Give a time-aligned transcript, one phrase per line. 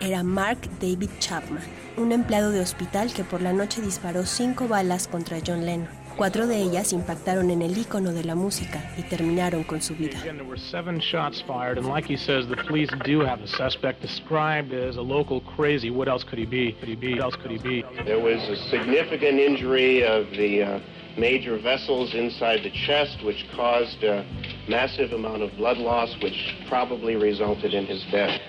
[0.00, 1.62] era Mark David Chapman,
[1.98, 5.86] un empleado de hospital que por la noche disparó cinco balas contra John Lennon.
[6.16, 10.18] Cuatro de ellas impactaron en el icono de la música y terminaron con su vida.
[10.22, 13.46] Again, there were seven shots fired, and like he says, the police do have a
[13.46, 15.90] suspect described as a local crazy.
[15.90, 16.72] What else could he be?
[16.80, 17.16] Could he be?
[17.16, 17.84] What else could he be?
[18.06, 20.80] There was a significant injury of the uh,
[21.16, 24.24] major vessels inside the chest, which caused a
[24.68, 26.34] massive amount of blood loss, which
[26.68, 28.40] probably resulted in his death.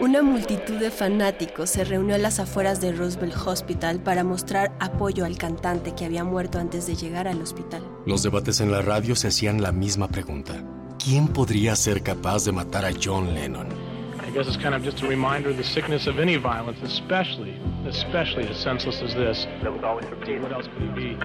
[0.00, 5.24] Una multitud de fanáticos se reunió a las afueras de Roosevelt Hospital para mostrar apoyo
[5.24, 7.82] al cantante que había muerto antes de llegar al hospital.
[8.06, 10.64] Los debates en la radio se hacían la misma pregunta.
[11.02, 13.81] ¿Quién podría ser capaz de matar a John Lennon?
[14.32, 17.54] I guess it's kind of just a reminder of the sickness of any violence, especially,
[17.86, 19.46] especially as senseless as this.
[19.62, 21.18] What else could he be?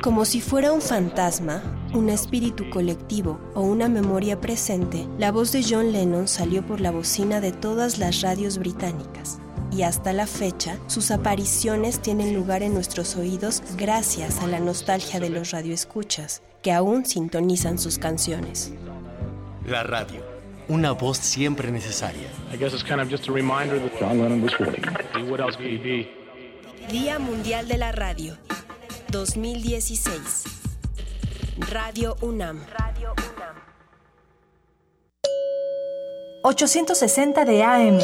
[0.00, 1.62] Como si fuera un fantasma,
[1.92, 6.92] un espíritu colectivo o una memoria presente, la voz de John Lennon salió por la
[6.92, 9.38] bocina de todas las radios británicas.
[9.70, 15.20] Y hasta la fecha, sus apariciones tienen lugar en nuestros oídos gracias a la nostalgia
[15.20, 18.72] de los radioescuchas, que aún sintonizan sus canciones.
[19.66, 20.27] La radio.
[20.68, 22.28] Una voz siempre necesaria.
[22.52, 24.82] I guess it's kind of just a reminder that John Lennon was 40.
[25.30, 26.10] What else could he be?
[26.90, 28.36] Día Mundial de la Radio
[29.10, 30.44] 2016.
[31.72, 32.60] Radio UNAM.
[36.42, 37.98] 860 de AM.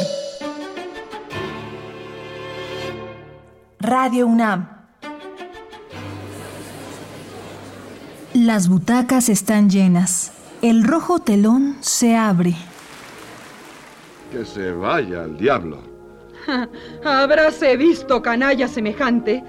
[3.79, 4.69] Radio UNAM.
[8.33, 10.34] Las butacas están llenas.
[10.65, 12.55] El rojo telón se abre.
[14.31, 15.79] Que se vaya al diablo.
[17.05, 19.43] Habráse visto canalla semejante.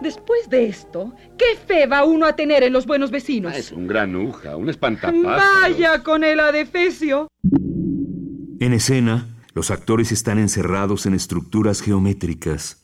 [0.00, 3.56] Después de esto, ¿qué fe va uno a tener en los buenos vecinos?
[3.56, 5.24] Es un granuja, un espantapájaros.
[5.24, 7.26] Vaya con el adefesio.
[8.60, 12.79] En escena, los actores están encerrados en estructuras geométricas.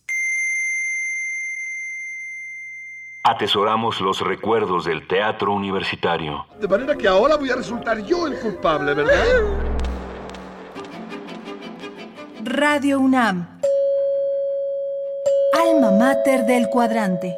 [3.28, 6.47] Atesoramos los recuerdos del teatro universitario.
[6.60, 9.14] De manera que ahora voy a resultar yo el culpable, ¿verdad?
[12.44, 13.60] Radio UNAM.
[15.60, 17.37] Alma mater del cuadrante.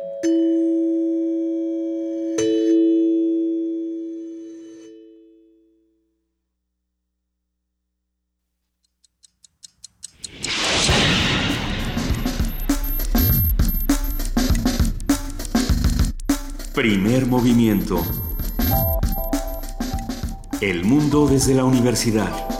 [17.26, 18.00] Movimiento.
[20.60, 22.57] El mundo desde la universidad.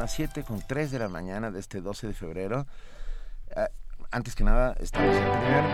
[0.00, 2.66] Las 7 con 3 de la mañana de este 12 de febrero.
[3.54, 3.68] Ah,
[4.10, 5.64] antes que nada, estamos en primer,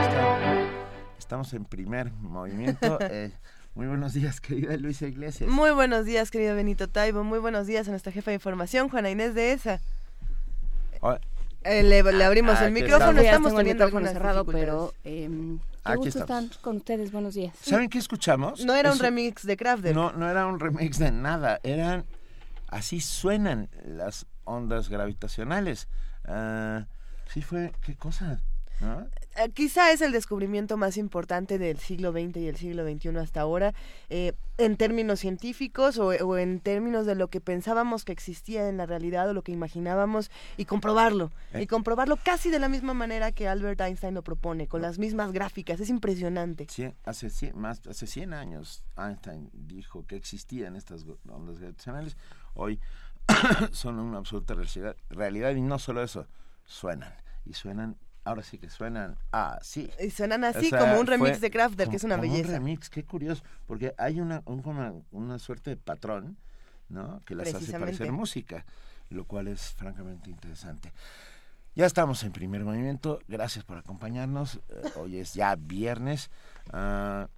[0.00, 0.66] está-
[1.18, 2.98] estamos en primer movimiento.
[3.10, 3.32] Eh,
[3.74, 5.48] muy buenos días, querida Luisa Iglesias.
[5.48, 7.24] Muy buenos días, querido Benito Taibo.
[7.24, 9.80] Muy buenos días a nuestra jefa de información, Juana Inés de ESA.
[11.00, 11.20] Hola.
[11.64, 13.24] Eh, le, le abrimos Ah, el micrófono, estamos.
[13.24, 16.44] Estamos tengo el teniendo micrófono cerrado, pero eh, qué Aquí gusto estamos.
[16.44, 17.12] estar con ustedes.
[17.12, 17.54] Buenos días.
[17.62, 18.64] ¿Saben qué escuchamos?
[18.64, 19.94] No era un Eso- remix de Kraftwerk.
[19.94, 22.04] No, no era un remix de nada, eran
[22.68, 25.88] así suenan las ondas gravitacionales.
[26.24, 26.86] Ah,
[27.26, 28.40] sí fue, qué cosa,
[28.80, 29.06] ¿no?
[29.36, 33.40] Eh, quizá es el descubrimiento más importante del siglo XX y el siglo XXI hasta
[33.40, 33.72] ahora,
[34.08, 38.76] eh, en términos científicos o, o en términos de lo que pensábamos que existía en
[38.78, 41.30] la realidad o lo que imaginábamos y comprobarlo.
[41.52, 41.62] Eh.
[41.62, 45.30] Y comprobarlo casi de la misma manera que Albert Einstein lo propone, con las mismas
[45.30, 45.78] gráficas.
[45.78, 46.66] Es impresionante.
[46.66, 52.16] Cien- hace, cien, más, hace 100 años Einstein dijo que existían estas ondas gravitacionales.
[52.58, 52.80] Hoy
[53.72, 56.26] son una absoluta realidad, realidad y no solo eso,
[56.64, 57.14] suenan.
[57.46, 59.90] Y suenan, ahora sí que suenan así.
[60.00, 62.30] Y suenan así O sea, como un remix fue de como- que es una como
[62.30, 62.48] belleza.
[62.48, 66.36] Un remix, qué curioso, porque hay una, un- una, una suerte de patrón,
[66.88, 67.22] ¿no?
[67.24, 68.64] Que las hace parecer música,
[69.10, 70.92] lo cual es francamente interesante.
[71.76, 74.56] Ya estamos en primer movimiento, gracias por acompañarnos.
[74.68, 76.28] Eh, hoy es ya viernes.
[76.72, 77.28] Ah,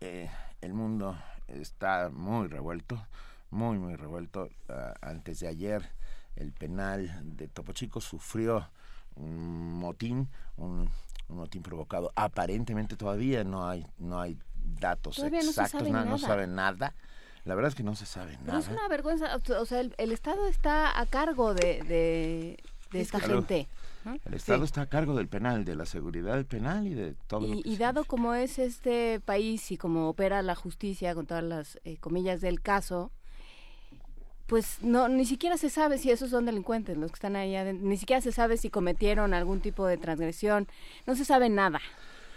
[0.00, 0.30] eh,
[0.60, 1.18] el mundo
[1.48, 3.04] está muy revuelto,
[3.50, 4.48] muy, muy revuelto.
[4.68, 5.88] Ah, antes de ayer,
[6.36, 8.68] el penal de Topo Chico sufrió
[9.16, 10.88] un motín, un,
[11.28, 12.12] un motín provocado.
[12.14, 14.38] Aparentemente todavía no hay, no hay
[14.80, 16.18] datos Todavía no exactos, sabe no, nada.
[16.18, 16.94] saben nada.
[17.44, 18.58] La verdad es que no se sabe Pero nada.
[18.60, 22.58] es una vergüenza, o sea, el, el Estado está a cargo de, de,
[22.92, 23.36] de esta Claro.
[23.36, 23.66] gente.
[24.24, 27.40] El Estado está a cargo del penal, de la seguridad del penal y de todo
[27.40, 31.26] lo Y, que y dado como es este país y como opera la justicia con
[31.26, 33.10] todas las eh, comillas del caso,
[34.48, 37.86] pues no ni siquiera se sabe si esos son delincuentes los que están ahí adentro,
[37.86, 40.66] ni siquiera se sabe si cometieron algún tipo de transgresión,
[41.06, 41.80] no se sabe nada.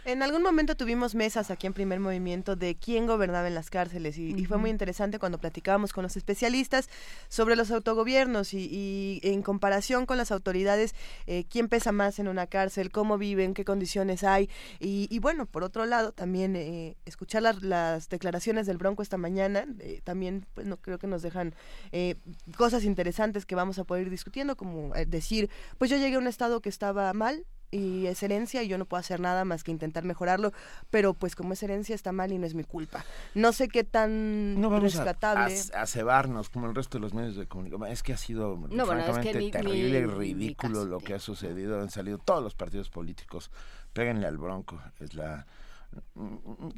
[0.04, 4.18] En algún momento tuvimos mesas aquí en Primer Movimiento de quién gobernaba en las cárceles
[4.18, 6.90] y, y fue muy interesante cuando platicábamos con los especialistas
[7.30, 10.96] sobre los autogobiernos y, y en comparación con las autoridades,
[11.28, 14.50] eh, quién pesa más en una cárcel, cómo viven, qué condiciones hay.
[14.80, 19.18] Y, y bueno, por otro lado, también eh, escuchar las, las declaraciones del Bronco esta
[19.18, 21.54] mañana, eh, también pues, no, creo que nos dejan
[21.92, 22.16] eh,
[22.58, 26.20] cosas interesantes que vamos a poder ir discutiendo, como eh, decir, pues yo llegué a
[26.20, 29.64] un estado que estaba mal, y es herencia y yo no puedo hacer nada más
[29.64, 30.52] que intentar mejorarlo,
[30.90, 33.06] pero pues como es herencia está mal y no es mi culpa.
[33.34, 35.56] No sé qué tan no vamos a, rescatable.
[35.74, 37.88] a, a cebarnos como el resto de los medios de comunicación.
[37.90, 41.00] Es que ha sido No, bueno, es que francamente ni- terrible y ridículo caso lo
[41.00, 41.80] que ha sucedido.
[41.82, 43.52] Han salido todos los partidos políticos.
[43.94, 44.82] Péguenle al bronco.
[45.00, 45.46] Es la...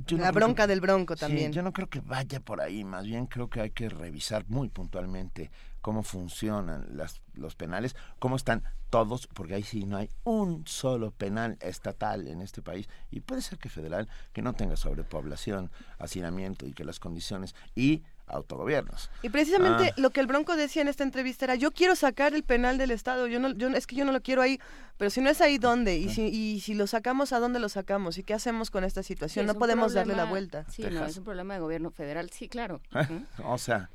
[0.06, 1.52] yo La bronca que- del Bronco Sí, también.
[1.52, 2.84] yo no creo que vaya por ahí.
[2.84, 5.52] Más bien creo que hay que revisar muy puntualmente
[5.84, 11.12] cómo funcionan las, los penales, cómo están todos, porque ahí sí no hay un solo
[11.12, 15.70] penal estatal en este país y puede ser que federal que no tenga sobrepoblación,
[16.00, 19.12] hacinamiento y que las condiciones y autogobiernos.
[19.24, 19.94] Y precisamente Ah.
[19.98, 22.92] lo que el Bronco decía en esta entrevista era, yo quiero sacar el penal del
[22.92, 24.60] Estado, yo no, yo, no- es que yo no lo quiero ahí,
[24.98, 25.98] pero si no es ahí, ¿dónde?
[25.98, 28.18] Y si, y si lo sacamos, ¿a dónde lo sacamos?
[28.18, 29.46] ¿Y qué hacemos con esta Sí, situación?
[29.46, 30.66] es no podemos darle la vuelta.
[30.72, 32.80] Sí, no, es un problema de gobierno federal, sí, claro.
[32.96, 33.26] ¿Eh?
[33.44, 33.90] O sea.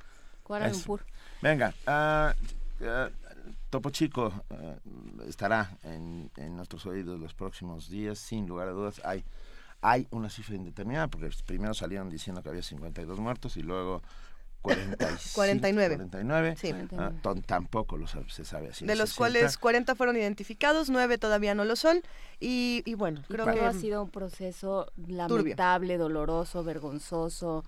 [0.48, 1.04] Lumpur.
[1.42, 2.34] Venga, ah,
[2.82, 3.08] ah,
[3.70, 4.74] Topo Chico ah,
[5.28, 9.00] estará en, en nuestros oídos los próximos días, sin lugar a dudas.
[9.04, 9.24] Hay,
[9.80, 14.02] hay una cifra indeterminada, porque primero salieron diciendo que había 52 muertos y luego
[14.62, 15.94] 45, 49.
[15.96, 16.56] 49.
[16.56, 16.74] Sí.
[16.98, 17.12] Ah,
[17.46, 18.84] tampoco lo sabe- se sabe así.
[18.86, 22.02] de los cuales 40 fueron identificados, 9 todavía no lo son.
[22.40, 23.60] Y, y bueno, creo que...
[23.60, 27.64] ha sido un proceso lamentable, doloroso, vergonzoso,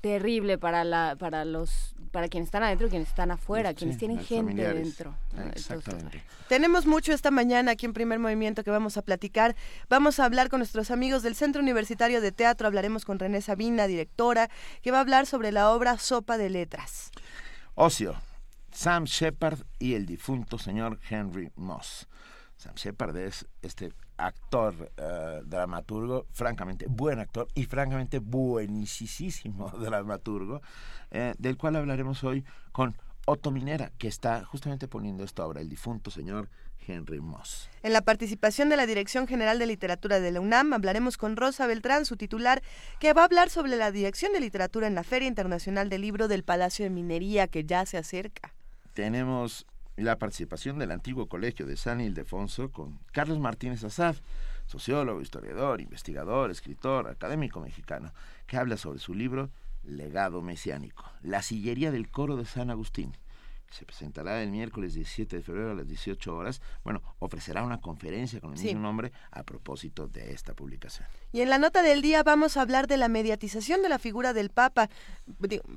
[0.00, 3.98] terrible para la, para los, para quienes están adentro y quienes están afuera, Sí, quienes
[3.98, 4.84] tienen gente familiares.
[4.84, 5.16] dentro.
[5.32, 6.22] Entonces, Exactamente.
[6.48, 9.56] Tenemos mucho esta mañana aquí en Primer Movimiento que vamos a platicar.
[9.88, 12.66] Vamos a hablar con nuestros amigos del Centro Universitario de Teatro.
[12.68, 14.48] Hablaremos con René Sabina, directora,
[14.82, 17.10] que va a hablar sobre la obra Sopa de Letras.
[17.74, 18.14] Ocio,
[18.70, 22.06] Sam Shepard y el difunto señor Henry Moss.
[22.58, 23.92] Sam Shepard es este
[24.22, 30.62] actor, eh, dramaturgo, francamente buen actor y francamente buenísimo dramaturgo,
[31.10, 32.96] eh, del cual hablaremos hoy con
[33.26, 36.48] Otto Minera, que está justamente poniendo esta obra, el difunto señor
[36.86, 37.68] Henry Moss.
[37.82, 41.66] En la participación de la Dirección General de Literatura de la UNAM hablaremos con Rosa
[41.66, 42.62] Beltrán, su titular,
[42.98, 46.26] que va a hablar sobre la Dirección de Literatura en la Feria Internacional del Libro
[46.26, 48.52] del Palacio de Minería que ya se acerca.
[48.94, 49.66] tenemos
[49.96, 54.16] la participación del antiguo colegio de San Ildefonso con Carlos Martínez Azad,
[54.66, 58.12] sociólogo, historiador, investigador, escritor, académico mexicano,
[58.46, 59.50] que habla sobre su libro
[59.82, 63.12] Legado Mesiánico, la sillería del coro de San Agustín,
[63.66, 66.62] que se presentará el miércoles 17 de febrero a las 18 horas.
[66.84, 68.66] Bueno, ofrecerá una conferencia con el Sí.
[68.66, 71.08] mismo nombre a propósito de esta publicación.
[71.32, 74.34] Y en la nota del día vamos a hablar de la mediatización de la figura
[74.34, 74.90] del Papa.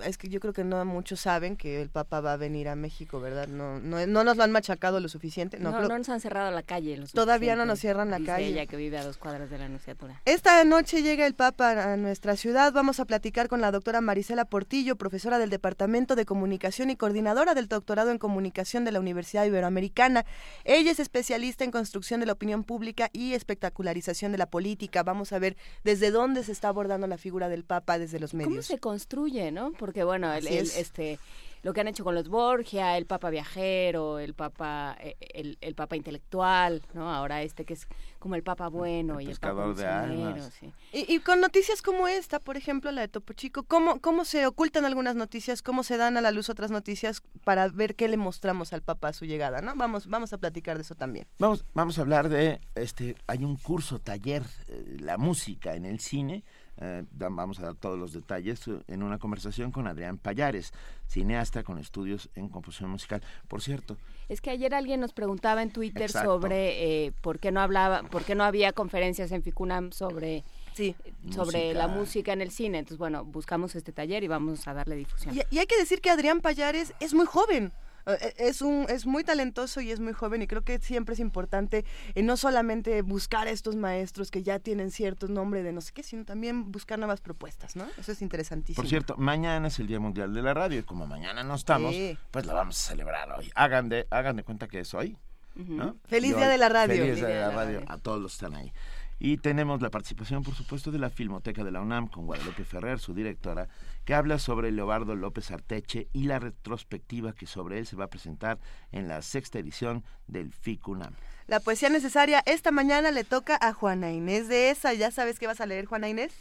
[0.04, 2.76] Es que yo creo que no muchos saben que el Papa va a venir a
[2.76, 3.48] México, ¿verdad?
[3.48, 5.58] No, no, no nos lo han machacado lo suficiente.
[5.60, 6.98] No, No, creo- no nos han cerrado la calle.
[6.98, 8.48] lo Todavía no nos cierran la dice calle.
[8.48, 10.22] ella que vive a dos cuadras de la Anunciatura.
[10.26, 12.74] Esta noche llega el Papa a nuestra ciudad.
[12.74, 17.54] Vamos a platicar con la doctora Marisela Portillo, profesora del Departamento de Comunicación y coordinadora
[17.54, 20.26] del doctorado en Comunicación de la Universidad Iberoamericana.
[20.66, 25.04] Ella es especialista en construcción de la opinión pública y espectacularización de la política.
[25.04, 25.45] Vamos a ver
[25.84, 28.66] desde dónde se está abordando la figura del Papa desde los ¿Cómo medios.
[28.66, 29.72] se construye, no?
[29.74, 30.78] Porque bueno, el, el- es.
[30.78, 31.20] este
[31.66, 35.74] lo que han hecho con los Borgia, el Papa viajero, el Papa eh, el, el
[35.74, 37.12] Papa intelectual, ¿no?
[37.12, 37.88] Ahora este que es
[38.20, 40.54] como el Papa bueno y el Papa pescador de almas.
[40.60, 40.72] sí.
[40.94, 44.46] Y, y con noticias como esta, por ejemplo, la de Topo Chico, ¿cómo, ¿cómo se
[44.46, 45.64] ocultan algunas noticias?
[45.64, 49.08] ¿Cómo se dan a la luz otras noticias para ver qué le mostramos al Papa
[49.08, 49.62] a su llegada?
[49.62, 49.76] ¿no?
[49.76, 51.26] Vamos, vamos a platicar de eso también.
[51.40, 53.16] Vamos, vamos a hablar de este.
[53.26, 56.44] Hay un curso, taller, eh, la música en el cine.
[56.78, 60.74] Eh, vamos a dar todos los detalles eh, en una conversación con Adrián Payares,
[61.08, 63.22] cineasta con estudios en composición musical.
[63.48, 63.98] Por cierto.
[64.30, 68.36] Es que ayer alguien nos preguntaba en Twitter sobre por qué no hablaba, por qué
[68.36, 70.96] no había conferencias en Ficunam sobre sí.
[71.32, 72.80] sobre la música en el cine.
[72.80, 75.36] Entonces, bueno, buscamos este taller y vamos a darle difusión.
[75.50, 77.72] y hay que decir que Adrián Payares es muy joven.
[78.08, 81.20] Eh, es un es muy talentoso y es muy joven y creo que siempre es
[81.20, 85.82] importante eh, no solamente buscar a estos maestros que ya tienen cierto nombre de no
[85.82, 87.86] sé qué, sino también buscar nuevas propuestas, ¿no?
[87.98, 88.82] Eso es interesantísimo.
[88.82, 91.96] Por cierto, mañana es el Día Mundial de la Radio y como mañana no estamos,
[92.32, 93.52] pues lo vamos a celebrar hoy.
[93.56, 95.18] Hagan de hagan de cuenta que es hoy.
[95.56, 95.96] ¿no?
[96.06, 96.96] Feliz Día de la Radio.
[96.96, 98.72] Feliz Día de la Radio a todos los que están ahí.
[99.18, 103.00] Y tenemos la participación, por supuesto, de la Filmoteca de la UNAM con Guadalupe Ferrer,
[103.00, 103.70] su directora,
[104.04, 108.10] que habla sobre Leobardo López Arteche y la retrospectiva que sobre él se va a
[108.10, 108.60] presentar
[108.92, 111.14] en la sexta edición del FICUNAM.
[111.48, 114.94] La poesía necesaria esta mañana le toca a Juana Inés de esa.
[114.94, 116.34] ¿Ya sabes qué vas a leer, Juana Inés?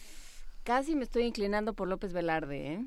[0.64, 2.84] Casi me estoy inclinando por López Velarde, ¿eh?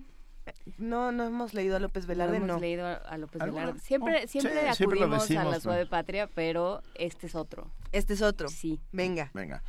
[0.78, 2.46] No, no hemos leído a López Velarde, no.
[2.46, 3.80] Hemos leído a López Velarde.
[3.80, 7.72] Siempre, oh, siempre acudimos a la suave patria, pero este es otro.
[7.92, 8.48] Este es otro.
[8.50, 8.80] Sí.
[8.92, 9.32] Venga.
[9.34, 9.64] Venga.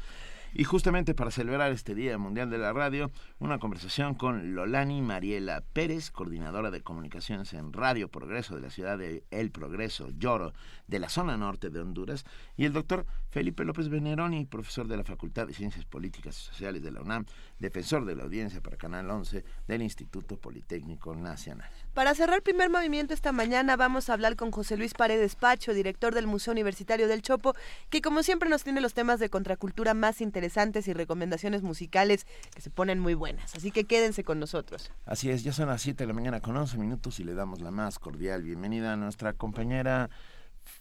[0.55, 5.63] Y justamente para celebrar este Día Mundial de la Radio, una conversación con Lolani Mariela
[5.73, 10.55] Pérez, coordinadora de comunicaciones en Radio Progreso de la ciudad de El Progreso, Lloro,
[10.87, 12.25] de la zona norte de Honduras,
[12.57, 13.05] y el doctor
[13.39, 17.25] Felipe López Veneroni, profesor de la Facultad de Ciencias Políticas y Sociales de la UNAM,
[17.61, 21.71] defensor de la audiencia para Canal 11 del Instituto Politécnico Nacional.
[21.95, 25.73] Para cerrar el primer movimiento esta mañana vamos a hablar con José Luis Paredes Pacho,
[25.73, 27.55] director del Museo Universitario del Chopo,
[27.91, 32.61] que como siempre nos tiene los temas de contracultura más interesantes y recomendaciones musicales que
[32.61, 33.55] se ponen muy buenas.
[33.55, 34.91] Así que quédense con nosotros.
[35.07, 37.61] Así es, ya son las 7 de la mañana con 11 minutos y le damos
[37.61, 40.11] la más cordial bienvenida a nuestra compañera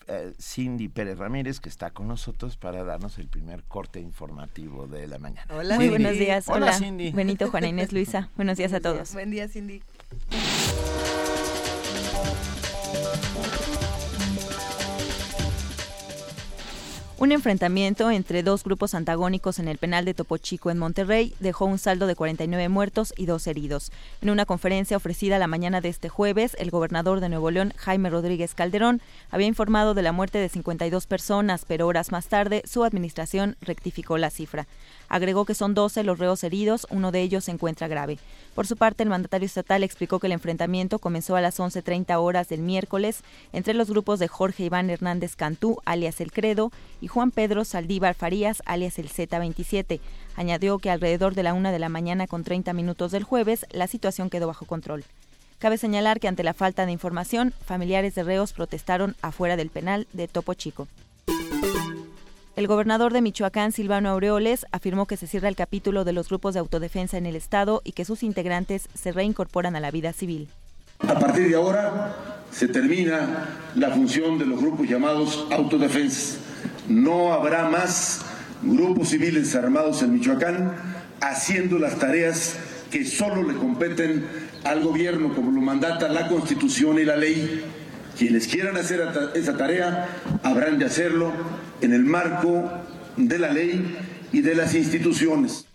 [0.07, 5.07] eh, Cindy Pérez Ramírez, que está con nosotros para darnos el primer corte informativo de
[5.07, 5.47] la mañana.
[5.53, 6.47] Hola, Muy buenos días.
[6.47, 7.11] Hola, Cindy.
[7.11, 8.29] Benito, Juana Inés, Luisa.
[8.35, 9.13] Buenos días a todos.
[9.13, 9.81] Buen día, Cindy.
[17.19, 21.65] Un enfrentamiento entre dos grupos antagónicos en el penal de Topo Chico en Monterrey dejó
[21.65, 23.91] un saldo de 49 muertos y dos heridos.
[24.21, 28.11] En una conferencia ofrecida la mañana de este jueves, el gobernador de Nuevo León, Jaime
[28.11, 32.83] Rodríguez Calderón, había informado de la muerte de 52 personas, pero horas más tarde su
[32.83, 34.67] administración rectificó la cifra.
[35.09, 38.17] Agregó que son 12 los reos heridos, uno de ellos se encuentra grave.
[38.55, 42.49] Por su parte, el mandatario estatal explicó que el enfrentamiento comenzó a las 11.30 horas
[42.49, 43.21] del miércoles
[43.53, 46.71] entre los grupos de Jorge Iván Hernández Cantú, alias El Credo,
[47.01, 49.99] y Juan Pedro Saldívar Farías, alias el Z27.
[50.35, 53.87] Añadió que alrededor de la una de la mañana con 30 minutos del jueves, la
[53.87, 55.03] situación quedó bajo control.
[55.59, 60.07] Cabe señalar que ante la falta de información, familiares de reos protestaron afuera del penal
[60.13, 60.87] de Topo Chico.
[62.57, 66.55] El gobernador de Michoacán, Silvano Aureoles, afirmó que se cierra el capítulo de los grupos
[66.55, 70.47] de autodefensa en el Estado y que sus integrantes se reincorporan a la vida civil.
[71.07, 76.39] A partir de ahora se termina la función de los grupos llamados autodefensas.
[76.87, 78.21] No habrá más
[78.63, 80.73] grupos civiles armados en Michoacán
[81.21, 82.57] haciendo las tareas
[82.89, 84.25] que solo le competen
[84.63, 87.63] al gobierno, como lo mandata la Constitución y la ley.
[88.17, 90.09] Quienes quieran hacer esa tarea
[90.41, 91.31] habrán de hacerlo
[91.81, 92.69] en el marco
[93.15, 93.95] de la ley
[94.31, 95.65] y de las instituciones.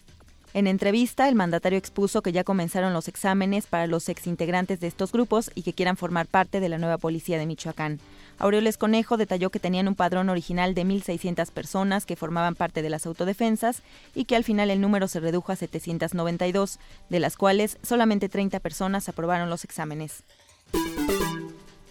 [0.54, 5.10] En entrevista, el mandatario expuso que ya comenzaron los exámenes para los exintegrantes de estos
[5.12, 8.00] grupos y que quieran formar parte de la nueva policía de Michoacán.
[8.38, 12.90] Aureoles Conejo detalló que tenían un padrón original de 1.600 personas que formaban parte de
[12.90, 13.82] las autodefensas
[14.14, 18.60] y que al final el número se redujo a 792, de las cuales solamente 30
[18.60, 20.24] personas aprobaron los exámenes.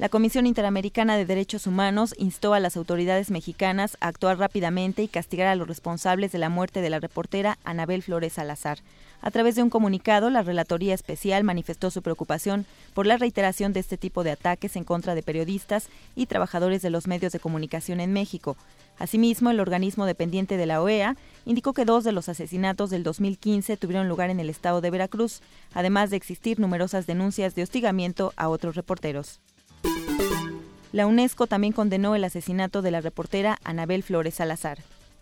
[0.01, 5.07] La Comisión Interamericana de Derechos Humanos instó a las autoridades mexicanas a actuar rápidamente y
[5.07, 8.79] castigar a los responsables de la muerte de la reportera Anabel Flores Salazar.
[9.21, 12.65] A través de un comunicado, la Relatoría Especial manifestó su preocupación
[12.95, 16.89] por la reiteración de este tipo de ataques en contra de periodistas y trabajadores de
[16.89, 18.57] los medios de comunicación en México.
[18.97, 21.15] Asimismo, el organismo dependiente de la OEA
[21.45, 25.41] indicó que dos de los asesinatos del 2015 tuvieron lugar en el estado de Veracruz,
[25.75, 29.39] además de existir numerosas denuncias de hostigamiento a otros reporteros.
[30.91, 34.79] La UNESCO también condenó el asesinato de la reportera Anabel Flores Salazar.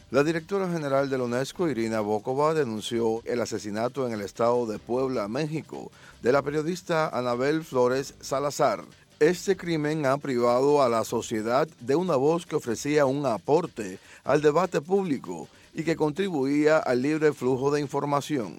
[0.09, 4.79] La directora general de la UNESCO, Irina Bokova, denunció el asesinato en el estado de
[4.79, 5.91] Puebla, México,
[6.24, 8.83] de la periodista Anabel Flores Salazar.
[9.19, 14.41] Este crimen ha privado a la sociedad de una voz que ofrecía un aporte al
[14.41, 18.57] debate público y que contribuía al libre flujo de información.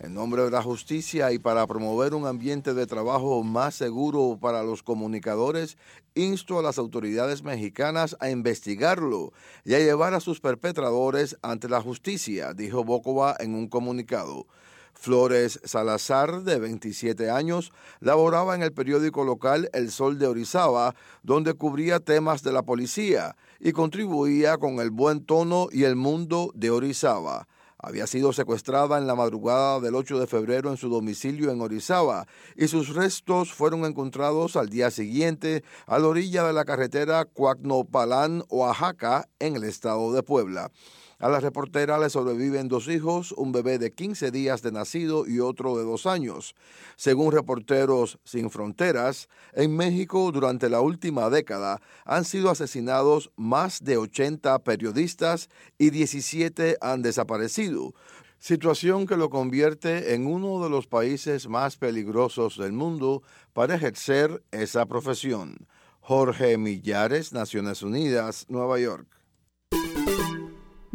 [0.00, 4.62] En nombre de la justicia y para promover un ambiente de trabajo más seguro para
[4.62, 5.76] los comunicadores,
[6.14, 9.32] insto a las autoridades mexicanas a investigarlo
[9.64, 14.46] y a llevar a sus perpetradores ante la justicia, dijo Bokova en un comunicado.
[14.94, 21.54] Flores Salazar, de 27 años, laboraba en el periódico local El Sol de Orizaba, donde
[21.54, 26.70] cubría temas de la policía y contribuía con el buen tono y el mundo de
[26.70, 27.48] Orizaba.
[27.80, 32.26] Había sido secuestrada en la madrugada del 8 de febrero en su domicilio en Orizaba
[32.56, 38.42] y sus restos fueron encontrados al día siguiente a la orilla de la carretera Cuacnopalán,
[38.48, 40.72] Oaxaca, en el estado de Puebla.
[41.20, 45.40] A la reportera le sobreviven dos hijos, un bebé de 15 días de nacido y
[45.40, 46.54] otro de dos años.
[46.96, 53.96] Según Reporteros Sin Fronteras, en México durante la última década han sido asesinados más de
[53.96, 57.94] 80 periodistas y 17 han desaparecido
[58.38, 63.22] situación que lo convierte en uno de los países más peligrosos del mundo
[63.52, 65.66] para ejercer esa profesión.
[66.00, 69.06] Jorge Millares, Naciones Unidas, Nueva York.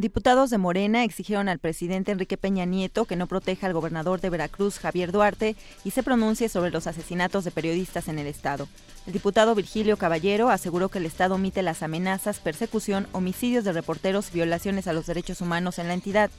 [0.04, 4.30] Diputados de Morena exigieron al presidente Enrique Peña Nieto que no proteja al gobernador de
[4.30, 5.56] Veracruz, Javier Duarte,
[5.86, 8.68] y se pronuncie sobre los asesinatos de periodistas en el Estado.
[9.08, 14.28] El diputado Virgilio Caballero aseguró que el Estado omite las amenazas, persecución, homicidios de reporteros
[14.32, 16.30] y violaciones a los derechos humanos en la entidad.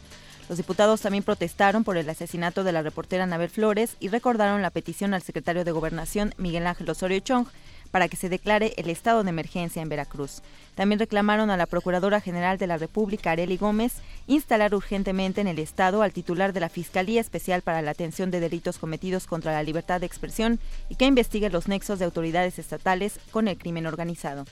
[0.50, 4.68] Los diputados también protestaron por el asesinato de la reportera Anabel Flores y recordaron la
[4.68, 7.46] petición al secretario de Gobernación, Miguel Ángel Osorio Chong,
[7.94, 10.42] para que se declare el estado de emergencia en Veracruz.
[10.74, 15.60] También reclamaron a la Procuradora General de la República, Areli Gómez, instalar urgentemente en el
[15.60, 19.62] Estado al titular de la Fiscalía Especial para la Atención de Delitos Cometidos contra la
[19.62, 20.58] Libertad de Expresión
[20.88, 24.44] y que investigue los nexos de autoridades estatales con el crimen organizado.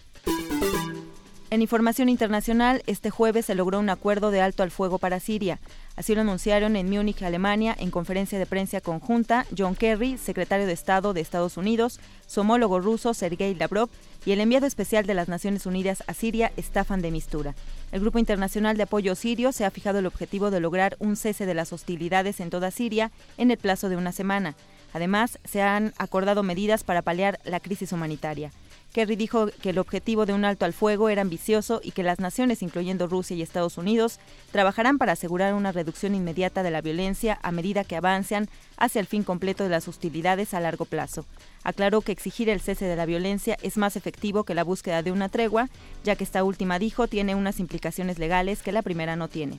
[1.52, 5.58] En información internacional, este jueves se logró un acuerdo de alto al fuego para Siria.
[5.96, 10.72] Así lo anunciaron en Múnich, Alemania, en conferencia de prensa conjunta, John Kerry, secretario de
[10.72, 13.90] Estado de Estados Unidos, su homólogo ruso, Sergei Lavrov,
[14.24, 17.54] y el enviado especial de las Naciones Unidas a Siria, Staffan de Mistura.
[17.92, 21.44] El Grupo Internacional de Apoyo Sirio se ha fijado el objetivo de lograr un cese
[21.44, 24.54] de las hostilidades en toda Siria en el plazo de una semana.
[24.94, 28.52] Además, se han acordado medidas para paliar la crisis humanitaria.
[28.92, 32.20] Kerry dijo que el objetivo de un alto al fuego era ambicioso y que las
[32.20, 34.20] naciones, incluyendo Rusia y Estados Unidos,
[34.50, 39.06] trabajarán para asegurar una reducción inmediata de la violencia a medida que avancen hacia el
[39.06, 41.24] fin completo de las hostilidades a largo plazo.
[41.64, 45.12] Aclaró que exigir el cese de la violencia es más efectivo que la búsqueda de
[45.12, 45.70] una tregua,
[46.04, 49.58] ya que esta última, dijo, tiene unas implicaciones legales que la primera no tiene.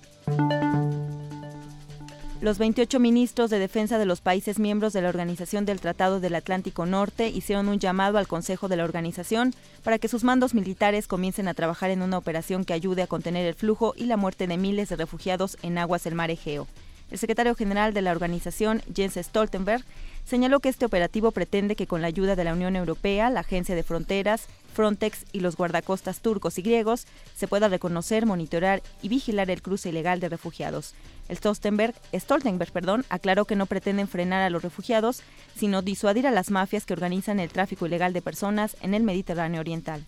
[2.43, 6.36] Los 28 ministros de defensa de los países miembros de la Organización del Tratado del
[6.36, 11.08] Atlántico Norte hicieron un llamado al Consejo de la organización para que sus mandos militares
[11.08, 14.45] comiencen a trabajar en una operación que ayude a contener el flujo y la muerte
[14.45, 16.67] de miles de refugiados en aguas del mar Egeo.
[17.12, 19.86] El secretario general de la organización, Jens Stoltenberg,
[20.25, 23.73] señaló que este operativo pretende que con la ayuda de la Unión Europea, la Agencia
[23.73, 29.49] de Fronteras, Frontex y los guardacostas turcos y griegos se pueda reconocer, monitorar y vigilar
[29.49, 30.93] el cruce ilegal de refugiados.
[31.29, 35.21] El Stoltenberg, Stoltenberg perdón, aclaró que no pretenden frenar a los refugiados,
[35.55, 39.62] sino disuadir a las mafias que organizan el tráfico ilegal de personas en el Mediterráneo
[39.62, 40.05] Oriental.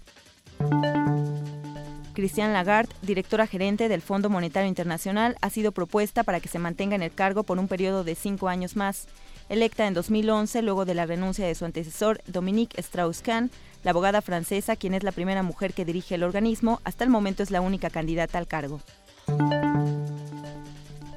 [2.16, 6.96] Christian Lagarde, directora gerente del Fondo Monetario Internacional, ha sido propuesta para que se mantenga
[6.96, 9.08] en el cargo por un periodo de cinco años más.
[9.50, 13.52] Electa en 2011 luego de la renuncia de su antecesor Dominique Strauss-Kahn,
[13.84, 17.44] la abogada francesa, quien es la primera mujer que dirige el organismo, hasta el momento
[17.44, 18.82] es la única candidata al cargo.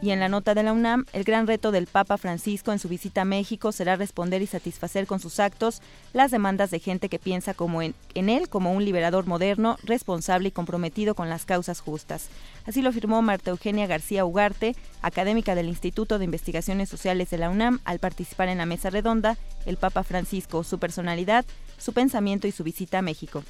[0.00, 2.88] Y en la nota de la UNAM, el gran reto del Papa Francisco en su
[2.88, 5.82] visita a México será responder y satisfacer con sus actos
[6.12, 10.52] las demandas de gente que piensa como en, él como un liberador moderno, responsable y
[10.52, 12.28] comprometido con las causas justas.
[12.64, 17.50] Así lo afirmó Marta Eugenia García Ugarte, académica del Instituto de Investigaciones Sociales de la
[17.50, 21.44] UNAM, al participar en la mesa redonda El Papa Francisco, su personalidad,
[21.76, 23.42] su pensamiento y su visita a México.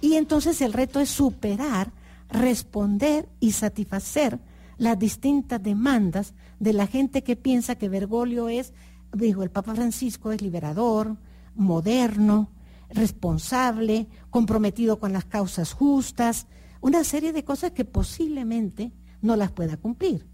[0.00, 1.92] Y entonces el reto es superar,
[2.28, 4.40] responder y satisfacer
[4.82, 8.72] las distintas demandas de la gente que piensa que Bergoglio es,
[9.12, 11.18] digo, el Papa Francisco es liberador,
[11.54, 12.50] moderno,
[12.90, 16.48] responsable, comprometido con las causas justas,
[16.80, 18.90] una serie de cosas que posiblemente
[19.20, 20.26] no las pueda cumplir.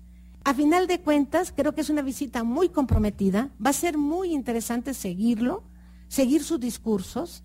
[0.45, 4.33] A final de cuentas, creo que es una visita muy comprometida, va a ser muy
[4.33, 5.63] interesante seguirlo,
[6.09, 7.45] seguir sus discursos.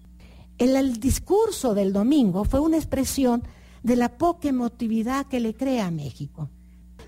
[0.57, 3.43] El, el discurso del domingo fue una expresión
[3.83, 6.49] de la poca emotividad que le crea a México.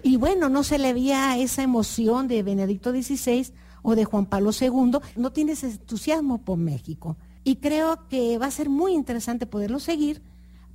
[0.05, 4.51] Y bueno, no se le veía esa emoción de Benedicto XVI o de Juan Pablo
[4.51, 7.17] II, no tiene ese entusiasmo por México.
[7.43, 10.21] Y creo que va a ser muy interesante poderlo seguir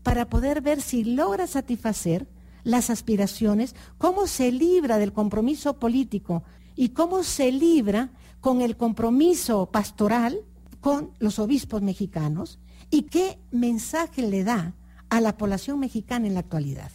[0.02, 2.26] para poder ver si logra satisfacer
[2.64, 6.42] las aspiraciones, cómo se libra del compromiso político
[6.74, 10.40] y cómo se libra con el compromiso pastoral
[10.80, 12.58] con los obispos mexicanos
[12.90, 14.74] y qué mensaje le da
[15.08, 16.90] a la población mexicana en la actualidad.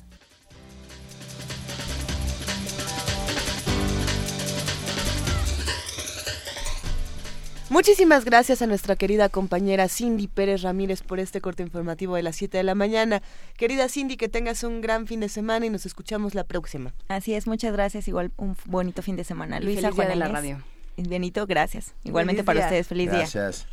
[7.69, 12.35] Muchísimas gracias a nuestra querida compañera Cindy Pérez Ramírez por este corte informativo de las
[12.35, 13.23] 7 de la mañana.
[13.57, 16.93] Querida Cindy, que tengas un gran fin de semana y nos escuchamos la próxima.
[17.07, 18.07] Así es, muchas gracias.
[18.07, 19.59] Igual un bonito fin de semana.
[19.59, 20.61] Luisa, Feliz Juan de la radio.
[20.95, 21.95] Benito, gracias.
[22.03, 23.19] Igualmente para ustedes, feliz día.
[23.19, 23.65] Gracias.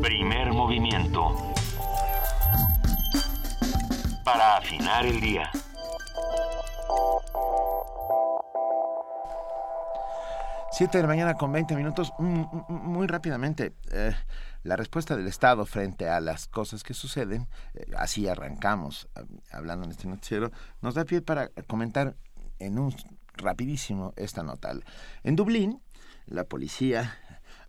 [0.00, 1.55] Primer movimiento.
[4.26, 5.48] Para afinar el día.
[10.72, 12.12] Siete de la mañana con 20 minutos.
[12.18, 14.16] Mm, mm, Muy rápidamente, eh,
[14.64, 19.84] la respuesta del Estado frente a las cosas que suceden, eh, así arrancamos eh, hablando
[19.84, 20.50] en este noticiero,
[20.82, 22.16] nos da pie para comentar
[22.58, 22.92] en un
[23.34, 24.72] rapidísimo esta nota.
[25.22, 25.80] En Dublín,
[26.26, 27.16] la policía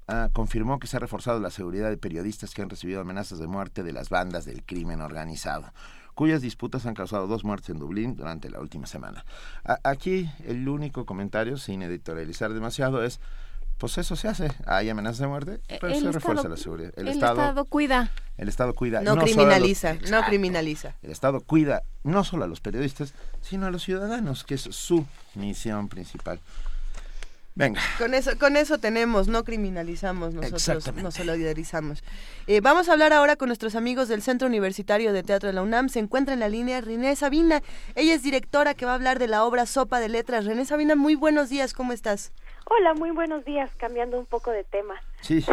[0.08, 3.46] ah, confirmó que se ha reforzado la seguridad de periodistas que han recibido amenazas de
[3.46, 5.72] muerte de las bandas del crimen organizado
[6.17, 9.23] cuyas disputas han causado dos muertes en Dublín durante la última semana.
[9.63, 13.19] A- aquí el único comentario, sin editorializar demasiado, es,
[13.77, 16.91] pues eso se hace, hay amenazas de muerte, pero El se refuerza Estado- la seguridad.
[16.97, 18.10] El, Estado, cuida.
[18.38, 19.01] el Estado cuida.
[19.01, 20.95] No, solo a los- criminaliza, no criminaliza.
[21.03, 25.06] El Estado cuida no solo a los periodistas, sino a los ciudadanos, que es su
[25.36, 26.39] misión principal.
[27.58, 27.82] Venga.
[27.98, 32.04] Con eso, con eso tenemos, no criminalizamos nosotros, nos solidarizamos.
[32.46, 35.63] Eh, vamos a hablar ahora con nuestros amigos del Centro Universitario de Teatro de la
[35.63, 35.89] UNAM.
[35.89, 37.63] Se encuentra en la línea René Sabina.
[37.96, 40.46] Ella es directora que va a hablar de la obra Sopa de Letras.
[40.46, 42.32] René Sabina, muy buenos días, ¿cómo estás?
[42.70, 44.93] Hola, muy buenos días, cambiando un poco de tema.
[45.22, 45.43] Sí.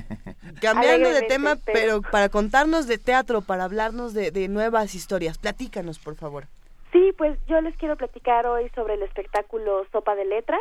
[0.60, 5.38] Cambiando de tema, pero- pero para contarnos de teatro, para hablarnos de, de nuevas historias.
[5.38, 6.48] Platícanos, por favor.
[6.92, 10.60] Sí, pues yo les quiero platicar hoy sobre el espectáculo Sopa de Letras,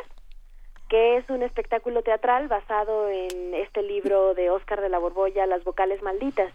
[0.90, 5.64] que es un espectáculo teatral basado en este libro de Óscar de la Borbolla, Las
[5.64, 6.54] vocales malditas,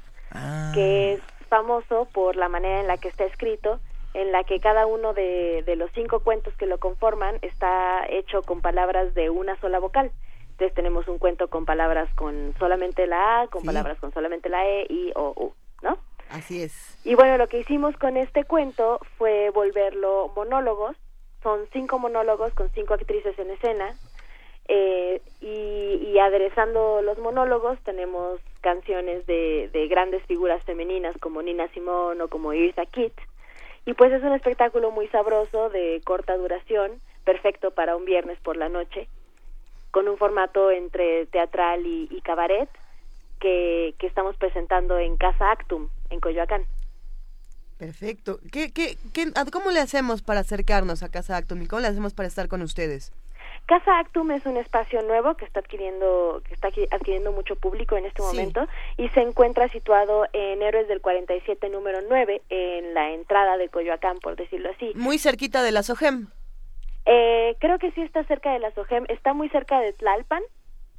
[0.75, 3.81] que es famoso por la manera en la que está escrito,
[4.15, 8.43] en la que cada uno de, de los cinco cuentos que lo conforman está hecho
[8.43, 10.11] con palabras de una sola vocal.
[10.53, 13.67] Entonces tenemos un cuento con palabras con solamente la A, con Sí.
[13.67, 15.99] palabras con solamente la E, I o U, ¿no?
[16.29, 16.99] Así es.
[17.05, 20.97] Y bueno, lo que hicimos con este cuento fue volverlo monólogos.
[21.43, 23.95] Son cinco monólogos con cinco actrices en escena.
[24.69, 32.23] Eh, y, aderezando los monólogos tenemos canciones de, de grandes figuras femeninas como Nina Simone
[32.23, 33.15] o como Eartha Kitt.
[33.87, 38.57] Y pues es un espectáculo muy sabroso, de corta duración, perfecto para un viernes por
[38.59, 39.09] la noche,
[39.91, 42.69] con un formato entre teatral y, y cabaret
[43.41, 46.67] que, que estamos presentando en Casa Actum, en Coyoacán.
[47.79, 48.39] Perfecto.
[48.53, 51.89] ¿Qué, qué, qué- a- ¿Cómo le hacemos para acercarnos a Casa Actum y cómo le
[51.89, 53.11] hacemos para estar con ustedes?
[53.67, 57.97] Casa Actum es un espacio nuevo que está adquiriendo que está adqui- adquiriendo mucho público
[57.97, 58.27] en este Sí.
[58.27, 63.69] momento y se encuentra situado en Héroes del 47 número 9 en la entrada de
[63.69, 64.93] Coyoacán, por decirlo así.
[64.97, 66.27] Muy cerquita de la SOGEM.
[67.07, 70.43] Eh, creo que sí está cerca de la SOGEM, está muy cerca de Tlalpan,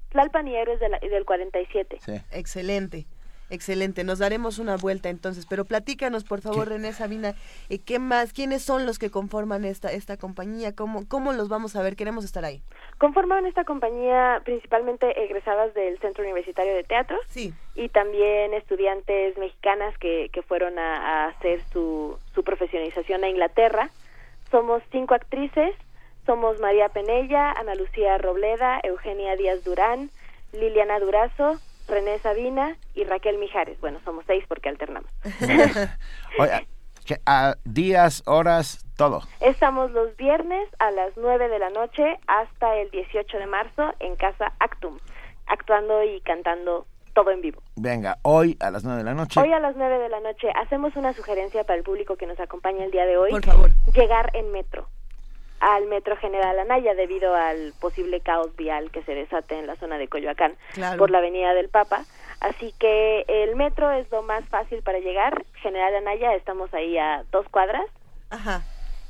[0.09, 1.99] Tlalpan y Héroes de la- del 47.
[2.31, 3.05] Excelente.
[3.51, 7.35] Excelente, nos daremos una vuelta entonces, pero platícanos por favor René Sabina,
[7.69, 8.31] eh, ¿qué más?
[8.31, 10.73] ¿Quiénes son los que conforman esta esta compañía?
[10.73, 11.97] ¿Cómo cómo los vamos a ver?
[11.97, 12.61] Queremos estar ahí.
[12.97, 17.53] Conforman esta compañía principalmente egresadas del Centro Universitario de Teatro Sí.
[17.75, 23.89] y también estudiantes mexicanas que, que fueron a, a hacer su, su profesionalización a Inglaterra.
[24.49, 25.75] Somos cinco actrices,
[26.25, 30.09] somos María Penella, Ana Lucía Robleda, Eugenia Díaz Durán,
[30.53, 31.59] Liliana Durazo,
[31.91, 33.79] René Sabina y Raquel Mijares.
[33.81, 35.11] Bueno, somos seis porque alternamos.
[36.39, 36.67] Oye,
[37.05, 39.21] que, ah, días, horas, todo.
[39.41, 44.15] Estamos los viernes a las 9 de la noche hasta el 18 de marzo en
[44.15, 44.99] Casa Actum,
[45.47, 47.61] actuando y cantando todo en vivo.
[47.75, 49.39] Venga, hoy a las 9 de la noche.
[49.41, 52.39] Hoy a las 9 de la noche hacemos una sugerencia para el público que nos
[52.39, 53.31] acompaña el día de hoy.
[53.31, 53.71] Por favor.
[53.93, 54.87] Llegar en metro
[55.61, 59.97] al Metro General Anaya debido al posible caos vial que se desate en la zona
[59.99, 60.97] de Coyoacán Claro.
[60.97, 62.03] por la Avenida del Papa.
[62.39, 65.45] Así que el metro es lo más fácil para llegar.
[65.61, 67.85] General Anaya, estamos ahí a dos cuadras.
[68.31, 68.63] Ajá.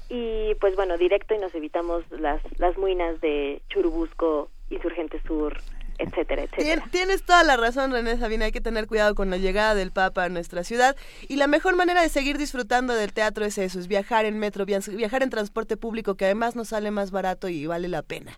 [0.10, 5.58] Y pues bueno, directo y nos evitamos las, las muinas de Churubusco, Insurgente Sur,
[6.02, 6.82] etcétera, etcétera.
[6.84, 8.46] Tien- tienes toda la razón, René Sabina.
[8.46, 10.96] Hay que tener cuidado con la llegada del Papa a nuestra ciudad.
[11.28, 14.66] Y la mejor manera de seguir disfrutando del teatro es eso, es viajar en metro,
[14.66, 18.32] via- viajar en transporte público, que además nos sale más barato y vale la pena.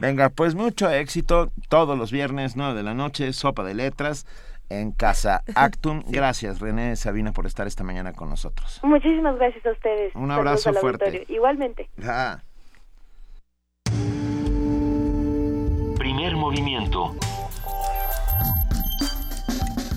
[0.00, 4.26] Venga, pues mucho éxito todos los viernes, 9 de la noche, Sopa de Letras
[4.70, 6.02] en Casa Actum.
[6.08, 8.80] Gracias, René Sabina, por estar esta mañana con nosotros.
[8.82, 10.14] Muchísimas gracias a ustedes.
[10.14, 11.26] Un abrazo al fuerte.
[11.28, 11.90] Igualmente.
[12.02, 12.38] Ah.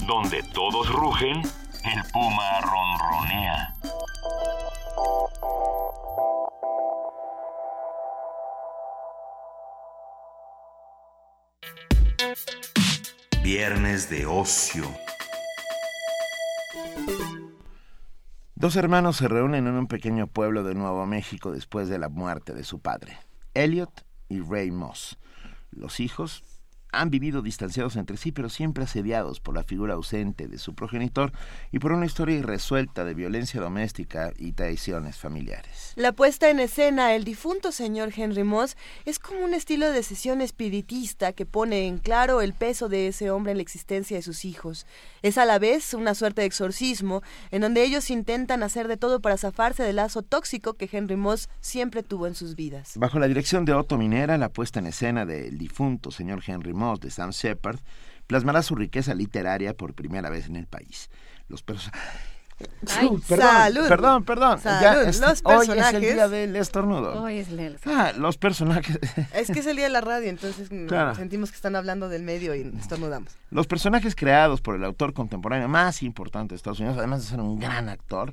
[0.08, 3.76] Donde todos rugen, el puma ronronea.
[13.44, 14.86] Viernes de ocio.
[18.56, 22.54] Dos hermanos se reúnen en un pequeño pueblo de Nuevo México después de la muerte
[22.54, 23.18] de su padre,
[23.54, 25.18] Elliot y Ray Moss.
[25.76, 26.44] Los hijos,
[27.00, 31.32] han vivido distanciados entre sí, pero siempre asediados por la figura ausente de su progenitor
[31.72, 35.94] y por una historia irresuelta de violencia doméstica y traiciones familiares.
[35.96, 40.42] La puesta en escena El difunto señor Henry Moss es como un estilo de sesión
[40.42, 44.46] espiritista que pone en claro el peso de ese hombre en la existencia de sus
[44.46, 44.86] hijos.
[45.22, 49.20] Es a la vez una suerte de exorcismo en donde ellos intentan hacer de todo
[49.20, 52.94] para zafarse del lazo tóxico que Henry Moss siempre tuvo en sus vidas.
[52.96, 56.85] Bajo la dirección de Otto Minera, la puesta en escena del difunto señor Henry Moss
[56.96, 57.80] de Sam Shepard
[58.28, 61.10] plasmará su riqueza literaria por primera vez en el país.
[61.48, 62.02] Los personajes...
[62.98, 63.88] Ay, perdón, salud.
[63.90, 64.60] perdón, perdón.
[64.62, 64.82] Salud.
[64.82, 67.22] Ya es- Los Hoy es el personajes- día del estornudo.
[67.22, 68.98] Hoy es el- Ah, los personajes.
[69.34, 71.16] Es que es el día de la radio, entonces mm, Claro.
[71.16, 73.34] sentimos que están hablando del medio y estornudamos.
[73.52, 77.42] Los personajes creados por el autor contemporáneo más importante de Estados Unidos, además de ser
[77.42, 78.32] un gran actor,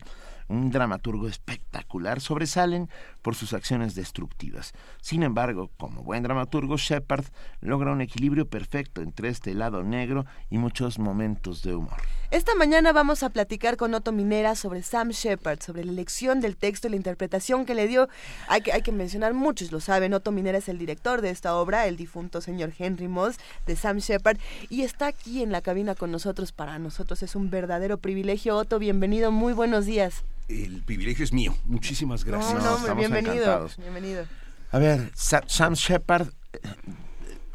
[0.53, 2.89] un dramaturgo espectacular, sobresalen
[3.23, 4.73] por sus acciones destructivas.
[5.01, 7.25] Sin embargo, como buen dramaturgo, Shepard
[7.61, 12.01] logra un equilibrio perfecto entre este lado negro y muchos momentos de humor.
[12.33, 16.57] Esta mañana vamos a platicar con Otto Minera sobre Sam Shepard, sobre la elección del
[16.57, 18.09] texto y la interpretación que le dio.
[18.49, 21.55] Hay que, hay que mencionar, muchos lo saben, Otto Minera es el director de esta
[21.55, 24.39] obra, el difunto señor Henry Moss, de Sam Shepard,
[24.71, 26.53] y está aquí en la cabina con nosotros.
[26.53, 28.57] Para nosotros es un verdadero privilegio.
[28.57, 30.25] Otto, bienvenido, muy buenos días.
[30.49, 31.55] El privilegio es mío.
[31.67, 32.55] Muchísimas gracias.
[32.55, 33.35] No, no, estamos bienvenido.
[33.35, 33.77] encantados.
[33.77, 34.25] Bienvenido.
[34.71, 36.61] A ver, Sa- Sam Shepard eh,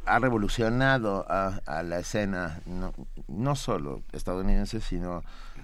[0.07, 2.93] ha revolucionado a, a la escena, no,
[3.27, 5.23] no solo estadounidense, sino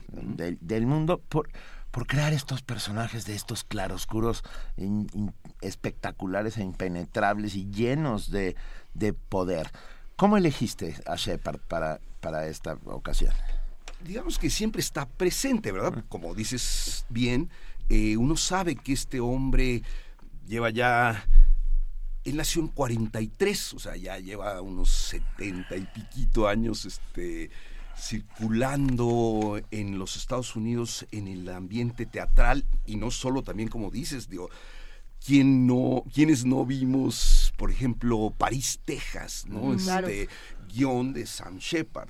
[0.10, 1.49] del, del mundo, por,
[1.91, 4.43] por crear estos personajes de estos claroscuros
[4.77, 8.56] in- in- espectaculares e impenetrables y llenos de,
[8.93, 9.71] de poder.
[10.15, 13.34] ¿Cómo elegiste a Shepard para, para esta ocasión?
[14.03, 16.03] Digamos que siempre está presente, ¿verdad?
[16.10, 17.49] Como dices bien,
[17.89, 19.84] eh, uno sabe que este hombre
[20.45, 21.25] lleva ya...
[22.23, 27.49] Él nació en 43, o sea, ya lleva unos 70 y piquito años este,
[27.97, 34.29] circulando en los Estados Unidos en el ambiente teatral y no solo también como dices,
[34.29, 34.49] digo,
[35.25, 39.75] ¿quién no, quienes no vimos, por ejemplo, París, Texas, ¿no?
[39.77, 40.07] Claro.
[40.07, 40.29] Este
[40.73, 42.09] guion de Sam Shepard.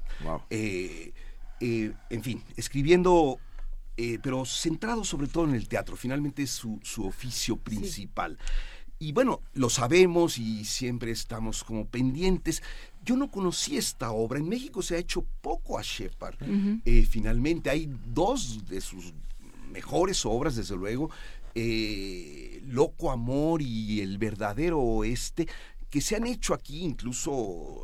[0.50, 1.14] Eh,
[1.60, 3.40] eh, en fin, escribiendo,
[3.98, 5.96] eh, pero centrado sobre todo en el teatro.
[5.96, 8.38] Finalmente es su, su oficio principal.
[9.04, 12.64] Y bueno, lo sabemos y siempre estamos como pendientes.
[13.04, 14.40] Yo no conocí esta obra.
[14.40, 16.38] En México se ha hecho poco a Shepard.
[16.86, 19.14] Eh, finalmente hay dos de sus
[19.70, 21.10] mejores obras, desde luego,
[21.54, 25.50] eh, Loco Amor y El verdadero Oeste,
[25.90, 27.82] que se han hecho aquí incluso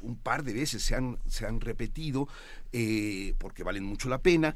[0.00, 2.26] un par de veces, se han, se han repetido,
[2.72, 4.54] eh, porque valen mucho la pena,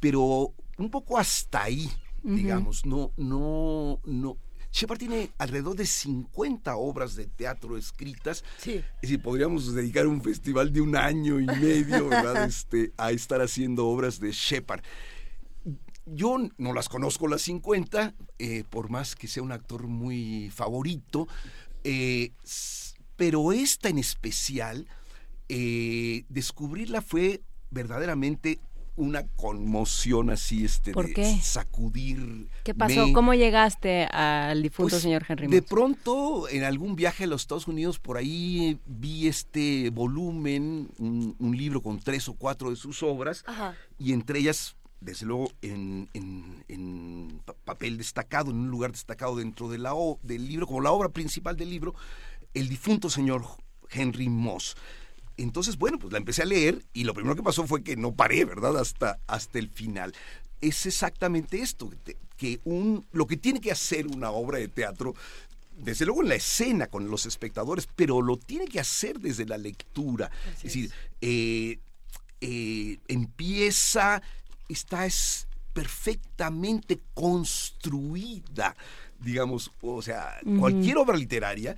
[0.00, 1.88] pero un poco hasta ahí,
[2.22, 4.36] digamos, no, no, no.
[4.76, 8.44] Shepard tiene alrededor de 50 obras de teatro escritas.
[8.58, 8.72] Sí.
[8.96, 12.44] Es decir, podríamos dedicar un festival de un año y medio, ¿verdad?
[12.44, 14.82] Este, a estar haciendo obras de Shepard.
[16.04, 21.26] Yo no las conozco las 50, eh, por más que sea un actor muy favorito,
[21.82, 22.32] eh,
[23.16, 24.86] pero esta en especial,
[25.48, 28.60] eh, descubrirla fue verdaderamente
[28.96, 31.38] una conmoción así, este, ¿Por de qué?
[31.42, 32.48] sacudir.
[32.64, 33.12] ¿Qué pasó?
[33.12, 35.68] ¿Cómo llegaste al difunto Pues, señor Henry De Moss?
[35.70, 41.56] pronto, en algún viaje a los Estados Unidos, por ahí vi este volumen, un, un
[41.56, 43.74] libro con tres o cuatro de sus obras, Ajá.
[43.98, 49.36] y entre ellas, desde luego, en, en- en pa- papel destacado, en un lugar destacado
[49.36, 51.94] dentro de la o- del libro, como la obra principal del libro,
[52.54, 53.44] el difunto señor
[53.90, 54.74] Henry Moss.
[55.36, 58.12] Entonces, bueno, pues la empecé a leer y lo primero que pasó fue que no
[58.14, 58.76] paré, ¿verdad?
[58.78, 60.14] Hasta, hasta el final.
[60.60, 61.90] Es exactamente esto,
[62.36, 65.14] que- un, lo que tiene que hacer una obra de teatro,
[65.78, 69.58] desde luego en la escena con los espectadores, pero lo tiene que hacer desde la
[69.58, 70.30] lectura.
[70.56, 71.78] es decir, eh,
[72.40, 74.22] eh, empieza,
[74.68, 78.74] está es perfectamente construida,
[79.20, 81.76] digamos, o sea, cualquier obra literaria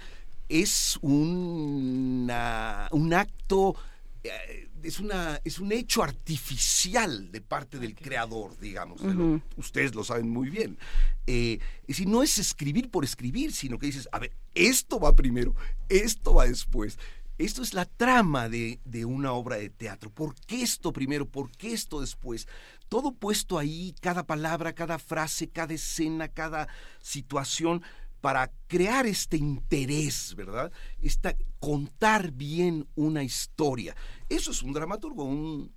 [0.49, 3.75] es una- un acto,
[4.25, 9.01] eh, es, una, es un hecho artificial de parte del creador, digamos.
[9.03, 10.79] lo- ustedes lo saben muy bien.
[11.27, 15.15] Eh, es decir, no es escribir por escribir, sino que dices, a ver, esto va
[15.15, 15.55] primero,
[15.89, 16.99] esto va después.
[17.37, 20.11] Esto es la trama de, de una obra de teatro.
[20.11, 21.25] ¿Por qué esto primero?
[21.29, 22.49] ¿Por qué esto después?
[22.89, 26.67] Todo puesto ahí, cada palabra, cada frase, cada escena, cada
[27.01, 27.83] situación,
[28.29, 30.71] para crear este interés, ¿verdad?
[31.01, 33.97] Esta, contar bien una historia.
[34.29, 35.73] Eso es un dramaturgo, un,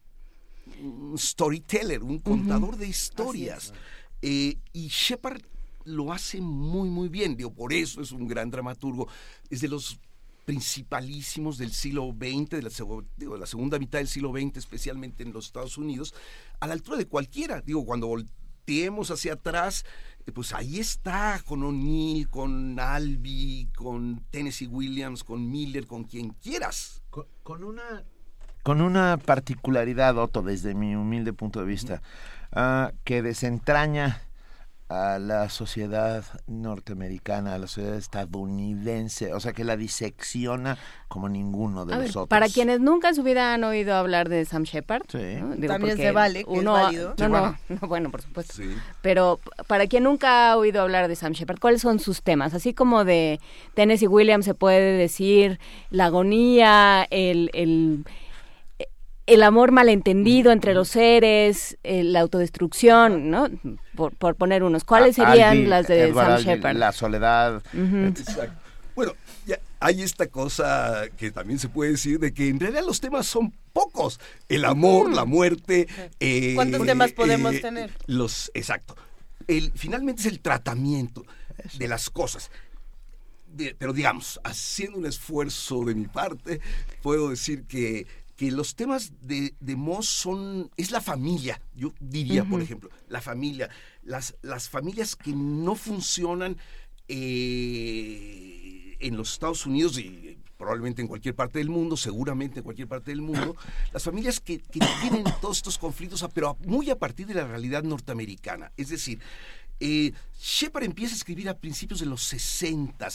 [0.82, 3.74] un storyteller, un contador de historias.
[4.22, 5.42] Eh, y Shepard
[5.86, 7.38] lo hace muy, muy bien.
[7.38, 9.08] Digo, por eso es un gran dramaturgo.
[9.50, 9.98] Es de los
[10.44, 12.70] principalísimos del siglo XX, de la,
[13.16, 16.14] digo, de la segunda mitad del siglo XX, especialmente en los Estados Unidos,
[16.60, 17.62] a la altura de cualquiera.
[17.62, 19.86] Digo, cuando volteemos hacia atrás,
[20.34, 27.04] pues ahí está con O'Neill, con Albi, con Tennessee Williams, con Miller, con quien quieras.
[27.44, 28.04] Con, una
[28.64, 32.02] con una particularidad, Otto, desde mi humilde punto de vista,
[32.52, 34.22] ah, que desentraña
[34.92, 40.78] a la sociedad norteamericana, a la sociedad estadounidense, o sea que la disecciona
[41.08, 42.28] como ninguno de los otros.
[42.28, 46.44] Para quienes nunca en su vida han oído hablar de Sam Shepard, también se vale,
[46.44, 47.16] que uno, es válido.
[47.20, 48.62] No, no, no, bueno, por supuesto.
[49.02, 52.54] Pero para quien nunca ha oído hablar de Sam Shepard, ¿cuáles son sus temas?
[52.54, 53.40] Así como de
[53.76, 58.04] Tennessee Williams se puede decir la agonía, el, el
[59.34, 63.48] el amor malentendido entre los seres, eh, la autodestrucción, ¿no?
[63.96, 64.84] Por, poner unos.
[64.84, 66.76] ¿Cuáles serían las de Sam Shepard?
[66.76, 67.64] La soledad.
[68.96, 69.14] Bueno,
[69.82, 73.52] hay esta cosa que también se puede decir de que en realidad los temas son
[73.74, 74.20] pocos.
[74.48, 75.88] El amor, la muerte.
[76.20, 77.92] Eh, ¿Cuántos temas podemos eh, tener?
[78.06, 78.96] Los, exacto.
[79.48, 81.26] El, finalmente es el tratamiento
[81.80, 82.52] de las cosas.
[83.80, 86.62] pero digamos, haciendo un esfuerzo de mi parte,
[87.02, 88.06] puedo decir que
[88.42, 93.22] que los temas de, de Moss son, es la familia, yo diría, por ejemplo, la
[93.22, 93.70] familia,
[94.02, 96.58] las, las familias que no funcionan
[97.08, 102.88] eh, en los Estados Unidos y probablemente en cualquier parte del mundo, seguramente en cualquier
[102.88, 103.56] parte del mundo,
[103.94, 108.72] las familias que, tienen todos estos conflictos, pero muy a partir de la realidad norteamericana.
[108.76, 109.20] Es decir,
[109.80, 113.08] eh, Shepard empieza a escribir a principios de los 60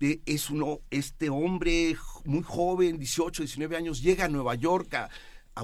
[0.00, 5.08] es uno, este hombre muy joven, 18, 19 años, llega a Nueva York a,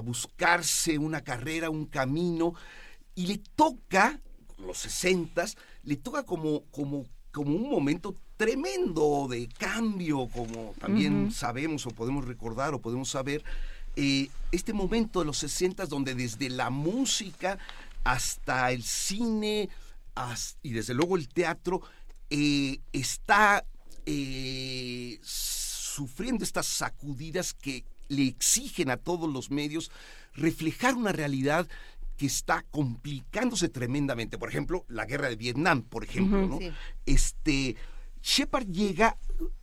[0.03, 2.53] buscarse una carrera, un camino,
[3.15, 4.19] y le toca,
[4.57, 5.45] los 60,
[5.83, 12.25] le toca como, como, como un momento tremendo de cambio, como también sabemos o podemos
[12.25, 13.41] recordar o podemos saber,
[13.95, 17.57] eh, este momento de los 60 donde desde la música
[18.03, 19.69] hasta el cine
[20.61, 21.81] y desde luego el teatro
[22.29, 23.65] eh, está
[24.05, 29.91] eh, sufriendo estas sacudidas que le exigen a todos los medios
[30.33, 31.67] reflejar una realidad
[32.17, 34.37] que está complicándose tremendamente.
[34.37, 36.59] Por ejemplo, la guerra de Vietnam, por ejemplo, ¿no?
[37.05, 37.75] Este
[38.21, 39.17] Shepard llega,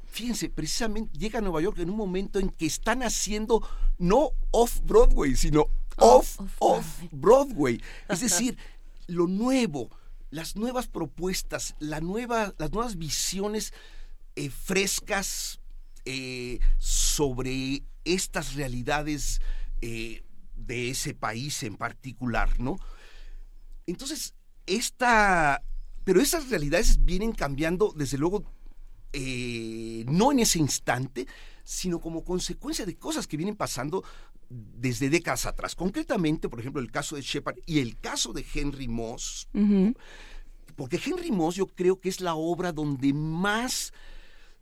[0.06, 3.66] fíjense, precisamente llega a Nueva York en un momento en que están haciendo
[3.98, 7.80] no off Broadway, sino off off, Broadway.
[8.08, 8.56] Es decir,
[9.06, 9.90] lo nuevo,
[10.30, 13.72] las nuevas propuestas, la nueva, las nuevas visiones
[14.34, 15.60] eh, frescas
[16.04, 19.40] eh, sobre estas realidades
[19.82, 20.22] eh,
[20.56, 22.78] de ese país en particular, ¿no?
[23.86, 24.34] Entonces,
[24.66, 25.62] esta,
[26.04, 28.44] pero esas realidades vienen cambiando, desde luego,
[29.12, 31.26] no en ese instante,
[31.64, 34.02] sino como consecuencia de cosas que vienen pasando
[34.48, 35.74] desde décadas atrás.
[35.74, 39.48] Concretamente, por ejemplo, el caso de Shepard y el caso de Henry Moss,
[40.76, 43.92] porque Henry Moss yo creo que es la obra donde más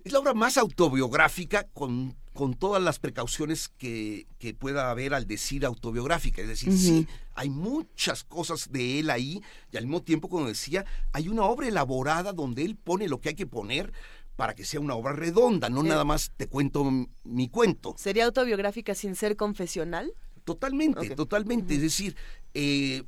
[0.04, 4.26] es la obra más autobiográfica con, con todas las precauciones que,
[4.58, 6.42] pueda haber al decir autobiográfica.
[6.42, 10.84] Es decir, sí, hay muchas cosas de él ahí y al mismo tiempo, como decía,
[11.12, 13.92] hay una obra elaborada donde él pone lo que hay que poner
[14.36, 16.90] para que sea una obra redonda, no nada más te cuento
[17.24, 17.94] mi cuento.
[17.98, 20.14] ¿Sería autobiográfica sin ser confesional?
[20.44, 21.74] Totalmente, totalmente.
[21.74, 22.16] Es decir,
[22.54, 23.04] eh,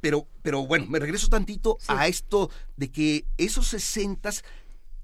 [0.00, 4.44] pero, pero bueno, me regreso tantito a esto de que esos sesentas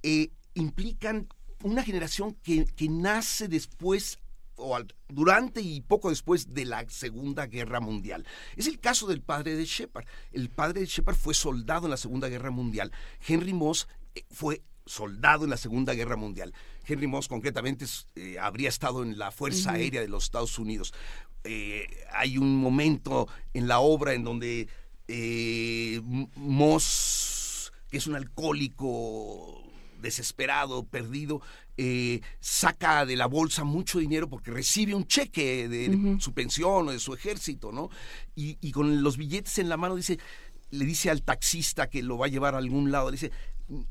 [0.04, 1.28] eh, implican
[1.62, 4.18] una generación que, nace después
[4.56, 8.24] o durante y poco después de la Segunda Guerra Mundial.
[8.56, 10.06] Es el caso del padre de Shepard.
[10.30, 12.92] El padre de Shepard fue soldado en la Segunda Guerra Mundial.
[13.26, 16.52] Henry Moss eh, fue soldado en la Segunda Guerra Mundial.
[16.86, 20.92] Henry Moss concretamente eh, habría estado en la Fuerza Aérea de los Estados Unidos.
[21.42, 24.68] Eh, hay un momento en la obra en donde
[26.36, 29.63] Moss, que es un alcohólico
[30.04, 31.40] desesperado, perdido,
[31.76, 36.92] eh, saca de la bolsa mucho dinero porque recibe un cheque de su pensión o
[36.92, 37.90] de su ejército, ¿no?
[38.36, 40.18] Y, con los billetes en la mano dice,
[40.70, 43.32] le dice al taxista que lo va a llevar a algún lado, le dice,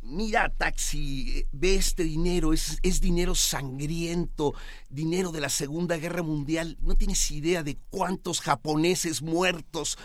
[0.02, 4.54] mira taxi, ve este dinero, es, es dinero sangriento,
[4.90, 9.98] dinero de la Segunda Guerra Mundial, no tienes idea de cuántos japoneses muertos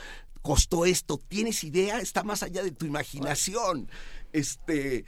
[0.43, 3.91] costó esto, tienes idea, está más allá de tu imaginación.
[4.33, 5.05] Este,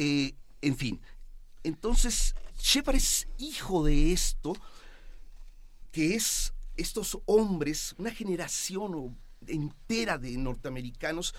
[0.00, 1.00] eh, en fin.
[1.64, 4.52] Entonces, Shepard es hijo de esto,
[5.90, 9.18] que es estos hombres, una generación
[9.48, 11.34] entera de norteamericanos,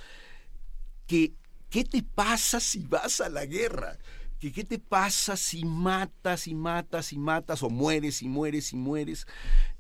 [1.08, 1.32] que,
[1.70, 3.98] ¿qué te pasa si vas a la guerra?
[4.40, 8.76] ¿Qué, ¿Qué te pasa si matas y matas y matas o mueres y mueres y
[8.76, 9.26] mueres?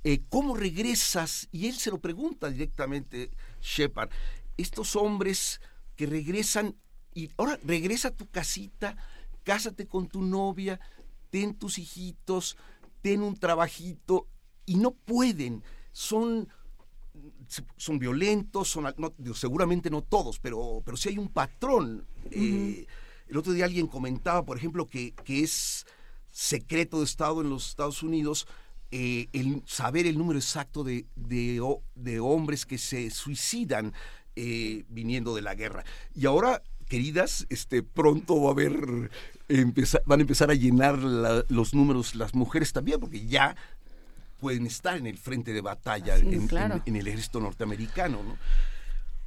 [0.05, 1.49] Eh, ¿Cómo regresas?
[1.51, 4.09] Y él se lo pregunta directamente, Shepard.
[4.55, 5.59] Estos hombres
[5.97, 6.77] que regresan
[7.19, 8.95] y ahora regresa a tu casita,
[9.43, 10.79] cásate con tu novia,
[11.29, 12.55] ten tus hijitos,
[13.01, 14.27] ten un trabajito
[14.65, 16.47] y no pueden, son
[17.75, 18.93] son violentos, son
[19.33, 22.07] seguramente no todos, pero pero sí hay un patrón.
[22.31, 22.85] Eh,
[23.27, 25.85] el otro día alguien comentaba, por ejemplo, que, que es
[26.31, 28.47] secreto de Estado en los Estados Unidos
[28.91, 31.61] eh, el saber el número exacto de, de,
[31.95, 33.93] de hombres que se suicidan
[34.35, 35.83] eh, viniendo de la guerra.
[36.15, 39.09] Y ahora, queridas, este, pronto va a haber,
[39.47, 43.55] empezar, van a empezar a llenar los números las mujeres también, porque ya
[44.39, 46.49] pueden estar en el frente de batalla en,
[46.85, 48.23] en, el ejército norteamericano.
[48.23, 48.37] ¿no?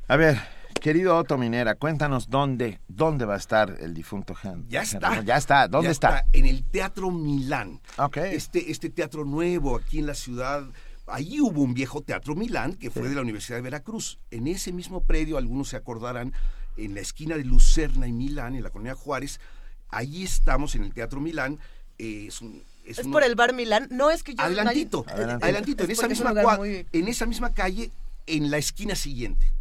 [0.08, 0.38] A ver,
[0.80, 4.68] querido Otto Minera, cuéntanos dónde, dónde va a estar el difunto Henry.
[4.68, 5.22] Ya está.
[5.22, 5.68] Ya está.
[5.68, 6.26] ¿Dónde está?
[6.32, 7.80] En el Teatro Milán.
[7.96, 8.34] Okay.
[8.34, 10.64] Este, este teatro nuevo aquí en la ciudad.
[11.06, 14.18] Allí hubo un viejo Teatro Milán que fue de la Universidad de Veracruz.
[14.30, 16.32] En ese mismo predio, algunos se acordarán,
[16.76, 19.40] en la esquina de Lucerna y Milán, en la colonia Juárez,
[19.88, 21.58] allí estamos en el Teatro Milán.
[21.98, 22.42] Eh, es
[22.84, 23.88] es, por el bar Milán.
[23.90, 24.42] No es que yo.
[24.42, 26.32] Adelantito, adelantito, en, esa misma
[26.64, 27.90] en esa misma calle,
[28.26, 29.52] en la esquina siguiente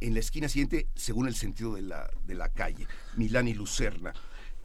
[0.00, 4.12] en la esquina siguiente, según el sentido de la, de la calle, Milán y Lucerna.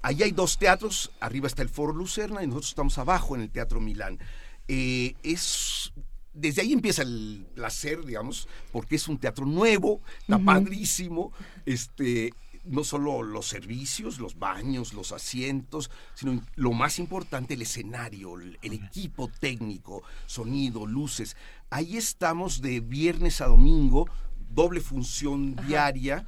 [0.01, 3.49] Allí hay dos teatros, arriba está el Foro Lucerna y nosotros estamos abajo en el
[3.49, 4.19] Teatro Milán.
[4.67, 5.93] Eh, es
[6.33, 11.31] desde ahí empieza el placer, digamos, porque es un teatro nuevo, está padrísimo,
[11.65, 18.39] este, no solo los servicios, los baños, los asientos, sino lo más importante, el escenario,
[18.39, 21.35] el, equipo técnico, sonido, luces.
[21.69, 24.07] Ahí estamos de viernes a domingo
[24.53, 26.25] doble función diaria.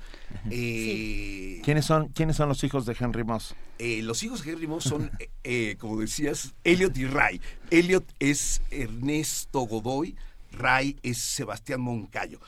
[0.49, 3.55] Eh, ¿Quiénes, son, ¿Quiénes son los hijos de Henry Moss?
[3.79, 5.11] Eh, los hijos de Henry Moss son,
[5.43, 7.41] eh, como decías, Elliot y Ray.
[7.71, 10.15] Elliot es Ernesto Godoy,
[10.51, 12.39] Ray es Sebastián Moncayo.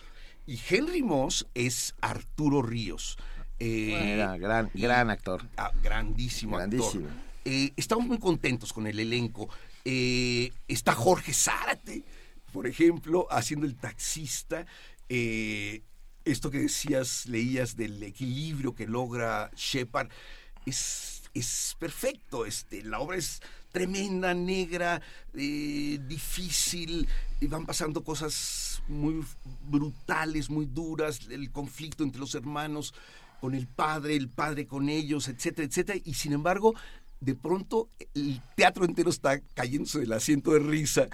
[0.46, 3.18] Y Henry Moss es Arturo Ríos.
[3.60, 5.44] gran, gran actor.
[5.58, 7.08] Ah, grandísimo, Grandísimo.
[7.44, 9.50] estamos muy contentos con el elenco.
[9.84, 12.04] está Jorge Zárate,
[12.54, 14.66] por ejemplo, haciendo el taxista.
[15.10, 15.84] Eh,
[16.26, 20.10] esto que decías, leías del equilibrio que logra Shepard,
[20.66, 22.46] es, es perfecto.
[22.46, 23.42] Este, la obra es
[23.72, 25.02] tremenda, negra,
[25.34, 27.08] eh, difícil,
[27.40, 29.24] y van pasando cosas muy
[29.70, 32.94] brutales, muy duras, el conflicto entre los hermanos
[33.40, 36.74] con el padre, el padre con ellos, etcétera, etcétera, y sin embargo,
[37.20, 41.08] de pronto el teatro entero está cayéndose del asiento de risa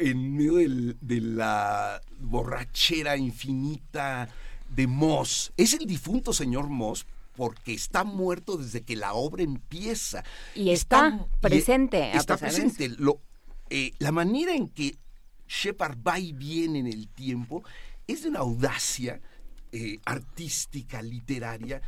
[0.00, 4.28] en medio de la borrachera infinita
[4.68, 5.52] de Moss.
[5.56, 10.24] Es el difunto señor Moss porque está muerto desde que la obra empieza.
[10.54, 12.16] Y está, presente.
[12.16, 12.90] está presente.
[13.68, 14.98] Eh, la manera en que
[15.46, 17.62] Shepard va y viene en el tiempo
[18.06, 19.20] es de una audacia
[19.72, 21.80] eh, artística, literaria,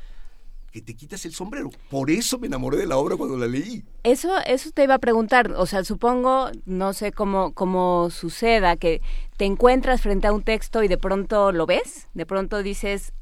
[0.72, 1.70] que te quitas el sombrero.
[1.90, 3.84] Por eso me enamoré de la obra cuando la leí.
[4.02, 5.52] Eso, eso te iba a preguntar.
[5.52, 9.02] O sea, supongo, no sé cómo, cómo suceda, que
[9.36, 13.12] te encuentras frente a un texto y de pronto lo ves, de pronto dices,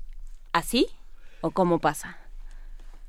[0.53, 0.86] ¿así?
[1.40, 2.18] ¿O cómo pasa?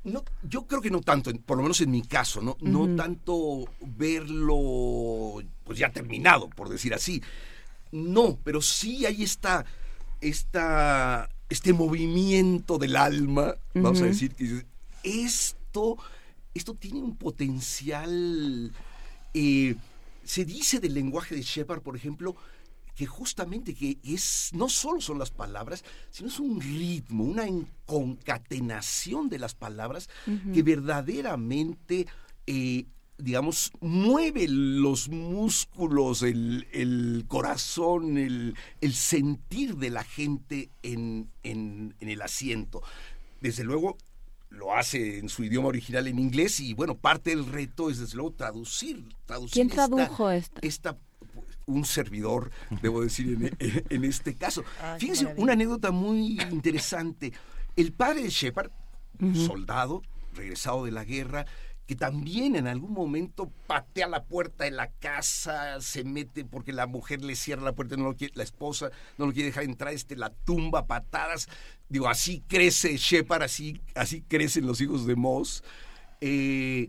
[0.04, 3.66] No, yo creo que no tanto, por lo menos en mi caso, no, no tanto
[3.80, 7.22] verlo pues ya terminado, por decir así.
[7.92, 9.64] No, pero sí ahí está
[10.20, 14.64] esta este movimiento del alma, vamos a decir, que
[15.02, 15.98] esto,
[16.54, 18.72] esto tiene un potencial,
[19.34, 19.74] eh,
[20.24, 22.36] se dice del lenguaje de Shepard, por ejemplo,
[22.94, 27.44] que justamente que es no solo son las palabras, sino es un ritmo, una
[27.84, 30.08] concatenación de las palabras
[30.54, 32.06] que verdaderamente
[32.46, 32.86] eh,
[33.22, 38.54] digamos, mueve los músculos, el, corazón, el,
[38.92, 42.82] sentir de la gente en, el asiento.
[43.40, 43.96] Desde luego,
[44.50, 48.16] lo hace en su idioma original en inglés y bueno, parte del reto es desde
[48.16, 49.04] luego traducir.
[49.24, 50.60] traducir ¿Quién tradujo esta?
[50.62, 50.98] esta
[51.66, 52.50] un servidor,
[52.82, 53.54] debo decir,
[53.88, 54.64] en, este caso.
[54.98, 57.32] Fíjense, una anécdota muy interesante.
[57.76, 58.70] El padre de Shepard,
[59.34, 60.02] soldado,
[60.34, 61.46] regresado de la guerra,
[61.86, 66.86] que también en algún momento patea la puerta de la casa, se mete porque la
[66.86, 69.92] mujer le cierra la puerta, no lo quiere, la esposa no lo quiere dejar entrar,
[69.92, 71.48] este, la tumba patadas.
[71.88, 75.64] Digo, así crece Shepard, así, así crecen los hijos de Moss.
[76.20, 76.88] Eh,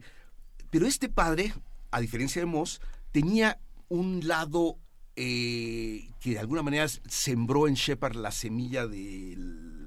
[0.70, 1.54] pero este padre,
[1.92, 2.80] a diferencia de Moss,
[3.12, 4.78] tenía un lado
[5.16, 9.83] eh, que de alguna manera sembró en Shepard la semilla del,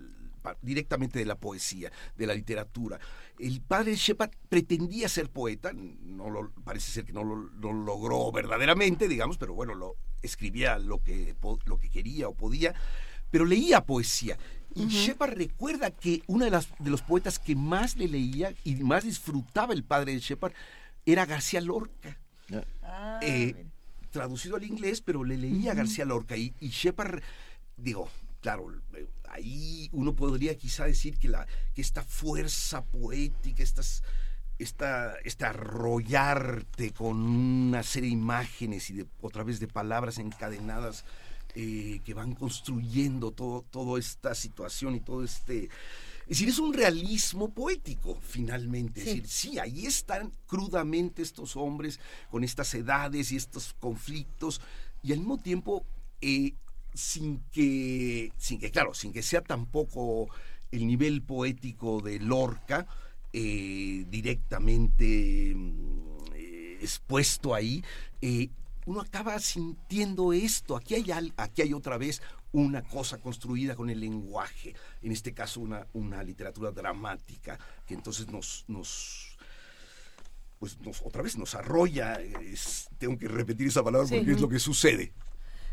[0.62, 2.99] directamente de la poesía, de la literatura.
[3.38, 9.09] El padre Shepard pretendía ser poeta, no lo, parece ser que no lo, logró verdaderamente,
[9.09, 11.34] digamos, pero bueno, lo escribía lo que,
[11.64, 12.74] lo que quería o podía,
[13.30, 14.38] pero leía poesía.
[14.74, 18.74] Y Shepard recuerda que uno de, las, de los poetas que más le leía y
[18.76, 20.53] más disfrutaba el padre de Shepard
[21.07, 22.18] era García Lorca.
[22.82, 23.66] Ah, Eh,
[24.11, 27.22] traducido al inglés, pero le leía a García Lorca y, y Shepard,
[27.76, 28.09] digo,
[28.41, 34.03] claro, eh, ahí uno podría quizá decir que, la, que esta fuerza poética, estas,
[34.59, 41.05] esta, este arrollarte con una serie de imágenes y de, otra vez de palabras encadenadas
[41.55, 45.68] eh, que van construyendo todo, toda esta situación y todo este...
[46.28, 49.01] Es decir, es un realismo poético, finalmente.
[49.01, 49.20] Es Sí.
[49.20, 52.01] decir, sí, ahí están crudamente estos hombres
[52.32, 54.61] con estas edades y estos conflictos,
[55.05, 55.87] y al mismo tiempo,
[56.20, 56.55] eh,
[56.97, 60.28] sin que, sin que, claro, sin que sea tampoco
[60.72, 62.86] el nivel poético de Lorca,
[63.32, 65.53] eh, directamente
[66.34, 67.84] eh, expuesto ahí,
[68.20, 68.49] eh,
[68.86, 70.76] uno acaba sintiendo esto.
[70.76, 72.22] Aquí hay, al- aquí hay otra vez
[72.53, 78.28] una cosa construida con el lenguaje, en este caso una, una literatura dramática, que entonces
[78.28, 79.36] nos, nos
[80.59, 84.16] pues nos, otra vez nos arrolla, es- tengo que repetir esa palabra Sí.
[84.16, 85.12] porque es lo que sucede.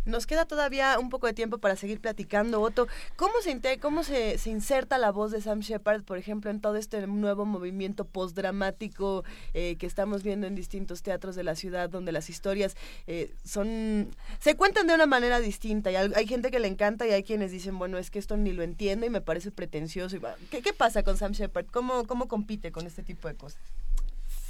[0.05, 2.87] Nos queda todavía un poco de tiempo para seguir platicando, Otto.
[3.15, 6.75] ¿Cómo se, cómo se, se inserta la voz de Sam Shepard, por ejemplo, en todo
[6.75, 9.23] este nuevo movimiento postdramático
[9.53, 12.75] eh, que estamos viendo en distintos teatros de la ciudad, donde las historias
[13.07, 15.91] eh, son se cuentan de una manera distinta?
[15.91, 18.51] Y hay, gente que le encanta y hay quienes dicen, bueno, es que esto ni
[18.51, 20.17] lo entiendo y me parece pretencioso.
[20.49, 21.67] ¿Qué, qué pasa con Sam Shepard?
[21.67, 23.61] ¿Cómo, ¿Cómo compite con este tipo de cosas?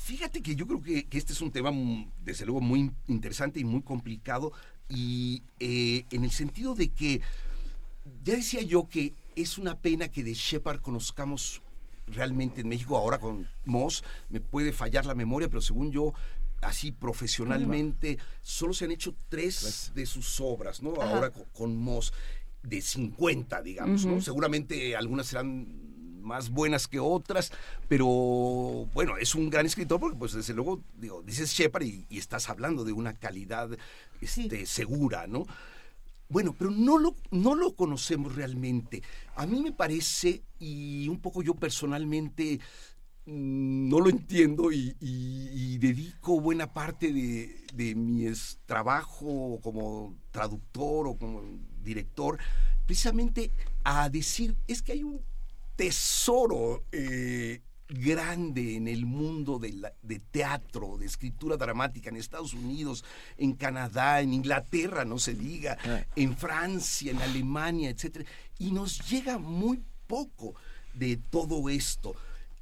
[0.03, 3.61] Fíjate que yo creo que, que este es un tema, mm, desde luego, muy interesante
[3.61, 4.51] y muy complicado,
[4.89, 7.21] y eh, en el sentido de que,
[8.21, 11.61] ya decía yo que es una pena que de Shepard conozcamos
[12.07, 16.13] realmente en México, ahora con Moss, me puede fallar la memoria, pero según yo,
[16.59, 20.95] así profesionalmente, solo se han hecho tres de sus obras, ¿no?
[21.01, 22.11] Ahora con, con Moss,
[22.61, 24.19] de 50, digamos, ¿no?
[24.19, 25.92] Seguramente algunas serán
[26.23, 27.51] más buenas que otras,
[27.87, 28.07] pero
[28.93, 32.49] bueno, es un gran escritor porque pues desde luego, digo, dices Shepard y, y estás
[32.49, 33.69] hablando de una calidad
[34.21, 35.45] este, segura, ¿no?
[36.29, 39.03] Bueno, pero no lo, no lo conocemos realmente.
[39.35, 42.59] A mí me parece, y un poco yo personalmente
[43.25, 48.25] mm, no lo entiendo y, y- y dedico buena parte de, de mi
[48.65, 51.41] trabajo como traductor o como
[51.83, 52.39] director
[52.85, 53.51] precisamente
[53.83, 55.21] a decir, es que hay un
[55.75, 62.53] tesoro eh, grande en el mundo de, la- de teatro, de escritura dramática en Estados
[62.53, 63.03] Unidos,
[63.37, 65.77] en Canadá, en Inglaterra, no se diga,
[66.15, 68.25] en Francia, en Alemania, etcétera,
[68.57, 70.55] y nos llega muy poco
[70.93, 72.15] de todo esto.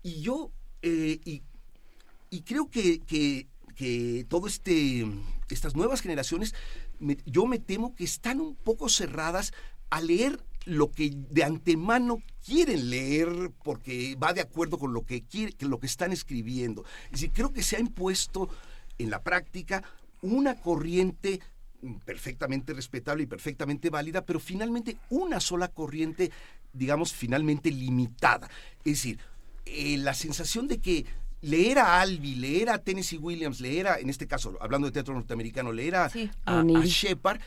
[0.04, 0.52] Y yo,
[0.82, 1.44] eh, y,
[2.30, 5.06] y creo que, que, que todo este,
[5.50, 6.54] estas nuevas generaciones,
[7.00, 9.54] me- yo me temo que están un poco cerradas
[9.90, 15.24] a leer lo que de antemano quieren leer porque va de acuerdo con lo que
[15.24, 16.84] quiere, que lo que están escribiendo.
[17.06, 18.50] Es decir, creo que se ha impuesto
[18.98, 19.84] en la práctica
[20.22, 21.40] una corriente
[22.06, 26.32] perfectamente respetable y perfectamente válida, pero finalmente una sola corriente,
[26.74, 28.50] digamos, finalmente limitada.
[28.86, 29.20] Es decir,
[29.66, 31.06] eh, la sensación de que
[31.42, 35.14] leer a Albi, leer a Tennessee Williams, leer a, en este caso, hablando de teatro
[35.16, 36.10] norteamericano, leer a, a,
[36.46, 36.84] a O'Neill.
[36.84, 37.42] Shepard,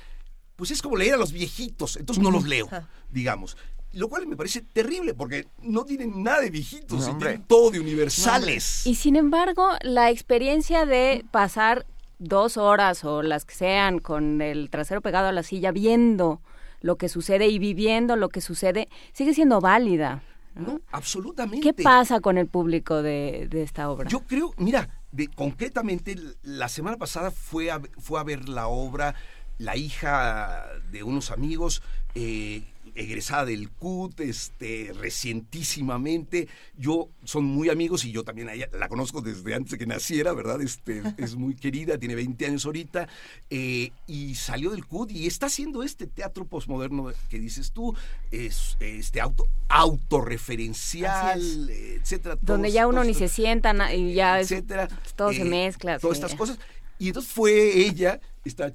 [0.57, 2.69] pues es como leer a los viejitos, entonces no los leo,
[3.11, 3.57] digamos.
[3.93, 7.29] Lo cual me parece terrible porque no tienen nada de viejitos, No, y hombre.
[7.31, 8.87] tienen todo de universales.
[8.87, 11.87] Y sin embargo, la experiencia de pasar
[12.19, 16.41] dos horas o las que sean con el trasero pegado a la silla viendo
[16.81, 20.23] lo que sucede y viviendo lo que sucede sigue siendo válida.
[20.55, 20.81] ¿no?
[20.93, 21.61] Absolutamente.
[21.73, 24.09] ¿Qué pasa con el público de, de esta obra?
[24.09, 29.15] Yo creo, mira, de, concretamente la semana pasada fue a, fue a ver la obra
[29.59, 31.83] la hija de unos amigos,
[32.15, 32.63] eh,
[32.97, 36.47] egresada del CUT, este, recientísimamente.
[36.77, 39.87] Yo son muy amigos y yo también a ella la conozco desde antes de que
[39.87, 40.63] naciera, ¿verdad?
[40.63, 43.09] Este, es muy querida, tiene 20 años ahorita,
[43.51, 47.95] eh, y salió del CUT y está haciendo este teatro posmoderno que dices tú,
[48.31, 52.39] es, este auto, autorreferencial, etcétera.
[52.41, 55.99] Donde todos- ya uno todos ni se sienta y ya etcétera, todo se eh, mezcla.
[55.99, 56.23] Todas sí.
[56.23, 56.59] estas cosas.
[56.99, 58.21] Y entonces fue ella,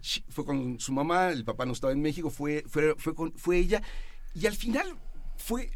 [0.02, 3.34] chi- fue con su mamá, el papá no estaba en México, fue, fue, fue, con-
[3.34, 3.82] fue ella,
[4.34, 4.96] y al final
[5.38, 5.72] fue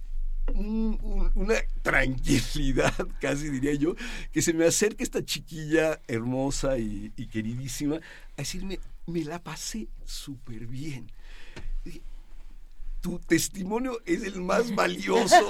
[0.55, 3.95] una tranquilidad, casi diría yo,
[4.31, 8.01] que se me acerca esta chiquilla hermosa y, queridísima a
[8.37, 11.11] decirme, me la pasé súper bien.
[13.01, 15.49] Tu testimonio es el más valioso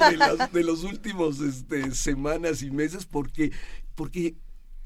[0.52, 3.52] de, los últimos este, semanas y meses porque,
[3.94, 4.36] porque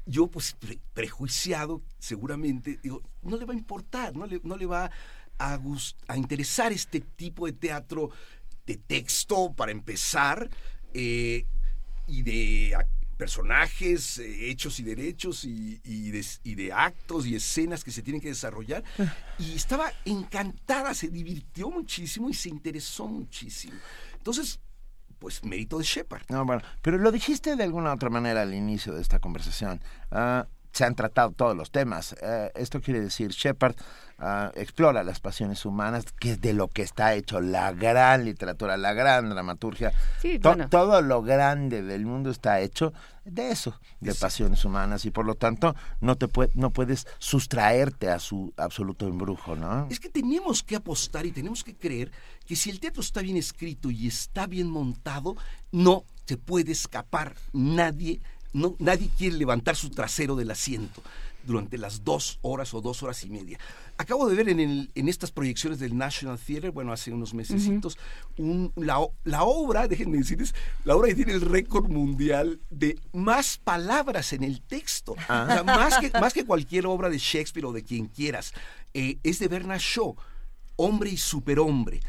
[0.08, 0.56] yo, pues
[0.94, 4.90] prejuiciado, seguramente, digo, no le va a importar, no le, no le va
[5.38, 5.60] a,
[6.08, 8.10] a interesar este tipo de teatro
[8.66, 10.48] de texto para empezar
[10.94, 11.46] eh,
[12.06, 12.76] y de
[13.18, 16.10] personajes, eh, hechos y derechos y,
[16.54, 18.84] de, actos y escenas que se tienen que desarrollar.
[18.98, 19.14] Ah.
[19.38, 23.74] Y estaba encantada, se divirtió muchísimo y se interesó muchísimo.
[24.16, 24.60] Entonces,
[25.18, 26.22] pues mérito de Shepard.
[26.28, 29.80] No, bueno, pero lo dijiste de alguna otra manera al inicio de esta conversación.
[30.10, 30.46] Ah,
[30.78, 32.14] se han tratado todos los temas.
[32.22, 33.74] Eh, esto quiere decir, Shepard
[34.20, 38.76] ah, explora las pasiones humanas, que es de lo que está hecho la gran literatura,
[38.76, 39.92] la gran dramaturgia.
[40.70, 42.92] Todo lo grande del mundo está hecho
[43.24, 48.20] de eso, de pasiones humanas, y por lo tanto no, te no puedes sustraerte a
[48.20, 49.88] su absoluto embrujo, ¿no?
[49.90, 52.12] Es que tenemos que apostar y tenemos que creer
[52.46, 55.36] que si el teatro está bien escrito y está bien montado,
[55.72, 58.20] no te puede escapar nadie
[58.52, 61.02] no, nadie quiere levantar su trasero del asiento
[61.44, 63.58] durante las dos horas o dos horas y media.
[63.96, 67.68] Acabo de ver en, el, en estas proyecciones del National Theatre, bueno, hace unos meses,
[68.76, 74.32] la, la, obra, déjenme decirles, la obra que tiene el récord mundial de más palabras
[74.32, 75.16] en el texto.
[75.28, 75.62] Ah.
[75.64, 78.52] más, que, más que cualquier obra de Shakespeare o de quien quieras.
[78.94, 80.14] Eh, es de Bernard Shaw,
[80.76, 82.00] Hombre y Superhombre.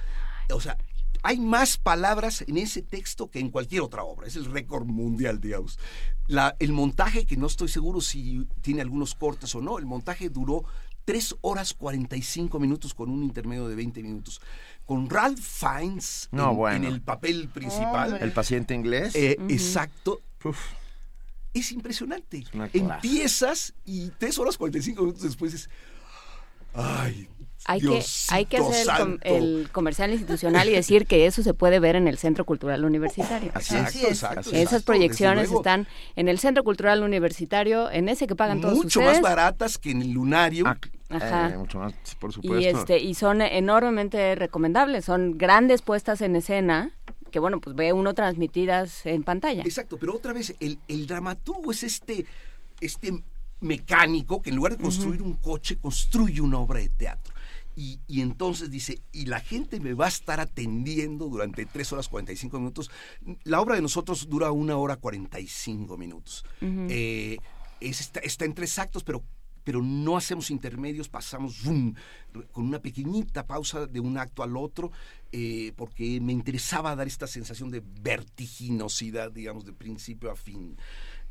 [0.52, 0.78] O sea,
[1.22, 4.28] hay más palabras en ese texto que en cualquier otra obra.
[4.28, 5.80] Es el récord mundial, digamos.
[6.28, 10.30] La, el montaje, que no estoy seguro si tiene algunos cortes o no, el montaje
[10.30, 10.64] duró
[11.06, 14.42] 3 horas 45 minutos con un intermedio de 20 minutos.
[14.86, 18.18] Con Ralph Fiennes en, el papel principal.
[18.22, 19.16] el paciente inglés.
[19.16, 20.22] Eh, exacto.
[21.54, 22.44] Es impresionante.
[22.74, 25.70] Empiezas y 3 horas 45 minutos después es...
[26.76, 27.28] Ay,
[27.66, 28.88] hay que, hay que hacer
[29.22, 33.52] el, comercial institucional y decir que eso se puede ver en el Centro Cultural Universitario.
[33.54, 38.76] Así, exacto, Esas proyecciones están en el Centro Cultural Universitario, en ese que pagan todos
[38.76, 40.66] Mucho más baratas que en el Lunario.
[40.68, 40.78] Ah,
[41.10, 41.50] Ajá.
[41.50, 42.60] Eh, mucho más, por supuesto.
[42.60, 46.92] Y, este, y son enormemente recomendables, son grandes puestas en escena
[47.30, 49.62] que bueno, pues ve uno transmitidas en pantalla.
[49.62, 52.26] Exacto, pero otra vez, el, el dramaturgo es este,
[52.82, 53.24] este
[53.62, 57.34] mecánico que en lugar de construir un coche, construye una obra de teatro.
[57.82, 62.60] Y, entonces dice, y la gente me va a estar atendiendo durante 3 horas 45
[62.60, 62.92] minutos.
[63.46, 66.44] La obra de nosotros dura una hora 45 minutos.
[66.60, 67.38] Eh,
[67.80, 69.24] está, está, en tres actos, pero,
[69.64, 71.62] pero no hacemos intermedios, pasamos
[72.52, 74.92] con una pequeñita pausa de un acto al otro,
[75.32, 80.76] eh, porque me interesaba dar esta sensación de vertiginosidad, digamos, de principio a fin.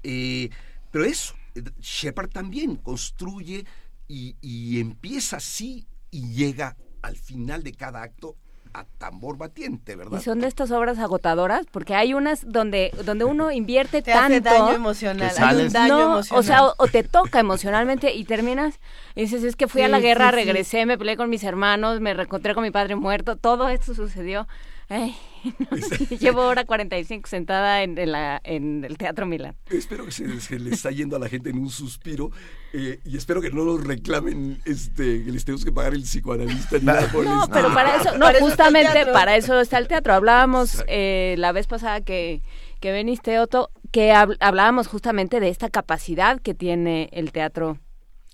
[0.02, 0.48] Eh,
[0.90, 1.34] pero eso,
[1.78, 3.66] Shepard también construye
[4.08, 8.36] y, y empieza así y llega al final de cada acto
[8.74, 10.18] a tambor batiente, ¿verdad?
[10.18, 14.48] Y son de estas obras agotadoras, porque hay unas donde donde uno invierte te tanto
[14.48, 16.40] hace daño emocional, hay un daño emocional.
[16.40, 18.78] o sea, o, te toca emocionalmente y terminas
[19.14, 22.14] y dices, es que fui a la guerra, regresé, me peleé con mis hermanos, me
[22.14, 24.46] reencontré con mi padre muerto, todo esto sucedió
[24.90, 25.14] Ay,
[26.18, 29.54] llevo hora 45 sentada en, la, en el Teatro Milán.
[29.70, 32.30] Espero que se, le está yendo a la gente en un suspiro
[32.72, 36.78] eh, y espero que no lo reclamen este, que les tenemos que pagar el psicoanalista
[36.78, 40.14] ni nada por No, pero para eso, no, justamente para eso está el teatro.
[40.14, 42.42] Hablábamos eh, la vez pasada que,
[42.80, 47.78] que veniste, Otto, que hablábamos justamente de esta capacidad que tiene el teatro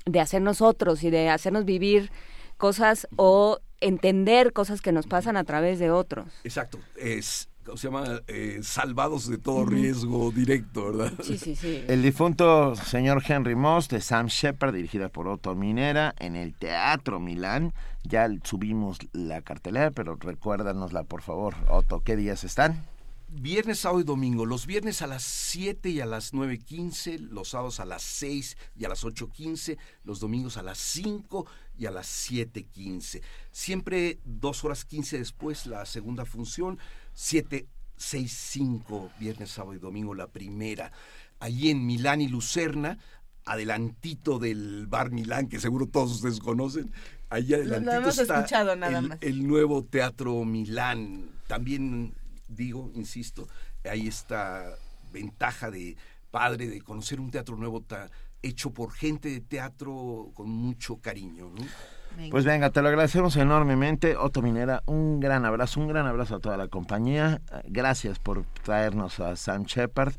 [0.06, 2.10] de hacernos otros y de hacernos vivir
[2.56, 6.26] cosas o entender cosas que nos pasan a través de otros.
[6.44, 8.20] Exacto, es se llama?
[8.28, 11.12] Eh, salvados de todo riesgo directo, ¿verdad?
[11.22, 11.82] Sí, sí, sí.
[11.88, 17.20] El difunto señor Henry Moss de Sam Shepard, dirigida por Otto Minera, en el Teatro
[17.20, 17.72] Milán.
[18.02, 21.54] Ya subimos la cartelera, pero recuérdanosla, por favor.
[21.68, 22.84] Otto, ¿qué días están?
[23.36, 24.46] Viernes, sábado y domingo.
[24.46, 28.84] Los viernes a las 7 y a las 9.15, los sábados a las 6 y
[28.84, 31.44] a las 8.15, los domingos a las 5
[31.76, 33.22] y a las 7.15.
[33.50, 36.78] Siempre dos horas 15 después la segunda función,
[37.14, 37.66] 7,
[37.96, 40.92] 6, 5, viernes, sábado y domingo la primera.
[41.40, 42.98] Allí en Milán y Lucerna,
[43.46, 46.92] adelantito del bar Milán, que seguro todos ustedes conocen,
[47.30, 48.46] allí adelantito está
[48.86, 51.30] el, el nuevo Teatro Milán.
[51.48, 52.14] También
[52.48, 53.48] digo, insisto,
[53.84, 54.64] hay esta
[55.12, 55.96] ventaja de
[56.30, 57.84] padre de conocer un teatro nuevo
[58.42, 61.52] hecho por gente de teatro con mucho cariño.
[62.30, 64.16] Pues venga, te lo agradecemos enormemente.
[64.16, 67.40] Otto Minera, un gran abrazo, un gran abrazo a toda la compañía.
[67.64, 70.14] Gracias por traernos a Sam Shepard.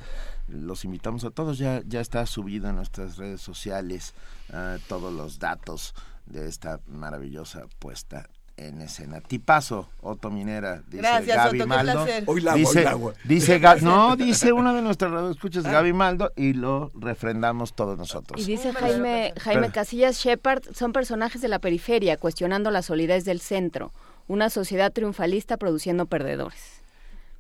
[0.48, 4.14] Los invitamos a todos, ya, ya está subido en nuestras redes sociales
[4.50, 5.96] uh, todos los datos
[6.26, 9.20] de esta maravillosa puesta en escena.
[9.22, 11.92] Tipazo, Otto Minera, dice Gracias, Gaby Otto, Maldo.
[11.92, 12.24] qué placer.
[12.28, 13.14] Hoy la hago, dice, hoy la hago.
[13.26, 18.42] dice no, dice uno de nuestros radioescuchas, Gaby Maldo, y lo refrendamos todos nosotros.
[18.42, 23.26] Y dice Jaime, Jaime Pero- Casillas Shepard, son personajes de la periferia, cuestionando la solidez
[23.26, 23.92] del centro.
[24.28, 26.82] Una sociedad triunfalista produciendo perdedores.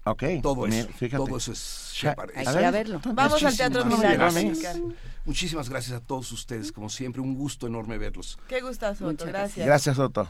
[0.03, 0.23] Ok.
[0.43, 1.23] Todo eso, fíjate.
[1.25, 2.29] todo eso es Shepard.
[2.35, 3.01] Hay que verlo.
[3.05, 4.53] Vamos al Teatro Muchísimas Milán.
[4.53, 4.79] gracias.
[5.25, 8.37] Muchísimas gracias a todos ustedes, como siempre, un gusto enorme verlos.
[8.47, 9.65] Qué gustazo, Otto, gracias.
[9.65, 10.29] Gracias, Otto.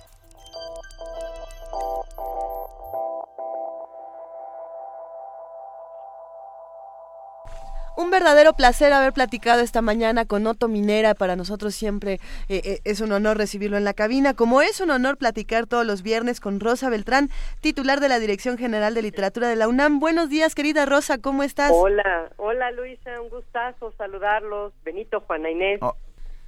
[7.97, 11.13] Un verdadero placer haber platicado esta mañana con Otto Minera.
[11.13, 12.13] Para nosotros siempre
[12.47, 15.85] eh, eh, es un honor recibirlo en la cabina, como es un honor platicar todos
[15.85, 17.29] los viernes con Rosa Beltrán,
[17.59, 19.99] titular de la Dirección General de Literatura de la UNAM.
[19.99, 21.71] Buenos días, querida Rosa, ¿cómo estás?
[21.73, 24.71] Hola, hola Luisa, un gustazo saludarlos.
[24.85, 25.79] Benito, Juana Inés.
[25.81, 25.95] Acá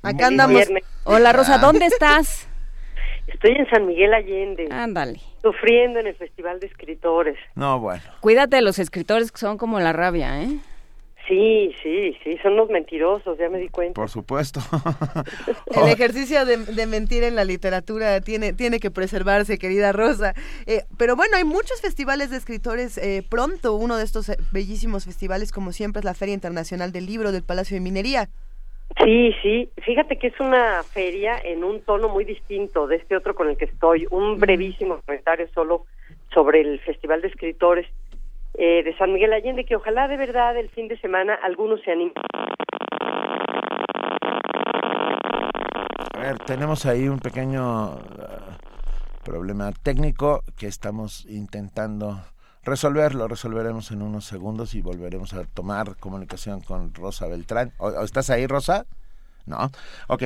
[0.01, 0.55] Feliz andamos.
[0.55, 0.83] viernes.
[1.03, 2.47] Hola Rosa, ¿dónde estás?
[3.27, 4.67] Estoy en San Miguel Allende.
[4.71, 5.19] Ándale.
[5.41, 7.37] Sufriendo en el Festival de Escritores.
[7.55, 8.01] No, bueno.
[8.21, 10.59] Cuídate de los escritores que son como la rabia, ¿eh?
[11.27, 13.93] Sí, sí, sí, son unos mentirosos, ya me di cuenta.
[13.93, 14.59] Por supuesto.
[15.67, 20.33] El ejercicio de, de mentir en la literatura tiene, tiene que preservarse, querida Rosa.
[20.65, 23.73] Eh, pero bueno, hay muchos festivales de escritores eh, pronto.
[23.73, 27.43] Uno de estos eh, bellísimos festivales, como siempre, es la Feria Internacional del Libro del
[27.43, 28.27] Palacio de Minería.
[29.01, 33.33] Sí, sí, fíjate que es una feria en un tono muy distinto de este otro
[33.33, 34.07] con el que estoy.
[34.11, 35.85] Un brevísimo comentario solo
[36.33, 37.87] sobre el Festival de Escritores
[38.55, 41.91] eh, de San Miguel Allende, que ojalá de verdad el fin de semana algunos se
[41.91, 42.13] animen.
[46.15, 47.99] A ver, tenemos ahí un pequeño eh,
[49.23, 52.21] problema técnico que estamos intentando
[52.63, 53.15] resolver.
[53.15, 57.71] Lo resolveremos en unos segundos y volveremos a tomar comunicación con Rosa Beltrán.
[57.77, 58.85] ¿O- o ¿Estás ahí, Rosa?
[59.45, 59.69] No.
[60.07, 60.23] Ok.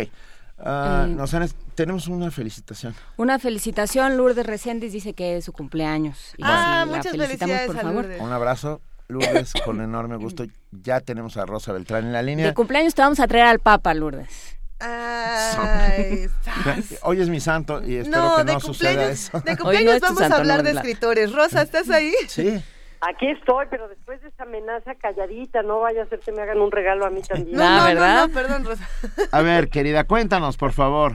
[0.59, 1.11] Ah, Eh.
[1.13, 2.95] nos han- tenemos una felicitación.
[3.17, 6.33] Una felicitación, Lourdes Reséndiz dice que es su cumpleaños.
[6.37, 8.03] Y Ah, si la muchas felicitamos, felicidades por a favor.
[8.05, 8.21] Lourdes.
[8.21, 10.45] Un abrazo, Lourdes, con enorme gusto.
[10.71, 12.47] Ya tenemos a Rosa Beltrán en la línea.
[12.47, 14.57] De cumpleaños te vamos a traer al Papa, Lourdes.
[14.79, 16.27] Ay,
[17.03, 19.39] Hoy es mi santo y espero no, que no suceda eso.
[19.41, 21.31] de cumpleaños vamos a hablar de escritores.
[21.33, 22.13] Rosa, ¿estás ahí?
[22.27, 22.61] Sí.
[23.01, 26.59] Aquí estoy, pero después de esa amenaza calladita, no vaya a ser que me hagan
[26.59, 27.55] un regalo a mí también.
[27.55, 28.87] No, no, no, no, perdón, Rosa.
[29.31, 31.13] A ver, querida, cuéntanos, por favor.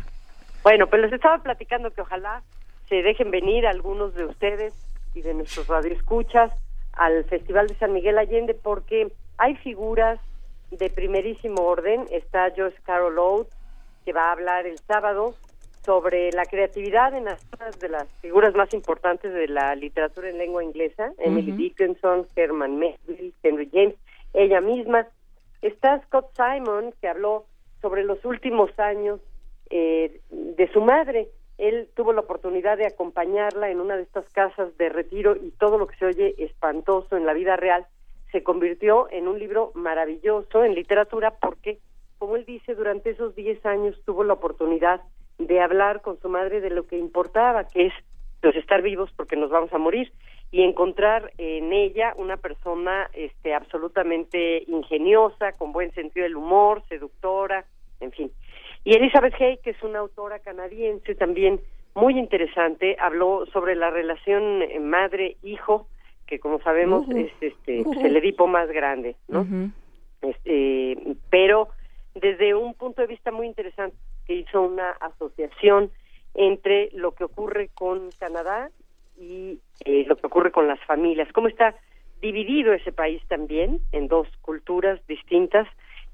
[0.63, 2.43] Bueno, pues les estaba platicando que ojalá
[2.89, 4.75] se dejen venir algunos de ustedes
[5.15, 6.53] y de nuestros radioescuchas
[6.93, 10.21] al Festival de San Miguel Allende porque hay figuras
[10.71, 12.07] de primerísimo orden.
[12.11, 13.53] Está Joyce Carol Oates,
[14.05, 15.35] que va a hablar el sábado
[15.85, 20.63] sobre la creatividad en algunas de las figuras más importantes de la literatura en lengua
[20.63, 21.53] inglesa, Emily.
[21.53, 23.97] Dickinson, Herman Melville, Henry James,
[24.33, 25.09] ella misma.
[25.61, 27.47] Está Scott Simon, que habló
[27.81, 29.21] sobre los últimos años
[29.71, 31.29] eh, de su madre.
[31.59, 35.79] Él tuvo la oportunidad de acompañarla en una de estas casas de retiro y todo
[35.79, 37.87] lo que se oye espantoso en la vida real
[38.33, 41.79] se convirtió en un libro maravilloso en literatura porque,
[42.19, 45.03] como él dice, durante esos 10 años tuvo la oportunidad
[45.39, 47.93] de hablar con su madre de lo que importaba, que es
[48.41, 50.13] pues estar vivos porque nos vamos a morir
[50.51, 57.65] y encontrar en ella una persona este absolutamente ingeniosa, con buen sentido del humor, seductora,
[58.01, 58.31] en fin.
[58.85, 61.61] Y Elizabeth Hay, que es una autora canadiense también
[61.95, 65.87] muy interesante, habló sobre la relación eh, madre-hijo,
[66.27, 67.17] que como sabemos Ujú.
[67.17, 69.47] es este pues, el Edipo más grande, ¿no?
[70.21, 71.69] este, pero
[72.15, 73.97] desde un punto de vista muy interesante
[74.27, 75.91] que hizo una asociación
[76.35, 78.71] entre lo que ocurre con Canadá
[79.19, 81.75] y eh, lo que ocurre con las familias, cómo está
[82.21, 85.67] dividido ese país también en dos culturas distintas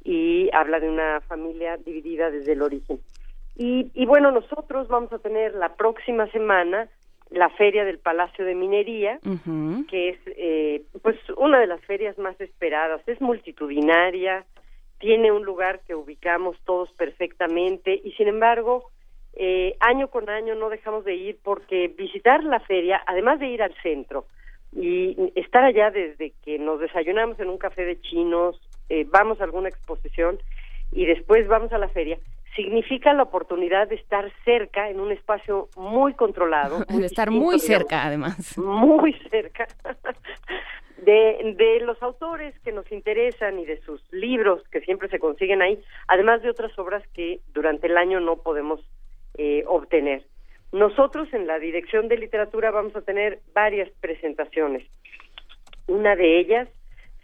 [0.03, 2.99] y habla de una familia dividida desde el origen.
[3.57, 6.89] Y, y bueno, nosotros vamos a tener la próxima semana
[7.31, 9.19] la feria del Palacio de Minería,
[9.89, 14.45] que es eh, pues una de las ferias más esperadas, es multitudinaria,
[14.99, 18.91] tiene un lugar que ubicamos todos perfectamente y sin embargo
[19.35, 23.63] eh, año con año no dejamos de ir porque visitar la feria, además de ir
[23.63, 24.27] al centro
[24.73, 29.45] y estar allá desde que nos desayunamos en un café de chinos, eh, vamos a
[29.45, 30.39] alguna exposición
[30.91, 32.19] y después vamos a la feria,
[32.55, 36.85] significa la oportunidad de estar cerca en un espacio muy controlado.
[36.89, 38.59] De estar distinto, muy digamos, cerca, además.
[38.59, 39.67] muy cerca
[40.99, 45.63] de, de los autores que nos interesan y de sus libros que siempre se consiguen
[45.63, 48.81] ahí, además de otras obras que durante el año no podemos
[49.37, 50.25] eh, obtener.
[50.73, 54.87] Nosotros en la Dirección de Literatura vamos a tener varias presentaciones.
[55.87, 56.69] Una de ellas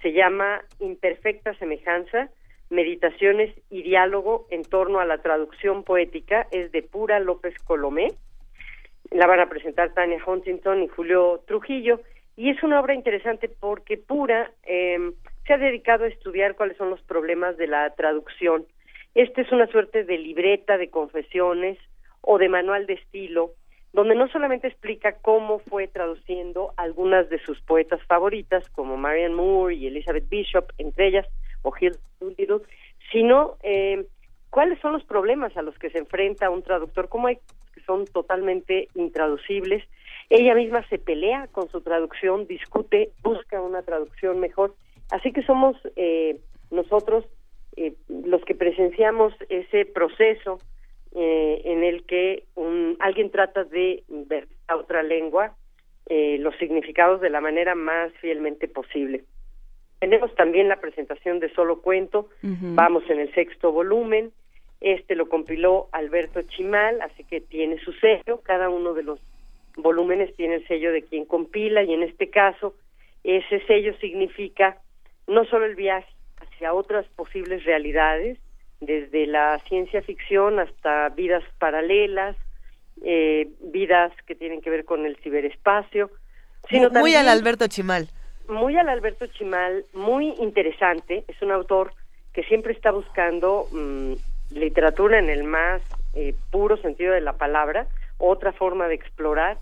[0.01, 2.31] se llama Imperfecta Semejanza,
[2.71, 8.13] Meditaciones y Diálogo en torno a la traducción poética, es de Pura López Colomé.
[9.11, 12.01] La van a presentar Tania Huntington y Julio Trujillo.
[12.37, 15.13] Y es una obra interesante porque Pura eh,
[15.47, 18.67] se ha dedicado a estudiar cuáles son los problemas de la traducción.
[19.15, 21.79] Este es una suerte de libreta de confesiones
[22.21, 23.53] o de manual de estilo,
[23.93, 29.77] donde no solamente explica cómo fue traduciendo algunas de sus poetas favoritas, como Marianne Moore
[29.77, 31.29] y Elizabeth Bishop, entre ellas,
[31.65, 31.97] o Hill
[33.13, 34.07] sino eh,
[34.51, 37.37] cuáles son los problemas a los que se enfrenta un traductor, cómo hay
[37.75, 39.85] que son totalmente intraducibles.
[40.31, 44.75] Ella misma se pelea con su traducción, discute, busca una traducción mejor.
[45.11, 46.41] Así que somos eh,
[46.71, 47.25] nosotros
[47.77, 50.61] eh, los que presenciamos ese proceso
[51.15, 55.57] eh, en el que un, alguien trata de ver a otra lengua
[56.07, 59.25] eh, los significados de la manera más fielmente posible.
[60.05, 64.33] Tenemos también la presentación de Solo Cuento, vamos en el sexto volumen,
[64.83, 69.19] este lo compiló Alberto Chimal, así que tiene su sello, cada uno de los
[69.79, 72.75] volúmenes tiene el sello de quien compila y en este caso
[73.23, 74.77] ese sello significa
[75.27, 78.39] no solo el viaje hacia otras posibles realidades,
[78.83, 82.37] desde la ciencia ficción hasta vidas paralelas,
[83.03, 86.11] eh, vidas que tienen que ver con el ciberespacio.
[86.69, 88.11] Sino muy, al Alberto Chimal.
[88.49, 91.25] Muy al Alberto Chimal, muy interesante.
[91.29, 91.93] Es un autor
[92.33, 94.13] que siempre está buscando mm,
[94.51, 95.83] literatura en el más
[96.15, 97.87] eh, puro sentido de la palabra,
[98.19, 99.59] otra forma de explorar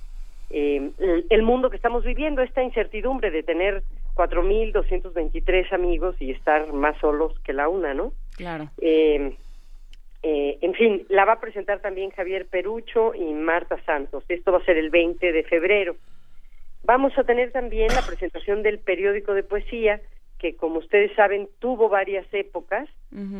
[0.54, 0.90] eh,
[1.30, 3.82] el, mundo que estamos viviendo, esta incertidumbre de tener
[4.14, 8.12] 4.223 amigos y estar más solos que la una, ¿no?
[8.36, 8.68] Claro.
[8.78, 9.34] Eh,
[10.22, 14.24] eh, en fin, la va a presentar también Javier Perucho y Marta Santos.
[14.28, 15.96] Esto va a ser el 20 de febrero.
[16.84, 20.00] Vamos a tener también la presentación del periódico de poesía,
[20.38, 22.88] que como ustedes saben tuvo varias épocas.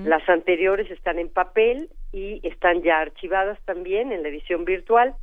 [0.04, 5.14] Las anteriores están en papel y están ya archivadas también en la edición virtual.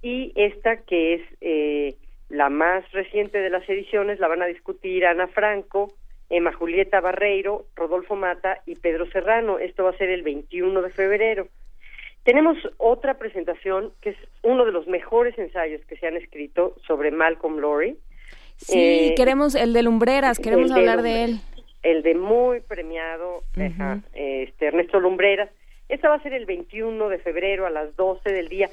[0.00, 1.94] Y esta que es eh,
[2.28, 5.92] la más reciente de las ediciones la van a discutir Ana Franco,
[6.30, 9.58] Emma Julieta Barreiro, Rodolfo Mata y Pedro Serrano.
[9.58, 11.48] Esto va a ser el 21 de febrero.
[12.24, 17.10] Tenemos otra presentación que es uno de los mejores ensayos que se han escrito sobre
[17.10, 17.96] Malcolm Lowry.
[18.56, 21.40] Sí, eh, queremos el de Lumbreras, queremos hablar de, él.
[21.82, 23.42] El de muy premiado
[24.14, 25.50] este, Ernesto Lumbreras.
[25.88, 28.70] Esta va a ser el 21 de febrero a las 12 del día.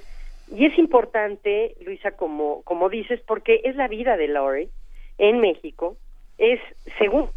[0.56, 4.70] Y es importante, Luisa, como, como dices, porque es la vida de Lowry
[5.18, 5.98] en México
[6.40, 6.60] es,
[6.98, 7.30] según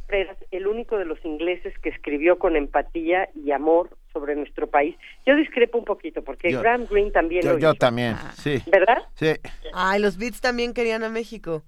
[0.53, 4.97] el único de los ingleses que escribió con empatía y amor sobre nuestro país.
[5.27, 8.33] Yo discrepo un poquito, porque Graham Greene también yo, lo Yo también, ah.
[8.37, 8.63] sí.
[8.71, 9.03] ¿Verdad?
[9.15, 9.33] Sí.
[9.75, 11.63] Ay, los Beats también querían a México.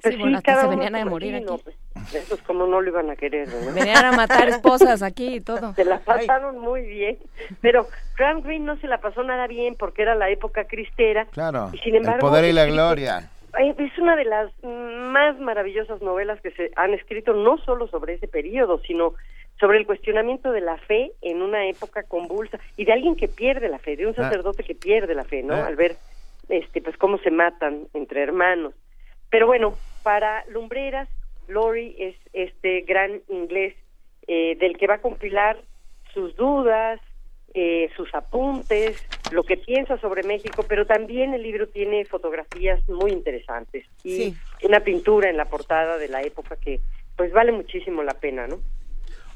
[0.00, 1.46] Pues sí, bueno, se venían a morir aquí.
[1.64, 3.48] Pues, esos como no lo iban a querer.
[3.74, 5.74] Venían a matar esposas aquí y todo.
[5.74, 7.18] Se la pasaron muy bien,
[7.62, 11.26] pero Graham Greene no se la pasó nada bien porque era la época cristera.
[11.32, 16.02] Claro, y sin embargo, el poder y la gloria es una de las más maravillosas
[16.02, 19.14] novelas que se han escrito no solo sobre ese periodo, sino
[19.58, 23.68] sobre el cuestionamiento de la fe en una época convulsa y de alguien que pierde
[23.68, 24.22] la fe, de un ah.
[24.22, 25.54] sacerdote que pierde la fe, ¿no?
[25.54, 25.66] Ah.
[25.66, 25.96] Al ver
[26.48, 28.74] este pues cómo se matan entre hermanos.
[29.30, 31.08] Pero bueno, para Lumbreras,
[31.48, 33.74] Lori es este gran inglés
[34.28, 35.58] eh, del que va a compilar
[36.12, 37.00] sus dudas,
[37.54, 43.12] eh, sus apuntes, lo que piensa sobre México, pero también el libro tiene fotografías muy
[43.12, 46.80] interesantes y una pintura en la portada de la época que
[47.16, 48.60] pues vale muchísimo la pena, ¿no?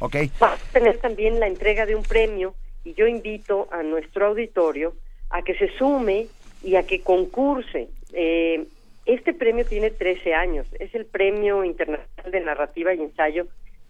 [0.00, 0.16] Ok.
[0.42, 4.94] Va a tener también la entrega de un premio y yo invito a nuestro auditorio
[5.30, 6.26] a que se sume
[6.62, 7.88] y a que concurse.
[8.12, 8.66] Eh,
[9.06, 13.46] este premio tiene 13 años, es el Premio Internacional de Narrativa y Ensayo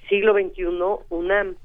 [0.08, 0.64] Siglo XXI
[1.10, 1.56] UNAM.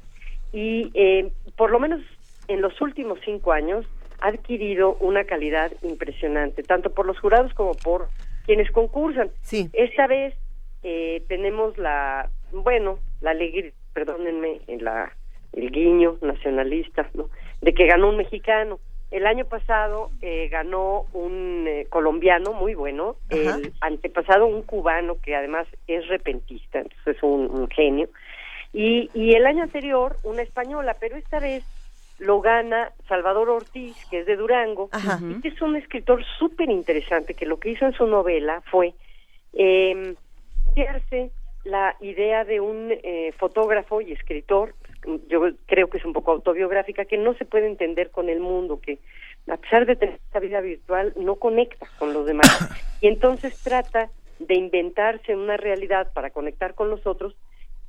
[0.51, 2.01] Y eh, por lo menos
[2.47, 3.85] en los últimos cinco años
[4.25, 8.07] ha adquirido una calidad impresionante, tanto por los jurados como por
[8.45, 9.29] quienes concursan.
[9.41, 9.69] Sí.
[9.73, 10.33] Esta vez
[10.81, 15.15] eh, tenemos la, bueno, la alegría, perdónenme, en la,
[15.53, 17.29] el guiño nacionalista, ¿no?
[17.61, 18.79] De que ganó un mexicano.
[19.11, 25.35] El año pasado eh, ganó un eh, colombiano muy bueno, el antepasado un cubano que
[25.35, 28.09] además es repentista, entonces es un, un genio,
[28.73, 31.63] y, y el año anterior una española, pero esta vez
[32.19, 34.89] lo gana Salvador Ortiz, que es de Durango,
[35.21, 38.93] y que es un escritor súper interesante, que lo que hizo en su novela fue
[39.53, 40.15] eh,
[41.63, 44.75] la idea de un eh, fotógrafo y escritor,
[45.27, 48.79] yo creo que es un poco autobiográfica, que no se puede entender con el mundo,
[48.79, 48.99] que
[49.47, 52.47] a pesar de tener esta vida virtual, no conecta con los demás.
[53.01, 54.09] Y entonces trata
[54.39, 57.35] de inventarse una realidad para conectar con los otros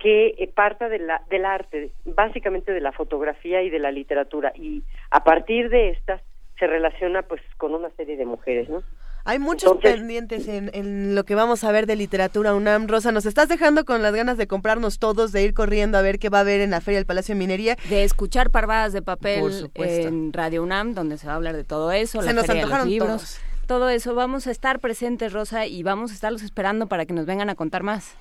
[0.06, 4.52] que eh, parta de la, del arte, básicamente de la fotografía y de la literatura.
[4.54, 6.22] Y a partir de estas
[6.60, 8.84] se relaciona pues con una serie de mujeres, ¿no?
[9.24, 12.86] Hay muchos pendientes en, en, lo que vamos a ver de literatura UNAM.
[12.86, 16.20] Rosa, nos estás dejando con las ganas de comprarnos todos, de ir corriendo a ver
[16.20, 17.76] qué va a haber en la Feria del Palacio de Minería.
[17.88, 21.90] De escuchar parvadas de papel en Radio UNAM, donde se va a hablar de todo
[21.90, 22.22] eso.
[22.22, 23.40] Se nos antojaron libros.
[23.66, 24.14] Todo eso.
[24.14, 27.56] Vamos a estar presentes, Rosa, y vamos a estarlos esperando para que nos vengan a
[27.56, 28.16] contar más.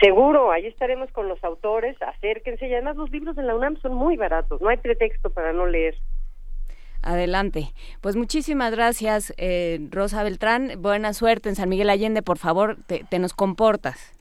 [0.00, 3.94] Seguro, ahí estaremos con los autores, acérquense y además los libros de la UNAM son
[3.94, 5.96] muy baratos, no hay pretexto para no leer.
[7.02, 7.68] Adelante.
[8.00, 10.72] Pues muchísimas gracias, eh, Rosa Beltrán.
[10.78, 12.20] Buena suerte en San Miguel Allende.
[12.22, 14.12] Por favor, te, nos comportas.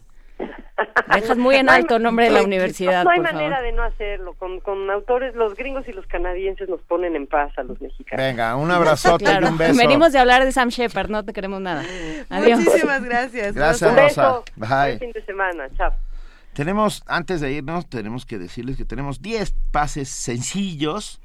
[1.13, 3.03] Dejas muy en alto el nombre de la universidad.
[3.03, 4.33] No, hay manera de no hacerlo.
[4.33, 8.25] Con, con, autores, los gringos y los canadienses nos ponen en paz a los mexicanos.
[8.25, 9.77] Venga, un abrazote y un beso.
[9.77, 11.83] Venimos de hablar de Sam Shepard, no te queremos nada.
[12.29, 12.59] Adiós.
[12.59, 13.55] Muchísimas gracias.
[13.55, 14.41] Gracias, un Rosa.
[14.55, 14.99] Bye.
[14.99, 15.67] fin de semana.
[15.77, 15.93] Chao.
[16.53, 21.21] Tenemos, antes de irnos, tenemos que decirles que tenemos 10 pases sencillos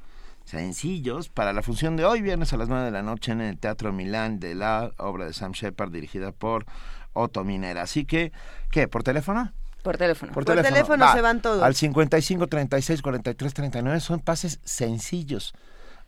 [0.51, 3.57] sencillos para la función de hoy, viernes a las 9 de la noche en el
[3.57, 6.67] Teatro Milán de la obra de Sam Shepard dirigida por
[7.13, 7.83] Otto Minera.
[7.83, 8.33] Así que,
[8.71, 8.89] ¿qué?
[8.89, 9.53] ¿Por teléfono?
[9.83, 10.33] Por teléfono.
[10.33, 11.63] Por, teléfono, se van todos.
[11.63, 15.55] Al 55 36 43 39 son pases sencillos.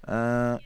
[0.06, 0.58] Uh,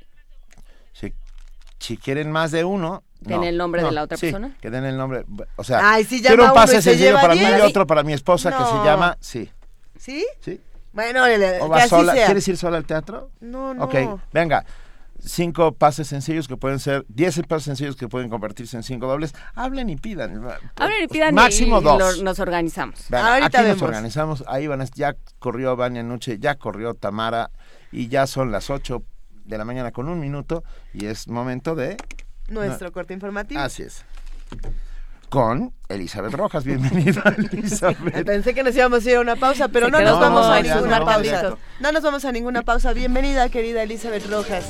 [1.78, 3.04] si, quieren más de uno.
[3.20, 4.56] ¿Den el nombre de la otra persona?
[4.60, 5.24] Que den el nombre.
[5.56, 8.84] O sea, quiero un pase sencillo para mí y otro para mi esposa que se
[8.84, 9.16] llama.
[9.20, 9.50] Sí.
[9.98, 10.26] ¿Sí?
[10.40, 10.60] Sí.
[10.92, 13.30] Bueno, ¿Quieres ir sola al teatro?
[13.40, 13.84] No, no.
[13.84, 13.94] Ok,
[14.32, 14.64] venga.
[15.26, 19.34] Cinco pases sencillos que pueden ser, diez pases sencillos que pueden convertirse en cinco dobles.
[19.54, 20.42] Hablen y pidan.
[20.76, 21.34] Hablen y pidan.
[21.34, 22.22] Máximo dos.
[22.22, 23.12] nos organizamos.
[23.12, 24.44] Ahorita aquí nos organizamos.
[24.46, 27.50] Ahí van, ya corrió Vania Noche, ya corrió Tamara
[27.90, 29.02] y ya son las ocho
[29.44, 30.64] de la mañana con un minuto
[30.94, 31.96] y es momento de...
[32.48, 33.60] Nuestro corte informativo.
[33.60, 34.04] Así es
[35.28, 36.64] con Elizabeth Rojas.
[36.64, 37.22] Bienvenida,
[37.52, 38.24] Elizabeth.
[38.26, 41.04] Pensé que nos íbamos a ir a una pausa, pero no nos vamos a ninguna
[41.04, 41.56] pausa.
[41.80, 42.92] No nos vamos a ninguna pausa.
[42.92, 44.66] Bienvenida, querida Elizabeth Rojas.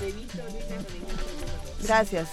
[1.82, 2.28] Gracias.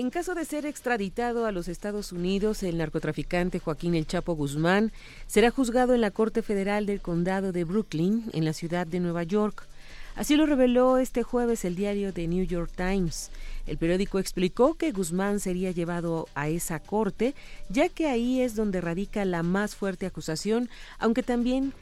[0.00, 4.92] En caso de ser extraditado a los Estados Unidos, el narcotraficante Joaquín El Chapo Guzmán
[5.26, 9.24] será juzgado en la Corte Federal del Condado de Brooklyn, en la ciudad de Nueva
[9.24, 9.66] York.
[10.16, 13.30] Así lo reveló este jueves el diario The New York Times.
[13.66, 17.34] El periódico explicó que Guzmán sería llevado a esa corte,
[17.68, 21.74] ya que ahí es donde radica la más fuerte acusación, aunque también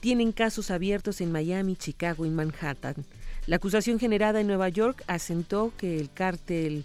[0.00, 3.06] tienen casos abiertos en Miami, Chicago y Manhattan.
[3.46, 6.84] La acusación generada en Nueva York asentó que el cártel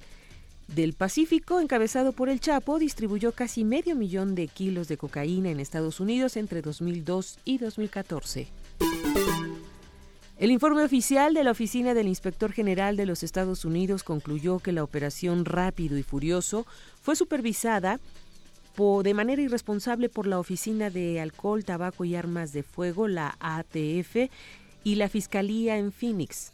[0.76, 5.59] del Pacífico, encabezado por el Chapo, distribuyó casi medio millón de kilos de cocaína en
[5.59, 8.47] Estados Unidos entre 2002 y 2014.
[10.38, 14.72] El informe oficial de la Oficina del Inspector General de los Estados Unidos concluyó que
[14.72, 16.65] la operación Rápido y Furioso
[17.01, 17.99] fue supervisada
[19.03, 24.30] de manera irresponsable por la Oficina de Alcohol, Tabaco y Armas de Fuego, la ATF,
[24.86, 26.53] y la Fiscalía en Phoenix.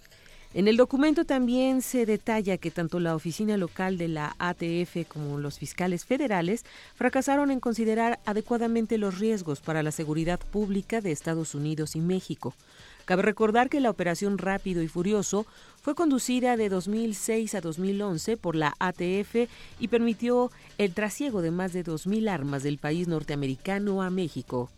[0.56, 5.38] En el documento también se detalla que tanto la oficina local de la ATF como
[5.38, 6.64] los fiscales federales
[6.96, 12.54] fracasaron en considerar adecuadamente los riesgos para la seguridad pública de Estados Unidos y México.
[13.04, 15.46] Cabe recordar que la operación Rápido y Furioso
[15.82, 19.50] fue conducida de 2006 a 2011 por la ATF
[19.82, 24.70] y permitió el trasiego de más de 2.000 armas del país norteamericano a México.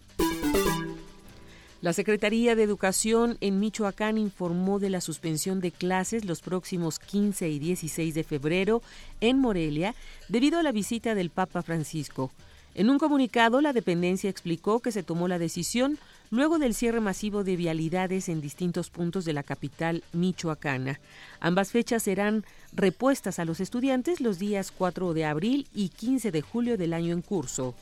[1.87, 7.47] La Secretaría de Educación en Michoacán informó de la suspensión de clases los próximos 15
[7.47, 8.81] y 16 de febrero
[9.21, 9.95] en Morelia
[10.27, 12.29] debido a la visita del Papa Francisco.
[12.75, 15.97] En un comunicado, la dependencia explicó que se tomó la decisión
[16.29, 20.99] luego del cierre masivo de vialidades en distintos puntos de la capital michoacana.
[21.39, 26.41] Ambas fechas serán repuestas a los estudiantes los días 4 de abril y 15 de
[26.41, 27.75] julio del año en curso.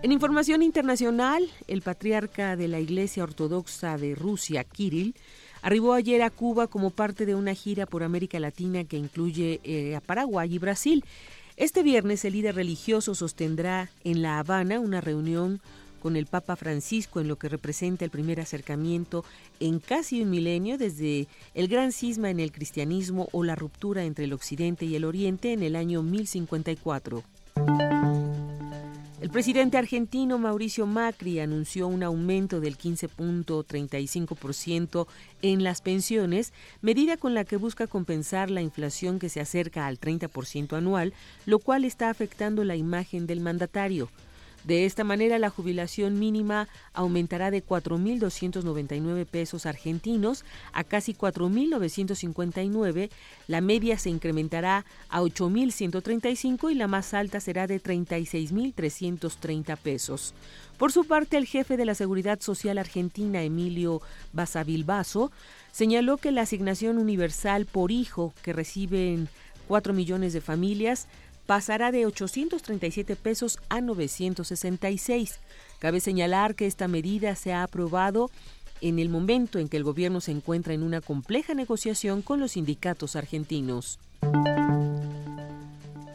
[0.00, 5.16] En información internacional, el patriarca de la Iglesia Ortodoxa de Rusia, Kirill,
[5.60, 9.96] arribó ayer a Cuba como parte de una gira por América Latina que incluye eh,
[9.96, 11.04] a Paraguay y Brasil.
[11.56, 15.60] Este viernes el líder religioso sostendrá en La Habana una reunión
[16.00, 19.24] con el Papa Francisco en lo que representa el primer acercamiento
[19.58, 24.26] en casi un milenio desde el gran cisma en el cristianismo o la ruptura entre
[24.26, 27.24] el occidente y el oriente en el año 1054.
[29.20, 35.08] El presidente argentino Mauricio Macri anunció un aumento del 15.35%
[35.42, 36.52] en las pensiones,
[36.82, 41.14] medida con la que busca compensar la inflación que se acerca al 30% anual,
[41.46, 44.08] lo cual está afectando la imagen del mandatario.
[44.64, 53.10] De esta manera, la jubilación mínima aumentará de 4.299 pesos argentinos a casi 4.959,
[53.46, 60.34] la media se incrementará a 8.135 y la más alta será de 36.330 pesos.
[60.76, 64.02] Por su parte, el jefe de la Seguridad Social Argentina, Emilio
[64.32, 65.32] Basavilbaso,
[65.72, 69.28] señaló que la asignación universal por hijo que reciben
[69.66, 71.06] 4 millones de familias
[71.48, 75.40] pasará de 837 pesos a 966.
[75.78, 78.30] Cabe señalar que esta medida se ha aprobado
[78.82, 82.52] en el momento en que el gobierno se encuentra en una compleja negociación con los
[82.52, 83.98] sindicatos argentinos.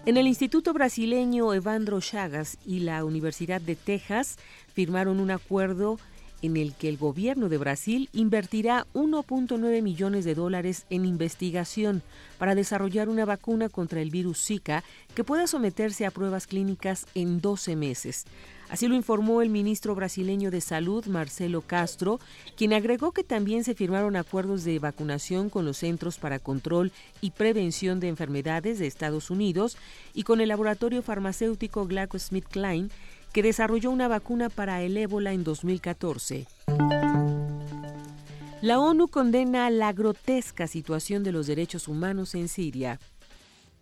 [0.06, 4.38] En el Instituto Brasileño Evandro Chagas y la Universidad de Texas
[4.76, 5.98] firmaron un acuerdo
[6.44, 12.04] en el que el gobierno de Brasil invertirá 1.9 millones de dólares en investigación
[12.38, 14.84] para desarrollar una vacuna contra el virus Zika
[15.16, 18.26] que pueda someterse a pruebas clínicas en 12 meses.
[18.70, 22.20] Así lo informó el ministro brasileño de Salud, Marcelo Castro,
[22.58, 26.92] quien agregó que también se firmaron acuerdos de vacunación con los Centros para Control
[27.22, 29.78] y Prevención de Enfermedades de Estados Unidos
[30.14, 32.90] y con el laboratorio farmacéutico GlaxoSmithKline
[33.34, 36.46] que desarrolló una vacuna para el ébola en 2014.
[38.62, 43.00] La ONU condena la grotesca situación de los derechos humanos en Siria.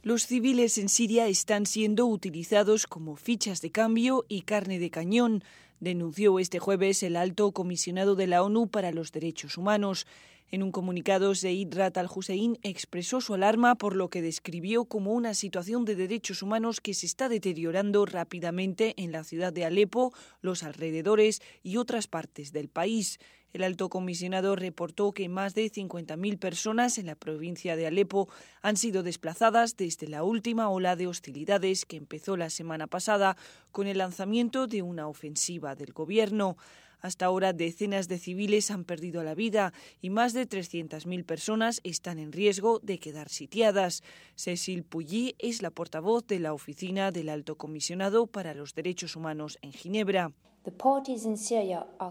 [0.01, 5.43] Los civiles en Siria están siendo utilizados como fichas de cambio y carne de cañón,
[5.79, 10.07] denunció este jueves el alto comisionado de la ONU para los Derechos Humanos.
[10.53, 15.33] En un comunicado, Zeid Rat al-Hussein expresó su alarma por lo que describió como una
[15.33, 20.63] situación de derechos humanos que se está deteriorando rápidamente en la ciudad de Alepo, los
[20.63, 23.17] alrededores y otras partes del país.
[23.53, 28.27] El alto comisionado reportó que más de 50.000 personas en la provincia de Alepo
[28.61, 33.37] han sido desplazadas desde la última ola de hostilidades que empezó la semana pasada
[33.71, 36.57] con el lanzamiento de una ofensiva del gobierno.
[37.01, 42.19] Hasta ahora decenas de civiles han perdido la vida y más de 300.000 personas están
[42.19, 44.03] en riesgo de quedar sitiadas.
[44.35, 49.57] Cecil Puyi es la portavoz de la Oficina del Alto Comisionado para los Derechos Humanos
[49.61, 50.31] en Ginebra.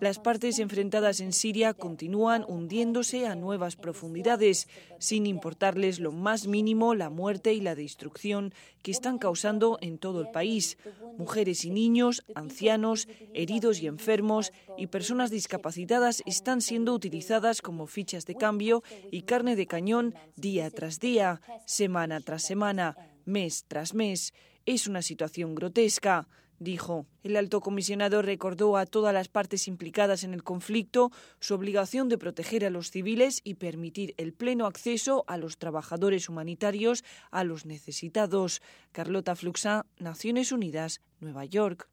[0.00, 4.66] Las partes enfrentadas en Siria continúan hundiéndose a nuevas profundidades,
[4.98, 10.20] sin importarles lo más mínimo la muerte y la destrucción que están causando en todo
[10.20, 10.78] el país.
[11.16, 18.26] Mujeres y niños, ancianos, heridos y enfermos y personas discapacitadas están siendo utilizadas como fichas
[18.26, 18.82] de cambio
[19.12, 24.34] y carne de cañón día tras día, semana tras semana, mes tras mes.
[24.66, 26.26] Es una situación grotesca
[26.60, 27.06] dijo.
[27.24, 32.18] El alto comisionado recordó a todas las partes implicadas en el conflicto su obligación de
[32.18, 37.02] proteger a los civiles y permitir el pleno acceso a los trabajadores humanitarios,
[37.32, 38.62] a los necesitados.
[38.92, 41.88] Carlota Fluxa, Naciones Unidas, Nueva York.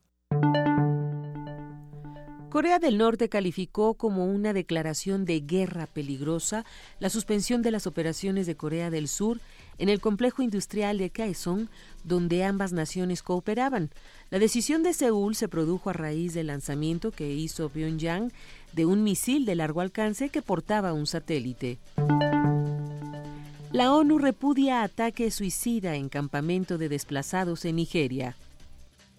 [2.50, 6.66] Corea del Norte calificó como una declaración de guerra peligrosa
[6.98, 9.42] la suspensión de las operaciones de Corea del Sur
[9.78, 11.68] en el complejo industrial de Kaesong,
[12.04, 13.90] donde ambas naciones cooperaban.
[14.30, 18.32] La decisión de Seúl se produjo a raíz del lanzamiento que hizo Pyongyang
[18.74, 21.78] de un misil de largo alcance que portaba un satélite.
[23.72, 28.36] La ONU repudia ataque suicida en campamento de desplazados en Nigeria.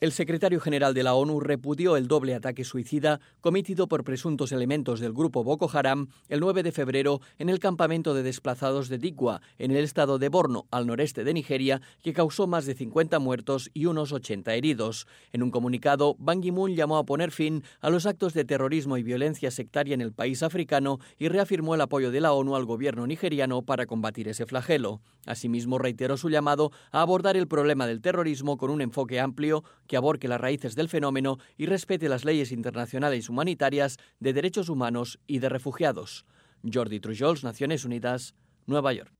[0.01, 5.01] El secretario general de la ONU repudió el doble ataque suicida cometido por presuntos elementos
[5.01, 9.41] del grupo Boko Haram el 9 de febrero en el campamento de desplazados de Digwa,
[9.59, 13.71] en el estado de Borno, al noreste de Nigeria, que causó más de 50 muertos
[13.75, 15.09] y unos 80 heridos.
[15.33, 19.03] En un comunicado, Ban Ki-moon llamó a poner fin a los actos de terrorismo y
[19.03, 23.05] violencia sectaria en el país africano y reafirmó el apoyo de la ONU al gobierno
[23.05, 25.01] nigeriano para combatir ese flagelo.
[25.27, 29.97] Asimismo, reiteró su llamado a abordar el problema del terrorismo con un enfoque amplio que
[29.97, 35.41] aborque las raíces del fenómeno y respete las leyes internacionales humanitarias de derechos humanos y
[35.41, 36.27] de refugiados.
[36.63, 38.37] Jordi Trujols, Naciones Unidas,
[38.67, 39.13] Nueva York.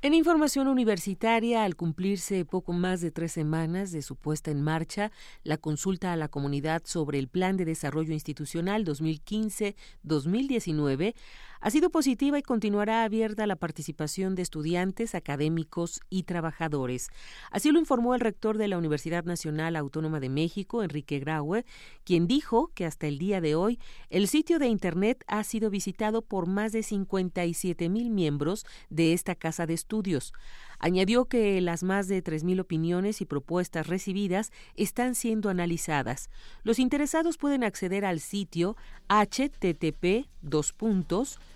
[0.00, 5.10] En información universitaria, al cumplirse poco más de tres semanas de su puesta en marcha,
[5.42, 11.16] la consulta a la comunidad sobre el Plan de Desarrollo Institucional 2015-2019
[11.60, 17.08] ha sido positiva y continuará abierta la participación de estudiantes, académicos y trabajadores.
[17.50, 21.64] Así lo informó el rector de la Universidad Nacional Autónoma de México, Enrique Graue,
[22.04, 23.80] quien dijo que hasta el día de hoy
[24.10, 29.34] el sitio de Internet ha sido visitado por más de 57 mil miembros de esta
[29.34, 30.34] casa de estudios estudios.
[30.78, 36.30] Añadió que las más de 3.000 opiniones y propuestas recibidas están siendo analizadas.
[36.62, 38.76] Los interesados pueden acceder al sitio
[39.08, 40.28] http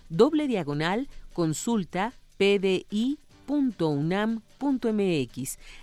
[0.09, 3.17] doble diagonal consulta pdi.unam.mx.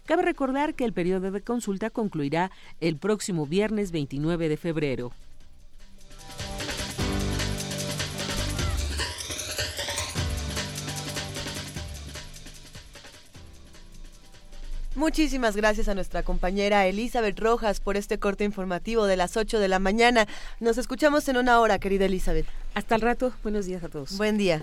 [0.05, 2.51] Cabe recordar que el periodo de consulta concluirá
[2.81, 5.13] el próximo viernes 29 de febrero.
[15.01, 19.67] Muchísimas gracias a nuestra compañera Elizabeth Rojas por este corte informativo de las 8 de
[19.67, 20.29] la mañana.
[20.61, 22.45] Nos escuchamos en una hora, querida Elizabeth.
[22.75, 23.33] Hasta el rato.
[23.43, 24.19] Buenos días a todos.
[24.19, 24.61] Buen día.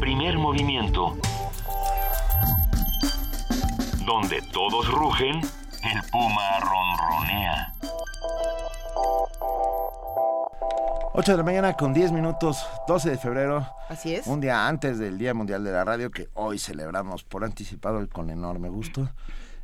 [0.00, 1.16] Primer movimiento.
[4.04, 7.74] Donde todos rugen, el puma ronronea.
[11.16, 13.66] 8 de la mañana con 10 minutos, 12 de febrero.
[13.88, 14.26] Así es.
[14.26, 18.08] Un día antes del Día Mundial de la Radio, que hoy celebramos por anticipado y
[18.08, 19.08] con enorme gusto.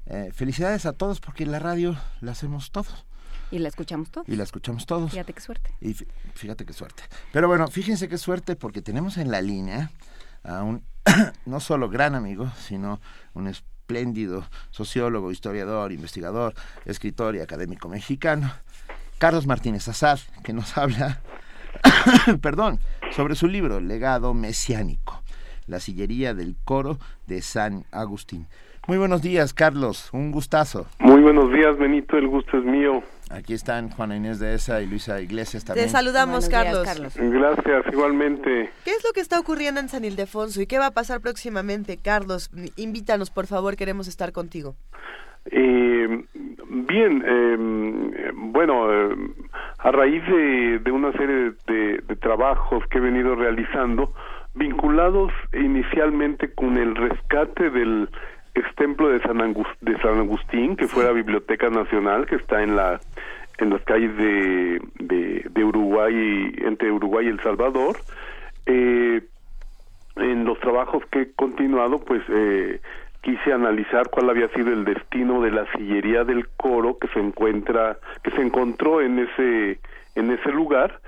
[0.07, 3.05] Eh, felicidades a todos porque la radio la hacemos todos.
[3.51, 4.29] Y la escuchamos todos.
[4.29, 5.11] Y la escuchamos todos.
[5.11, 5.75] Fíjate qué suerte.
[5.81, 5.95] Y
[6.35, 7.03] fíjate qué suerte.
[7.33, 9.91] Pero bueno, fíjense qué suerte porque tenemos en la línea
[10.45, 10.85] a un
[11.47, 13.01] no solo gran amigo, sino
[13.35, 16.55] un espléndido sociólogo, historiador, investigador,
[16.85, 18.53] escritor y académico mexicano,
[19.21, 21.21] Carlos Martínez Azad, que nos habla
[22.41, 22.81] perdón,
[23.11, 25.23] sobre su libro Legado Mesiánico,
[25.67, 28.47] la sillería del coro de San Agustín.
[28.89, 30.87] Muy buenos días, Carlos, un gustazo.
[31.01, 33.03] Muy buenos días, Benito, el gusto es mío.
[33.29, 35.89] Aquí están Juana Inés de Esa y Luisa Iglesias también.
[35.89, 36.89] Te saludamos, Carlos.
[37.15, 38.71] Gracias, igualmente.
[38.87, 41.99] ¿Qué es lo que está ocurriendo en San Ildefonso y qué va a pasar próximamente,
[41.99, 42.51] Carlos?
[42.77, 44.77] Invítanos, por favor, queremos estar contigo.
[45.47, 46.25] Eh,
[46.69, 49.17] bien, eh, bueno, eh,
[49.79, 54.13] a raíz de, de una serie de, de, trabajos que he venido realizando,
[54.55, 58.09] vinculados inicialmente con el rescate del
[58.55, 59.39] ex templo de San,
[59.81, 63.01] de San Agustín, que fue la Biblioteca Nacional, que está en la
[63.61, 67.99] en las calles de, de, de Uruguay, entre Uruguay y El Salvador.
[68.67, 69.21] Eh,
[70.17, 72.81] en los trabajos que he continuado, pues eh,
[73.23, 77.99] quise analizar cuál había sido el destino de la sillería del coro que se encuentra
[78.23, 79.81] que se encontró en ese
[80.15, 81.01] en ese lugar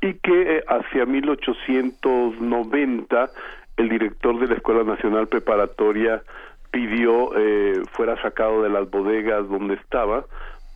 [0.00, 3.30] y que eh, hacia 1890
[3.76, 6.22] el director de la Escuela Nacional Preparatoria
[6.70, 10.24] pidió eh, fuera sacado de las bodegas donde estaba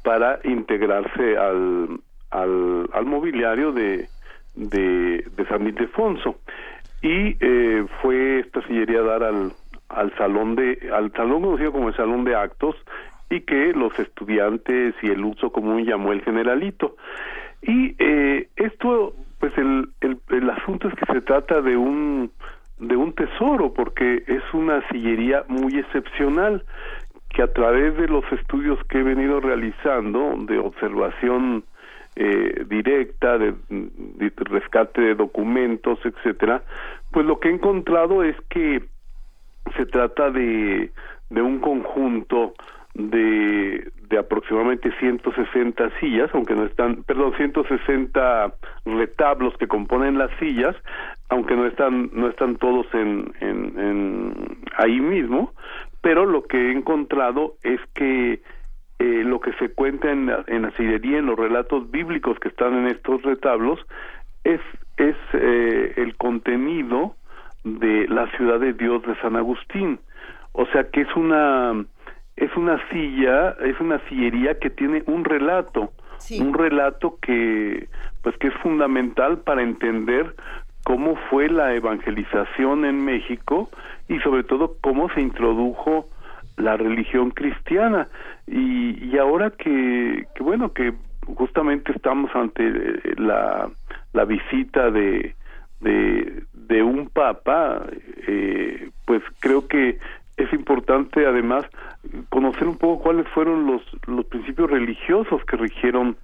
[0.03, 2.01] para integrarse al
[2.33, 4.09] al, mobiliario de,
[4.55, 6.37] de, de San Ildefonso.
[7.03, 9.53] Y eh, fue esta sillería a dar al
[9.95, 12.77] al salón de al salón conocido como el salón de actos
[13.31, 16.97] y que los estudiantes y el uso común llamó el generalito.
[17.63, 22.31] Y eh, esto pues el, el, el asunto es que se trata de un
[22.79, 26.65] de un tesoro porque es una sillería muy excepcional
[27.31, 31.65] que a través de los estudios que he venido realizando de observación
[32.17, 36.63] eh, directa de, de, rescate de documentos etcétera
[37.11, 38.83] pues lo que he encontrado es que
[39.77, 40.91] se trata de,
[41.31, 42.55] de un conjunto
[42.95, 50.77] de, de aproximadamente 160 sillas, aunque no están, perdón, 160 retablos que componen las sillas,
[51.31, 55.53] aunque no están, no están todos en, en, en ahí mismo,
[56.03, 58.43] pero lo que he encontrado es que
[58.99, 62.49] eh, lo que se cuenta en la, en la sillería, en los relatos bíblicos que
[62.49, 63.81] están en estos retablos,
[64.45, 64.61] es,
[64.97, 67.17] es eh, el contenido
[67.65, 69.99] de la ciudad de Dios de San Agustín.
[70.53, 71.85] O sea que es una
[72.37, 76.41] es una silla, es una sillería que tiene un relato, sí.
[76.41, 77.89] un relato que
[78.23, 80.35] pues que es fundamental para entender
[80.85, 83.71] cómo fue la evangelización en México
[84.09, 86.09] y sobre todo cómo se introdujo
[86.57, 88.09] la religión cristiana
[88.47, 90.93] y, y ahora que, que bueno que
[91.37, 92.63] justamente estamos ante
[93.17, 93.71] la,
[94.13, 95.35] la visita de,
[95.83, 97.85] de, de un papa,
[98.27, 99.99] eh, pues creo que
[100.37, 101.67] es importante además
[102.31, 106.17] conocer un poco cuáles fueron los, los principios religiosos que rigieron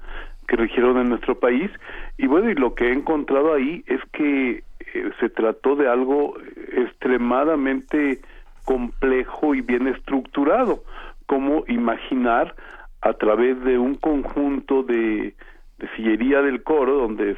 [0.47, 1.71] que rigieron en nuestro país.
[2.17, 4.63] Y bueno y lo que he encontrado ahí es que
[4.95, 6.39] eh, se trató de algo
[6.73, 8.21] extremadamente
[8.65, 10.83] complejo y bien estructurado
[11.27, 12.55] como imaginar
[13.03, 15.35] a través de un conjunto de,
[15.79, 17.37] de sillería del coro donde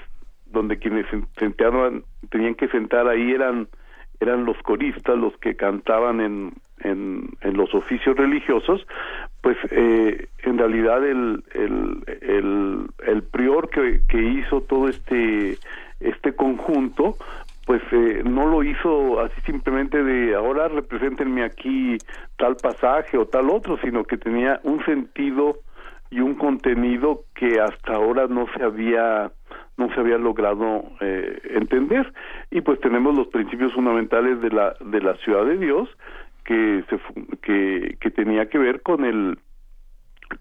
[0.50, 3.68] donde quienes se sentaban tenían que sentar ahí eran
[4.20, 8.86] eran los coristas los que cantaban en, en, en los oficios religiosos
[9.40, 15.58] pues eh, en realidad el, el, el, el prior que, que hizo todo este
[16.00, 17.16] este conjunto
[17.70, 21.98] pues eh, no lo hizo así simplemente de ahora representenme aquí
[22.36, 25.58] tal pasaje o tal otro, sino que tenía un sentido
[26.10, 29.30] y un contenido que hasta ahora no se había
[29.76, 32.12] no se había logrado eh, entender.
[32.50, 35.88] Y pues tenemos los principios fundamentales de la de la ciudad de Dios
[36.44, 36.98] que se
[37.42, 39.38] que, que tenía que ver con el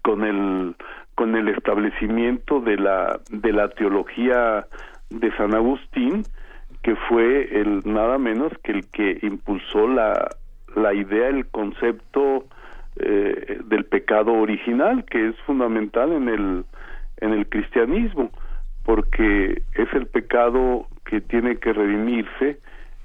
[0.02, 0.76] con el
[1.14, 4.66] con el establecimiento de la de la teología
[5.10, 6.22] de San Agustín
[6.82, 10.28] que fue el nada menos que el que impulsó la
[10.74, 12.46] la idea el concepto
[13.02, 16.64] eh, del pecado original que es fundamental en el
[17.18, 18.30] en el cristianismo
[18.84, 22.58] porque es el pecado que tiene que redimirse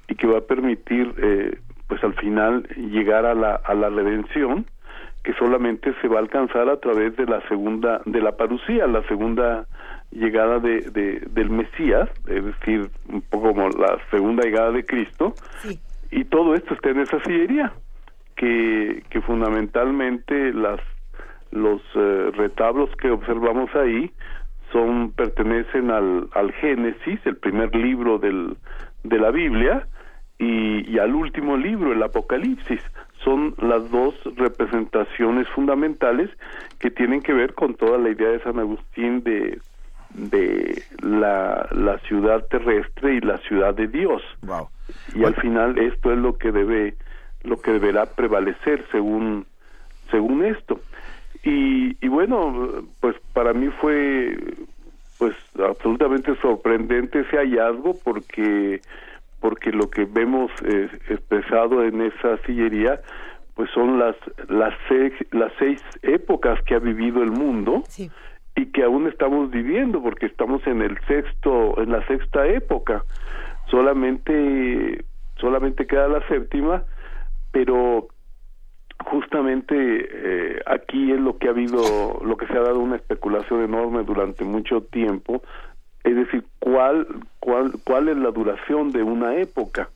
[0.08, 1.58] y que va a permitir eh,
[1.88, 4.66] pues al final llegar a la a la redención
[5.22, 9.02] que solamente se va a alcanzar a través de la segunda de la parucía la
[9.08, 9.66] segunda
[10.10, 15.34] llegada de, de, del Mesías es decir un poco como la segunda llegada de Cristo.
[16.10, 17.72] Y todo esto está en esa sillería
[18.36, 20.80] que que fundamentalmente las
[21.50, 24.12] los eh, retablos que observamos ahí
[24.72, 28.56] son pertenecen al, al Génesis, el primer libro del,
[29.04, 29.86] de la Biblia,
[30.38, 32.80] y, y, al último libro, el Apocalipsis.
[33.24, 36.30] Son las dos representaciones fundamentales
[36.78, 39.58] que tienen que ver con toda la idea de San Agustín de,
[40.10, 44.22] de la, la ciudad terrestre y la ciudad de Dios.
[45.14, 46.96] Y al final esto es lo que debe
[47.46, 49.46] lo que deberá prevalecer según
[50.10, 50.80] según esto.
[51.42, 54.36] Y, y bueno, pues para mí fue
[55.18, 58.80] pues absolutamente sorprendente ese hallazgo porque
[59.40, 63.00] porque lo que vemos eh, expresado en esa sillería
[63.54, 64.16] pues son las
[64.48, 67.82] las seis, las seis épocas que ha vivido el mundo
[68.56, 73.02] y que aún estamos viviendo porque estamos en el sexto en la sexta época
[73.70, 75.04] solamente
[75.38, 76.84] solamente queda la séptima
[77.56, 78.08] pero
[79.06, 83.62] justamente eh, aquí es lo que ha habido, lo que se ha dado una especulación
[83.62, 85.42] enorme durante mucho tiempo,
[86.04, 87.06] es decir, cuál,
[87.40, 89.88] cuál, cuál es la duración de una época.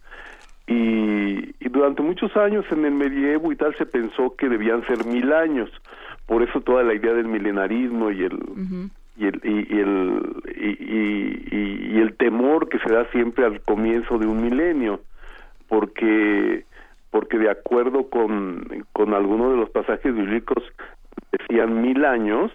[0.67, 5.05] Y, y durante muchos años en el medievo y tal se pensó que debían ser
[5.05, 5.71] mil años,
[6.25, 8.39] por eso toda la idea del milenarismo y el,
[9.19, 10.23] y el y, el
[10.57, 15.01] y, y, el temor que se da siempre al comienzo de un milenio
[15.71, 16.65] porque
[17.11, 20.63] porque de acuerdo con, con algunos de los pasajes bíblicos
[21.33, 22.51] decían mil años,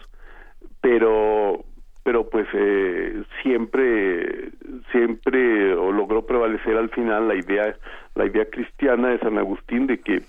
[0.82, 1.64] pero
[2.04, 4.52] pero pues eh, siempre
[4.92, 7.76] siempre o logró prevalecer al final la idea
[8.14, 10.22] la idea cristiana de San Agustín de que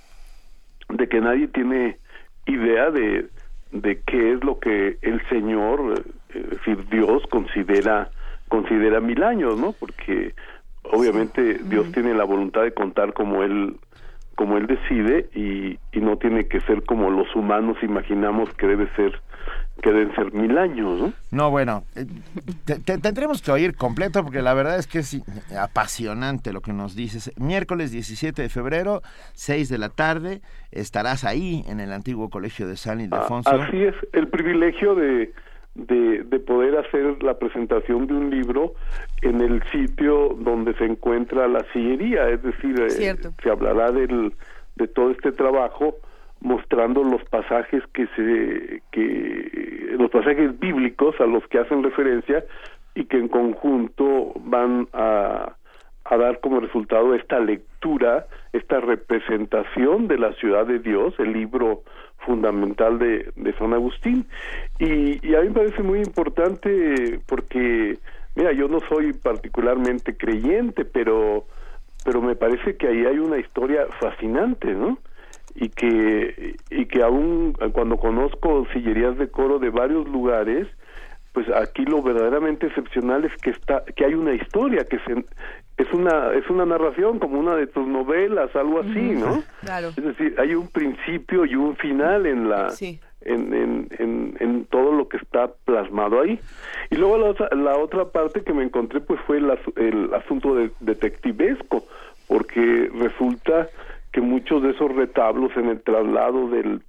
[0.89, 1.98] de que nadie tiene
[2.47, 3.27] idea de
[3.73, 8.11] de qué es lo que el Señor es decir Dios considera
[8.48, 10.35] considera mil años no porque
[10.85, 13.77] obviamente Dios tiene la voluntad de contar como él
[14.37, 18.89] como él decide y, y no tiene que ser como los humanos imaginamos que debe
[18.95, 19.21] ser
[19.83, 21.13] que deben ser mil años, ¿no?
[21.31, 22.07] No, bueno, eh,
[23.03, 25.21] tendremos que oír completo porque la verdad es que es
[25.57, 27.31] apasionante lo que nos dices.
[27.37, 29.03] Miércoles 17 de febrero,
[29.35, 30.41] 6 de la tarde,
[30.73, 33.51] estarás ahí en el antiguo colegio de San Ildefonso.
[33.51, 35.33] Así es, el privilegio de,
[35.77, 38.73] de, de, poder hacer la presentación de un libro
[39.23, 44.32] en el sitio donde se encuentra la sillería, es decir, eh, se hablará del,
[44.77, 45.97] de todo este trabajo
[46.40, 52.44] mostrando los pasajes que se que los pasajes bíblicos a los que hacen referencia
[52.94, 55.57] y que en conjunto van a,
[56.09, 61.83] a dar como resultado esta lectura, esta representación de la ciudad de Dios, el libro
[62.19, 64.27] fundamental de, San Agustín.
[64.78, 67.99] Y, y a mí me parece muy importante porque,
[68.35, 71.47] mira, yo no soy particularmente creyente, pero,
[72.05, 74.99] pero me parece que ahí hay una historia fascinante, ¿no?
[75.59, 80.69] y que y que aún cuando conozco sillerías de coro de varios lugares
[81.33, 85.24] pues aquí lo verdaderamente excepcional es que está que hay una historia que se
[85.77, 89.89] es una es una narración como una de tus novelas algo así no claro.
[89.89, 92.69] es decir hay un principio y un final en la
[93.27, 96.39] en, en, en, en, todo lo que está plasmado ahí.
[96.90, 100.55] Y luego la otra, la otra parte que me encontré pues fue el, el asunto
[100.55, 101.85] de, detectivesco
[102.28, 103.69] porque resulta
[104.12, 106.82] que muchos de esos retablos en el traslado del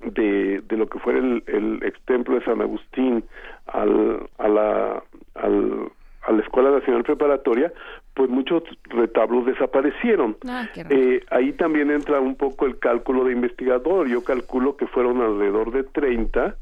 [0.00, 3.24] de, de lo que fuera el, el ex templo de San Agustín
[3.66, 5.02] al, a la,
[5.34, 5.92] al,
[6.22, 7.72] a la Escuela Nacional Preparatoria,
[8.14, 10.36] pues muchos retablos desaparecieron.
[10.48, 10.68] Ah.
[10.76, 14.08] Eh, ahí también entra un poco el cálculo de investigador.
[14.08, 16.54] Yo calculo que fueron alrededor de 30.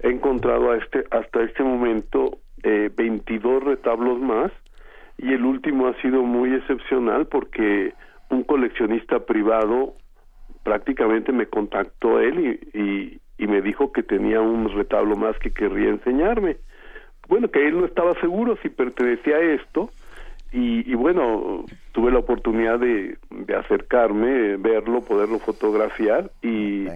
[0.00, 4.52] He encontrado a este, hasta este momento eh, 22 retablos más
[5.18, 7.94] y el último ha sido muy excepcional porque
[8.30, 9.94] un coleccionista privado
[10.62, 15.52] prácticamente me contactó él y, y, y me dijo que tenía un retablo más que
[15.52, 16.58] querría enseñarme.
[17.32, 19.90] Bueno, que él no estaba seguro si pertenecía a esto
[20.52, 26.88] y, y bueno, tuve la oportunidad de, de acercarme, verlo, poderlo fotografiar y,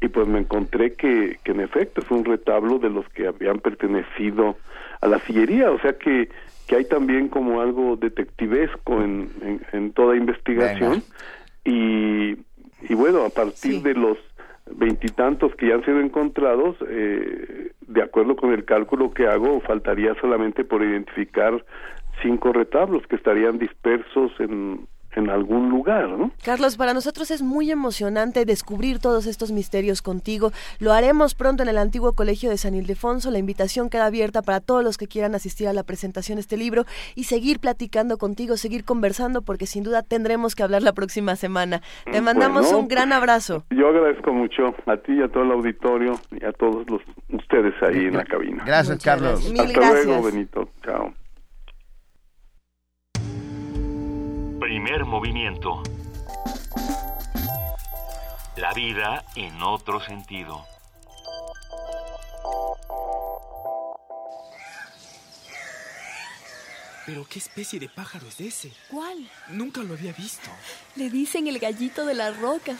[0.00, 3.58] y pues me encontré que, que en efecto es un retablo de los que habían
[3.58, 4.56] pertenecido
[5.00, 6.28] a la sillería, o sea que,
[6.68, 11.02] que hay también como algo detectivesco en, en, en toda investigación.
[11.64, 12.36] Y,
[12.88, 14.16] y bueno, a partir de los
[14.76, 20.14] veintitantos que ya han sido encontrados, eh, de acuerdo con el cálculo que hago, faltaría
[20.20, 21.64] solamente por identificar
[22.22, 24.86] cinco retablos que estarían dispersos en,
[25.16, 26.30] en algún lugar, ¿no?
[26.44, 30.52] Carlos, para nosotros es muy emocionante descubrir todos estos misterios contigo.
[30.78, 33.30] Lo haremos pronto en el antiguo colegio de San Ildefonso.
[33.30, 36.56] La invitación queda abierta para todos los que quieran asistir a la presentación de este
[36.56, 36.84] libro
[37.14, 41.82] y seguir platicando contigo, seguir conversando, porque sin duda tendremos que hablar la próxima semana.
[42.10, 43.64] Te mandamos Bueno, un gran abrazo.
[43.70, 47.74] Yo agradezco mucho a ti y a todo el auditorio y a todos los ustedes
[47.82, 48.62] ahí en la cabina.
[48.66, 49.30] Gracias, Muchas Carlos.
[49.32, 49.52] gracias.
[49.52, 50.06] Mil Hasta gracias.
[50.06, 50.68] luego, Benito.
[50.84, 51.21] Chao.
[54.62, 55.82] Primer movimiento.
[58.54, 60.64] La vida en otro sentido.
[67.06, 68.72] Pero qué especie de pájaro es ese?
[68.88, 69.28] ¿Cuál?
[69.48, 70.48] Nunca lo había visto.
[70.94, 72.78] Le dicen el gallito de las rocas.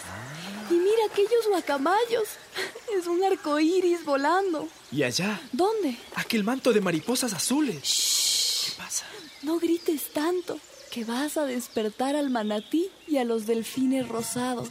[0.70, 2.28] Y mira aquellos guacamayos.
[2.96, 4.68] Es un arco iris volando.
[4.92, 5.96] Y allá, ¿Dónde?
[6.14, 8.66] aquel manto de mariposas azules.
[8.66, 9.06] ¿Qué pasa?
[9.42, 10.58] No grites tanto,
[10.92, 14.68] que vas a despertar al manatí y a los delfines rosados.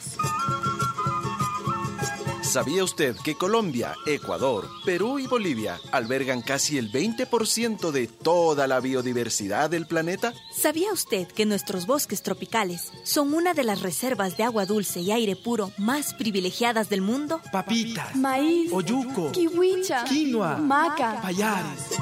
[2.44, 8.80] ¿Sabía usted que Colombia, Ecuador, Perú y Bolivia albergan casi el 20% de toda la
[8.82, 10.34] biodiversidad del planeta?
[10.54, 15.12] ¿Sabía usted que nuestros bosques tropicales son una de las reservas de agua dulce y
[15.12, 17.42] aire puro más privilegiadas del mundo?
[17.52, 21.98] Papitas, Maíz, oyuco, kiwicha, quinoa, maca, payares.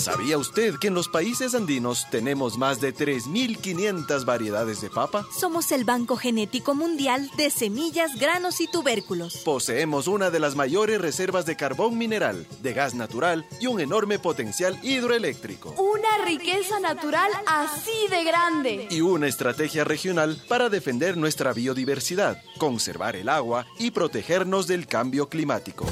[0.00, 5.26] ¿Sabía usted que en los países andinos tenemos más de 3.500 variedades de papa?
[5.38, 9.36] Somos el Banco Genético Mundial de Semillas, Granos y Tubérculos.
[9.44, 14.18] Poseemos una de las mayores reservas de carbón mineral, de gas natural y un enorme
[14.18, 15.72] potencial hidroeléctrico.
[15.72, 18.88] Una riqueza natural así de grande.
[18.90, 25.28] Y una estrategia regional para defender nuestra biodiversidad, conservar el agua y protegernos del cambio
[25.28, 25.84] climático.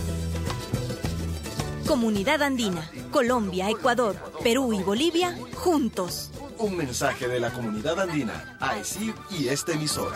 [1.88, 6.30] Comunidad Andina, Colombia, Ecuador, Perú y Bolivia, juntos.
[6.58, 10.14] Un mensaje de la comunidad andina, AECID y esta emisora.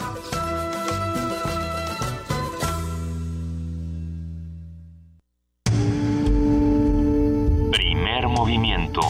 [7.71, 9.01] Primer movimiento.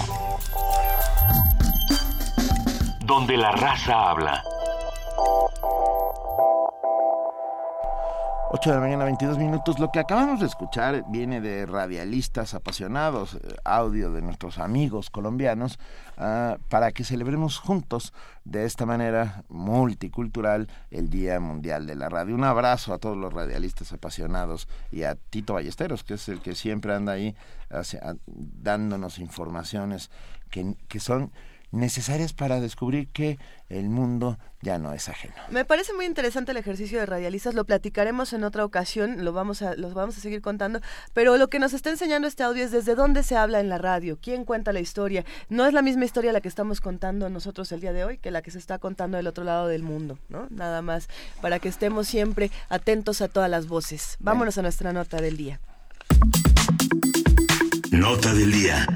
[3.04, 4.44] Donde la raza habla.
[8.54, 9.78] 8 de la mañana, 22 minutos.
[9.78, 15.78] Lo que acabamos de escuchar viene de radialistas apasionados, eh, audio de nuestros amigos colombianos,
[16.18, 18.12] ah, para que celebremos juntos
[18.44, 22.34] de esta manera multicultural el Día Mundial de la Radio.
[22.34, 26.54] Un abrazo a todos los radialistas apasionados y a Tito Ballesteros, que es el que
[26.54, 27.34] siempre anda ahí
[28.26, 30.10] dándonos informaciones
[30.50, 31.32] que, que son
[31.72, 33.38] necesarias para descubrir que
[33.68, 35.34] el mundo ya no es ajeno.
[35.50, 39.62] Me parece muy interesante el ejercicio de radialistas, lo platicaremos en otra ocasión, lo vamos
[39.62, 40.80] a, los vamos a seguir contando,
[41.14, 43.78] pero lo que nos está enseñando este audio es desde dónde se habla en la
[43.78, 45.24] radio, quién cuenta la historia.
[45.48, 48.30] No es la misma historia la que estamos contando nosotros el día de hoy que
[48.30, 50.46] la que se está contando del otro lado del mundo, ¿no?
[50.50, 51.08] Nada más
[51.40, 54.16] para que estemos siempre atentos a todas las voces.
[54.20, 55.60] Vámonos a nuestra nota del día.
[57.90, 58.86] Nota del día.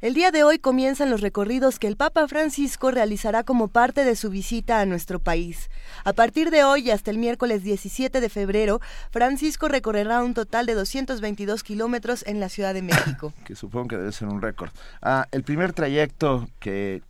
[0.00, 4.16] El día de hoy comienzan los recorridos que el Papa Francisco realizará como parte de
[4.16, 5.68] su visita a nuestro país.
[6.04, 10.64] A partir de hoy y hasta el miércoles 17 de febrero, Francisco recorrerá un total
[10.64, 13.34] de 222 kilómetros en la Ciudad de México.
[13.44, 14.70] que supongo que debe ser un récord.
[15.02, 17.02] Ah, el primer trayecto que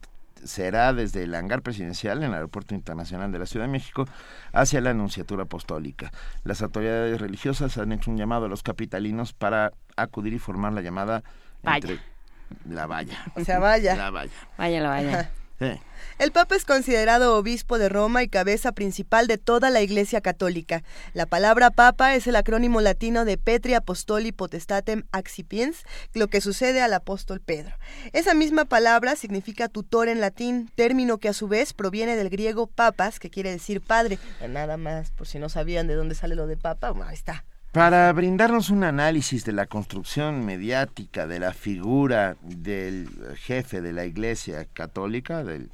[0.43, 4.09] será desde el hangar presidencial en el Aeropuerto Internacional de la Ciudad de México
[4.53, 6.11] hacia la Anunciatura Apostólica.
[6.43, 10.81] Las autoridades religiosas han hecho un llamado a los capitalinos para acudir y formar la
[10.81, 11.23] llamada
[11.63, 12.01] entre
[12.69, 13.19] la valla.
[13.35, 13.97] O sea, vaya.
[13.97, 14.33] La valla.
[14.57, 15.31] Vaya la vaya.
[16.19, 20.83] El Papa es considerado obispo de Roma y cabeza principal de toda la Iglesia Católica.
[21.13, 26.81] La palabra Papa es el acrónimo latino de Petri Apostoli Potestatem Accipiens, lo que sucede
[26.81, 27.75] al apóstol Pedro.
[28.13, 32.67] Esa misma palabra significa tutor en latín, término que a su vez proviene del griego
[32.67, 34.19] papas, que quiere decir padre.
[34.49, 37.45] Nada más, por si no sabían de dónde sale lo de papa, ahí está.
[37.73, 44.05] Para brindarnos un análisis de la construcción mediática de la figura del jefe de la
[44.07, 45.71] Iglesia Católica, del,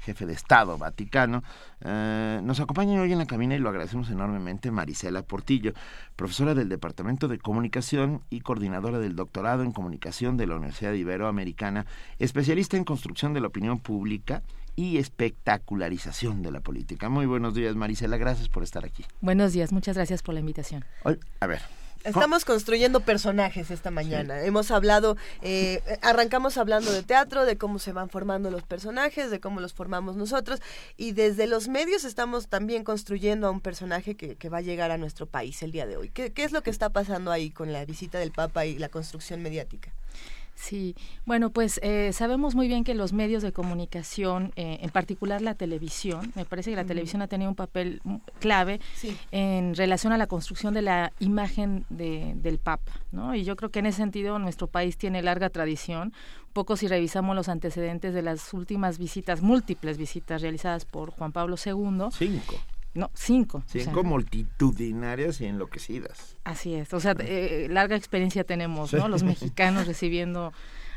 [0.00, 1.42] jefe de Estado Vaticano,
[1.80, 5.72] eh, nos acompaña hoy en la cabina y lo agradecemos enormemente Marisela Portillo,
[6.14, 11.86] profesora del Departamento de Comunicación y coordinadora del doctorado en Comunicación de la Universidad Iberoamericana,
[12.18, 14.42] especialista en construcción de la opinión pública
[14.76, 17.08] y espectacularización de la política.
[17.08, 19.04] Muy buenos días, Marisela, gracias por estar aquí.
[19.20, 20.84] Buenos días, muchas gracias por la invitación.
[21.40, 21.62] A ver,
[22.04, 24.42] Estamos construyendo personajes esta mañana.
[24.42, 29.40] Hemos hablado, eh, arrancamos hablando de teatro, de cómo se van formando los personajes, de
[29.40, 30.60] cómo los formamos nosotros,
[30.98, 34.98] y desde los medios estamos también construyendo a un personaje que, va a llegar a
[34.98, 36.10] nuestro país el día de hoy.
[36.10, 38.90] ¿Qué, ¿Qué es lo que está pasando ahí con la visita del Papa y la
[38.90, 39.90] construcción mediática?
[40.54, 40.94] Sí,
[41.26, 45.54] bueno, pues eh, sabemos muy bien que los medios de comunicación, eh, en particular la
[45.54, 48.00] televisión, me parece que la televisión ha tenido un papel
[48.38, 48.80] clave
[49.32, 53.34] en relación a la construcción de la imagen de, del Papa, ¿no?
[53.34, 56.12] Y yo creo que en ese sentido nuestro país tiene larga tradición.
[56.46, 61.32] Un poco si revisamos los antecedentes de las últimas visitas, múltiples visitas realizadas por Juan
[61.32, 62.06] Pablo II.
[62.12, 62.54] Cinco.
[62.94, 63.64] No, cinco.
[63.66, 66.36] Cinco multitudinarias y enloquecidas.
[66.44, 66.94] Así es.
[66.94, 69.08] O sea, eh, larga experiencia tenemos, ¿no?
[69.08, 70.52] Los mexicanos recibiendo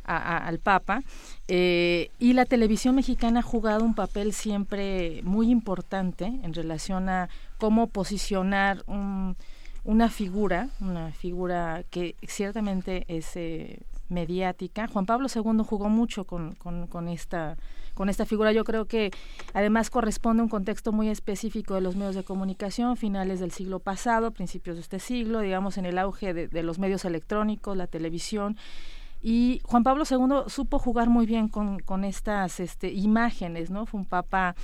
[0.08, 1.02] al Papa.
[1.48, 7.30] Eh, y la televisión mexicana ha jugado un papel siempre muy importante en relación a
[7.58, 14.88] cómo posicionar una figura, una figura que ciertamente es eh, mediática.
[14.88, 17.58] Juan Pablo II jugó mucho con, con, esta
[17.94, 18.52] con esta figura.
[18.52, 19.12] Yo creo que
[19.54, 23.80] además corresponde a un contexto muy específico de los medios de comunicación, finales del siglo
[23.80, 28.58] pasado, principios de este siglo, digamos en el auge de, los medios electrónicos, la televisión.
[29.22, 33.88] Y Juan Pablo II supo jugar muy bien con, con estas este, imágenes, ¿no?
[33.88, 34.56] Fue un papa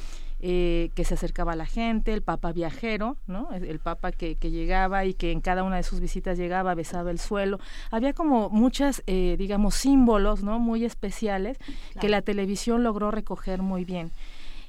[0.45, 3.47] eh, que se acercaba a la gente, el Papa viajero, ¿no?
[3.53, 7.11] El Papa que, que, llegaba y que en cada una de sus visitas llegaba, besaba
[7.11, 7.59] el suelo.
[7.91, 10.59] Había como muchas, eh, digamos, símbolos, ¿no?
[10.59, 11.57] Muy especiales
[12.01, 14.11] que la televisión logró recoger muy bien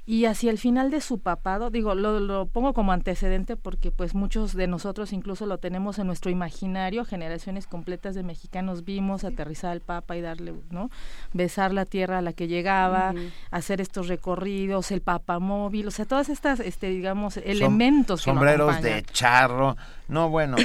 [0.06, 4.14] y hacia el final de su papado, digo, lo, lo, pongo como antecedente porque pues
[4.14, 9.72] muchos de nosotros incluso lo tenemos en nuestro imaginario, generaciones completas de mexicanos vimos aterrizar
[9.72, 10.90] al Papa y darle, ¿no?
[11.32, 13.14] Besar la tierra a la que llegaba,
[13.50, 18.22] hacer estos recorridos, el Papa móvil, o sea, todas estas, este, digamos, elementos.
[18.22, 19.76] sombreros de charro,
[20.08, 20.56] no, bueno.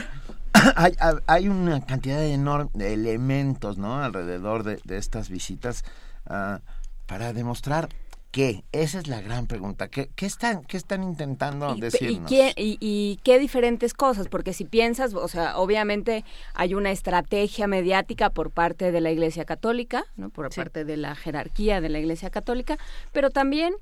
[0.76, 0.94] hay,
[1.28, 4.04] hay una cantidad enorme de elementos, ¿no?
[4.04, 5.86] Alrededor de, de estas visitas
[6.30, 6.58] uh,
[7.06, 7.88] para demostrar
[8.32, 8.64] qué?
[8.72, 9.88] Esa es la gran pregunta.
[9.88, 12.32] ¿Qué, qué están, qué están intentando decirnos?
[12.32, 14.28] Y qué, diferentes cosas?
[14.28, 16.24] Porque si piensas, o sea, obviamente
[16.54, 20.30] hay una estrategia mediática por parte de la Iglesia Católica, ¿no?
[20.30, 22.78] por parte de la jerarquía de la Iglesia Católica,
[23.12, 23.74] pero también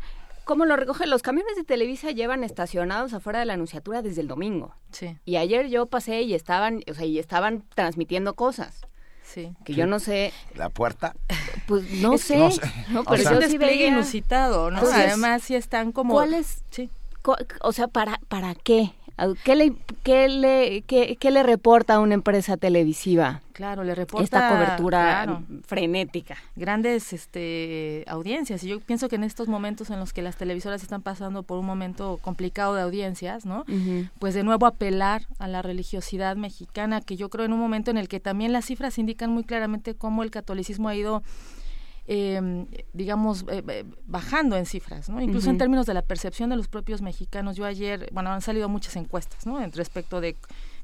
[0.48, 1.10] ¿Cómo lo recogen?
[1.10, 4.74] Los camiones de Televisa llevan estacionados afuera de la anunciatura desde el domingo.
[4.92, 5.18] Sí.
[5.26, 8.88] Y ayer yo pasé y estaban, o sea, y estaban transmitiendo cosas.
[9.34, 9.52] Sí.
[9.66, 10.32] Que yo no sé.
[10.56, 11.14] ¿La puerta?
[11.68, 12.38] Pues no sé.
[12.90, 14.80] No, pero es un despliegue inusitado, ¿no?
[14.80, 16.14] Además, sí están como.
[16.14, 16.64] ¿Cuál es?
[16.70, 16.90] Sí.
[17.62, 18.94] O sea, ¿para, para qué?
[19.44, 19.74] ¿Qué le,
[20.04, 23.42] qué, le, qué, qué le reporta a una empresa televisiva?
[23.52, 26.38] Claro, le reporta esta cobertura frenética.
[26.56, 28.64] Grandes este, audiencias.
[28.64, 31.58] Y yo pienso que en estos momentos en los que las televisoras están pasando por
[31.58, 33.66] un momento complicado de audiencias, ¿no?
[34.20, 37.98] Pues de nuevo apelar a la religiosidad mexicana, que yo creo en un momento en
[37.98, 41.24] el que también las cifras indican muy claramente cómo el catolicismo ha ido
[42.10, 45.20] Em, digamos, eh, eh, bajando en cifras, ¿no?
[45.20, 47.58] Incluso en términos de la percepción de los propios mexicanos.
[47.58, 49.62] Yo ayer, bueno, han salido muchas encuestas, ¿no?
[49.62, 50.38] En respecto de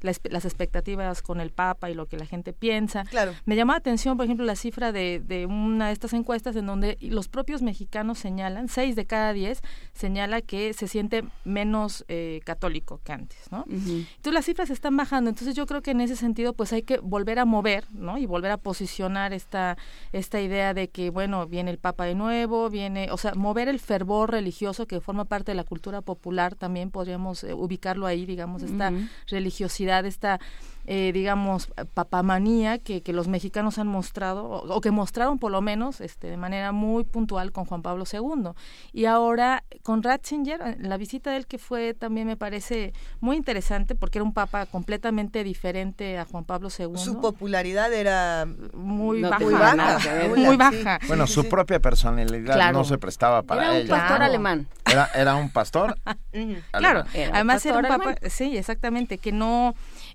[0.04, 3.04] las expectativas con el Papa y lo que la gente piensa.
[3.04, 3.32] Claro.
[3.44, 6.66] Me llamó la atención, por ejemplo, la cifra de, de una de estas encuestas en
[6.66, 9.62] donde los propios mexicanos señalan, seis de cada diez
[9.92, 13.64] señala que se siente menos eh, católico que antes, ¿no?
[13.68, 16.98] Entonces las cifras están bajando, entonces yo creo que en ese sentido pues hay que
[16.98, 18.18] volver a mover, ¿no?
[18.18, 19.76] Y volver a posicionar esta,
[20.12, 23.78] esta idea de que, bueno, viene el Papa de nuevo, viene, o sea, mover el
[23.78, 28.62] fervor religioso que forma parte de la cultura popular, también podríamos eh, ubicarlo ahí, digamos,
[28.62, 28.92] esta
[29.28, 30.40] religiosidad esta
[30.86, 36.00] eh, digamos, papamanía que, que, los mexicanos han mostrado, o, que mostraron por lo menos
[36.00, 38.50] este, de manera muy puntual con Juan Pablo II.
[38.92, 43.94] Y ahora con Ratzinger, la visita de él que fue también me parece muy interesante
[43.94, 46.96] porque era un papa completamente diferente a Juan Pablo II.
[46.96, 49.38] Su popularidad era muy baja.
[49.38, 49.98] Muy baja.
[50.36, 50.98] Muy baja.
[51.06, 53.94] Bueno, su propia personalidad no se prestaba para era ella.
[53.94, 54.68] un pastor alemán.
[54.84, 55.96] Era, era un pastor.
[56.72, 59.74] claro, además era un papa, sí, exactamente, que no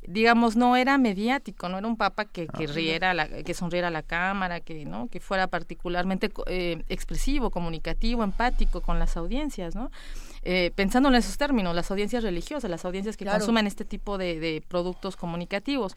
[0.09, 3.89] digamos, no era mediático, no era un papa que, que ah, riera, la, que sonriera
[3.89, 5.07] a la cámara, que, ¿no?
[5.07, 9.91] que fuera particularmente eh, expresivo, comunicativo, empático con las audiencias, ¿no?
[10.41, 14.39] Eh, pensando en esos términos, las audiencias religiosas, las audiencias que consumen este tipo de,
[14.39, 15.95] de, productos comunicativos.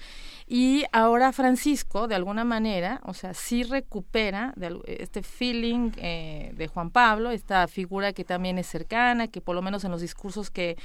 [0.49, 6.67] Y ahora Francisco, de alguna manera, o sea, sí recupera de, este feeling eh, de
[6.67, 10.51] Juan Pablo, esta figura que también es cercana, que por lo menos en los discursos
[10.51, 10.77] que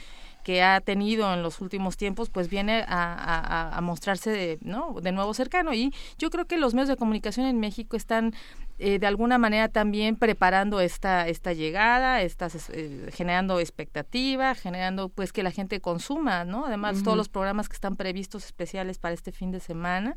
[0.47, 4.95] que ha tenido en los últimos tiempos, pues viene a, mostrarse de, ¿no?
[5.01, 5.73] de nuevo cercano.
[5.73, 8.33] Y yo creo que los medios de comunicación en México están
[8.79, 15.33] eh, de alguna manera también preparando esta esta llegada, estas, eh, generando expectativa, generando pues
[15.33, 16.65] que la gente consuma, ¿no?
[16.65, 20.15] Además todos los programas que están previstos especiales para este fin de semana.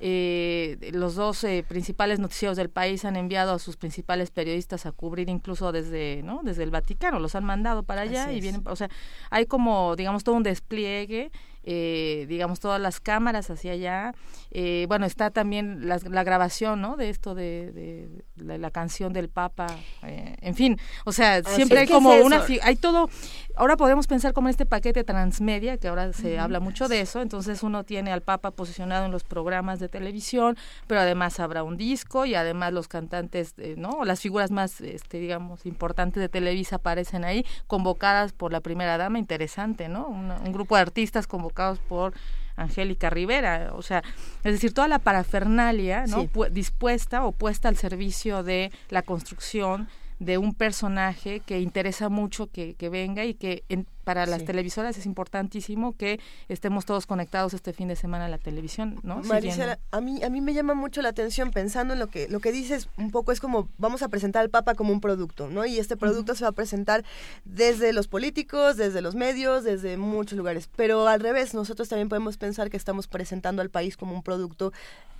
[0.00, 5.28] Eh, los dos principales noticieros del país han enviado a sus principales periodistas a cubrir
[5.28, 6.40] incluso desde, ¿no?
[6.42, 8.88] Desde el Vaticano, los han mandado para allá y vienen, o sea,
[9.30, 11.30] hay como digamos todo un despliegue
[11.70, 14.14] eh, digamos, todas las cámaras hacia allá.
[14.50, 16.96] Eh, bueno, está también la, grabación, ¿no?
[16.96, 19.66] De esto de, la, canción del Papa.
[20.02, 22.42] Eh, en fin, o sea, siempre hay como una...
[22.62, 23.10] Hay todo...
[23.54, 27.20] Ahora podemos pensar como en este paquete transmedia, que ahora se habla mucho de eso.
[27.20, 31.76] Entonces uno tiene al Papa posicionado en los programas de televisión, pero además habrá un
[31.76, 34.06] disco y además los cantantes, ¿no?
[34.06, 39.18] Las figuras más, este, digamos, importantes de Televisa aparecen ahí, convocadas por la primera dama.
[39.18, 40.06] Interesante, ¿no?
[40.08, 41.57] un grupo de artistas convocados
[41.88, 42.14] por
[42.56, 44.02] Angélica Rivera, o sea,
[44.44, 46.28] es decir, toda la parafernalia, ¿no?
[46.50, 52.74] dispuesta o puesta al servicio de la construcción de un personaje que interesa mucho que,
[52.74, 56.18] que venga y que en, para las televisoras es importantísimo que
[56.48, 59.18] estemos todos conectados este fin de semana a la televisión, ¿no?
[59.18, 62.40] Marisa, a mí a mí me llama mucho la atención pensando en lo que lo
[62.40, 65.66] que dices un poco es como vamos a presentar al Papa como un producto, ¿no?
[65.66, 67.04] Y este producto se va a presentar
[67.44, 72.38] desde los políticos, desde los medios, desde muchos lugares, pero al revés, nosotros también podemos
[72.38, 74.72] pensar que estamos presentando al país como un producto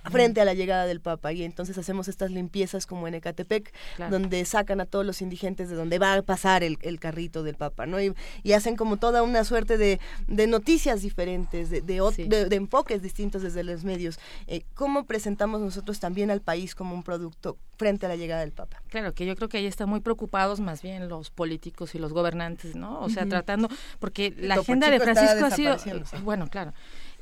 [0.05, 3.71] frente a la llegada del Papa y entonces hacemos estas limpiezas como en Ecatepec,
[4.09, 7.85] donde sacan a todos los indigentes de donde va a pasar el, carrito del Papa,
[7.85, 8.01] ¿no?
[8.01, 8.13] Y,
[8.43, 13.61] y hacen como toda una suerte de, de noticias diferentes, de, de, enfoques distintos desde
[13.65, 14.17] los medios.
[14.47, 18.53] Eh, ¿Cómo presentamos nosotros también al país como un producto frente a la llegada del
[18.53, 18.81] Papa?
[18.87, 22.13] Claro, que yo creo que ahí están muy preocupados más bien los políticos y los
[22.13, 23.01] gobernantes, ¿no?
[23.01, 23.67] O sea, tratando,
[23.99, 25.77] porque la agenda de Francisco ha sido,
[26.23, 26.71] bueno, claro,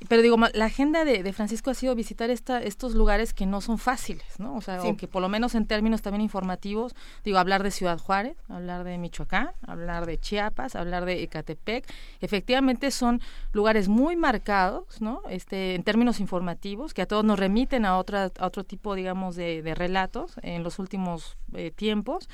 [0.08, 3.78] pero digo, la agenda de, Francisco ha sido visitar esta, estos lugares que no son
[3.80, 4.56] fáciles, ¿no?
[4.56, 8.38] O sea, que por lo menos en términos también informativos, digo, hablar de Ciudad Juárez,
[8.48, 11.86] hablar de Michoacán, hablar de Chiapas, hablar de Ecatepec,
[12.22, 13.22] efectivamente son
[13.54, 15.22] lugares muy marcados, ¿no?
[15.30, 19.36] Este, en términos informativos, que a todos nos remiten a, otra, a otro tipo, digamos,
[19.36, 22.30] de, relatos en los últimos eh, tiempos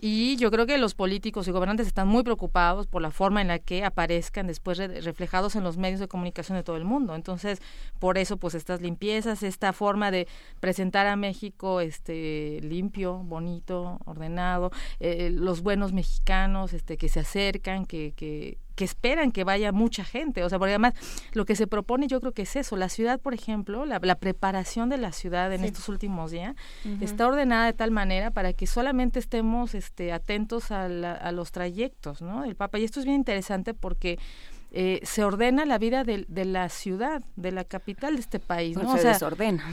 [0.00, 3.48] y yo creo que los políticos y gobernantes están muy preocupados por la forma en
[3.48, 7.16] la que aparezcan después reflejados en los medios de comunicación de todo el mundo.
[7.16, 7.60] Entonces,
[7.98, 10.28] por eso, pues estas limpiezas, esta forma de
[10.60, 14.70] presentar a México este limpio, bonito, ordenado,
[15.00, 20.04] eh, los buenos mexicanos este que se acercan, que, que que esperan que vaya mucha
[20.04, 20.44] gente.
[20.44, 20.94] O sea, porque además
[21.32, 22.76] lo que se propone yo creo que es eso.
[22.76, 26.54] La ciudad, por ejemplo, la, preparación de la ciudad en estos últimos días
[27.00, 30.88] está ordenada de tal manera para que solamente estemos este, atentos a,
[31.32, 32.42] los trayectos ¿no?
[32.42, 32.78] del Papa.
[32.78, 34.18] Y esto es bien interesante porque...
[34.70, 38.98] Eh, se ordena la vida de, la ciudad, de la capital de este país, ¿no?
[38.98, 39.64] se desordena.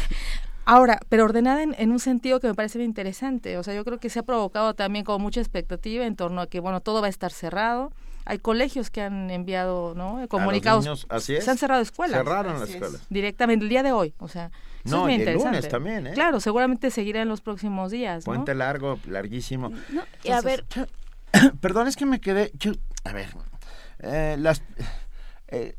[0.64, 3.58] Ahora, pero ordenada en, en, un sentido que me parece bien interesante.
[3.58, 6.46] O sea, yo creo que se ha provocado también como mucha expectativa en torno a
[6.46, 7.92] que, bueno, todo va a estar cerrado,
[8.24, 11.06] hay colegios que han enviado no comunicados.
[11.08, 11.44] así es.
[11.44, 12.18] se han cerrado escuelas.
[12.18, 13.06] Cerraron las escuelas.
[13.08, 14.50] Directamente el día de hoy o sea
[14.84, 16.12] no, es y el lunes también ¿eh?
[16.12, 19.70] claro seguramente seguirá en los próximos días puente largo larguísimo.
[19.90, 20.64] No, y a ver
[21.60, 22.52] perdón es que me quedé
[23.04, 23.28] a ver
[24.00, 24.62] eh, las
[25.48, 25.76] eh,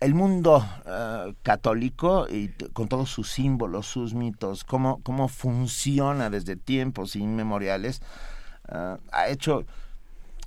[0.00, 6.54] el mundo eh, católico y con todos sus símbolos, sus mitos, cómo, cómo funciona desde
[6.54, 8.00] tiempos inmemoriales,
[8.70, 9.64] ha hecho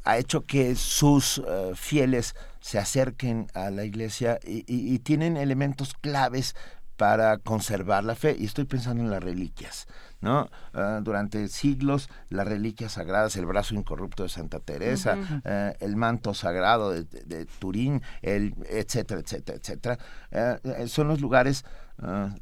[0.04, 6.56] ha hecho que sus eh, fieles se acerquen a la iglesia y, tienen elementos claves
[6.96, 8.36] para conservar la fe.
[8.38, 9.88] Y estoy pensando en las reliquias.
[10.22, 10.50] ¿no?
[10.76, 16.36] Ah, durante siglos las reliquias sagradas, el brazo incorrupto de Santa Teresa, eh, el manto
[16.36, 19.98] sagrado de, Turín, el, etcétera, etcétera, etcétera,
[20.30, 21.66] eh, son los lugares
[21.98, 22.36] ah,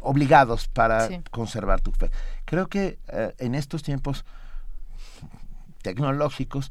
[0.00, 2.12] obligados para conservar tu fe.
[2.44, 2.98] Creo que
[3.38, 4.24] en estos tiempos
[5.88, 6.70] tecnológicos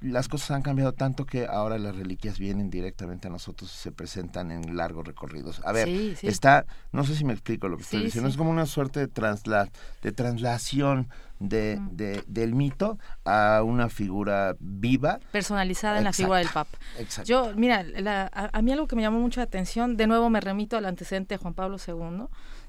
[0.00, 3.92] las cosas han cambiado tanto que ahora las reliquias vienen directamente a nosotros y se
[3.92, 5.60] presentan en largos recorridos.
[5.64, 5.88] A ver,
[6.22, 9.08] está, no sé si me explico lo que estoy diciendo, es como una suerte de,
[9.08, 9.68] transla,
[10.02, 11.08] de traslación
[11.38, 15.20] de, de, del mito a una figura viva.
[15.32, 16.78] Personalizada en la figura del Papa.
[16.98, 17.28] Exacto.
[17.28, 17.84] Yo, mira,
[18.32, 20.86] a, a, mí algo que me llamó mucho la atención, de nuevo me remito al
[20.86, 22.26] antecedente de Juan Pablo II,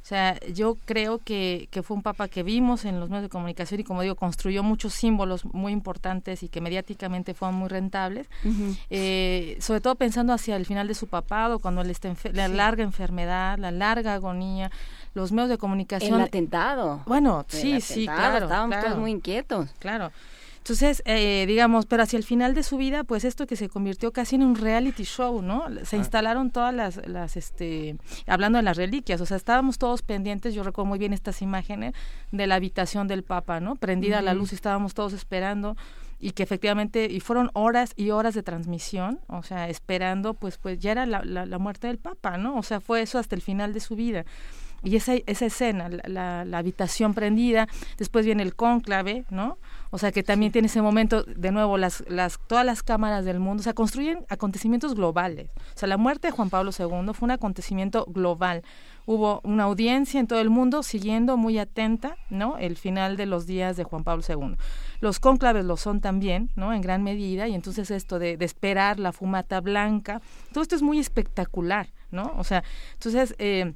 [0.10, 3.80] sea, yo creo que, que fue un papa que vimos en los medios de comunicación
[3.80, 8.28] y, como digo, construyó muchos símbolos muy importantes y que mediáticamente fueron muy rentables,
[8.90, 12.84] eh, sobre todo pensando hacia el final de su papado, cuando él está la larga
[12.84, 14.72] enfermedad, la larga agonía,
[15.14, 16.16] los medios de comunicación.
[16.16, 17.04] El atentado.
[17.06, 18.46] Bueno, sí, sí, claro.
[18.46, 19.70] Estábamos todos muy inquietos.
[19.80, 20.12] Claro.
[20.70, 24.14] Entonces, eh, digamos, pero hacia el final de su vida, pues esto que se convirtió
[24.14, 25.64] casi en un reality show, ¿no?
[25.84, 26.00] Se ah.
[26.00, 27.98] instalaron todas las, las, este,
[28.28, 31.96] hablando de las reliquias, o sea, estábamos todos pendientes, yo recuerdo muy bien estas imágenes
[32.32, 33.78] de la habitación del Papa, ¿no?
[33.78, 35.76] Prendida la luz y estábamos todos esperando
[36.20, 40.78] y que efectivamente, y fueron horas y horas de transmisión, o sea, esperando, pues, pues
[40.78, 42.56] ya era la, la, la muerte del Papa, ¿no?
[42.58, 44.24] O sea, fue eso hasta el final de su vida
[44.84, 47.68] y esa, esa escena, la, la, habitación prendida,
[47.98, 49.58] después viene el cónclave, ¿no?
[49.92, 53.40] O sea que también tiene ese momento, de nuevo, las, las, todas las cámaras del
[53.40, 55.50] mundo, o sea, construyen acontecimientos globales.
[55.76, 58.64] O sea, la muerte de Juan Pablo II fue un acontecimiento global.
[59.08, 62.58] Hubo una audiencia en todo el mundo siguiendo muy atenta, ¿no?
[62.60, 64.56] El final de los días de Juan Pablo II.
[65.02, 66.74] Los cónclaves lo son también, ¿no?
[66.74, 70.22] En gran medida, y entonces esto de, de esperar la fumata blanca,
[70.54, 72.34] todo esto es muy espectacular, ¿no?
[72.38, 72.64] O sea,
[72.94, 73.34] entonces...
[73.40, 73.74] Eh,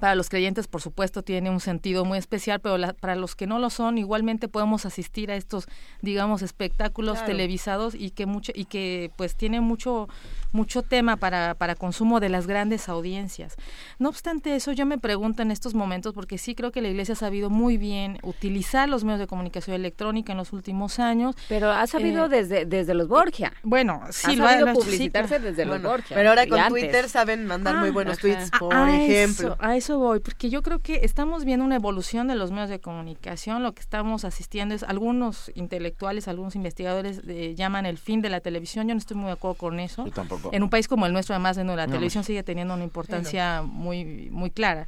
[0.00, 3.58] para los creyentes, por supuesto, tiene un sentido muy especial, pero para los que no
[3.58, 5.66] lo son, igualmente podemos asistir a estos,
[6.02, 10.08] digamos, espectáculos televisados y que mucho y que pues tiene mucho
[10.56, 13.54] mucho tema para, para consumo de las grandes audiencias.
[13.98, 17.12] No obstante eso, yo me pregunto en estos momentos, porque sí creo que la Iglesia
[17.12, 21.36] ha sabido muy bien utilizar los medios de comunicación electrónica en los últimos años.
[21.48, 23.52] Pero ha sabido eh, desde, desde los Borgia.
[23.62, 26.16] Bueno, sí, ha sabido publicitarse desde los Borgia.
[26.16, 29.56] Pero ahora con Twitter saben mandar muy ah, buenos tweets, por ejemplo.
[29.60, 32.80] a eso voy, porque yo creo que estamos viendo una evolución de los medios de
[32.80, 33.62] comunicación.
[33.62, 38.40] Lo que estamos asistiendo es algunos intelectuales, algunos investigadores eh, llaman el fin de la
[38.40, 38.88] televisión.
[38.88, 40.04] Yo no estoy muy de acuerdo con eso.
[40.04, 40.45] Yo tampoco.
[40.52, 44.28] En un país como el nuestro, además, no, la televisión sigue teniendo una importancia muy,
[44.30, 44.86] muy clara.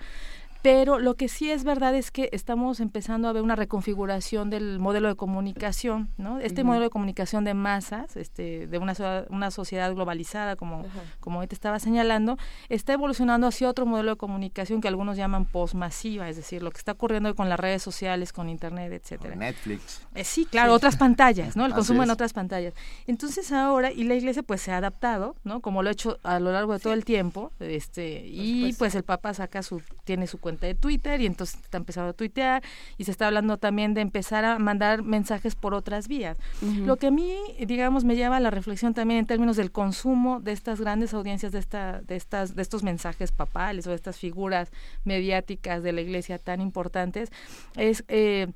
[0.62, 4.80] Pero lo que sí es verdad es que estamos empezando a ver una reconfiguración del
[4.80, 6.40] modelo de comunicación, ¿no?
[6.40, 8.94] Este modelo de comunicación de masas, este, de una,
[9.30, 10.85] una sociedad globalizada, como,
[11.20, 15.44] como hoy te estaba señalando, está evolucionando hacia otro modelo de comunicación que algunos llaman
[15.44, 19.36] postmasiva, es decir, lo que está ocurriendo con las redes sociales, con internet, etcétera.
[19.36, 20.02] Netflix.
[20.14, 21.66] Eh, sí, claro, otras pantallas, ¿no?
[21.66, 22.74] El consumo en otras pantallas.
[23.06, 25.60] Entonces ahora, y la iglesia pues se ha adaptado, ¿no?
[25.60, 29.05] Como lo ha hecho a lo largo de todo el tiempo, este, y pues el
[29.05, 32.62] Papa saca su, tiene su cuenta de Twitter y entonces está empezando a tuitear
[32.97, 36.39] y se está hablando también de empezar a mandar mensajes por otras vías.
[36.62, 40.41] Lo que a mí, digamos, me lleva a la reflexión también en términos del consumo
[40.41, 44.16] de estas grandes audiencias de, esta, de, estas, de estos mensajes papales o de estas
[44.16, 44.70] figuras
[45.05, 47.31] mediáticas de la iglesia tan importantes,
[47.77, 48.47] es eh,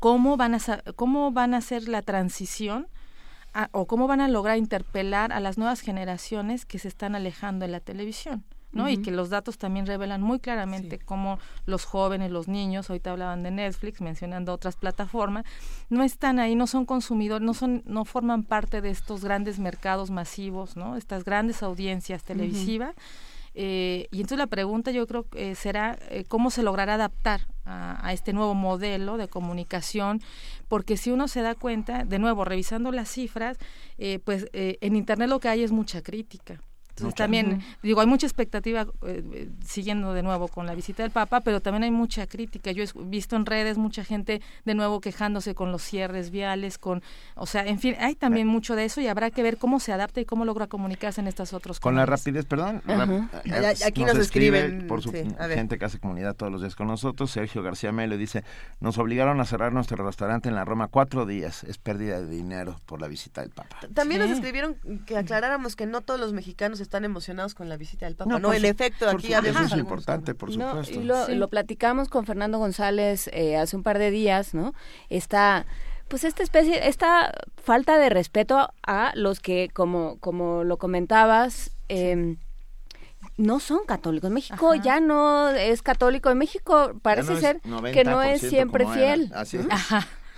[0.00, 0.58] cómo, van a,
[0.96, 2.88] cómo van a hacer la transición
[3.70, 7.70] o cómo van a lograr interpelar a las nuevas generaciones que se están alejando de
[7.70, 8.44] la televisión.
[8.72, 8.88] ¿No?
[8.88, 13.42] Y que los datos también revelan muy claramente cómo los jóvenes, los niños, ahorita hablaban
[13.42, 15.44] de Netflix, mencionando otras plataformas,
[15.90, 20.10] no están ahí, no son consumidores, no son, no forman parte de estos grandes mercados
[20.10, 20.96] masivos, ¿no?
[20.96, 22.94] Estas grandes audiencias televisivas.
[23.54, 28.06] Eh, y entonces la pregunta yo creo que será eh, cómo se logrará adaptar a,
[28.06, 30.22] a, este nuevo modelo de comunicación,
[30.68, 33.58] porque si uno se da cuenta, de nuevo, revisando las cifras,
[33.98, 36.60] eh, pues en Internet lo que hay es mucha crítica.
[36.96, 41.40] Entonces también, digo, hay mucha expectativa eh, siguiendo de nuevo con la visita del Papa,
[41.40, 42.70] pero también hay mucha crítica.
[42.70, 47.02] Yo he visto en redes mucha gente de nuevo quejándose con los cierres viales, con,
[47.34, 49.92] o sea, en fin, hay también mucho de eso y habrá que ver cómo se
[49.92, 52.82] adapta y cómo logra comunicarse en estos otros Con la rapidez, perdón.
[53.44, 57.30] Eh, aquí nos, escriben por su gente que hace comunidad todos los días con nosotros.
[57.30, 58.44] Sergio García Melo dice,
[58.80, 61.64] nos obligaron a cerrar nuestro restaurante en la Roma cuatro días.
[61.64, 63.78] Es pérdida de dinero por la visita del Papa.
[63.94, 68.06] También nos escribieron que aclaráramos que no todos los mexicanos están emocionados con la visita
[68.06, 68.38] del Papa.
[68.38, 71.00] No, el efecto, aquí Eso es importante, por supuesto.
[71.02, 74.74] lo, platicamos con Fernando González eh, hace un par de días, ¿no?
[75.08, 75.66] Esta
[76.08, 82.36] pues esta especie, esta falta de respeto a los que, como, como lo comentabas, eh,
[83.36, 84.30] no son católicos.
[84.30, 86.30] México ya no es católico.
[86.30, 87.60] En México parece ser
[87.92, 89.30] que no es siempre fiel.
[89.34, 89.58] Así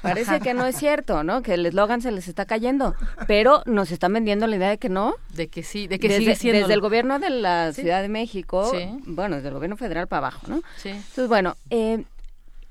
[0.04, 1.42] Parece que no es cierto, ¿no?
[1.42, 2.94] Que el eslogan se les está cayendo,
[3.26, 5.16] pero nos están vendiendo la idea de que no.
[5.34, 6.60] De que sí, de que desde, sigue siendo.
[6.60, 8.70] Desde el gobierno de la Ciudad de México,
[9.06, 10.62] bueno, desde el gobierno federal para abajo, ¿no?
[10.76, 10.90] Sí.
[10.90, 12.04] Entonces, bueno, eh,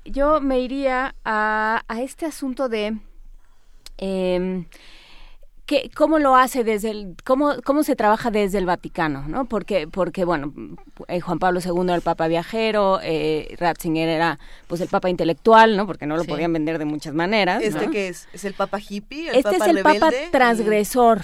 [0.04, 2.96] yo me iría a, a este asunto de...
[3.98, 4.64] Eh,
[5.66, 9.88] que, cómo lo hace desde el cómo cómo se trabaja desde el Vaticano no porque
[9.88, 10.52] porque bueno
[11.08, 15.76] eh, Juan Pablo II era el Papa viajero eh, Ratzinger era pues el Papa intelectual
[15.76, 16.28] no porque no lo Sí.
[16.28, 17.92] podían vender de muchas maneras ¿Este ¿no?
[17.92, 18.28] qué es?
[18.32, 19.30] ¿Es el Papa hippie?
[19.30, 21.22] ¿El este Papa es el Papa transgresor,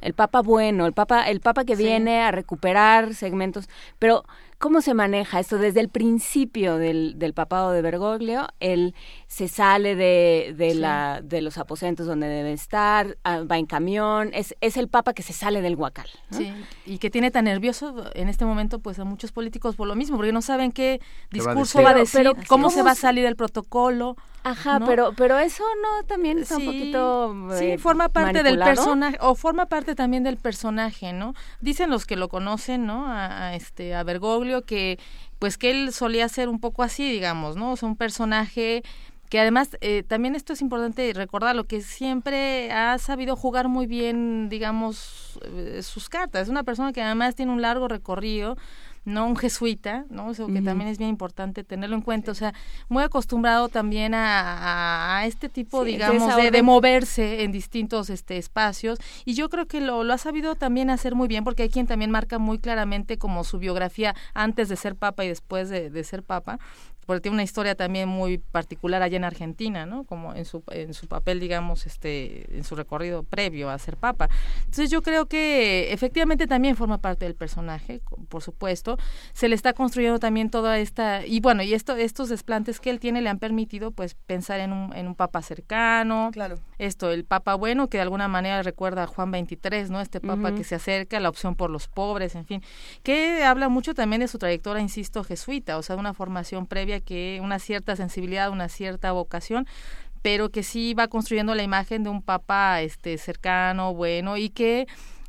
[0.00, 3.68] el Papa bueno, el Papa, el Papa que viene a recuperar segmentos.
[3.98, 4.24] Pero
[4.58, 8.46] ¿cómo se maneja esto desde el principio del, del papado de Bergoglio?
[8.60, 8.94] Él
[9.26, 10.78] se sale de, de Sí.
[10.78, 15.12] la de los aposentos donde debe estar, ah, va en camión, es, es el Papa
[15.12, 16.08] que se sale del huacal.
[16.30, 16.38] ¿no?
[16.38, 16.52] Sí,
[16.86, 20.16] y que tiene tan nervioso en este momento pues a muchos políticos por lo mismo,
[20.16, 21.00] porque no saben qué
[21.30, 21.86] ¿Qué va a discurso decir?
[21.86, 24.16] va a decir, pero cómo ¿cómo se va a salir el protocolo.
[24.44, 24.86] Ajá, ¿no?
[24.86, 29.34] pero pero eso no también está un poquito Sí, eh, forma parte del personaje, o
[29.34, 31.34] forma parte también del personaje, ¿no?
[31.60, 33.06] Dicen los que lo conocen, ¿no?
[33.06, 34.98] A, a este, a Bergoglio, que
[35.38, 37.72] pues que él solía ser un poco así, digamos, ¿no?
[37.72, 38.82] O sea, un personaje
[39.34, 44.48] que además eh, también esto es importante recordarlo, que siempre ha sabido jugar muy bien,
[44.48, 46.42] digamos, eh, sus cartas.
[46.42, 48.56] Es una persona que además tiene un largo recorrido,
[49.04, 50.30] no un jesuita, ¿no?
[50.30, 52.30] Eso que también es bien importante tenerlo en cuenta.
[52.30, 52.54] O sea,
[52.88, 58.08] muy acostumbrado también a, a- a este tipo, Sí, digamos, de, de moverse en distintos
[58.10, 58.98] este, espacios.
[59.24, 61.86] Y yo creo que lo, lo ha sabido también hacer muy bien, porque hay quien
[61.86, 66.04] también marca muy claramente como su biografía antes de ser papa y después de, de
[66.04, 66.58] ser papa
[67.04, 70.04] porque tiene una historia también muy particular allá en Argentina, ¿no?
[70.04, 74.28] Como en su, en su papel, digamos, este, en su recorrido previo a ser papa.
[74.60, 78.96] Entonces yo creo que efectivamente también forma parte del personaje, por supuesto.
[79.32, 83.00] Se le está construyendo también toda esta, y bueno, y esto, estos desplantes que él
[83.00, 86.30] tiene le han permitido pues pensar en un, en un papa cercano.
[86.32, 86.58] Claro.
[86.78, 90.00] Esto, el papa bueno, que de alguna manera recuerda a Juan 23, ¿no?
[90.00, 92.62] Este papa que se acerca, la opción por los pobres, en fin.
[93.02, 96.93] Que habla mucho también de su trayectoria, insisto, jesuita, o sea, de una formación previa
[97.00, 99.66] que una cierta sensibilidad, una cierta vocación,
[100.22, 104.86] pero que sí va construyendo la imagen de un papa este cercano, bueno y que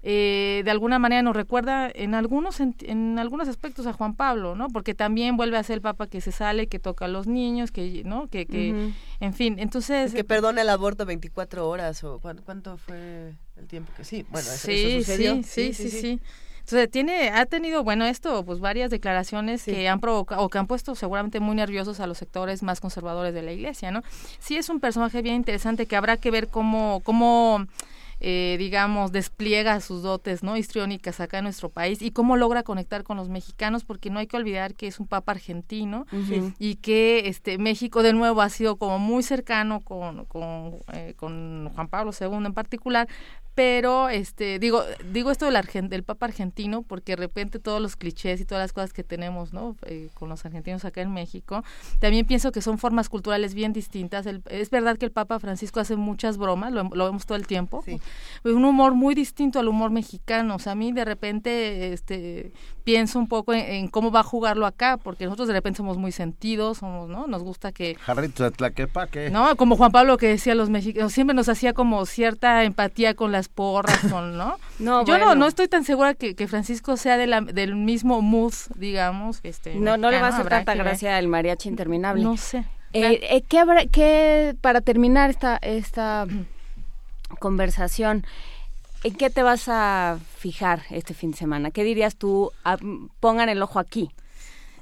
[0.08, 4.56] eh, de alguna manera nos recuerda en algunos en, en algunos aspectos a Juan Pablo,
[4.56, 4.68] ¿no?
[4.68, 7.72] Porque también vuelve a ser el papa que se sale, que toca a los niños,
[7.72, 12.44] que no, que, que en fin, entonces Que perdona el aborto 24 horas o ¿cuánto,
[12.44, 14.24] cuánto fue el tiempo que sí?
[14.30, 15.36] Bueno, eso, sí, eso sucedió.
[15.38, 16.20] Sí, sí, sí, sí.
[16.66, 20.66] Entonces tiene, ha tenido, bueno, esto, pues varias declaraciones que han provocado o que han
[20.66, 24.02] puesto seguramente muy nerviosos a los sectores más conservadores de la Iglesia, ¿no?
[24.40, 27.68] Sí es un personaje bien interesante que habrá que ver cómo, cómo
[28.20, 33.04] eh, digamos, despliega sus dotes no histriónicas acá en nuestro país y cómo logra conectar
[33.04, 36.06] con los mexicanos, porque no hay que olvidar que es un papa argentino
[36.60, 41.70] y que este México de nuevo ha sido como muy cercano con, con, eh, con
[41.76, 43.08] Juan Pablo II en particular,
[43.54, 44.84] pero este digo
[45.14, 48.62] digo esto del, argen- del papa argentino porque de repente todos los clichés y todas
[48.64, 51.64] las cosas que tenemos no Eh, con los argentinos acá en México
[52.00, 54.26] también pienso que son formas culturales bien distintas.
[54.26, 57.48] El- es verdad que el papa Francisco hace muchas bromas lo, lo vemos todo el
[57.48, 57.82] tiempo.
[57.86, 58.02] Pues,
[58.44, 62.52] un humor muy distinto al humor mexicano o sea a mí de repente este
[62.84, 65.98] pienso un poco en, en cómo va a jugarlo acá porque nosotros de repente somos
[65.98, 69.30] muy sentidos somos no nos gusta que Jarrito de Tlaquepaque.
[69.30, 73.32] no, como Juan Pablo que decía los mexicanos, siempre nos hacía como cierta empatía con
[73.32, 74.58] las porras, con, ¿no?
[74.80, 75.36] No, Yo no, bueno.
[75.36, 79.40] no estoy tan segura que, que Francisco sea de la, del mismo mood, digamos.
[79.42, 82.22] que Este, No, no le va a hacer tanta gracia el mariachi interminable.
[82.22, 82.66] No sé.
[82.94, 86.28] Eh, eh, ¿qué habrá, qué, para terminar esta, esta
[87.40, 88.26] conversación,
[89.04, 91.72] ¿en qué te vas a fijar este fin de semana?
[91.72, 92.52] ¿Qué dirías tú?
[93.20, 94.12] Pongan el ojo aquí.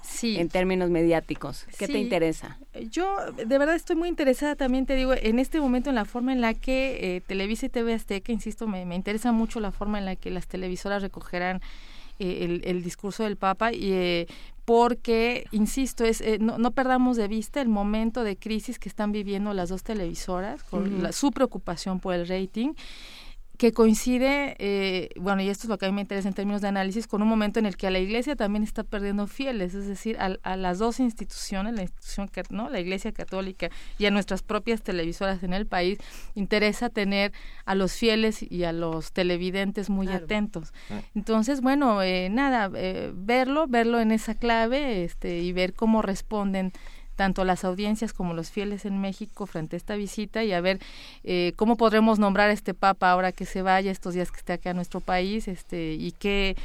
[0.02, 0.38] Sí.
[0.38, 1.66] En términos mediáticos.
[1.80, 2.60] ¿Qué te interesa?
[2.92, 6.34] Yo de verdad estoy muy interesada también, te digo, en este momento en la forma
[6.34, 10.00] en la que eh, Televisa y TV Azteca, insisto, me, me interesa mucho la forma
[10.00, 11.62] en la que las televisoras recogerán
[12.24, 14.28] el, el discurso del Papa y eh,
[14.66, 19.12] porque, insisto, es eh, no, no perdamos de vista el momento de crisis que están
[19.12, 22.74] viviendo las dos televisoras, con la- su preocupación por el rating
[23.58, 26.62] que coincide, eh, bueno, y esto es lo que a mí me interesa en términos
[26.62, 29.76] de análisis, con un momento en el que a la Iglesia también está perdiendo fieles,
[29.76, 32.70] es decir, a, a las dos instituciones, la institución, cat- ¿no?
[32.70, 33.70] la Iglesia Católica
[34.00, 36.00] y a nuestras propias televisoras en el país,
[36.34, 37.32] interesa tener
[37.66, 40.74] a los fieles y a los televidentes muy atentos.
[41.14, 46.74] Entonces, bueno, eh, nada, eh, verlo, verlo en esa clave este, y ver cómo responden
[47.16, 50.80] tanto las audiencias como los fieles en México frente a esta visita y a ver
[51.24, 54.54] eh, cómo podremos nombrar a este papa ahora que se vaya estos días que esté
[54.54, 56.56] acá en nuestro país este y qué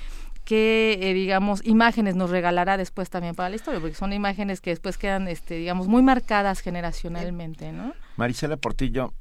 [0.49, 4.71] qué, eh, digamos, imágenes nos regalará después también para la historia, porque son imágenes que
[4.71, 7.93] después quedan, este, digamos, muy marcadas generacionalmente, ¿no?
[8.17, 9.13] Marisela Portillo,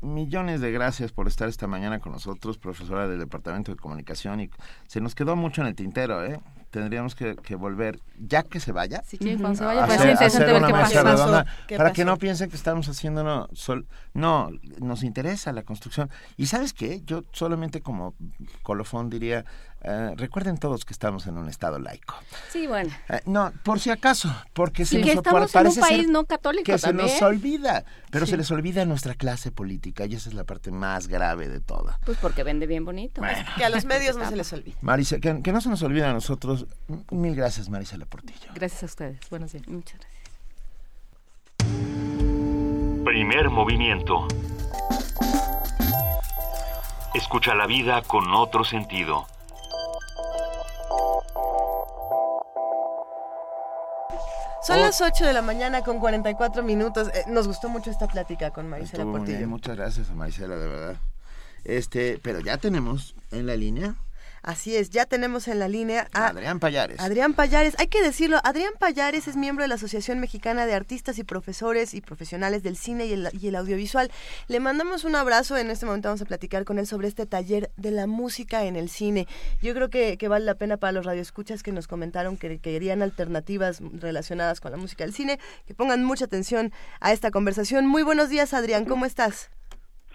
[0.00, 4.50] millones de gracias por estar esta mañana con nosotros, profesora del Departamento de Comunicación, y
[4.88, 6.40] se nos quedó mucho en el tintero, ¿eh?
[6.70, 11.02] Tendríamos que, volver, ya que se vaya, sí, cuando se vaya, pues hacer, una mesa
[11.02, 16.10] redonda, para que no piensen que estamos haciendo, no, sol, no, nos interesa la construcción.
[16.36, 17.02] Y ¿sabes qué?
[17.04, 18.14] Yo solamente como
[18.62, 19.44] colofón diría,
[19.82, 22.14] eh, recuerden todos que estamos en un estado laico.
[22.50, 22.90] Sí, bueno.
[23.08, 26.64] Eh, no, por si acaso, porque se y que estamos en un país no católico
[26.64, 30.44] que se nos olvida, pero se les olvida nuestra clase política y esa es la
[30.44, 31.98] parte más grave de toda.
[32.04, 33.22] Pues porque vende bien bonito.
[33.56, 34.76] Que a los medios no se les olvide.
[34.82, 36.66] Marisa, que, no se nos olvide a nosotros.
[37.10, 38.50] Mil gracias, Marisa Portillo.
[38.54, 39.20] Gracias a ustedes.
[39.30, 39.66] Buenos días.
[39.68, 40.20] Muchas gracias.
[43.04, 44.28] Primer movimiento.
[47.14, 49.26] Escucha la vida con otro sentido.
[54.62, 57.08] Son las 8 de la mañana con 44 minutos.
[57.08, 59.48] Eh, nos gustó mucho esta plática con Marisela Portillo.
[59.48, 60.96] Muchas gracias a Marisela, de verdad.
[61.64, 63.94] Este, pero ya tenemos en la línea
[64.42, 66.98] Así es, ya tenemos en la línea a Adrián Payares.
[67.00, 71.18] Adrián Payares, hay que decirlo, Adrián Payares es miembro de la Asociación Mexicana de Artistas
[71.18, 74.10] y Profesores y Profesionales del Cine y el, Audiovisual.
[74.48, 77.70] Le mandamos un abrazo, en este momento vamos a platicar con él sobre este taller
[77.76, 79.28] de la música en el cine.
[79.60, 83.80] Yo creo que, vale la pena para los radioescuchas que nos comentaron que querían alternativas
[83.92, 87.86] relacionadas con la música del cine, que pongan mucha atención a esta conversación.
[87.86, 89.50] Muy buenos días, Adrián, ¿cómo estás?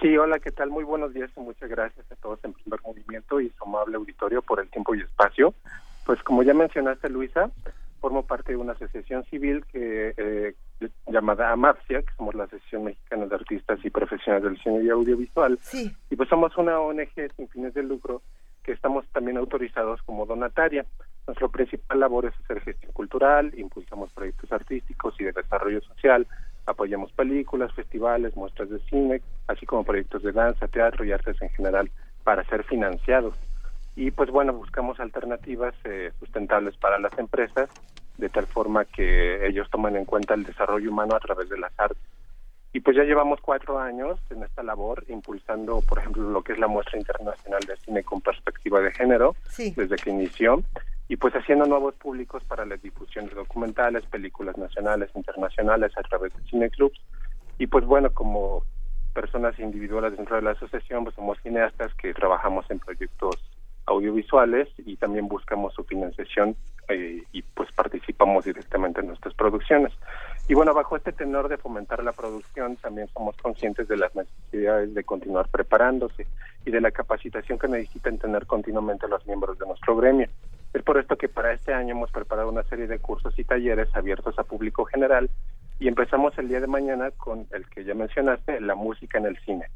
[0.01, 0.69] Sí, hola, ¿qué tal?
[0.69, 4.41] Muy buenos días y muchas gracias a todos en primer movimiento y su amable auditorio
[4.41, 5.53] por el tiempo y espacio.
[6.05, 7.49] Pues como ya mencionaste, Luisa,
[8.01, 10.53] formo parte de una asociación civil que eh,
[11.07, 15.57] llamada AMAPSIA, que somos la Asociación Mexicana de Artistas y Profesionales del Cine y Audiovisual.
[15.61, 15.91] Sí.
[16.09, 18.21] Y pues somos una ONG sin fines de lucro
[18.63, 20.85] que estamos también autorizados como donataria.
[21.25, 26.27] Nuestra principal labor es hacer gestión cultural, impulsamos proyectos artísticos y de desarrollo social,
[26.65, 31.49] apoyamos películas, festivales, muestras de cine, así como proyectos de danza, teatro y artes en
[31.49, 31.91] general
[32.23, 33.35] para ser financiados.
[33.95, 37.69] Y pues bueno, buscamos alternativas eh, sustentables para las empresas,
[38.17, 41.71] de tal forma que ellos tomen en cuenta el desarrollo humano a través de las
[41.77, 42.03] artes.
[42.73, 46.59] Y pues ya llevamos cuatro años en esta labor, impulsando, por ejemplo, lo que es
[46.59, 50.61] la muestra internacional de cine con perspectiva de género, desde que inició,
[51.07, 56.33] y pues haciendo nuevos públicos para la difusión de documentales, películas nacionales, internacionales a través
[56.35, 56.99] de cineclubs
[57.57, 58.63] y pues bueno, como
[59.13, 63.35] personas individuales dentro de la asociación, pues somos cineastas que trabajamos en proyectos
[63.87, 66.55] audiovisuales y también buscamos su financiación
[66.89, 69.93] eh, y pues participamos directamente en nuestras producciones.
[70.47, 74.93] Y bueno, bajo este tenor de fomentar la producción, también somos conscientes de las necesidades
[74.93, 76.27] de continuar preparándose
[76.65, 80.27] y de la capacitación que necesitan tener continuamente los miembros de nuestro gremio.
[80.75, 83.87] Es por esto que para este año hemos preparado una serie de cursos y talleres
[83.95, 85.29] abiertos a público general
[85.79, 89.39] y empezamos el día de mañana con el que ya mencionaste, la música en el
[89.45, 89.67] cine.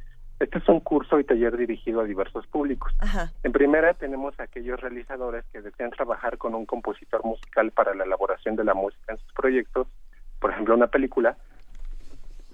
[0.42, 2.94] Este es un curso y taller dirigido a diversos públicos.
[3.44, 8.04] En primera tenemos a aquellos realizadores que desean trabajar con un compositor musical para la
[8.04, 9.88] elaboración de la música en sus proyectos,
[10.42, 11.38] por ejemplo una película.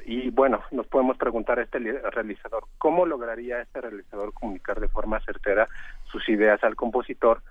[0.05, 5.19] Y bueno, nos podemos preguntar a este realizador, ¿cómo lograría este realizador comunicar de forma
[5.21, 5.67] certera
[6.11, 7.41] sus ideas al compositor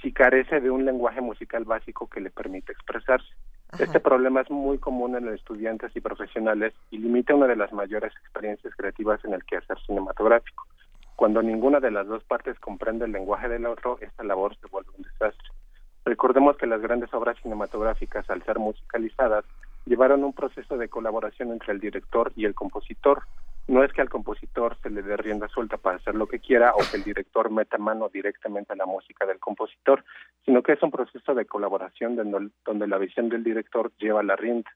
[0.00, 3.28] si carece de un lenguaje musical básico que le permite expresarse.
[3.78, 7.72] Este problema es muy común en los estudiantes y profesionales y limita una de las
[7.72, 10.66] mayores experiencias creativas en el quehacer cinematográfico.
[11.16, 14.90] Cuando ninguna de las dos partes comprende el lenguaje del otro, esta labor se vuelve
[14.96, 15.48] un desastre.
[16.04, 19.44] Recordemos que las grandes obras cinematográficas, al ser musicalizadas,
[19.84, 23.24] llevaron un proceso de colaboración entre el director y el compositor,
[23.68, 26.72] no es que al compositor se le dé rienda suelta para hacer lo que quiera
[26.74, 30.04] o que el director meta mano directamente a la música del compositor,
[30.46, 34.70] sino que es un proceso de colaboración donde, la visión del director lleva la rienda.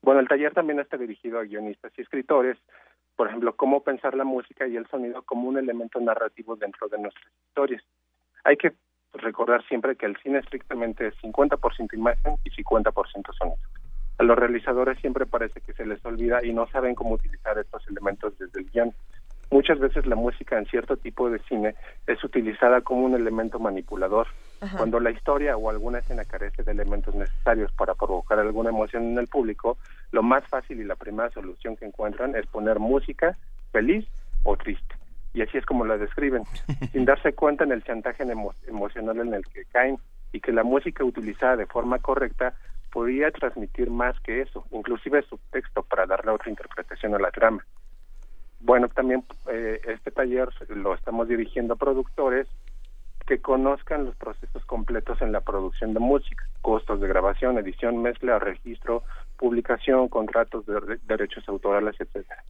[0.00, 2.56] Bueno, el taller también está dirigido a guionistas y escritores,
[3.16, 6.98] por ejemplo, cómo pensar la música y el sonido como un elemento narrativo dentro de
[6.98, 7.84] nuestras historias.
[8.44, 8.72] Hay que
[9.12, 13.81] recordar siempre que el cine estrictamente es 50% imagen y 50% sonido
[14.22, 17.86] a los realizadores siempre parece que se les olvida y no saben cómo utilizar estos
[17.88, 18.94] elementos desde el guion.
[19.50, 21.74] Muchas veces la música en cierto tipo de cine
[22.06, 24.28] es utilizada como un elemento manipulador.
[24.76, 29.18] Cuando la historia o alguna escena carece de elementos necesarios para provocar alguna emoción en
[29.18, 29.76] el público,
[30.12, 33.36] lo más fácil y la primera solución que encuentran es poner música
[33.72, 34.06] feliz
[34.44, 34.94] o triste.
[35.34, 36.44] Y así es como la describen,
[36.92, 38.22] sin darse cuenta en el chantaje
[38.68, 39.98] emocional en el que caen
[40.30, 42.54] y que la música utilizada de forma correcta
[42.92, 47.64] podía transmitir más que eso, inclusive subtexto para darle otra interpretación a la trama.
[48.60, 52.46] Bueno, también eh, este taller lo estamos dirigiendo a productores
[53.26, 58.38] que conozcan los procesos completos en la producción de música, costos de grabación, edición, mezcla,
[58.38, 59.04] registro,
[59.38, 62.44] publicación, contratos de re- derechos autorales, etcétera.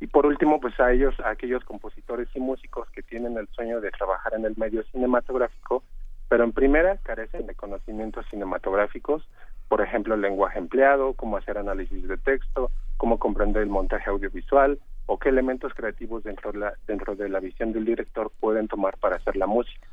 [0.00, 3.80] Y por último, pues a ellos, a aquellos compositores y músicos que tienen el sueño
[3.80, 5.82] de trabajar en el medio cinematográfico,
[6.28, 9.26] pero en primera carecen de conocimientos cinematográficos,
[9.68, 14.78] por ejemplo, el lenguaje empleado, cómo hacer análisis de texto, cómo comprender el montaje audiovisual
[15.06, 18.96] o qué elementos creativos dentro de la, dentro de la visión del director pueden tomar
[18.98, 19.86] para hacer la música.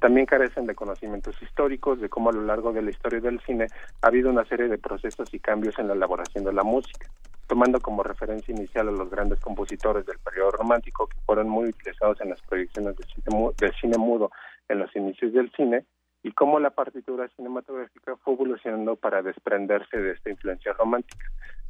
[0.00, 3.68] También carecen de conocimientos históricos de cómo a lo largo de la historia del cine
[4.00, 7.08] ha habido una serie de procesos y cambios en la elaboración de la música,
[7.46, 12.20] tomando como referencia inicial a los grandes compositores del periodo romántico que fueron muy utilizados
[12.20, 14.30] en las proyecciones de cine, del cine mudo
[14.68, 15.84] en los inicios del cine
[16.22, 21.26] y cómo la partitura cinematográfica fue evolucionando para desprenderse de esta influencia romántica.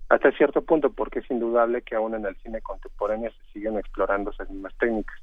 [0.08, 4.30] Hasta cierto punto, porque es indudable que aún en el cine contemporáneo se siguen explorando
[4.30, 5.18] esas mismas técnicas.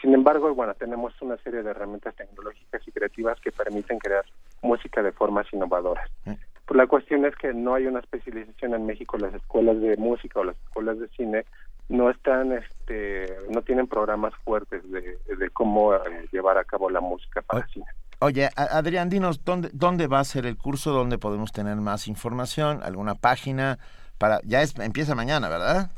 [0.00, 4.24] Sin embargo, bueno, tenemos una serie de herramientas tecnológicas y creativas que permiten crear
[4.62, 6.10] música de formas innovadoras.
[6.24, 10.40] Pues la cuestión es que no hay una especialización en México, las escuelas de música
[10.40, 11.44] o las escuelas de cine
[11.88, 17.00] no están, este, no tienen programas fuertes de, de cómo eh, llevar a cabo la
[17.00, 17.86] música para cine.
[18.20, 20.92] Oye, Adrián, dinos, ¿dónde, ¿dónde va a ser el curso?
[20.92, 22.82] ¿Dónde podemos tener más información?
[22.82, 23.78] ¿Alguna página?
[24.20, 25.90] para ya es, Empieza mañana, ¿verdad?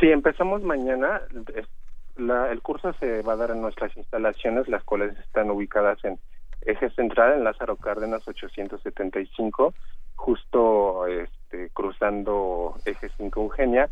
[0.00, 1.22] Sí, empezamos mañana.
[2.16, 6.18] El curso se va a dar en nuestras instalaciones, las cuales están ubicadas en
[6.62, 9.72] Eje Central, en Lázaro Cárdenas 875,
[10.16, 13.88] justo este, cruzando Eje 5 Eugenia.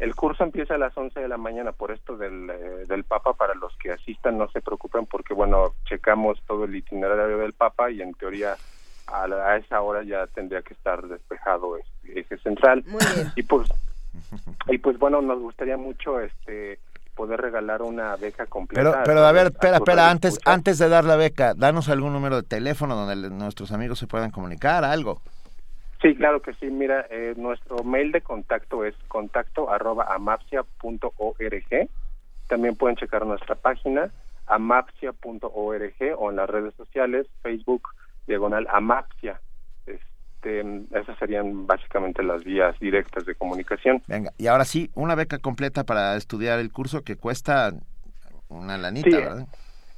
[0.00, 3.34] El curso empieza a las 11 de la mañana por esto del, eh, del Papa.
[3.34, 7.90] Para los que asistan, no se preocupen porque, bueno, checamos todo el itinerario del Papa
[7.90, 8.56] y en teoría
[9.06, 12.82] a, la- a esa hora ya tendría que estar despejado Eje Central.
[13.36, 13.68] Y pues
[14.68, 16.80] y pues bueno nos gustaría mucho este
[17.14, 21.04] poder regalar una beca completa Pero, pero a ver, espera, espera, antes, antes de dar
[21.04, 25.20] la beca, danos algún número de teléfono donde le- nuestros amigos se puedan comunicar, algo.
[26.02, 31.88] Sí claro que sí mira eh, nuestro mail de contacto es contacto arroba amapsia.org
[32.48, 34.10] también pueden checar nuestra página
[34.46, 37.88] amapsia.org o en las redes sociales Facebook
[38.26, 39.40] diagonal amapsia
[39.86, 40.60] este
[40.92, 45.84] esas serían básicamente las vías directas de comunicación Venga, y ahora sí, una beca completa
[45.84, 47.72] para estudiar el curso que cuesta
[48.50, 49.46] una lanita, Sí, ¿verdad?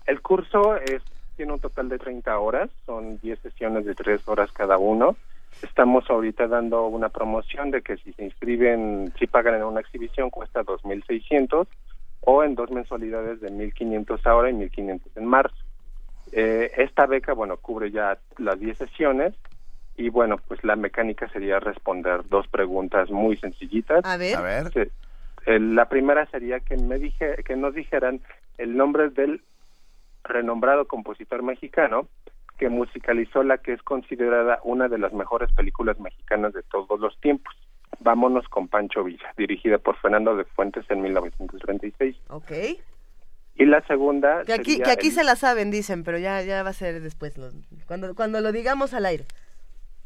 [0.07, 1.03] El curso es,
[1.37, 5.17] tiene un total de 30 horas, son 10 sesiones de 3 horas cada uno.
[5.63, 10.31] Estamos ahorita dando una promoción de que si se inscriben, si pagan en una exhibición,
[10.31, 11.67] cuesta 2.600
[12.23, 15.57] o en dos mensualidades de 1.500 ahora y 1.500 en marzo.
[16.33, 19.35] Eh, esta beca, bueno, cubre ya las 10 sesiones
[19.97, 24.05] y bueno, pues la mecánica sería responder dos preguntas muy sencillitas.
[24.05, 24.37] A ver.
[24.37, 24.73] A ver.
[24.73, 24.91] Sí.
[25.47, 28.21] Eh, la primera sería que me dije, que nos dijeran
[28.59, 29.43] el nombre del
[30.25, 32.09] renombrado compositor mexicano
[32.63, 37.21] que musicalizó la que es considerada una de las mejores películas mexicanas de todos los
[37.21, 37.53] tiempos.
[37.99, 42.17] Vámonos con Pancho Villa, dirigida por Fernando de Fuentes en 1936.
[42.29, 42.53] Ok.
[43.57, 46.63] Y la segunda Que aquí, que aquí el- se la saben, dicen, pero ya, ya
[46.63, 47.35] va a ser después,
[47.89, 49.25] cuando, cuando lo digamos al aire.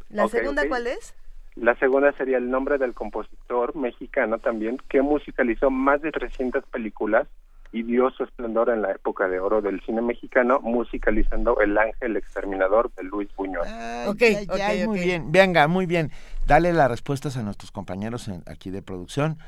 [0.09, 1.15] ¿La segunda cuál es?
[1.57, 7.28] La segunda sería el nombre del compositor mexicano también, que musicalizó más de 300 películas
[7.77, 12.16] y dio su esplendor en la época de oro del cine mexicano, musicalizando El Ángel
[12.16, 13.69] Exterminador de Luis Buñuel.
[14.09, 15.05] Ok, Ay, ok, ay, muy ok.
[15.05, 16.11] bien, venga, muy bien.
[16.47, 19.39] Dale las respuestas a nuestros compañeros en- aquí de producción.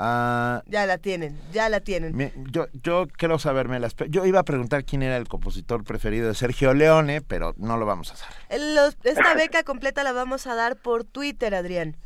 [0.00, 2.14] Ah, Ya la tienen, ya la tienen.
[2.14, 3.96] me- yo, yo quiero saberme las...
[4.10, 7.86] Yo iba a preguntar quién era el compositor preferido de Sergio Leone, pero no lo
[7.86, 8.60] vamos a hacer.
[8.74, 11.96] Los- esta beca completa la vamos a dar por Twitter, Adrián.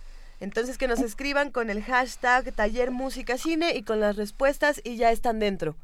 [0.43, 4.97] Entonces que nos escriban con el hashtag Taller Música Cine y con las respuestas y
[4.97, 5.77] ya están dentro.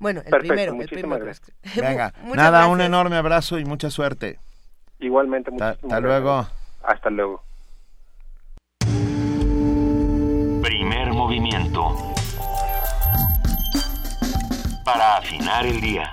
[0.00, 1.24] Bueno, el Perfecto, primero, el primero.
[1.24, 1.50] gracias.
[1.76, 2.86] Venga, Muchas nada, un gracias.
[2.88, 4.38] enorme abrazo y mucha suerte.
[4.98, 6.02] Igualmente, Ta- muchísimas Hasta gracias.
[6.02, 6.48] luego.
[6.82, 7.42] Hasta luego.
[10.62, 11.96] Primer movimiento.
[14.84, 16.10] Para afinar el día.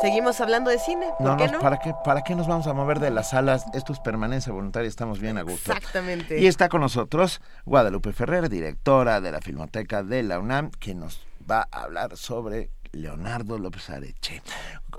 [0.00, 1.58] Seguimos hablando de cine, ¿por No, qué no?
[1.58, 3.64] ¿para qué, ¿para qué nos vamos a mover de las salas?
[3.74, 5.72] Esto es permanencia voluntaria, estamos bien a gusto.
[5.72, 6.38] Exactamente.
[6.38, 11.26] Y está con nosotros Guadalupe Ferrer, directora de la Filmoteca de la UNAM, que nos
[11.50, 14.40] va a hablar sobre Leonardo López Areche.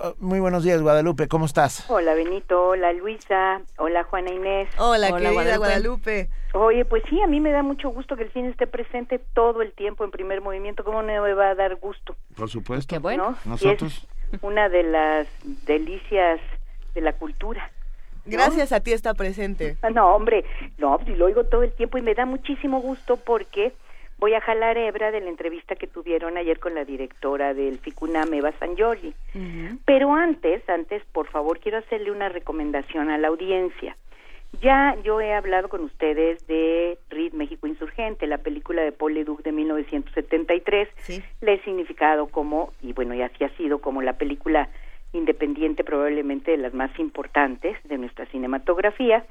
[0.02, 1.90] Oh, Muy buenos días, Guadalupe, ¿cómo estás?
[1.90, 4.70] Hola Benito, hola Luisa, hola Juana Inés.
[4.78, 6.30] Hola, querida Guadalupe.
[6.54, 9.62] Oye, pues sí, a mí me da mucho gusto que el cine esté presente todo
[9.62, 10.84] el tiempo en primer movimiento.
[10.84, 12.16] ¿Cómo no me va a dar gusto?
[12.36, 12.94] Por supuesto.
[12.96, 13.36] Qué bueno.
[13.46, 13.94] Nosotros.
[13.94, 15.28] Y es una de las
[15.66, 16.40] delicias
[16.94, 17.72] de la cultura.
[18.26, 18.32] ¿no?
[18.32, 19.78] Gracias a ti está presente.
[19.94, 20.46] No, hombre,
[20.78, 23.74] no, si lo oigo todo el tiempo y me da muchísimo gusto porque
[24.20, 28.34] voy a jalar hebra de la entrevista que tuvieron ayer con la directora del FICUNAM,
[28.34, 29.14] Eva San Giorgi.
[29.86, 33.96] Pero antes, antes, por favor, quiero hacerle una recomendación a la audiencia.
[34.62, 39.42] Ya yo he hablado con ustedes de RID México Insurgente, la película de Paul Leduc
[39.44, 40.90] de 1973.
[41.42, 44.70] Le he significado como, y bueno, y así ha sido como la película
[45.14, 49.26] independiente probablemente de las más importantes de nuestra cinematografía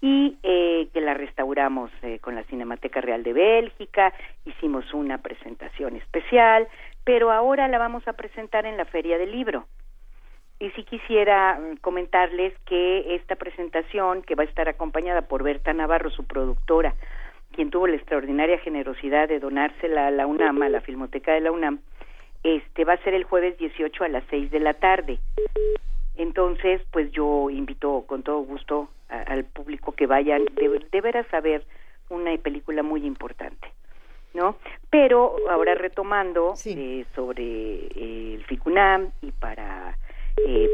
[0.00, 4.12] y eh, que la restauramos eh, con la Cinemateca Real de Bélgica,
[4.44, 6.68] hicimos una presentación especial,
[7.04, 9.66] pero ahora la vamos a presentar en la Feria del Libro.
[10.60, 15.72] Y sí quisiera mm, comentarles que esta presentación, que va a estar acompañada por Berta
[15.72, 16.94] Navarro, su productora,
[17.52, 21.52] quien tuvo la extraordinaria generosidad de donársela a la UNAM, a la Filmoteca de la
[21.52, 21.80] UNAM,
[22.42, 25.18] este va a ser el jueves 18 a las 6 de la tarde.
[26.16, 31.40] Entonces, pues yo invito con todo gusto al público que vayan de, de veras a
[31.40, 31.64] ver
[32.10, 33.68] una película muy importante.
[34.34, 34.56] ¿no?
[34.90, 39.96] Pero ahora retomando eh, sobre eh, el FICUNAM y para
[40.46, 40.70] eh,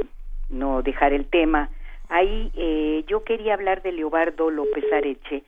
[0.51, 1.71] no dejar el tema,
[2.09, 5.43] ahí eh, yo quería hablar de Leobardo López Areche,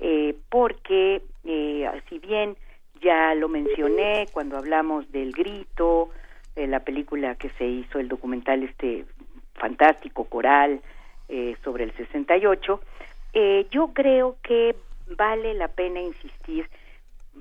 [0.00, 2.56] eh, porque eh, si bien
[3.00, 6.10] ya lo mencioné cuando hablamos del grito,
[6.54, 9.04] de la película que se hizo, el documental este
[9.54, 10.80] fantástico coral
[11.28, 12.80] eh, sobre el 68,
[13.34, 14.74] eh, yo creo que
[15.16, 16.68] vale la pena insistir,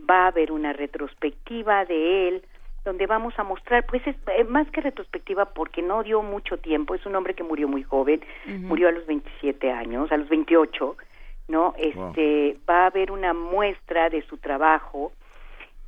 [0.10, 2.44] va a haber una retrospectiva de él,
[2.86, 6.96] donde vamos a mostrar, pues es eh, más que retrospectiva porque no dio mucho tiempo,
[6.96, 10.96] es un hombre que murió muy joven, murió a los 27 años, a los 28,
[11.48, 11.74] ¿no?
[11.78, 15.12] Este, va a haber una muestra de su trabajo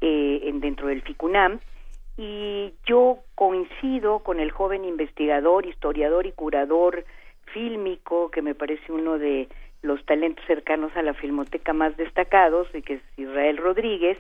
[0.02, 1.60] eh, en, dentro del FICUNAM
[2.18, 7.06] y yo coincido con el joven investigador, historiador y curador
[7.54, 9.48] fílmico, que me parece uno de
[9.84, 14.18] los talentos cercanos a la filmoteca más destacados, y que es Israel Rodríguez,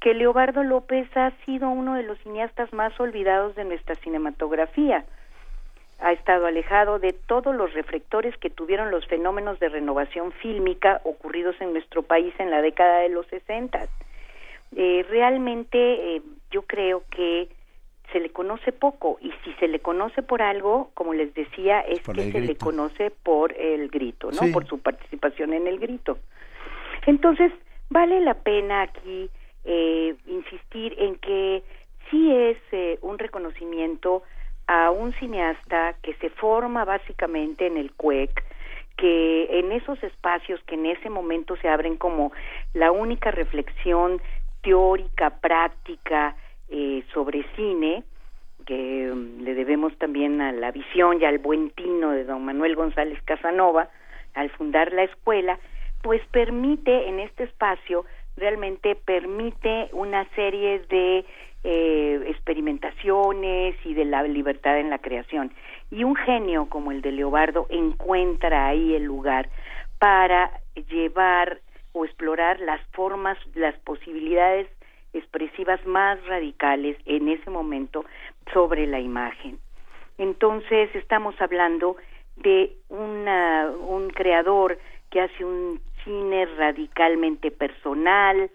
[0.00, 5.04] que Leobardo López ha sido uno de los cineastas más olvidados de nuestra cinematografía.
[5.98, 11.56] Ha estado alejado de todos los reflectores que tuvieron los fenómenos de renovación fílmica ocurridos
[11.60, 13.86] en nuestro país en la década de los 60.
[14.76, 17.48] Eh, realmente eh, yo creo que
[18.12, 22.00] se le conoce poco y si se le conoce por algo, como les decía, es
[22.00, 24.42] Por que se le conoce por el grito, ¿no?
[24.42, 24.52] Sí.
[24.52, 26.18] Por su participación en el grito.
[27.06, 27.52] Entonces,
[27.88, 29.30] vale la pena aquí
[29.66, 31.62] eh, insistir en que
[32.10, 34.22] sí es eh, un reconocimiento
[34.68, 38.44] a un cineasta que se forma básicamente en el CUEC,
[38.96, 42.32] que en esos espacios que en ese momento se abren como
[42.74, 44.20] la única reflexión
[44.62, 46.36] teórica, práctica
[46.68, 48.04] eh, sobre cine,
[48.66, 52.74] que mm, le debemos también a la visión y al buen tino de don Manuel
[52.74, 53.88] González Casanova,
[54.34, 55.58] al fundar la escuela,
[56.02, 58.04] pues permite en este espacio,
[58.36, 61.24] realmente permite una serie de
[61.64, 65.52] eh, experimentaciones y de la libertad en la creación.
[65.90, 69.48] Y un genio como el de Leobardo encuentra ahí el lugar
[69.98, 70.50] para
[70.88, 71.60] llevar
[71.92, 74.68] o explorar las formas, las posibilidades
[75.12, 78.04] expresivas más radicales en ese momento
[78.52, 79.58] sobre la imagen.
[80.18, 81.96] Entonces estamos hablando
[82.36, 84.78] de una, un creador
[85.10, 88.48] que hace un cine radicalmente personal,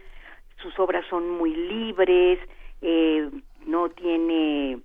[0.63, 2.39] sus obras son muy libres,
[2.81, 3.29] eh,
[3.67, 4.79] no tiene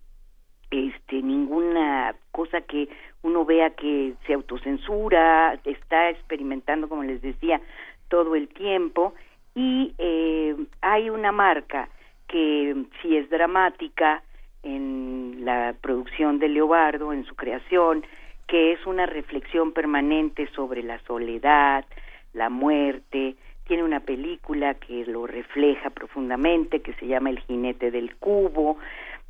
[0.71, 2.89] este ninguna cosa que
[3.23, 7.61] uno vea que se autocensura, está experimentando, como les decía,
[8.09, 9.15] todo el tiempo.
[9.55, 11.89] Y eh, hay una marca
[12.29, 14.23] que sí es dramática
[14.63, 18.05] en la producción de Leobardo, en su creación,
[18.49, 21.85] que es una reflexión permanente sobre la soledad,
[22.37, 23.35] la muerte,
[23.67, 28.79] tiene una película que lo refleja profundamente, que se llama El jinete del cubo,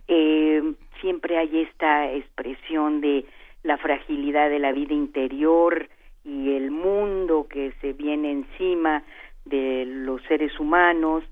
[0.09, 0.63] eh,
[1.01, 3.25] siempre hay esta expresión de
[3.63, 5.89] la fragilidad de la vida interior
[6.25, 9.03] y el mundo que se viene encima
[9.45, 11.25] de los seres humanos,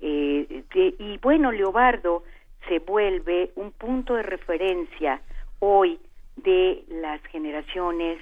[0.00, 2.24] eh, que- y bueno, Leobardo
[2.68, 5.20] se vuelve un punto de referencia
[5.60, 5.98] hoy
[6.36, 8.18] de las generaciones,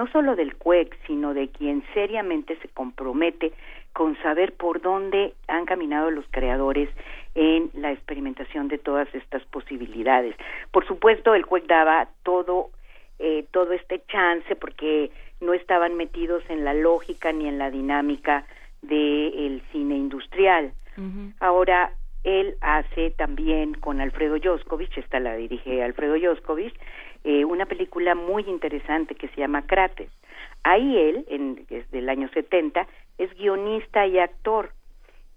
[0.00, 3.52] no solo del CUEC, sino de quien seriamente se compromete
[3.92, 6.88] con saber por dónde han caminado los creadores
[7.34, 10.34] en la experimentación de todas estas posibilidades.
[10.70, 12.70] Por supuesto, el CUEC daba todo
[13.18, 15.10] eh, todo este chance porque
[15.42, 18.46] no estaban metidos en la lógica ni en la dinámica
[18.80, 20.72] del cine industrial.
[21.40, 21.92] Ahora,
[22.24, 26.74] él hace también con Alfredo Joskovich, esta la dirige Alfredo Joskovich,
[27.24, 30.10] eh, una película muy interesante que se llama Crates.
[30.62, 32.86] Ahí él, en, desde el año 70,
[33.18, 34.72] es guionista y actor.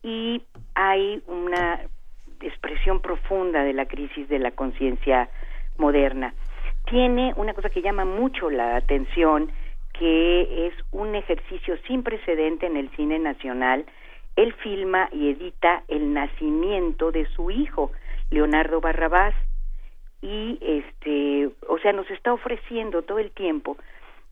[0.02, 0.44] Y
[0.76, 1.82] hay una
[2.42, 5.30] expresión profunda de la crisis de la conciencia
[5.78, 6.34] moderna.
[6.90, 9.52] Tiene una cosa que llama mucho la atención,
[9.94, 13.86] que es un ejercicio sin precedente en el cine nacional.
[14.36, 17.92] Él filma y edita el nacimiento de su hijo,
[18.30, 19.36] Leonardo Barrabás,
[20.24, 23.78] y este, o sea, nos está ofreciendo todo el tiempo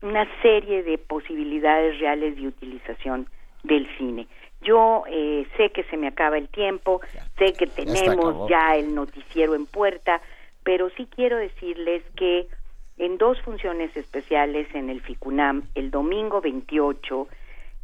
[0.00, 3.28] una serie de posibilidades reales de utilización
[3.62, 4.26] del cine.
[4.62, 7.02] Yo eh, sé que se me acaba el tiempo,
[7.36, 10.22] sé que tenemos ya el noticiero en puerta,
[10.64, 12.46] pero sí quiero decirles que
[12.96, 17.28] en dos funciones especiales en el FICUNAM, el domingo 28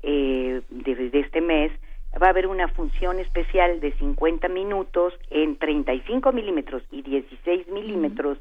[0.02, 1.72] eh, de, de, este mes,
[2.18, 8.38] va a haber una función especial de 50 minutos en 35 milímetros y 16 milímetros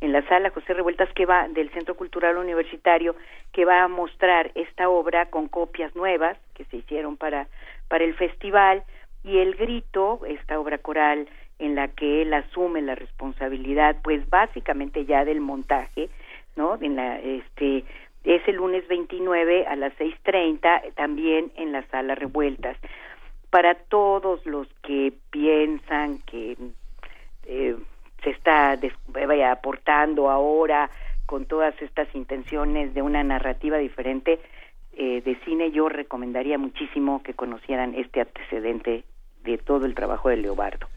[0.00, 3.16] en la sala José Revueltas que va del Centro Cultural Universitario
[3.52, 7.48] que va a mostrar esta obra con copias nuevas que se hicieron para
[7.88, 8.84] para el festival.
[9.24, 11.28] Y el grito esta obra coral
[11.58, 16.08] en la que él asume la responsabilidad pues básicamente ya del montaje
[16.56, 17.84] no en la este
[18.24, 22.76] es el lunes 29 a las 6:30 también en la sala Revueltas
[23.50, 26.56] para todos los que piensan que
[27.44, 27.76] eh,
[28.22, 30.90] se está vaya, aportando ahora
[31.26, 34.40] con todas estas intenciones de una narrativa diferente
[34.94, 39.04] eh, de cine, yo recomendaría muchísimo que conocieran este antecedente
[39.44, 40.88] de todo el trabajo de Leobardo.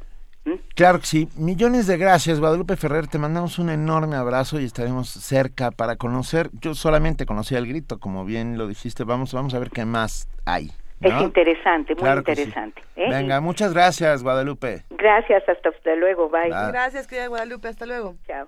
[0.46, 0.54] ¿Mm?
[0.74, 1.30] Claro que sí.
[1.38, 3.08] Millones de gracias, Guadalupe Ferrer.
[3.08, 6.50] Te mandamos un enorme abrazo y estaremos cerca para conocer.
[6.62, 9.04] Yo solamente conocía el grito, como bien lo dijiste.
[9.04, 10.72] Vamos, vamos a ver qué más hay.
[11.02, 12.82] Es interesante, muy interesante.
[12.96, 13.10] ¿eh?
[13.10, 14.84] Venga, muchas gracias, Guadalupe.
[14.92, 16.50] Gracias, hasta, luego, bye.
[16.50, 18.16] Gracias, querida Guadalupe, hasta luego.
[18.28, 18.48] Chao.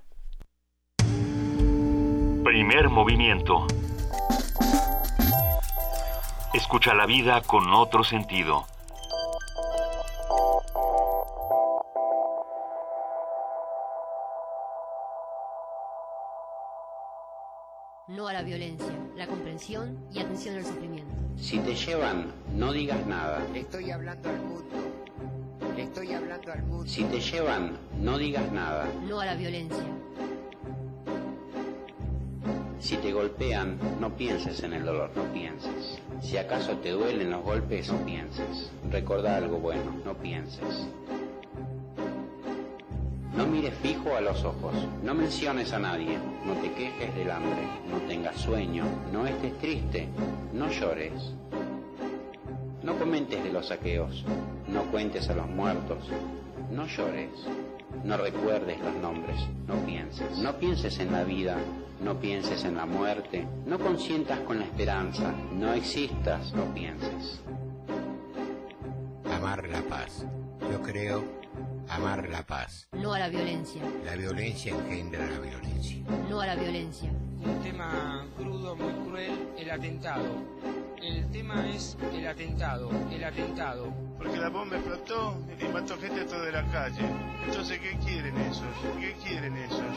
[2.43, 3.65] Primer movimiento.
[6.53, 8.67] Escucha la vida con otro sentido.
[18.13, 21.11] No a la violencia, la comprensión y atención al sufrimiento.
[21.35, 23.43] Si te llevan, no digas nada.
[23.55, 24.75] estoy hablando al mundo.
[25.75, 26.85] estoy hablando al mundo.
[26.85, 28.87] Si te llevan, no digas nada.
[29.07, 29.83] No a la violencia.
[32.77, 35.99] Si te golpean, no pienses en el dolor, no pienses.
[36.21, 38.69] Si acaso te duelen los golpes, no pienses.
[38.91, 40.87] Recuerda algo bueno, no pienses.
[43.35, 47.67] No mires fijo a los ojos, no menciones a nadie, no te quejes del hambre,
[47.89, 50.07] no tengas sueño, no estés triste,
[50.53, 51.33] no llores.
[52.83, 54.23] No comentes de los saqueos,
[54.67, 56.07] no cuentes a los muertos,
[56.71, 57.29] no llores,
[58.03, 59.37] no recuerdes los nombres,
[59.67, 60.37] no pienses.
[60.37, 61.57] No pienses en la vida,
[62.03, 67.41] no pienses en la muerte, no consientas con la esperanza, no existas, no pienses.
[69.33, 70.23] Amar la paz.
[70.71, 71.42] Yo creo
[71.89, 72.87] Amar la paz.
[72.93, 73.81] No a la violencia.
[74.05, 75.97] La violencia engendra la violencia.
[76.29, 77.11] No a la violencia.
[77.43, 80.23] Un tema crudo, muy cruel, el atentado.
[81.01, 83.93] El tema es el atentado, el atentado.
[84.17, 87.05] Porque la bomba explotó y mató gente toda la calle.
[87.45, 88.65] Entonces, ¿qué quieren esos?
[88.99, 89.95] ¿Qué quieren esos?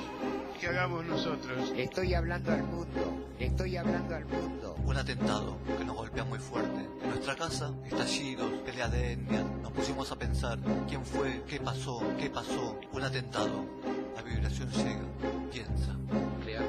[0.61, 1.73] ¿Qué hagamos nosotros?
[1.77, 3.27] Estoy hablando al mundo.
[3.39, 4.77] Estoy hablando al mundo.
[4.87, 6.89] Un atentado que nos golpea muy fuerte.
[7.03, 9.45] En nuestra casa, estallidos, pelea de etnia.
[9.63, 10.59] Nos pusimos a pensar
[10.89, 12.79] quién fue, qué pasó, qué pasó.
[12.93, 13.67] Un atentado.
[14.15, 15.05] La vibración llega,
[15.53, 15.95] piensa.
[16.43, 16.67] Crear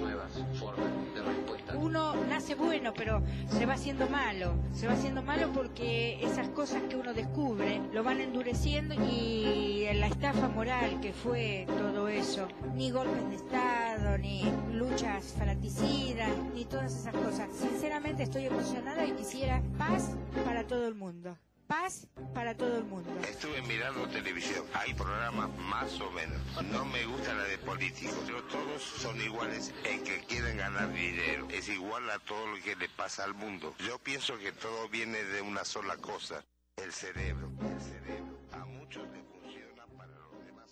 [1.81, 4.53] Uno nace bueno, pero se va haciendo malo.
[4.73, 10.07] Se va haciendo malo porque esas cosas que uno descubre lo van endureciendo y la
[10.07, 14.43] estafa moral que fue todo eso, ni golpes de Estado, ni
[14.73, 17.49] luchas fanaticidas, ni todas esas cosas.
[17.51, 21.37] Sinceramente estoy emocionada y quisiera paz para todo el mundo
[21.67, 23.09] paz para todo el mundo.
[23.27, 24.65] Estuve mirando televisión.
[24.73, 26.39] Hay programas más o menos.
[26.71, 28.15] No me gusta la de políticos.
[28.25, 31.47] Pero todos son iguales en que quieren ganar dinero.
[31.49, 33.75] Es igual a todo lo que le pasa al mundo.
[33.85, 36.43] Yo pienso que todo viene de una sola cosa.
[36.77, 37.49] El cerebro.
[37.61, 38.39] El cerebro.
[38.53, 40.71] A muchos le funciona para los demás.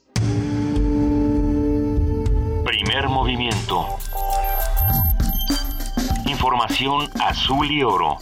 [2.66, 3.98] Primer movimiento.
[6.26, 8.18] Información azul y oro.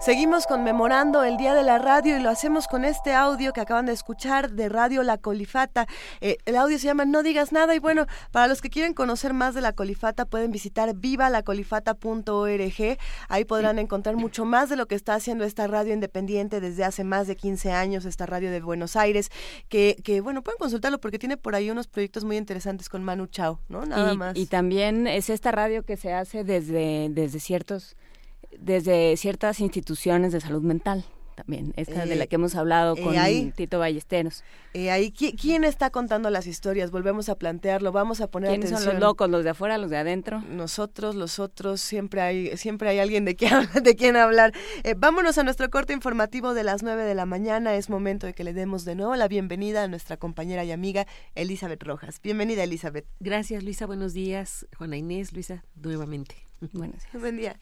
[0.00, 3.86] Seguimos conmemorando el Día de la Radio y lo hacemos con este audio que acaban
[3.86, 5.88] de escuchar de Radio La Colifata.
[6.20, 9.34] Eh, el audio se llama No digas nada y bueno, para los que quieren conocer
[9.34, 12.98] más de La Colifata pueden visitar vivalacolifata.org.
[13.28, 17.02] Ahí podrán encontrar mucho más de lo que está haciendo esta radio independiente desde hace
[17.02, 19.30] más de 15 años, esta radio de Buenos Aires,
[19.68, 23.26] que, que bueno, pueden consultarlo porque tiene por ahí unos proyectos muy interesantes con Manu
[23.26, 23.84] Chao, ¿no?
[23.84, 24.36] Nada y, más.
[24.36, 27.96] Y también es esta radio que se hace desde, desde ciertos
[28.60, 31.04] desde ciertas instituciones de salud mental.
[31.34, 33.14] también, esta de la que hemos hablado con
[33.52, 34.42] Tito Ballesteros.
[34.74, 36.90] ahí, ¿quién está contando las historias?
[36.90, 39.98] Volvemos a plantearlo, vamos a poner ¿Quiénes son los locos, los de afuera, los de
[39.98, 40.40] adentro?
[40.40, 43.52] Nosotros, los otros, siempre hay, siempre hay alguien de, quien,
[43.84, 44.52] de quien hablar.
[44.96, 47.76] vámonos a nuestro corte informativo de las 9 de la mañana.
[47.76, 51.06] Es momento de que le demos de nuevo la bienvenida a nuestra compañera y amiga
[51.36, 52.20] Elizabeth Rojas.
[52.20, 53.06] Bienvenida, Elizabeth.
[53.20, 53.86] Gracias, Luisa.
[53.86, 54.66] Buenos días.
[54.76, 56.34] Juana Inés, Luisa, nuevamente.
[56.72, 57.22] Buenos días.
[57.22, 57.60] Buen día.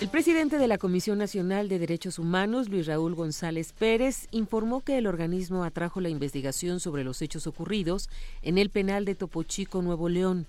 [0.00, 4.96] El presidente de la Comisión Nacional de Derechos Humanos, Luis Raúl González Pérez, informó que
[4.96, 8.08] el organismo atrajo la investigación sobre los hechos ocurridos
[8.42, 10.46] en el penal de Topo Chico, Nuevo León.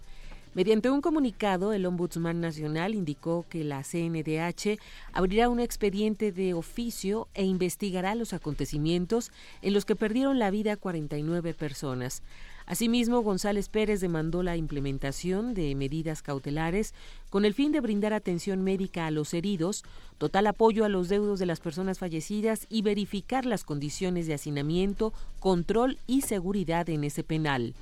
[0.54, 4.80] Mediante un comunicado, el Ombudsman Nacional indicó que la CNDH
[5.14, 9.32] abrirá un expediente de oficio e investigará los acontecimientos
[9.62, 12.24] en los que perdieron la vida 49 personas.
[12.72, 16.94] Asimismo, González Pérez demandó la implementación de medidas cautelares
[17.30, 19.84] con el fin de brindar atención médica a los heridos,
[20.18, 25.12] total apoyo a los deudos de las personas fallecidas y verificar las condiciones de hacinamiento,
[25.42, 27.74] control y seguridad en ese penal.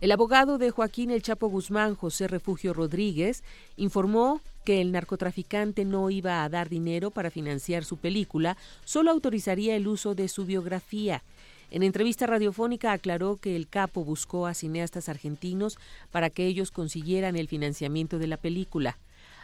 [0.00, 3.42] El abogado de Joaquín El Chapo Guzmán, José Refugio Rodríguez,
[3.76, 9.74] informó que el narcotraficante no iba a dar dinero para financiar su película, solo autorizaría
[9.74, 11.24] el uso de su biografía.
[11.70, 15.78] En entrevista radiofónica aclaró que el capo buscó a cineastas argentinos
[16.10, 18.98] para que ellos consiguieran el financiamiento de la película.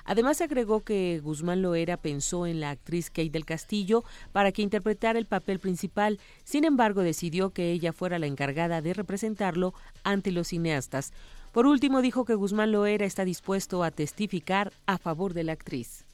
[0.04, 5.18] Además agregó que Guzmán Loera pensó en la actriz Kate del Castillo para que interpretara
[5.18, 10.48] el papel principal, sin embargo decidió que ella fuera la encargada de representarlo ante los
[10.48, 11.12] cineastas.
[11.52, 16.04] Por último dijo que Guzmán Loera está dispuesto a testificar a favor de la actriz.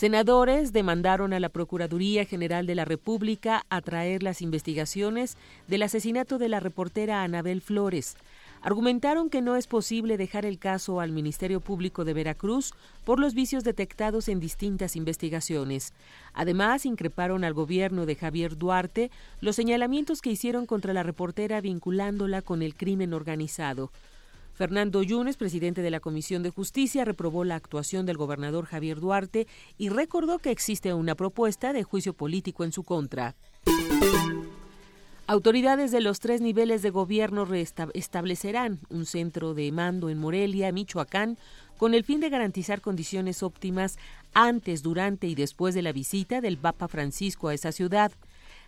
[0.00, 5.36] Senadores demandaron a la Procuraduría General de la República a traer las investigaciones
[5.68, 8.16] del asesinato de la reportera Anabel Flores.
[8.62, 12.72] Argumentaron que no es posible dejar el caso al Ministerio Público de Veracruz
[13.04, 15.92] por los vicios detectados en distintas investigaciones.
[16.32, 19.10] Además, increparon al gobierno de Javier Duarte
[19.42, 23.90] los señalamientos que hicieron contra la reportera vinculándola con el crimen organizado.
[24.60, 29.46] Fernando Yunes, presidente de la Comisión de Justicia, reprobó la actuación del gobernador Javier Duarte
[29.78, 33.36] y recordó que existe una propuesta de juicio político en su contra.
[35.26, 37.48] Autoridades de los tres niveles de gobierno
[37.94, 41.38] establecerán un centro de mando en Morelia, Michoacán,
[41.78, 43.96] con el fin de garantizar condiciones óptimas
[44.34, 48.12] antes, durante y después de la visita del Papa Francisco a esa ciudad.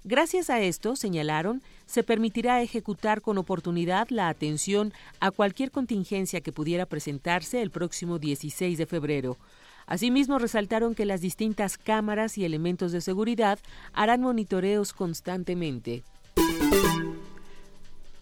[0.04, 6.50] Gracias a esto, señalaron, se permitirá ejecutar con oportunidad la atención a cualquier contingencia que
[6.50, 9.38] pudiera presentarse el próximo 16 de febrero.
[9.86, 13.60] Asimismo, resaltaron que las distintas cámaras y elementos de seguridad
[13.92, 16.02] harán monitoreos constantemente.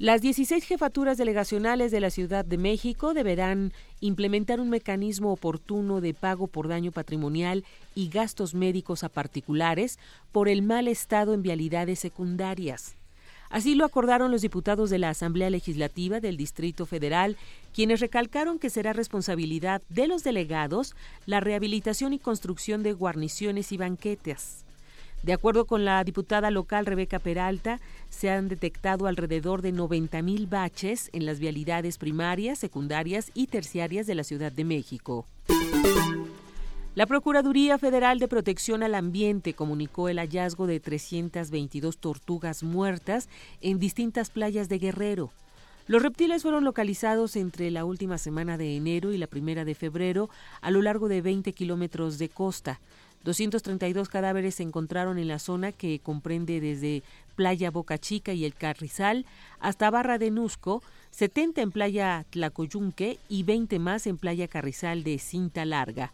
[0.01, 6.15] Las 16 jefaturas delegacionales de la Ciudad de México deberán implementar un mecanismo oportuno de
[6.15, 9.99] pago por daño patrimonial y gastos médicos a particulares
[10.33, 12.95] por el mal estado en vialidades secundarias.
[13.51, 17.37] Así lo acordaron los diputados de la Asamblea Legislativa del Distrito Federal,
[17.75, 20.97] quienes recalcaron que será responsabilidad de los delegados
[21.27, 24.65] la rehabilitación y construcción de guarniciones y banquetes.
[25.23, 27.79] De acuerdo con la diputada local Rebeca Peralta,
[28.09, 34.15] se han detectado alrededor de 90.000 baches en las vialidades primarias, secundarias y terciarias de
[34.15, 35.27] la Ciudad de México.
[36.95, 43.29] La Procuraduría Federal de Protección al Ambiente comunicó el hallazgo de 322 tortugas muertas
[43.61, 45.31] en distintas playas de Guerrero.
[45.87, 50.31] Los reptiles fueron localizados entre la última semana de enero y la primera de febrero
[50.61, 52.81] a lo largo de 20 kilómetros de costa.
[53.25, 57.03] 232 cadáveres se encontraron en la zona que comprende desde
[57.37, 59.27] Playa Boca Chica y el Carrizal
[59.59, 65.19] hasta Barra de Nusco, 70 en Playa Tlacoyunque y 20 más en Playa Carrizal de
[65.19, 66.13] Cinta Larga.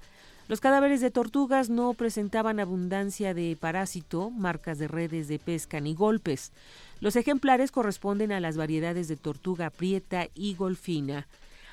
[0.48, 5.94] Los cadáveres de tortugas no presentaban abundancia de parásito, marcas de redes de pesca ni
[5.94, 6.52] golpes.
[7.00, 11.26] Los ejemplares corresponden a las variedades de tortuga prieta y golfina.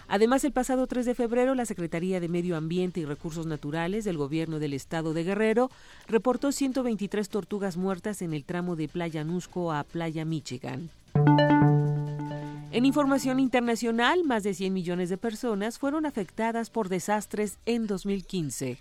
[0.08, 4.18] Además, el pasado 3 de febrero, la Secretaría de Medio Ambiente y Recursos Naturales del
[4.18, 5.70] Gobierno del Estado de Guerrero
[6.08, 10.90] reportó 123 tortugas muertas en el tramo de Playa Nusco a Playa Michigan.
[12.72, 18.80] En información internacional, más de 100 millones de personas fueron afectadas por desastres en 2015.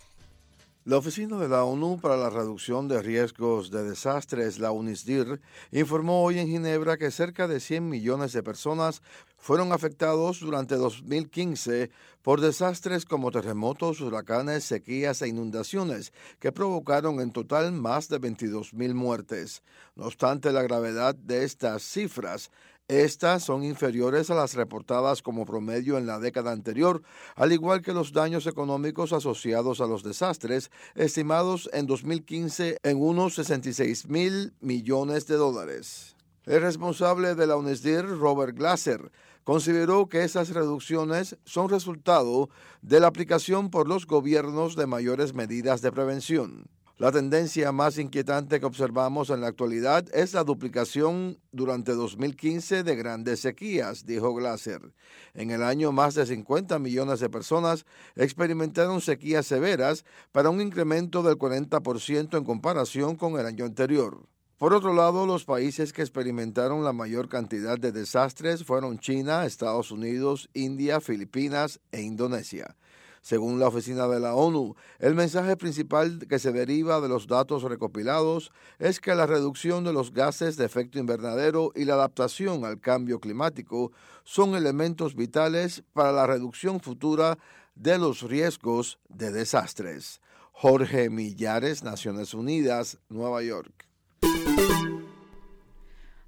[0.84, 5.40] La Oficina de la ONU para la Reducción de Riesgos de Desastres, la UNISDIR,
[5.70, 9.00] informó hoy en Ginebra que cerca de 100 millones de personas
[9.36, 17.30] fueron afectados durante 2015 por desastres como terremotos, huracanes, sequías e inundaciones que provocaron en
[17.30, 19.62] total más de 22 mil muertes.
[19.94, 22.50] No obstante la gravedad de estas cifras,
[22.88, 27.02] Estas son inferiores a las reportadas como promedio en la década anterior,
[27.36, 33.36] al igual que los daños económicos asociados a los desastres, estimados en 2015 en unos
[33.36, 36.16] 66 mil millones de dólares.
[36.44, 39.12] El responsable de la UNESDIR, Robert Glasser,
[39.44, 42.50] consideró que esas reducciones son resultado
[42.82, 46.66] de la aplicación por los gobiernos de mayores medidas de prevención.
[47.02, 52.94] La tendencia más inquietante que observamos en la actualidad es la duplicación durante 2015 de
[52.94, 54.94] grandes sequías, dijo Glasser.
[55.34, 61.24] En el año más de 50 millones de personas experimentaron sequías severas para un incremento
[61.24, 64.20] del 40% en comparación con el año anterior.
[64.56, 69.90] Por otro lado, los países que experimentaron la mayor cantidad de desastres fueron China, Estados
[69.90, 72.76] Unidos, India, Filipinas e Indonesia.
[73.22, 77.62] Según la Oficina de la ONU, el mensaje principal que se deriva de los datos
[77.62, 78.50] recopilados
[78.80, 83.20] es que la reducción de los gases de efecto invernadero y la adaptación al cambio
[83.20, 83.92] climático
[84.24, 87.38] son elementos vitales para la reducción futura
[87.76, 90.20] de los riesgos de desastres.
[90.50, 93.88] Jorge Millares, Naciones Unidas, Nueva York.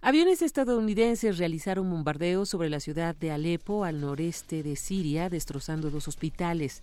[0.06, 6.08] Aviones estadounidenses realizaron bombardeos sobre la ciudad de Alepo, al noreste de Siria, destrozando dos
[6.08, 6.82] hospitales,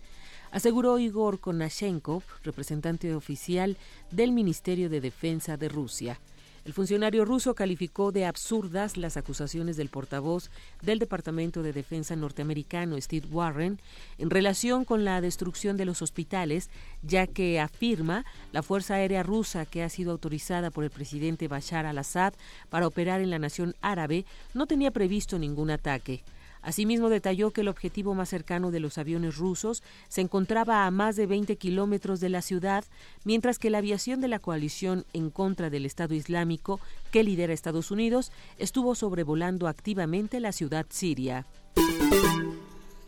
[0.49, 3.77] aseguró Igor Konashenkov, representante oficial
[4.09, 6.19] del Ministerio de Defensa de Rusia.
[6.63, 10.51] El funcionario ruso calificó de absurdas las acusaciones del portavoz
[10.83, 13.79] del Departamento de Defensa norteamericano, Steve Warren,
[14.19, 16.69] en relación con la destrucción de los hospitales,
[17.01, 21.87] ya que afirma la Fuerza Aérea Rusa, que ha sido autorizada por el presidente Bashar
[21.87, 22.33] al-Assad
[22.69, 26.23] para operar en la nación árabe, no tenía previsto ningún ataque.
[26.61, 31.15] Asimismo, detalló que el objetivo más cercano de los aviones rusos se encontraba a más
[31.15, 32.85] de 20 kilómetros de la ciudad,
[33.23, 36.79] mientras que la aviación de la coalición en contra del Estado Islámico,
[37.11, 41.45] que lidera Estados Unidos, estuvo sobrevolando activamente la ciudad siria.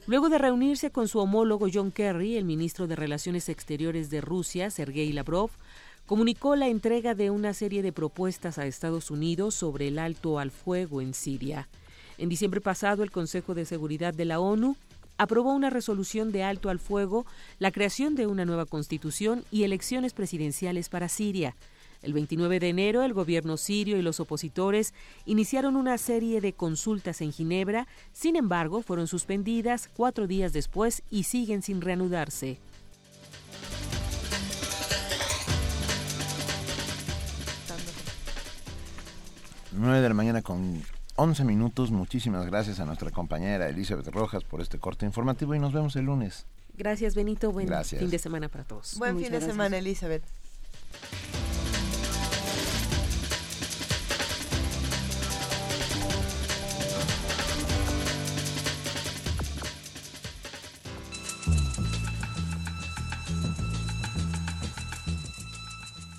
[0.05, 4.69] Luego de reunirse con su homólogo John Kerry, el ministro de Relaciones Exteriores de Rusia,
[4.69, 5.51] Sergei Lavrov,
[6.05, 10.51] comunicó la entrega de una serie de propuestas a Estados Unidos sobre el alto al
[10.51, 11.69] fuego en Siria.
[12.18, 14.76] En diciembre pasado, el Consejo de Seguridad de la ONU
[15.18, 17.26] aprobó una resolución de alto al fuego,
[17.60, 21.56] la creación de una nueva constitución y elecciones presidenciales para Siria.
[22.02, 24.94] El 29 de enero, el gobierno sirio y los opositores
[25.26, 31.23] iniciaron una serie de consultas en Ginebra, sin embargo, fueron suspendidas cuatro días después y
[31.23, 32.60] siguen sin reanudarse.
[39.76, 40.84] 9 de la mañana con
[41.24, 41.90] 11 minutos.
[41.90, 46.06] Muchísimas gracias a nuestra compañera Elizabeth Rojas por este corte informativo y nos vemos el
[46.06, 46.45] lunes.
[46.78, 47.50] Gracias, Benito.
[47.54, 48.98] Buen fin de semana para todos.
[48.98, 50.24] Buen fin de semana, Elizabeth.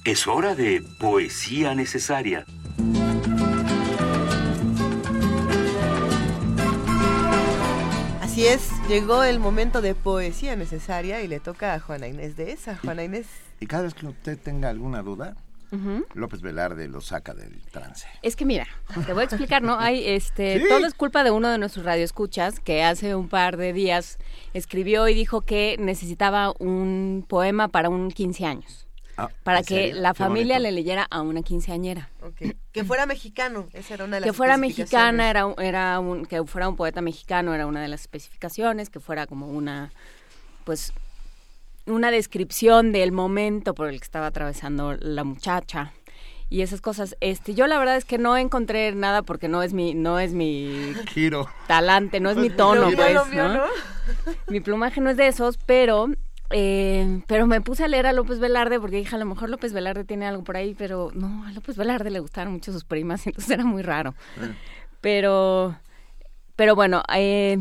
[0.07, 2.47] Es hora de poesía necesaria.
[8.35, 12.51] Así es, llegó el momento de poesía necesaria y le toca a Juana Inés de
[12.51, 12.77] esa.
[12.77, 13.29] Juana Inés.
[13.61, 15.37] Y cada vez que usted tenga alguna duda,
[16.15, 18.09] López Velarde lo saca del trance.
[18.23, 18.67] Es que mira,
[19.07, 19.79] te voy a explicar, ¿no?
[19.79, 23.73] Hay este, todo es culpa de uno de nuestros radioescuchas que hace un par de
[23.73, 24.19] días
[24.53, 28.84] escribió y dijo que necesitaba un poema para un 15 años.
[29.17, 30.01] Ah, para ¿en que serio?
[30.03, 32.11] la familia le leyera a una quinceañera.
[32.73, 36.27] Que fuera mexicano, esa era una de las que fuera mexicana era un- era un
[36.27, 39.93] que fuera un poeta mexicano era una de las especificaciones que fuera como una
[40.65, 40.93] pues
[41.87, 45.93] una descripción del momento por el que estaba atravesando la muchacha
[46.51, 49.73] y esas cosas este yo la verdad es que no encontré nada porque no es
[49.75, 51.47] mi no es mi Giro.
[51.69, 53.55] talante no es mi Lo tono mío, pues lo mío, ¿no?
[53.55, 53.65] ¿no?
[54.49, 56.09] mi plumaje no es de esos pero
[56.57, 59.73] eh, pero me puse a leer a López Velarde porque dije a lo mejor López
[59.73, 63.27] Velarde tiene algo por ahí pero no a López Velarde le gustaron mucho sus primas
[63.27, 64.15] entonces era muy raro.
[65.01, 65.77] Pero
[66.57, 67.59] pero bueno eh,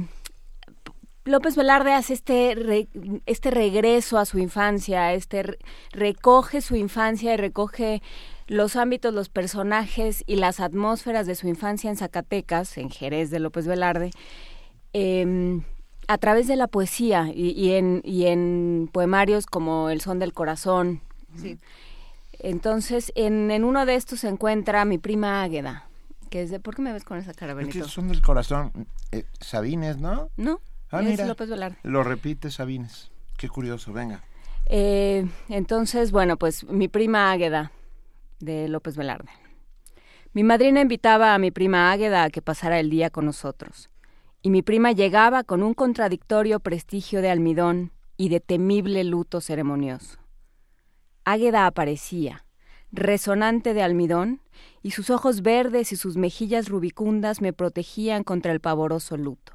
[1.25, 2.87] López Velarde hace este re-
[3.25, 5.57] este regreso a su infancia este re-
[5.91, 8.01] recoge su infancia y recoge
[8.45, 13.39] los ámbitos los personajes y las atmósferas de su infancia en Zacatecas en Jerez de
[13.39, 14.11] López Velarde.
[14.91, 15.61] Eh,
[16.07, 20.33] a través de la poesía y, y en, y en poemarios como El son del
[20.33, 21.01] corazón.
[21.37, 21.57] Sí.
[22.39, 25.87] Entonces, en, en uno de estos se encuentra mi prima Águeda,
[26.29, 26.59] que es de...
[26.59, 27.87] ¿Por qué me ves con esa cara, Es que Benito?
[27.87, 28.71] son del corazón.
[29.11, 30.29] Eh, Sabines, ¿no?
[30.37, 30.59] No,
[30.91, 31.25] Ah, es mira.
[31.25, 31.77] López Velarde.
[31.83, 33.11] Lo repite Sabines.
[33.37, 34.21] Qué curioso, venga.
[34.67, 37.71] Eh, entonces, bueno, pues mi prima Águeda
[38.39, 39.29] de López Velarde.
[40.33, 43.89] Mi madrina invitaba a mi prima Águeda a que pasara el día con nosotros.
[44.43, 50.19] Y mi prima llegaba con un contradictorio prestigio de almidón y de temible luto ceremonioso.
[51.23, 52.45] Águeda aparecía,
[52.91, 54.41] resonante de almidón,
[54.81, 59.53] y sus ojos verdes y sus mejillas rubicundas me protegían contra el pavoroso luto.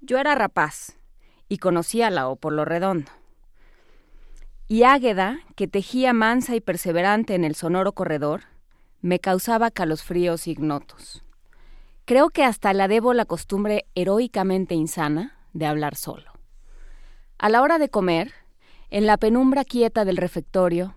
[0.00, 0.98] Yo era rapaz
[1.48, 3.12] y conocía la O por lo redondo.
[4.66, 8.42] Y Águeda, que tejía mansa y perseverante en el sonoro corredor,
[9.00, 11.24] me causaba calosfríos ignotos.
[12.10, 16.32] Creo que hasta la debo la costumbre heroicamente insana de hablar solo.
[17.38, 18.32] A la hora de comer,
[18.90, 20.96] en la penumbra quieta del refectorio,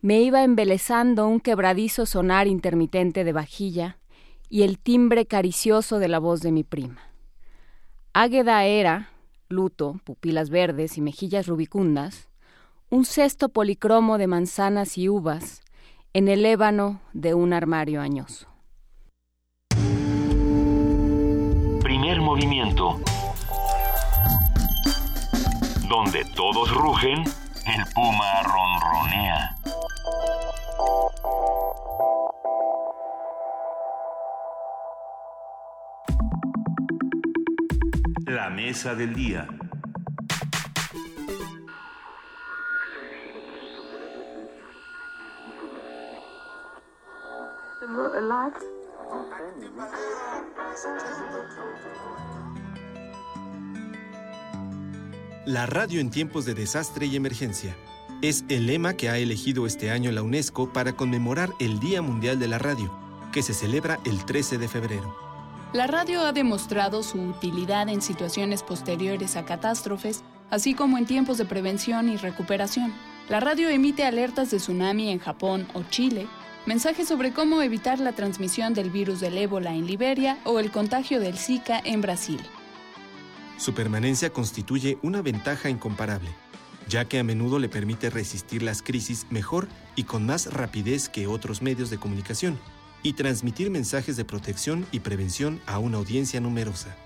[0.00, 3.98] me iba embelezando un quebradizo sonar intermitente de vajilla
[4.48, 7.02] y el timbre caricioso de la voz de mi prima.
[8.14, 9.10] Águeda era,
[9.50, 12.30] luto, pupilas verdes y mejillas rubicundas,
[12.88, 15.60] un cesto policromo de manzanas y uvas
[16.14, 18.55] en el ébano de un armario añoso.
[22.26, 22.98] Movimiento.
[25.88, 29.56] Donde todos rugen, el puma ronronea.
[38.26, 39.46] La mesa del día.
[55.46, 57.76] La radio en tiempos de desastre y emergencia.
[58.22, 62.38] Es el lema que ha elegido este año la UNESCO para conmemorar el Día Mundial
[62.38, 62.92] de la Radio,
[63.32, 65.14] que se celebra el 13 de febrero.
[65.72, 71.38] La radio ha demostrado su utilidad en situaciones posteriores a catástrofes, así como en tiempos
[71.38, 72.92] de prevención y recuperación.
[73.28, 76.26] La radio emite alertas de tsunami en Japón o Chile,
[76.66, 81.20] mensajes sobre cómo evitar la transmisión del virus del ébola en Liberia o el contagio
[81.20, 82.40] del Zika en Brasil.
[83.56, 86.30] Su permanencia constituye una ventaja incomparable,
[86.88, 91.26] ya que a menudo le permite resistir las crisis mejor y con más rapidez que
[91.26, 92.58] otros medios de comunicación,
[93.02, 96.96] y transmitir mensajes de protección y prevención a una audiencia numerosa.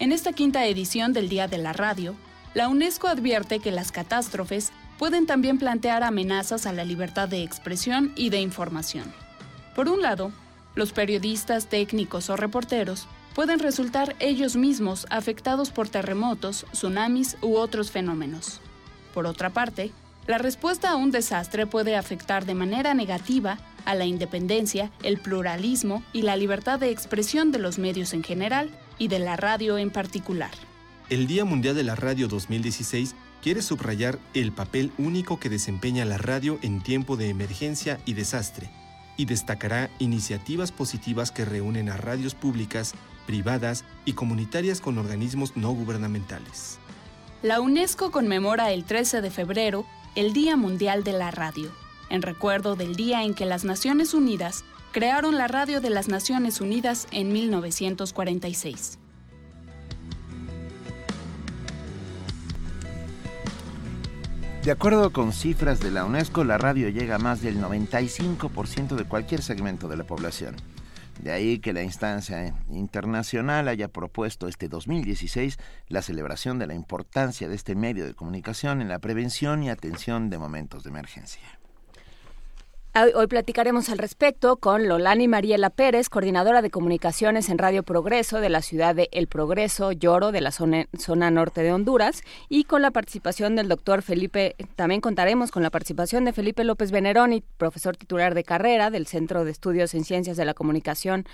[0.00, 2.16] En esta quinta edición del Día de la Radio,
[2.54, 8.12] la UNESCO advierte que las catástrofes pueden también plantear amenazas a la libertad de expresión
[8.16, 9.12] y de información.
[9.74, 10.32] Por un lado,
[10.74, 17.90] los periodistas, técnicos o reporteros pueden resultar ellos mismos afectados por terremotos, tsunamis u otros
[17.90, 18.60] fenómenos.
[19.14, 19.92] Por otra parte,
[20.26, 26.02] la respuesta a un desastre puede afectar de manera negativa a la independencia, el pluralismo
[26.12, 29.90] y la libertad de expresión de los medios en general y de la radio en
[29.90, 30.50] particular.
[31.08, 36.18] El Día Mundial de la Radio 2016 quiere subrayar el papel único que desempeña la
[36.18, 38.70] radio en tiempo de emergencia y desastre,
[39.16, 42.94] y destacará iniciativas positivas que reúnen a radios públicas,
[43.26, 46.78] privadas y comunitarias con organismos no gubernamentales.
[47.42, 49.86] La UNESCO conmemora el 13 de febrero
[50.16, 51.70] el Día Mundial de la Radio,
[52.10, 56.60] en recuerdo del día en que las Naciones Unidas crearon la Radio de las Naciones
[56.60, 58.97] Unidas en 1946.
[64.62, 69.04] De acuerdo con cifras de la UNESCO, la radio llega a más del 95% de
[69.04, 70.56] cualquier segmento de la población.
[71.22, 77.48] De ahí que la instancia internacional haya propuesto este 2016 la celebración de la importancia
[77.48, 81.57] de este medio de comunicación en la prevención y atención de momentos de emergencia.
[83.14, 88.48] Hoy platicaremos al respecto con Lolani Mariela Pérez, coordinadora de comunicaciones en Radio Progreso de
[88.48, 92.82] la ciudad de El Progreso, Lloro, de la zona, zona, norte de Honduras, y con
[92.82, 97.96] la participación del doctor Felipe, también contaremos con la participación de Felipe López Veneroni, profesor
[97.96, 101.24] titular de carrera del Centro de Estudios en Ciencias de la Comunicación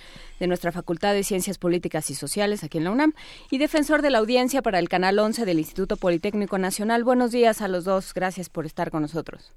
[0.41, 3.15] de nuestra Facultad de Ciencias Políticas y Sociales aquí en la UNAM,
[3.51, 7.05] y defensor de la audiencia para el Canal 11 del Instituto Politécnico Nacional.
[7.05, 9.55] Buenos días a los dos, gracias por estar con nosotros.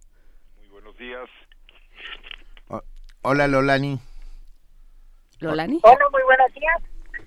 [0.58, 1.28] Muy buenos días.
[3.30, 4.00] Hola Lolani.
[5.42, 5.82] Lolani.
[5.84, 6.78] Hola, muy buenos días.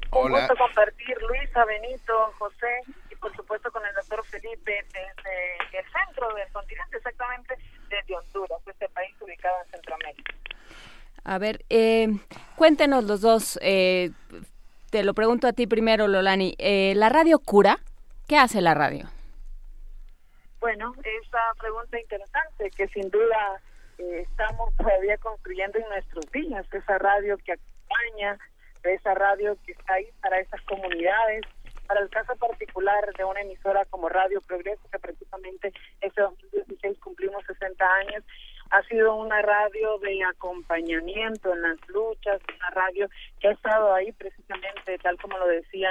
[0.09, 0.35] Hola.
[0.35, 2.81] Un gusto compartir Luisa, Benito, José
[3.11, 7.55] y por supuesto con el doctor Felipe desde el centro del continente, exactamente
[7.91, 10.35] desde Honduras, este país ubicado en Centroamérica.
[11.23, 12.09] A ver, eh,
[12.57, 14.13] cuéntenos los dos, eh,
[14.89, 17.79] te lo pregunto a ti primero, Lolani, eh, ¿la radio cura?
[18.27, 19.11] ¿Qué hace la radio?
[20.61, 23.61] Bueno, esa pregunta interesante que sin duda
[24.01, 28.39] estamos todavía construyendo en nuestros días, esa radio que acompaña,
[28.83, 31.43] esa radio que está ahí para esas comunidades,
[31.87, 37.45] para el caso particular de una emisora como Radio Progreso, que precisamente ese 2016 cumplimos
[37.47, 38.25] 60 años,
[38.71, 43.09] ha sido una radio de acompañamiento en las luchas, una radio
[43.41, 45.91] que ha estado ahí precisamente, tal como lo decía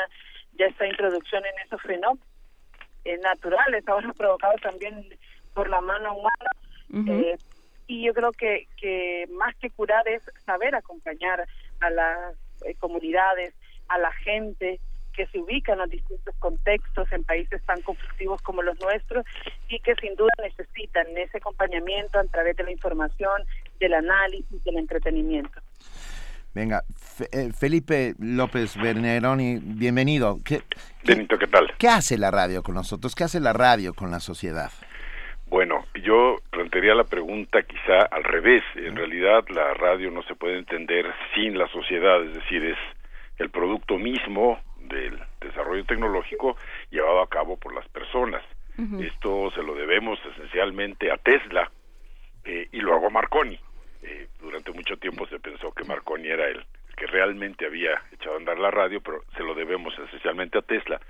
[0.54, 2.26] ya esta introducción en esos fenómenos
[3.06, 5.06] eh, naturales, ahora provocados también
[5.54, 7.12] por la mano humana.
[7.12, 7.38] eh,
[7.90, 11.46] y yo creo que, que más que curar es saber acompañar
[11.82, 12.36] a las
[12.66, 13.54] eh, comunidades,
[13.88, 14.80] a la gente
[15.16, 19.26] que se ubica en los distintos contextos en países tan conflictivos como los nuestros
[19.68, 23.42] y que sin duda necesitan ese acompañamiento a través de la información,
[23.80, 25.60] del análisis, del entretenimiento.
[26.54, 30.38] Venga, Fe- eh, Felipe López Berneroni, bienvenido.
[30.46, 30.62] ¿Qué,
[31.04, 31.74] Benito, ¿qué tal?
[31.78, 33.14] ¿Qué hace la radio con nosotros?
[33.16, 34.72] ¿Qué hace la radio con la sociedad?
[35.50, 38.64] Bueno, yo plantearía la pregunta quizá al revés.
[38.76, 42.78] En realidad la radio no se puede entender sin la sociedad, es decir, es
[43.40, 46.56] el producto mismo del desarrollo tecnológico
[46.92, 48.44] llevado a cabo por las personas.
[49.02, 51.70] Esto se lo debemos esencialmente a Tesla
[52.46, 53.60] eh, y luego a Marconi.
[54.04, 58.38] Eh, durante mucho tiempo se pensó que Marconi era el que realmente había echado a
[58.38, 61.02] andar la radio, pero se lo debemos esencialmente a Tesla.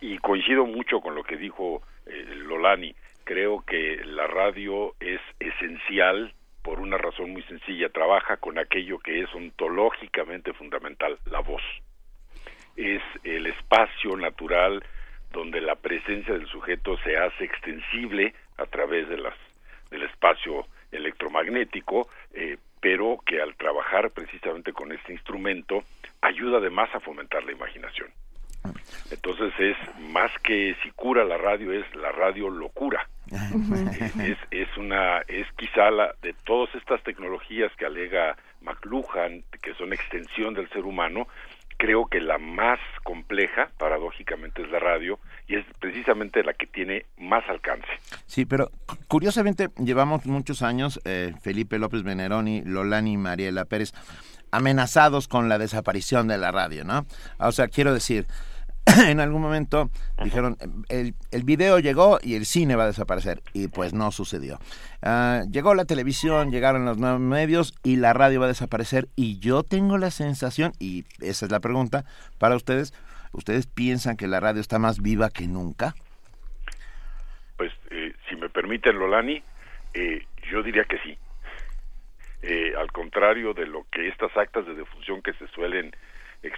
[0.00, 2.94] Y coincido mucho con lo que dijo eh, Lolani.
[3.26, 6.32] Creo que la radio es esencial
[6.62, 7.88] por una razón muy sencilla.
[7.88, 11.62] Trabaja con aquello que es ontológicamente fundamental, la voz.
[12.76, 14.84] Es el espacio natural
[15.32, 19.34] donde la presencia del sujeto se hace extensible a través de las
[19.90, 25.82] del espacio electromagnético, eh, pero que al trabajar precisamente con este instrumento
[26.20, 28.08] ayuda además a fomentar la imaginación.
[29.10, 29.76] Entonces es
[30.10, 33.08] más que si cura la radio, es la radio locura.
[34.24, 39.92] es, es una es quizá la de todas estas tecnologías que alega McLuhan que son
[39.92, 41.26] extensión del ser humano
[41.76, 47.04] creo que la más compleja paradójicamente es la radio y es precisamente la que tiene
[47.18, 47.88] más alcance
[48.26, 53.92] Sí, pero cu- curiosamente llevamos muchos años, eh, Felipe López Veneroni, Lolani y Mariela Pérez,
[54.52, 57.06] amenazados con la desaparición de la radio, ¿no?
[57.38, 58.26] O sea, quiero decir,
[59.08, 59.90] en algún momento
[60.22, 60.56] dijeron,
[60.88, 64.58] el, el video llegó y el cine va a desaparecer, y pues no sucedió.
[65.02, 69.38] Ah, llegó la televisión, llegaron los nuevos medios y la radio va a desaparecer, y
[69.38, 72.04] yo tengo la sensación, y esa es la pregunta
[72.38, 72.94] para ustedes,
[73.32, 75.94] ¿ustedes piensan que la radio está más viva que nunca?
[77.56, 79.42] pues eh, si me permiten Lolani
[79.94, 81.18] eh, yo diría que sí
[82.42, 85.90] Eh, al contrario de lo que estas actas de defunción que se suelen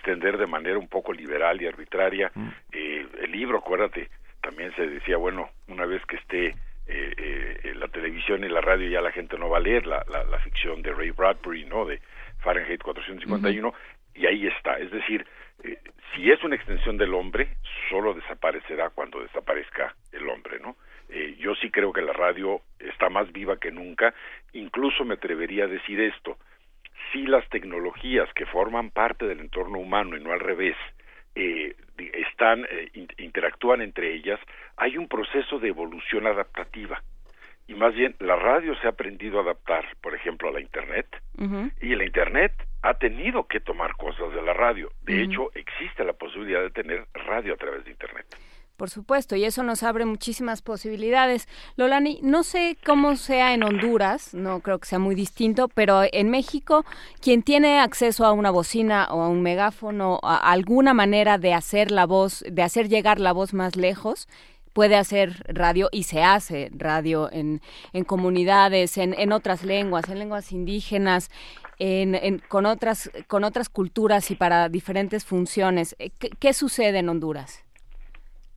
[0.09, 2.33] extender de manera un poco liberal y arbitraria
[2.73, 4.09] eh, el libro acuérdate
[4.41, 6.55] también se decía bueno una vez que esté eh,
[6.87, 10.25] eh, la televisión y la radio ya la gente no va a leer la, la,
[10.25, 12.01] la ficción de Ray Bradbury no de
[12.39, 13.75] Fahrenheit 451
[14.15, 14.79] y ahí está.
[14.79, 15.27] Es decir
[15.63, 15.79] eh,
[16.15, 17.49] si es una extensión del hombre
[17.91, 20.77] solo desaparecerá cuando desaparezca el hombre no
[21.11, 24.15] eh, yo sí creo que la radio está más viva que nunca.
[24.53, 26.37] Incluso me atrevería a decir esto
[27.13, 30.77] si las tecnologías que forman parte del entorno humano y no al revés
[31.35, 31.75] eh,
[32.15, 34.41] están eh, in- interactúan entre ellas
[34.77, 37.03] hay un proceso de evolución adaptativa.
[37.67, 41.07] Y más bien la radio se ha aprendido a adaptar por ejemplo a la internet
[41.81, 44.91] y la internet ha tenido que tomar cosas de la radio.
[45.03, 48.27] De hecho existe la posibilidad de tener radio a través de internet
[48.79, 51.49] Por supuesto, y eso nos abre muchísimas posibilidades.
[51.75, 56.31] Lolani, no sé cómo sea en Honduras, no creo que sea muy distinto, pero en
[56.31, 56.85] México,
[57.21, 61.91] quien tiene acceso a una bocina o a un megáfono, a alguna manera de hacer
[61.91, 64.29] la voz, de hacer llegar la voz más lejos,
[64.75, 67.61] puede hacer radio y se hace radio en,
[67.93, 71.33] en comunidades, en, en otras lenguas, en lenguas indígenas,
[71.81, 75.97] en, con, otras, con otras culturas y para diferentes funciones.
[75.99, 77.65] Eh, ¿Qué, qué sucede en Honduras?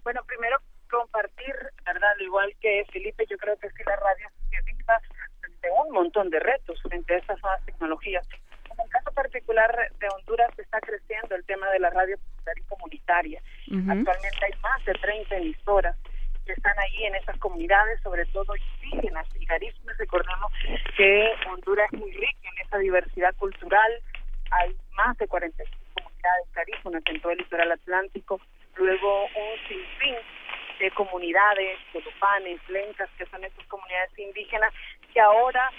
[0.03, 0.57] Bueno, primero
[0.89, 1.55] compartir,
[1.85, 2.11] ¿verdad?
[2.11, 4.99] Al igual que Felipe, yo creo que sí la radio se viva
[5.39, 8.27] frente a un montón de retos frente a estas nuevas tecnologías.
[8.71, 12.63] En el caso particular de Honduras está creciendo el tema de la radio popular y
[12.63, 13.41] comunitaria.
[13.67, 13.91] Ujú.
[13.91, 15.95] Actualmente hay más de 30 emisoras
[16.45, 19.97] que están ahí en esas comunidades, sobre todo indígenas y garífunas.
[19.97, 20.51] Recordemos
[20.97, 23.91] que Honduras es muy rica en esa diversidad cultural.
[24.51, 28.41] Hay más de 45 comunidades garífunas en todo el litoral atlántico.
[28.75, 30.15] Luego un sinfín
[30.79, 34.73] de comunidades, colopanes, lencas, que son estas comunidades indígenas
[35.13, 35.71] que ahora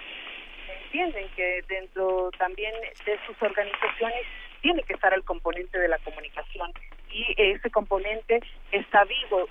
[0.84, 4.26] entienden que dentro también de sus organizaciones
[4.60, 6.72] tiene que estar el componente de la comunicación
[7.10, 8.40] y ese componente
[8.70, 9.48] está vivo,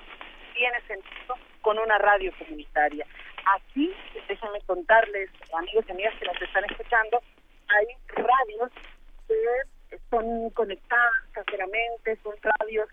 [0.54, 3.06] tiene sentido con una radio comunitaria.
[3.46, 3.94] Aquí,
[4.28, 7.22] déjenme contarles, amigos y amigas que nos están escuchando,
[7.68, 8.72] hay radios
[9.90, 12.88] que son conectadas caseramente, son radios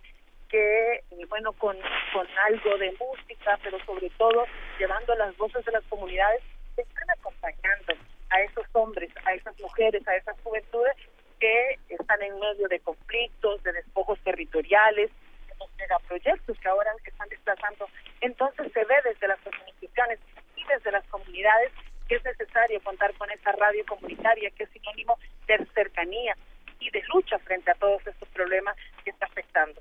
[0.49, 1.77] que, eh, bueno, con,
[2.13, 4.47] con algo de música, pero sobre todo
[4.79, 6.43] llevando las voces de las comunidades
[6.77, 7.95] están acompañando
[8.31, 10.95] a esos hombres, a esas mujeres, a esas juventudes
[11.41, 15.11] que están en medio de conflictos, de despojos territoriales,
[15.49, 17.89] de los megaproyectos que ahora están desplazando.
[18.21, 20.19] Entonces se ve desde las organizaciones
[20.57, 21.73] y desde las comunidades
[22.09, 26.37] que es necesario contar con esa radio comunitaria que es sinónimo de cercanía
[26.81, 29.81] y de lucha frente a todos estos problemas que está afectando.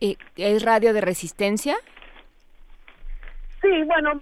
[0.00, 1.76] ¿Es radio de resistencia?
[3.60, 4.20] Sí, bueno,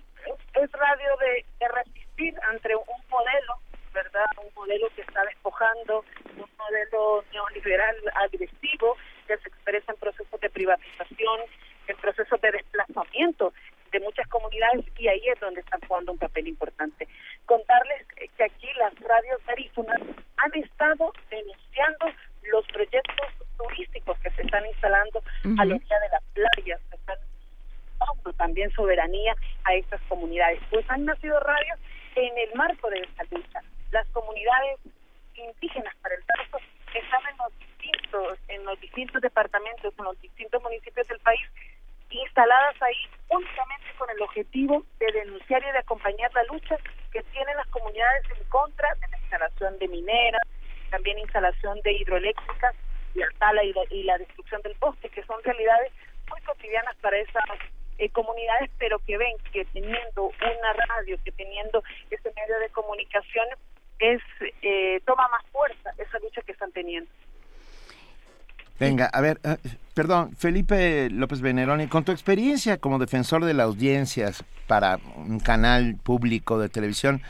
[0.54, 3.54] es radio de, de resistir ante un modelo,
[3.92, 4.26] ¿verdad?
[4.36, 6.04] Un modelo que está despojando,
[6.36, 8.96] un modelo neoliberal agresivo
[9.26, 11.40] que se expresa en procesos de privatización,
[11.88, 13.52] en procesos de desplazamiento
[13.94, 17.08] de muchas comunidades y ahí es donde están jugando un papel importante.
[17.46, 20.00] Contarles que aquí las radios garífunas
[20.36, 22.06] han estado denunciando
[22.50, 25.22] los proyectos turísticos que se están instalando
[25.58, 27.18] a la orilla de las playas, se están
[27.98, 30.60] dando también soberanía a estas comunidades.
[30.70, 31.78] Pues han nacido radios
[32.16, 33.60] en el marco de esta lucha.
[33.90, 34.80] Las comunidades
[35.34, 36.58] indígenas para el caso
[36.94, 41.42] están en los distintos, en los distintos departamentos, en los distintos municipios del país
[42.10, 46.76] instaladas ahí únicamente con el objetivo de denunciar y de acompañar la lucha
[47.12, 50.42] que tienen las comunidades en contra de la instalación de mineras,
[50.94, 52.74] también instalación de hidroeléctricas
[53.16, 55.92] y la tala y la, y la destrucción del bosque, que son realidades
[56.30, 57.42] muy cotidianas para esas
[57.98, 63.44] eh, comunidades, pero que ven que teniendo una radio, que teniendo ese medio de comunicación,
[63.98, 64.20] es
[64.62, 67.10] eh, toma más fuerza esa lucha que están teniendo.
[68.78, 69.56] Venga, a ver, eh,
[69.94, 75.96] perdón, Felipe López Veneroni, con tu experiencia como defensor de las audiencias para un canal
[76.00, 77.20] público de televisión,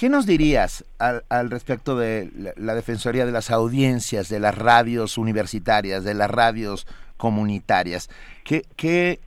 [0.00, 5.18] ¿qué nos dirías al, al respecto de la, Defensoría de las Audiencias, de las radios
[5.18, 6.86] universitarias, de las radios
[7.18, 8.08] comunitarias?
[8.42, 9.18] ¿Qué, qué,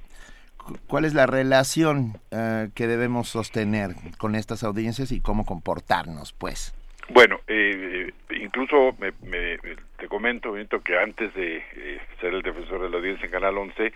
[0.87, 6.73] ¿Cuál es la relación uh, que debemos sostener con estas audiencias y cómo comportarnos, pues?
[7.09, 8.11] Bueno, eh,
[8.41, 9.59] incluso me, me,
[9.99, 13.59] te comento, Benito, que antes de eh, ser el defensor de la audiencia en Canal
[13.59, 13.93] 11, eh,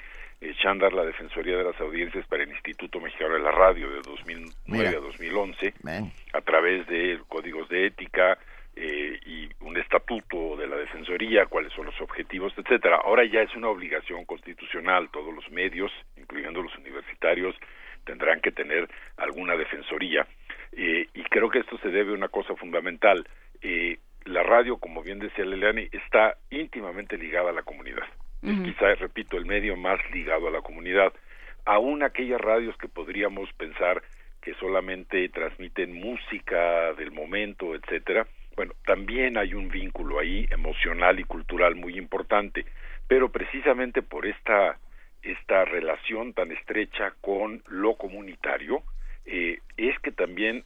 [0.61, 4.53] Chandar, la Defensoría de las Audiencias para el Instituto Mexicano de la Radio de 2009
[4.66, 4.90] Mira.
[4.90, 6.11] a 2011, Man.
[6.33, 8.38] a través de códigos de ética
[8.75, 13.01] eh, y un estatuto de la Defensoría, cuáles son los objetivos, etcétera.
[13.03, 17.56] Ahora ya es una obligación constitucional, todos los medios, incluyendo los universitarios,
[18.06, 20.27] tendrán que tener alguna defensoría
[20.72, 23.27] eh, y creo que esto se debe a una cosa fundamental.
[23.61, 28.03] Eh, la radio, como bien decía Leliani, está íntimamente ligada a la comunidad.
[28.43, 28.64] Uh -huh.
[28.66, 31.14] Quizás, repito, el medio más ligado a la comunidad.
[31.66, 34.01] Aún aquellas radios que podríamos pensar
[34.41, 38.25] que solamente transmiten música del momento, etcétera,
[38.56, 42.66] bueno, también hay un vínculo ahí emocional y cultural muy importante,
[43.07, 44.80] pero precisamente por esta
[45.24, 48.83] esta relación tan estrecha con lo comunitario,
[49.25, 50.64] eh, es que también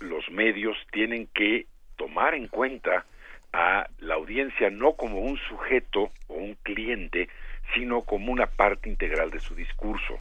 [0.00, 1.66] los medios tienen que
[1.96, 3.04] tomar en cuenta
[3.52, 7.28] a la audiencia no como un sujeto o un cliente,
[7.74, 10.18] sino como una parte integral de su discurso.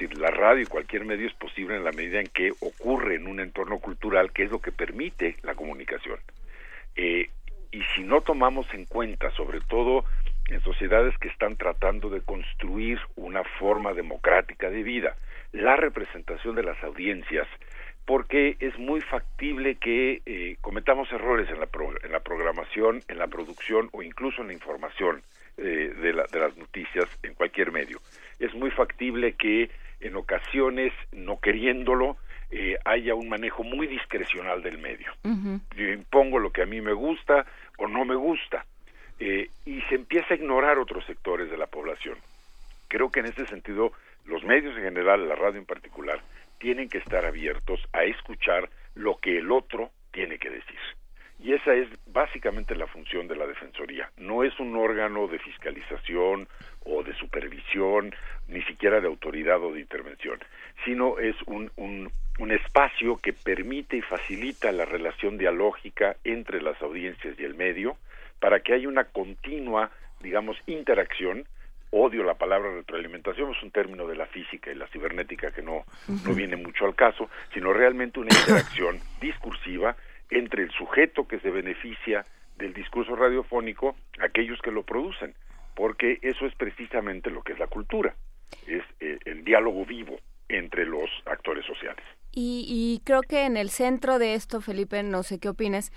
[0.00, 3.26] Es la radio y cualquier medio es posible en la medida en que ocurre en
[3.26, 6.18] un entorno cultural que es lo que permite la comunicación.
[6.96, 7.28] Eh,
[7.70, 10.06] y si no tomamos en cuenta, sobre todo
[10.48, 15.16] en sociedades que están tratando de construir una forma democrática de vida,
[15.52, 17.46] la representación de las audiencias,
[18.10, 23.18] porque es muy factible que eh, cometamos errores en la, pro, en la programación, en
[23.18, 25.22] la producción o incluso en la información
[25.56, 28.00] eh, de, la, de las noticias en cualquier medio.
[28.40, 32.16] Es muy factible que en ocasiones, no queriéndolo,
[32.50, 35.12] eh, haya un manejo muy discrecional del medio.
[35.22, 35.60] Uh -huh.
[35.76, 37.46] Yo impongo lo que a mí me gusta
[37.78, 38.66] o no me gusta.
[39.20, 42.18] Eh, y se empieza a ignorar otros sectores de la población.
[42.88, 43.92] Creo que en ese sentido
[44.26, 46.20] los medios en general, la radio en particular,
[46.60, 50.78] tienen que estar abiertos a escuchar lo que el otro tiene que decir.
[51.42, 54.10] Y esa es básicamente la función de la Defensoría.
[54.18, 56.46] No es un órgano de fiscalización
[56.84, 58.14] o de supervisión,
[58.46, 60.38] ni siquiera de autoridad o de intervención,
[60.84, 66.80] sino es un, un, un espacio que permite y facilita la relación dialógica entre las
[66.82, 67.96] audiencias y el medio
[68.38, 69.90] para que haya una continua,
[70.20, 71.46] digamos, interacción
[71.90, 75.84] odio la palabra retroalimentación, es un término de la física y la cibernética que no,
[76.24, 79.96] no viene mucho al caso, sino realmente una interacción discursiva
[80.30, 82.24] entre el sujeto que se beneficia
[82.56, 85.34] del discurso radiofónico, aquellos que lo producen,
[85.74, 88.14] porque eso es precisamente lo que es la cultura,
[88.66, 92.04] es eh, el diálogo vivo entre los actores sociales.
[92.32, 95.90] Y, y creo que en el centro de esto, Felipe, no sé qué opinas,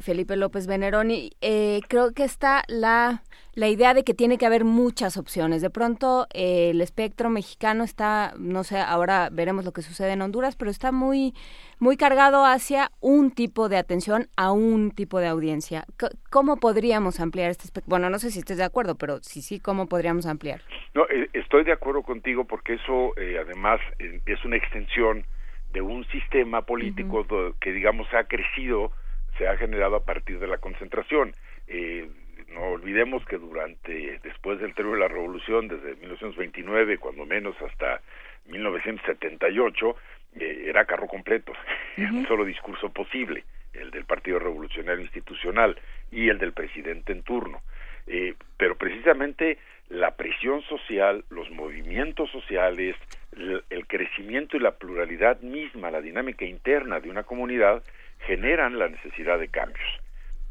[0.00, 3.22] Felipe López Veneroni, eh, creo que está la,
[3.54, 5.62] la idea de que tiene que haber muchas opciones.
[5.62, 10.22] De pronto eh, el espectro mexicano está, no sé, ahora veremos lo que sucede en
[10.22, 11.34] Honduras, pero está muy,
[11.78, 15.84] muy cargado hacia un tipo de atención a un tipo de audiencia.
[16.30, 17.90] ¿Cómo podríamos ampliar este espectro?
[17.90, 20.60] Bueno, no sé si estés de acuerdo, pero sí, sí, ¿cómo podríamos ampliar?
[20.94, 25.24] No, eh, estoy de acuerdo contigo porque eso además es una extensión
[25.72, 27.26] de un sistema político
[27.60, 28.92] que digamos ha crecido
[29.38, 31.32] se ha generado a partir de la concentración.
[31.68, 32.08] Eh,
[32.48, 38.00] no olvidemos que durante, después del término de la revolución, desde 1929, cuando menos hasta
[38.46, 39.96] 1978,
[40.38, 41.52] eh, era carro completo,
[41.98, 45.78] un solo discurso posible, el del Partido Revolucionario Institucional
[46.10, 47.62] y el del presidente en turno.
[48.06, 52.96] Eh, pero precisamente la presión social, los movimientos sociales,
[53.36, 57.82] el, crecimiento y la pluralidad misma, la dinámica interna de una comunidad,
[58.26, 59.88] generan la necesidad de cambios.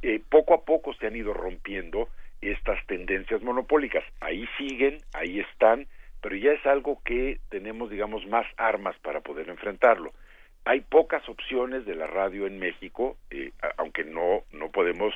[0.01, 2.09] Eh, poco a poco se han ido rompiendo
[2.41, 4.03] estas tendencias monopólicas.
[4.19, 5.87] Ahí siguen, ahí están,
[6.21, 10.11] pero ya es algo que tenemos, digamos, más armas para poder enfrentarlo.
[10.65, 15.13] Hay pocas opciones de la radio en México, eh, aunque no no podemos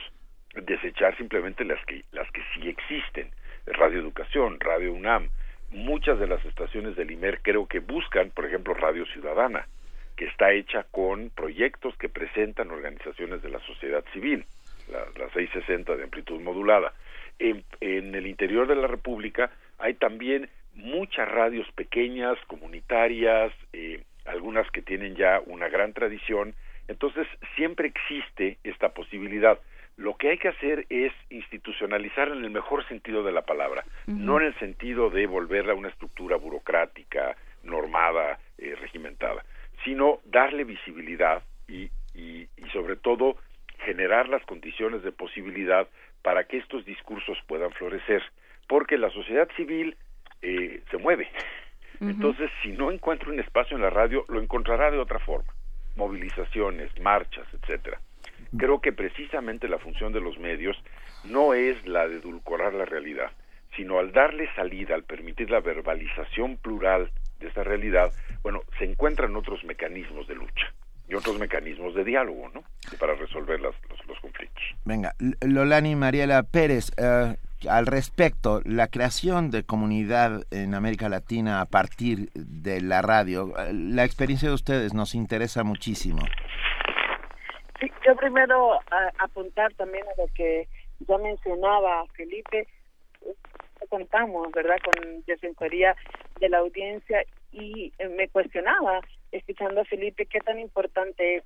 [0.56, 3.32] desechar simplemente las que las que sí existen.
[3.66, 5.30] Radio Educación, Radio UNAM,
[5.72, 9.68] muchas de las estaciones del IMER creo que buscan, por ejemplo, Radio Ciudadana
[10.16, 14.46] que está hecha con proyectos que presentan organizaciones de la sociedad civil,
[14.92, 16.94] la, la 660 de amplitud modulada.
[17.38, 24.70] En, en, el interior de la República hay también muchas radios pequeñas, comunitarias, eh, algunas
[24.72, 26.56] que tienen ya una gran tradición,
[26.88, 29.60] entonces siempre existe esta posibilidad.
[29.98, 34.40] Lo que hay que hacer es institucionalizar en el mejor sentido de la palabra, no
[34.40, 39.44] en el sentido de volverla a una estructura burocrática, normada, eh, regimentada
[39.84, 43.38] sino darle visibilidad y, y, sobre todo
[43.80, 45.88] generar las condiciones de posibilidad
[46.22, 48.24] para que estos discursos puedan florecer,
[48.68, 49.96] porque la sociedad civil
[50.42, 51.30] eh, se mueve.
[52.02, 55.54] Entonces, si no encuentra un espacio en la radio, lo encontrará de otra forma,
[55.96, 58.02] movilizaciones, marchas, etcétera.
[58.58, 60.78] Creo que precisamente la función de los medios
[61.24, 63.32] no es la de edulcorar la realidad,
[63.76, 68.12] sino al darle salida, al permitir la verbalización plural de esta realidad,
[68.44, 70.74] bueno, se encuentran otros mecanismos de lucha
[71.08, 72.64] y otros mecanismos de diálogo, ¿no?
[73.00, 73.76] Para resolver los,
[74.22, 74.64] conflictos.
[74.86, 77.36] Venga, Lolani Mariela Pérez, eh,
[77.70, 84.04] al respecto, la creación de comunidad en América Latina a partir de la radio, la
[84.04, 86.24] experiencia de ustedes nos interesa muchísimo.
[87.80, 88.80] Sí, yo primero
[89.20, 90.68] apuntar también a lo que
[91.08, 92.68] ya mencionaba Felipe,
[93.88, 95.96] contamos, ¿verdad?, con Defensoría
[96.40, 101.44] de la Audiencia y eh, me cuestionaba, escuchando a Felipe, qué tan importante es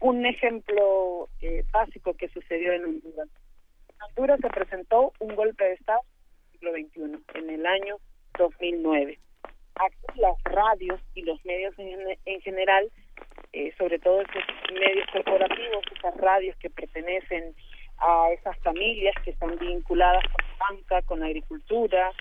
[0.00, 3.28] un ejemplo eh, básico que sucedió en Honduras.
[3.88, 6.00] En Honduras se presentó un golpe de Estado
[6.60, 7.96] en el siglo XXI, en el año
[8.38, 9.18] 2009.
[9.74, 12.90] Aquí las radios y los medios en, general,
[13.52, 17.54] eh, sobre todo esos medios corporativos, esas radios que pertenecen
[18.00, 22.12] a esas familias que están vinculadas con la banca, con la agricultura,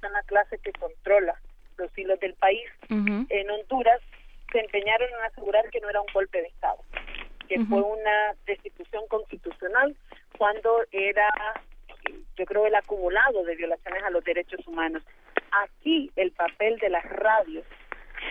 [0.00, 1.34] son la clase que controla
[1.76, 2.68] los hilos del país.
[2.88, 4.00] En Honduras
[4.52, 6.78] se empeñaron en asegurar que no era un golpe de Estado,
[7.48, 9.96] que fue una destitución constitucional
[10.38, 11.28] cuando era,
[12.36, 15.02] yo creo, el acumulado de violaciones a los derechos humanos.
[15.52, 17.64] Aquí el papel de las radios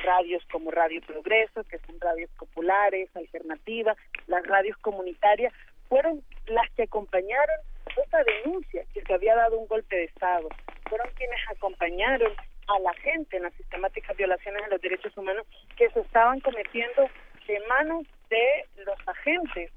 [0.03, 5.53] radios como Radio Progreso, que son radios populares, alternativas, las radios comunitarias,
[5.87, 7.55] fueron las que acompañaron
[7.95, 10.49] esa denuncia que se había dado un golpe de Estado.
[10.89, 12.33] Fueron quienes acompañaron
[12.67, 15.45] a la gente en las sistemáticas violaciones de los derechos humanos
[15.77, 17.07] que se estaban cometiendo
[17.47, 19.71] de manos de los agentes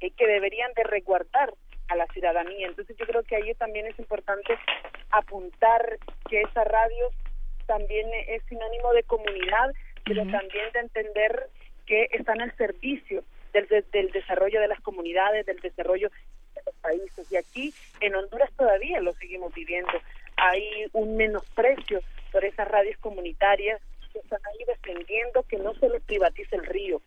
[0.00, 1.54] eh, que deberían de resguardar
[1.88, 2.66] a la ciudadanía.
[2.66, 4.58] Entonces yo creo que ahí también es importante
[5.10, 7.10] apuntar que esa radio
[7.66, 9.72] también es sinónimo de comunidad,
[10.04, 11.48] pero también de entender
[11.86, 16.10] que están al servicio del, del desarrollo de las comunidades, del desarrollo
[16.54, 17.30] de los países.
[17.30, 19.92] Y aquí en Honduras todavía lo seguimos viviendo.
[20.36, 22.00] Hay un menosprecio
[22.30, 23.80] por esas radios comunitarias
[24.12, 27.00] que están ahí defendiendo que no se les privatice el río.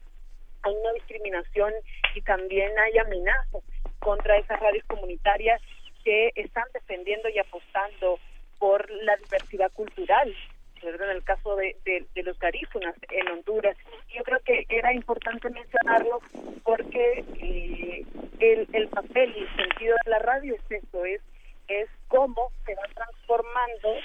[0.63, 1.73] Hay una discriminación
[2.15, 3.63] y también hay amenazas
[3.99, 5.61] contra esas radios comunitarias
[6.03, 8.19] que están defendiendo y apostando
[8.59, 10.35] por la diversidad cultural,
[10.81, 11.75] en el caso de,
[12.15, 13.75] los garífunas en Honduras.
[14.13, 16.21] Yo creo que era importante mencionarlo
[16.63, 18.05] porque eh,
[18.39, 21.21] el, el papel y el sentido de la radio es eso, es,
[21.67, 23.95] es cómo se va transformando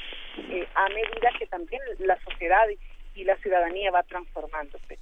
[0.50, 2.66] eh, a medida que también la sociedad
[3.14, 4.98] y la ciudadanía va transformándose.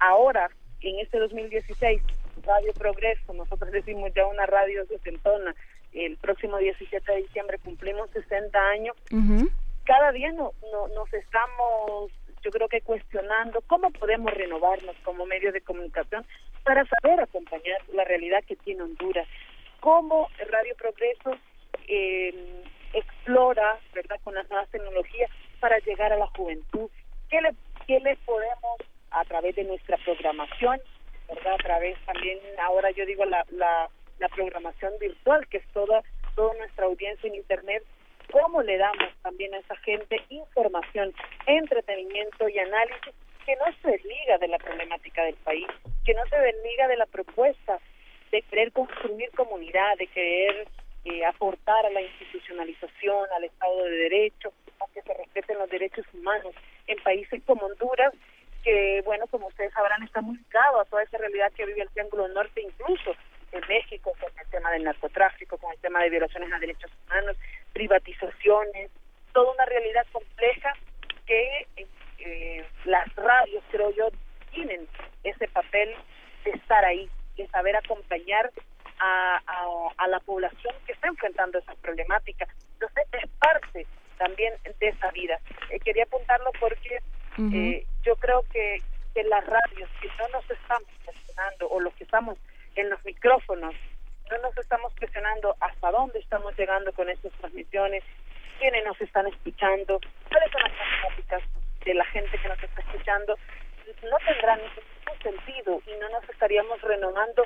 [0.00, 2.02] Ahora, en este 2016
[2.42, 5.54] Radio Progreso, nosotros decimos ya una radio sesentona,
[5.92, 8.96] el próximo 17 de diciembre cumplimos 60 años,
[9.84, 12.10] cada día no, no, nos estamos,
[12.42, 16.24] yo creo que cuestionando cómo podemos renovarnos como medio de comunicación
[16.62, 19.26] para saber acompañar la realidad que tiene Honduras,
[19.80, 21.36] cómo Radio Progreso
[21.88, 22.62] eh,
[22.92, 26.90] explora, ¿verdad?, con las nuevas tecnologías para llegar a la juventud,
[27.28, 27.50] qué le,
[27.86, 28.76] qué le podemos
[29.10, 30.80] a través de nuestra programación,
[31.28, 31.54] ¿verdad?
[31.54, 33.88] A través también, ahora yo digo la, la,
[34.20, 36.02] la programación virtual, que es toda,
[36.36, 37.82] toda nuestra audiencia en Internet,
[38.30, 41.12] cómo le damos también a esa gente información,
[41.46, 45.66] entretenimiento y análisis que no se desliga de la problemática del país,
[46.04, 47.78] que no se desliga de la propuesta
[48.30, 50.68] de querer construir comunidad, de querer
[51.04, 56.06] eh, aportar a la institucionalización, al Estado de Derecho, a que se respeten los derechos
[56.12, 56.54] humanos
[56.86, 58.12] en países como Honduras,
[58.62, 61.88] que, bueno, como ustedes sabrán, está muy ligado a toda esa realidad que vive el
[61.90, 63.16] Triángulo Norte, incluso
[63.52, 67.36] en México, con el tema del narcotráfico, con el tema de violaciones a derechos humanos,
[67.72, 68.90] privatizaciones,
[69.32, 70.72] toda una realidad compleja
[71.26, 71.66] que
[72.18, 74.08] eh, las radios, creo yo,
[74.52, 74.86] tienen
[75.24, 75.94] ese papel
[76.44, 78.50] de estar ahí, de saber acompañar
[78.98, 79.40] a,
[79.96, 82.48] a, la población que está enfrentando esas problemáticas.
[82.74, 83.86] Entonces, es parte
[84.18, 85.38] también de esa vida.
[85.70, 87.00] Eh, quería apuntarlo porque
[87.38, 88.82] eh, yo creo que,
[89.14, 92.36] que las radios, que no nos estamos presionando, o los que estamos
[92.76, 93.74] en los micrófonos,
[94.30, 98.04] no nos estamos presionando hasta dónde estamos llegando con estas transmisiones,
[98.58, 101.42] quiénes nos están escuchando, cuáles son las problemáticas
[101.84, 103.36] de la gente que nos está escuchando,
[104.02, 107.44] no tendrá ningún sentido y no nos estaríamos renovando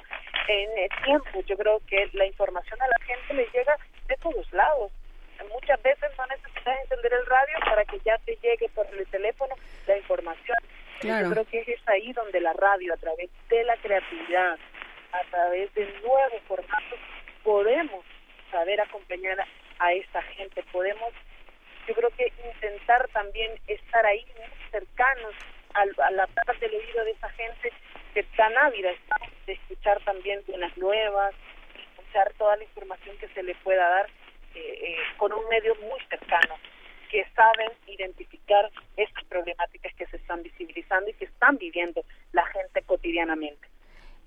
[0.49, 1.41] en el tiempo.
[1.47, 4.93] Yo creo que la información a la gente le llega de todos lados.
[5.53, 9.55] Muchas veces no necesitas encender el radio para que ya te llegue por el teléfono
[9.87, 10.57] la información.
[11.03, 14.59] Yo creo que es ahí donde la radio, a través de la creatividad,
[15.15, 16.99] a través de nuevos formatos,
[17.43, 18.05] podemos
[18.51, 19.47] saber acompañar
[19.79, 21.13] a esta gente, podemos,
[21.87, 24.25] yo creo que intentar también estar ahí
[24.71, 25.35] cercanos
[25.75, 27.73] a la parte del oído de esa gente
[28.13, 28.93] que tan ávida
[29.47, 31.35] de escuchar también buenas nuevas,
[31.77, 34.07] escuchar toda la información que se le pueda dar
[34.55, 36.57] eh, eh, con un medio muy cercano,
[37.11, 42.83] que saben identificar estas problemáticas que se están visibilizando y que están viviendo la gente
[42.83, 43.74] cotidianamente.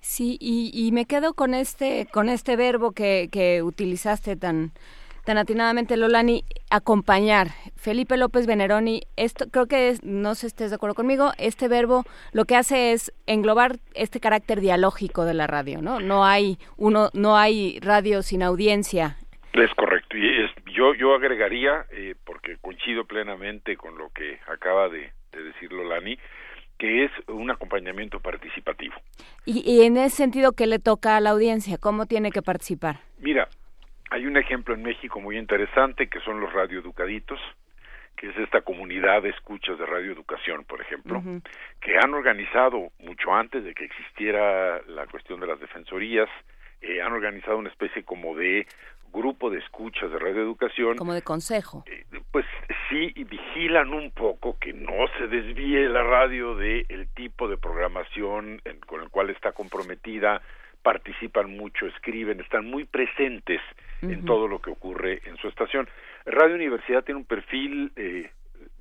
[0.00, 4.72] Sí, y, y me quedo con este con este verbo que, que utilizaste tan
[5.28, 7.48] tan atinadamente, Lolani, acompañar.
[7.76, 12.04] Felipe López Veneroni, esto creo que no sé si estés de acuerdo conmigo, este verbo
[12.32, 16.00] lo que hace es englobar este carácter dialógico de la radio, ¿no?
[16.00, 19.18] No hay uno, no hay radio sin audiencia.
[19.52, 24.88] Es correcto y es, yo yo agregaría eh, porque coincido plenamente con lo que acaba
[24.88, 26.18] de, decir Lolani
[26.78, 28.94] que es un acompañamiento participativo.
[29.44, 31.76] Y, y, en ese sentido, ¿qué le toca a la audiencia?
[31.78, 33.00] ¿Cómo tiene que participar?
[33.18, 33.48] Mira,
[34.10, 37.40] hay un ejemplo en México muy interesante que son los radioeducaditos,
[38.16, 41.22] que es esta comunidad de escuchas de radioeducación, por ejemplo,
[41.80, 46.28] que han organizado mucho antes de que existiera la cuestión de las defensorías,
[46.80, 48.66] eh, han organizado una especie como de
[49.12, 50.96] grupo de escuchas de radioeducación.
[50.96, 51.84] Como de consejo.
[51.86, 52.46] Eh, pues
[52.88, 57.56] sí, y vigilan un poco que no se desvíe la radio del el tipo de
[57.56, 60.42] programación con el cual está comprometida,
[60.82, 63.60] participan mucho, escriben, están muy presentes
[64.00, 65.88] en todo lo que ocurre en su estación.
[66.24, 68.30] Radio Universidad tiene un perfil eh,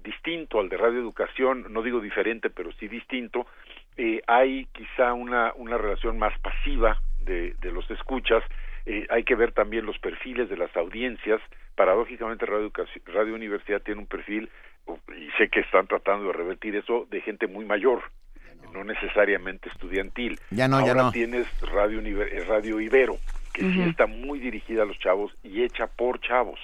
[0.03, 3.47] distinto al de Radio Educación, no digo diferente, pero sí distinto.
[3.97, 8.43] Eh, hay quizá una, una relación más pasiva de, de los escuchas,
[8.90, 11.41] eh, hay que ver también los perfiles de las audiencias.
[11.75, 12.72] Paradójicamente, Radio,
[13.06, 14.49] Radio Universidad tiene un perfil,
[15.14, 18.01] y sé que están tratando de revertir eso, de gente muy mayor,
[18.72, 20.40] no necesariamente estudiantil.
[20.51, 21.11] Ya no, Ahora ya no.
[21.11, 22.01] tienes Radio,
[22.48, 23.17] Radio Ibero,
[23.53, 26.59] que sí está muy dirigida a los chavos y hecha por chavos.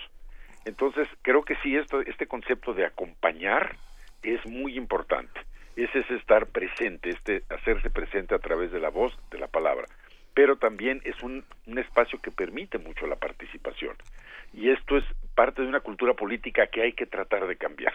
[0.63, 3.75] Entonces, creo que sí, esto, este concepto de acompañar
[4.23, 5.41] es muy importante.
[5.75, 9.85] Ese es estar presente, este hacerse presente a través de la voz, de la palabra.
[10.33, 11.45] Pero también es un,
[11.77, 13.95] espacio que permite mucho la participación.
[14.53, 15.03] Y esto es
[15.35, 17.93] parte de una cultura política que hay que tratar de cambiar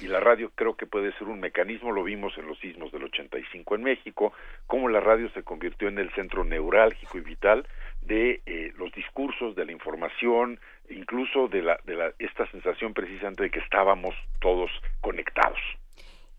[0.00, 3.04] y la radio creo que puede ser un mecanismo, lo vimos en los sismos del
[3.04, 4.32] 85 en México,
[4.66, 7.66] cómo la radio se convirtió en el centro neurálgico y vital
[8.00, 10.58] de eh, los discursos, de la información,
[10.90, 14.70] incluso de, la, de la, esta sensación precisamente de que estábamos todos
[15.00, 15.60] conectados.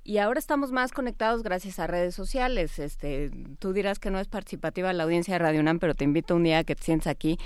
[0.05, 2.77] Y ahora estamos más conectados gracias a redes sociales.
[2.79, 6.35] Este, tú dirás que no es participativa la audiencia de Radio UNAM, pero te invito
[6.35, 7.37] un día a que te sientes aquí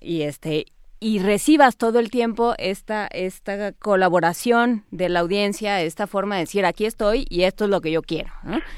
[0.00, 0.66] y este
[1.02, 6.66] y recibas todo el tiempo esta, esta colaboración de la audiencia, esta forma de decir
[6.66, 8.28] aquí estoy y esto es lo que yo quiero.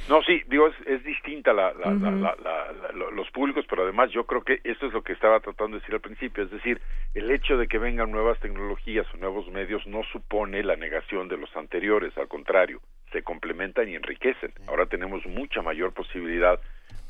[0.08, 4.92] No, sí, digo, es, distinta la, los públicos, pero además yo creo que esto es
[4.92, 6.81] lo que estaba tratando de decir al principio, es decir,
[7.15, 11.39] el hecho de que vengan nuevas tecnologías o nuevos medios no supone la negación de
[11.39, 12.81] los anteriores, al contrario,
[13.12, 14.52] se complementan y enriquecen.
[14.66, 16.58] Ahora tenemos mucha mayor posibilidad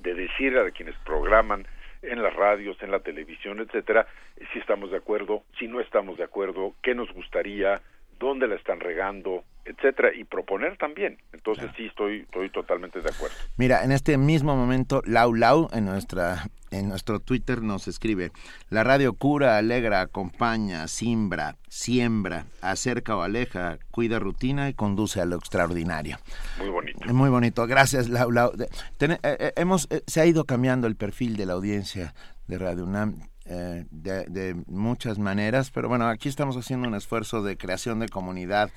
[0.00, 1.66] de decir a quienes programan
[2.02, 4.06] en las radios, en la televisión, etcétera,
[4.52, 7.80] si estamos de acuerdo, si no estamos de acuerdo, qué nos gustaría,
[8.22, 11.18] dónde la están regando, etcétera, y proponer también.
[11.32, 13.34] Entonces sí estoy, estoy totalmente de acuerdo.
[13.56, 18.32] Mira, en este mismo momento, Lau Lau en nuestra en nuestro Twitter nos escribe,
[18.70, 25.26] la radio cura, alegra, acompaña, simbra, siembra, acerca o aleja, cuida rutina y conduce a
[25.26, 26.16] lo extraordinario.
[26.58, 27.12] Muy bonito.
[27.12, 28.52] Muy bonito, gracias Lau Lau.
[28.58, 32.14] Eh, eh, hemos, eh, se ha ido cambiando el perfil de la audiencia
[32.46, 37.56] de Radio UNAM eh, de, muchas maneras, pero bueno, aquí estamos haciendo un esfuerzo de
[37.56, 38.70] creación de comunidad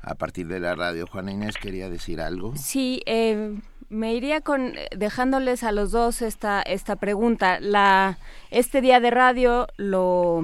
[0.00, 1.06] a partir de la radio.
[1.06, 2.56] Juana Inés quería decir algo.
[2.56, 7.60] Sí, eh, me iría con dejándoles a los dos esta esta pregunta.
[7.60, 8.18] La
[8.50, 10.42] este día de radio lo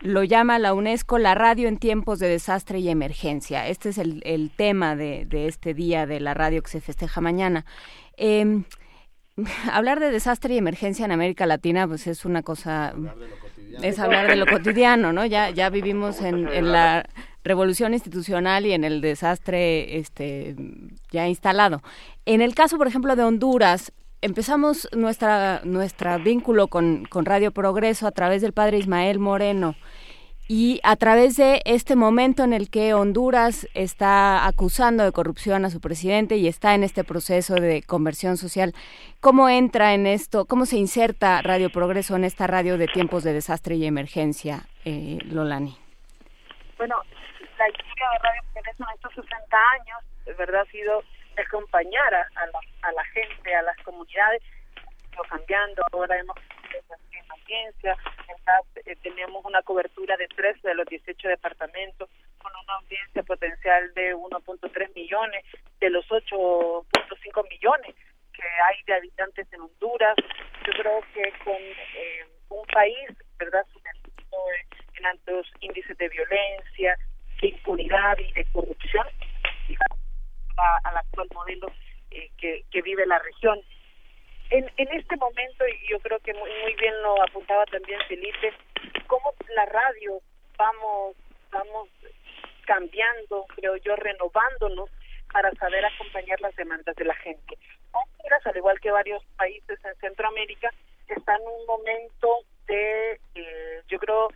[0.00, 3.68] lo llama la UNESCO la radio en tiempos de desastre y emergencia.
[3.68, 7.20] Este es el, el tema de, de, este día de la radio que se festeja
[7.20, 7.64] mañana.
[8.16, 8.64] Eh,
[9.72, 12.94] hablar de desastre y emergencia en América Latina pues es una cosa
[13.82, 17.08] es hablar de lo cotidiano no ya ya vivimos en, en, la
[17.42, 20.54] revolución institucional y en el desastre este
[21.10, 21.82] ya instalado.
[22.26, 28.06] En el caso por ejemplo de Honduras empezamos nuestra nuestra vínculo con, con Radio Progreso
[28.06, 29.74] a través del padre Ismael Moreno
[30.54, 35.70] y a través de este momento en el que Honduras está acusando de corrupción a
[35.70, 38.74] su presidente y está en este proceso de conversión social,
[39.20, 43.32] ¿cómo entra en esto, cómo se inserta Radio Progreso en esta radio de tiempos de
[43.32, 45.74] desastre y emergencia, eh, Lolani?
[46.76, 46.96] Bueno,
[47.58, 51.02] la historia de Radio Progreso en estos 60 años, de verdad, ha sido
[51.48, 54.42] acompañar a, la, la gente, a las comunidades,
[55.30, 56.36] cambiando, ahora hemos
[57.52, 57.96] audiencia,
[58.86, 64.14] eh, tenemos una cobertura de 13 de los 18 departamentos, con una audiencia potencial de
[64.14, 65.44] 1.3 millones,
[65.80, 67.94] de los 8.5 millones
[68.32, 70.16] que hay de habitantes en Honduras.
[70.66, 74.38] Yo creo que con eh, un país, ¿verdad?, sumergido
[74.98, 76.96] en altos índices de violencia,
[77.40, 79.06] de impunidad y de corrupción,
[80.84, 81.72] al actual modelo
[82.10, 83.60] eh, que, que vive la región
[84.52, 88.52] en, en este momento, y yo creo que muy, muy bien lo apuntaba también Felipe,
[89.06, 90.20] cómo la radio
[90.58, 91.16] vamos,
[91.50, 91.88] vamos
[92.66, 94.90] cambiando, creo yo, renovándonos
[95.32, 97.56] para saber acompañar las demandas de la gente.
[97.92, 100.70] Honduras, al igual que varios países en Centroamérica,
[101.08, 104.28] está en un momento de, eh, yo creo,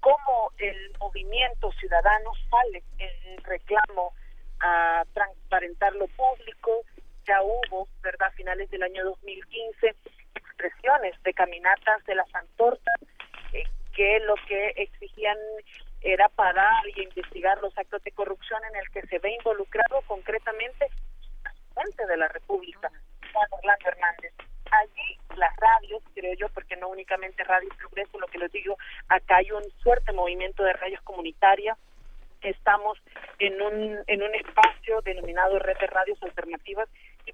[0.00, 4.14] cómo el movimiento ciudadano sale en reclamo
[4.60, 6.82] a transparentar lo público,
[7.26, 9.94] ya hubo, ¿verdad?, a finales del año 2015,
[10.34, 12.94] expresiones de caminatas de las antorchas
[13.52, 15.38] eh, que lo que exigían
[16.02, 20.86] era parar y investigar los actos de corrupción en el que se ve involucrado concretamente
[20.86, 22.90] el presidente de la República,
[23.32, 24.32] Juan Orlando Hernández.
[24.70, 28.76] Allí las radios, creo yo, porque no únicamente Radio Progreso, lo que les digo,
[29.08, 31.78] acá hay un fuerte movimiento de radios comunitarias,
[32.42, 32.98] estamos
[33.38, 36.88] en un, en un espacio denominado Red de Radios Alternativas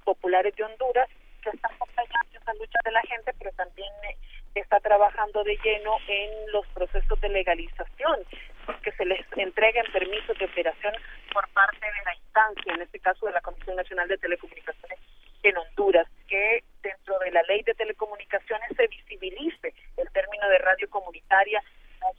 [0.04, 1.08] Populares de Honduras,
[1.42, 4.16] que está acompañando esa lucha de la gente, pero también eh,
[4.54, 8.24] está trabajando de lleno en los procesos de legalización,
[8.82, 10.94] que se les entreguen permisos de operación
[11.32, 14.98] por parte de la instancia, en este caso de la Comisión Nacional de Telecomunicaciones
[15.42, 20.88] en Honduras, que dentro de la ley de telecomunicaciones se visibilice el término de radio
[20.90, 21.62] comunitaria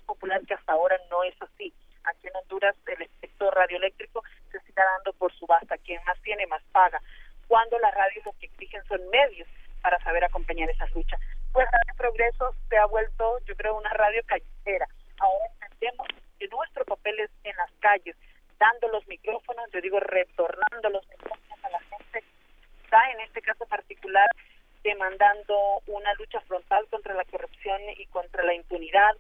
[0.06, 1.74] popular que hasta ahora no es así.
[2.04, 6.62] Aquí en Honduras el efecto radioeléctrico se está dando por subasta, quien más tiene más
[6.72, 7.02] paga
[7.52, 9.46] cuando las radios lo que exigen son medios
[9.82, 11.20] para saber acompañar esas luchas.
[11.52, 14.88] Pues Radio Progreso se ha vuelto, yo creo, una radio callejera.
[15.20, 16.08] Ahora entendemos
[16.40, 18.16] que nuestro papel es en las calles,
[18.58, 22.24] dando los micrófonos, yo digo, retornando los micrófonos a la gente.
[22.86, 24.30] Está en este caso particular
[24.82, 29.12] demandando una lucha frontal contra la corrupción y contra la impunidad,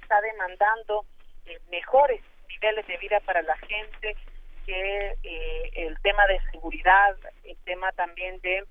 [0.00, 1.04] está demandando
[1.44, 4.16] eh, mejores niveles de vida para la gente,
[4.64, 8.64] que eh, el tema de seguridad, el tema también de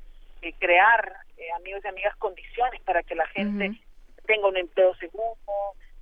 [0.59, 3.71] crear, eh, amigos y amigas, condiciones para que la gente
[4.25, 5.37] tenga un empleo seguro,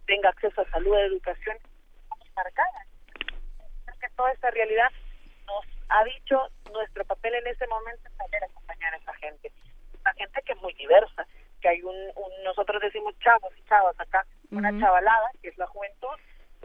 [0.06, 1.58] tenga acceso a salud, educación,
[2.36, 2.86] marcada.
[4.00, 4.90] que toda esta realidad
[5.46, 9.52] nos ha dicho nuestro papel en ese momento es saber acompañar a esa gente.
[10.00, 11.28] Una gente que es muy diversa,
[11.62, 11.96] que hay un,
[12.44, 16.18] nosotros decimos chavos y chavas acá, una chavalada, que es la juventud,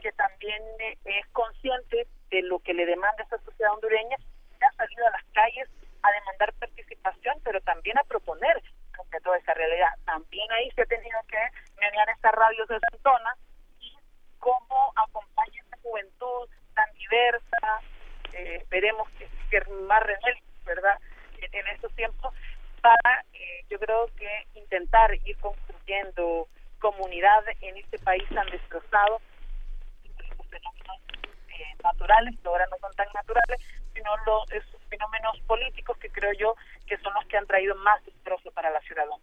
[0.07, 4.17] que también eh, es consciente de lo que le demanda esta sociedad hondureña,
[4.52, 5.68] y ha salido a las calles
[6.01, 8.62] a demandar participación, pero también a proponer
[8.93, 9.91] frente a toda esa realidad.
[10.05, 11.39] También ahí se ha tenido que
[11.81, 13.36] mediar esta radio de Santona
[13.81, 13.97] y
[14.39, 17.81] cómo acompaña esta juventud tan diversa,
[18.35, 21.01] eh, esperemos que, que más rebelde, ¿verdad?,
[21.41, 22.33] en, en estos tiempos,
[22.81, 26.47] para, eh, yo creo que intentar ir construyendo
[26.78, 29.20] comunidad en este país tan destrozado,
[30.47, 30.99] los fenómenos
[31.49, 33.58] eh, naturales, que ahora no son tan naturales,
[33.94, 36.55] sino los esos fenómenos políticos que creo yo
[36.86, 39.18] que son los que han traído más destrozo para la ciudadanía.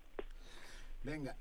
[1.04, 1.36] Venga.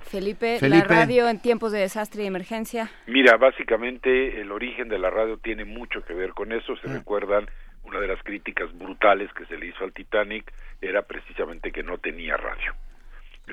[0.00, 0.68] Felipe, Felipe.
[0.68, 2.90] la radio en tiempos de desastre y emergencia.
[3.06, 6.76] Mira, básicamente el origen de la radio tiene mucho que ver con eso.
[6.76, 7.48] Se recuerdan
[7.82, 11.98] una de las críticas brutales que se le hizo al Titanic era precisamente que no
[11.98, 12.74] tenía radio.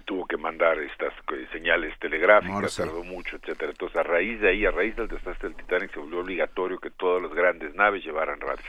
[0.05, 1.13] Tuvo que mandar estas
[1.51, 2.83] señales telegráficas, Morse.
[2.83, 3.71] tardó mucho, etcétera.
[3.71, 6.89] Entonces, a raíz de ahí, a raíz del desastre del Titanic, se volvió obligatorio que
[6.89, 8.65] todas las grandes naves llevaran radio.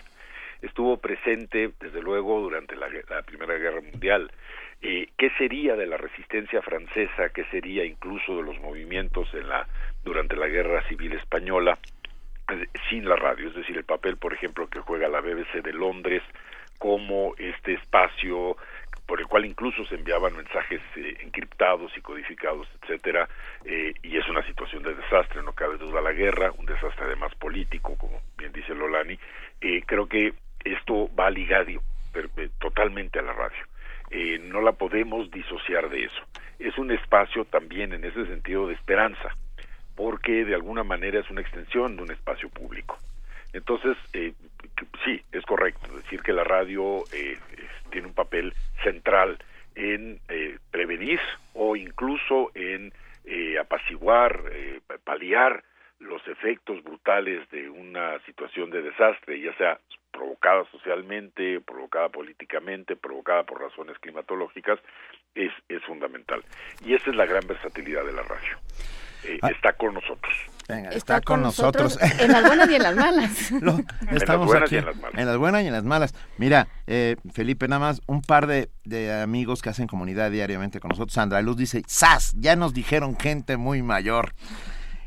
[0.62, 4.31] Estuvo presente, desde luego, durante la, la Primera Guerra Mundial.
[4.83, 7.31] Eh, ¿Qué sería de la resistencia francesa?
[7.31, 9.67] ¿Qué sería incluso de los movimientos en la
[10.05, 11.78] durante la Guerra Civil Española?
[12.51, 15.73] eh, sin la radio, es decir, el papel, por ejemplo, que juega la BBC de
[15.73, 16.23] Londres
[16.78, 18.57] como este espacio
[19.07, 23.28] por el cual incluso se enviaban mensajes eh, encriptados y codificados, etcétera,
[23.65, 27.34] eh, y es una situación de desastre, no cabe duda la guerra, un desastre además
[27.34, 29.18] político, como bien dice Lolani,
[29.60, 30.34] eh, creo que
[30.65, 33.65] esto va ligado eh, totalmente a la radio.
[34.44, 36.23] No la podemos disociar de eso.
[36.60, 39.34] Es un espacio también en ese sentido de esperanza,
[39.97, 42.97] porque de alguna manera es una extensión de un espacio público.
[43.55, 44.34] Entonces, eh,
[45.05, 48.52] sí, es correcto decir que la radio eh, es- tiene un papel
[48.83, 49.39] central
[49.75, 51.20] en eh, prevenir
[51.55, 52.93] o incluso en
[53.25, 55.62] eh, apaciguar, eh, paliar
[56.01, 59.78] los efectos brutales de una situación de desastre, ya sea
[60.10, 64.78] provocada socialmente, provocada políticamente, provocada por razones climatológicas,
[65.34, 66.44] es, es fundamental.
[66.84, 68.59] Y esa es la gran versatilidad de la radio.
[69.25, 70.34] Eh, Está con nosotros.
[70.68, 71.99] Venga, está, con nosotros.
[72.18, 73.51] en las buenas y en las malas.
[73.60, 75.18] Lo- las estamos buenas aquí, y en las malas.
[75.18, 76.15] en las buenas y en las malas.
[76.39, 80.89] Mira, eh, Felipe, nada más un par de, de amigos que hacen comunidad diariamente con
[80.89, 81.12] nosotros.
[81.12, 82.33] Sandra Luz dice, ¡Sas!
[82.39, 84.33] Ya nos dijeron gente muy mayor.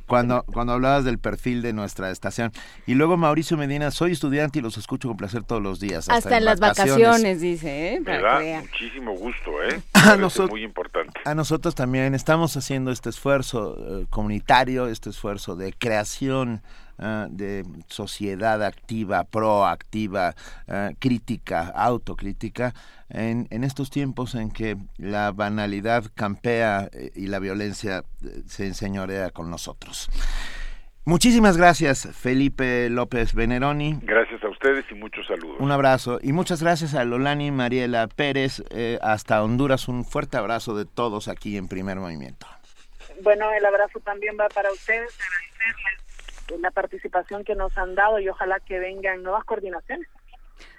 [0.07, 2.51] Cuando, cuando hablabas del perfil de nuestra estación.
[2.85, 6.07] Y luego Mauricio Medina, soy estudiante y los escucho con placer todos los días.
[6.09, 7.99] Hasta, en las vacaciones, dice, ¿eh?
[7.99, 9.81] Me da muchísimo gusto, ¿eh?
[9.93, 11.19] A Parece nosotros- muy importante.
[11.25, 16.61] A nosotros también estamos haciendo este esfuerzo eh, comunitario, este esfuerzo de creación
[16.99, 20.35] ah, de sociedad activa, proactiva,
[20.69, 22.73] ah, crítica, autocrítica,
[23.09, 28.65] en, en estos tiempos en que la banalidad campea eh, y la violencia eh, se
[28.65, 30.09] enseñorea con nosotros.
[31.05, 33.97] Muchísimas gracias, Felipe López Veneroni.
[34.01, 35.55] Gracias a ustedes y muchos saludos.
[35.59, 39.87] Un abrazo y muchas gracias a Lolani Mariela Pérez eh, hasta Honduras.
[39.87, 42.45] Un fuerte abrazo de todos aquí en Primer Movimiento.
[43.23, 48.27] Bueno, el abrazo también va para ustedes, agradecerles la participación que nos han dado y
[48.27, 50.09] ojalá que vengan nuevas coordinaciones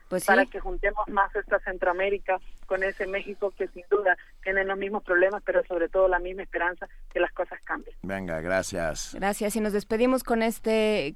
[0.08, 0.50] Pues para sí.
[0.50, 5.42] que juntemos más esta Centroamérica con ese México que sin duda tienen los mismos problemas,
[5.44, 7.96] pero sobre todo la misma esperanza que las cosas cambien.
[8.02, 9.14] Venga, gracias.
[9.14, 11.14] Gracias y nos despedimos con este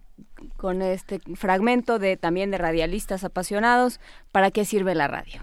[0.57, 4.01] con este fragmento de también de radialistas apasionados.
[4.31, 5.43] ¿Para qué sirve la radio?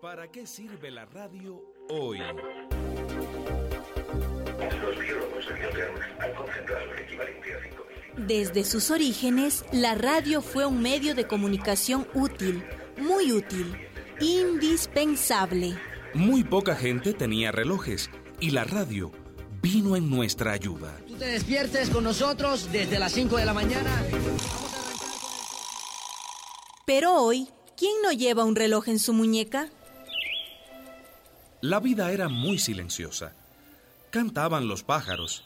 [0.00, 2.20] ¿Para qué sirve la radio hoy?
[8.26, 12.64] Desde sus orígenes, la radio fue un medio de comunicación útil,
[12.96, 13.76] muy útil,
[14.20, 15.78] indispensable.
[16.14, 19.12] Muy poca gente tenía relojes y la radio
[19.62, 20.98] vino en nuestra ayuda.
[21.06, 24.02] Tú te despiertes con nosotros desde las 5 de la mañana.
[26.84, 29.68] Pero hoy, ¿quién no lleva un reloj en su muñeca?
[31.60, 33.34] La vida era muy silenciosa.
[34.10, 35.44] Cantaban los pájaros,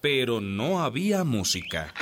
[0.00, 1.92] pero no había música.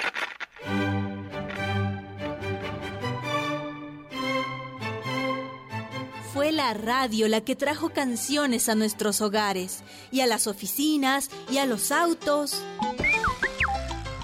[6.54, 11.66] La radio la que trajo canciones a nuestros hogares, y a las oficinas, y a
[11.66, 12.62] los autos.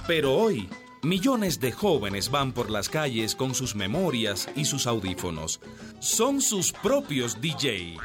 [0.07, 0.69] Pero hoy,
[1.03, 5.61] millones de jóvenes van por las calles con sus memorias y sus audífonos.
[5.99, 7.97] Son sus propios DJ.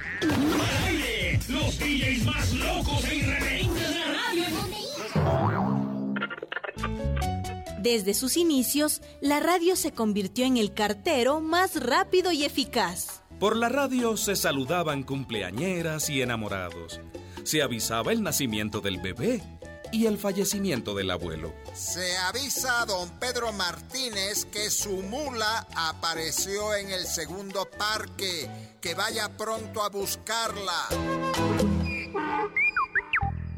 [1.50, 4.46] Los DJs más locos e irreverentes de la radio.
[7.80, 13.25] Desde sus inicios, la radio se convirtió en el cartero más rápido y eficaz.
[13.40, 17.02] Por la radio se saludaban cumpleañeras y enamorados.
[17.44, 19.42] Se avisaba el nacimiento del bebé
[19.92, 21.54] y el fallecimiento del abuelo.
[21.74, 28.50] Se avisa a don Pedro Martínez que su mula apareció en el segundo parque,
[28.80, 30.88] que vaya pronto a buscarla.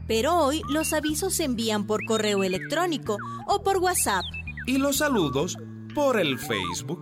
[0.07, 4.25] Pero hoy los avisos se envían por correo electrónico o por WhatsApp.
[4.65, 5.55] Y los saludos
[5.93, 7.01] por el Facebook.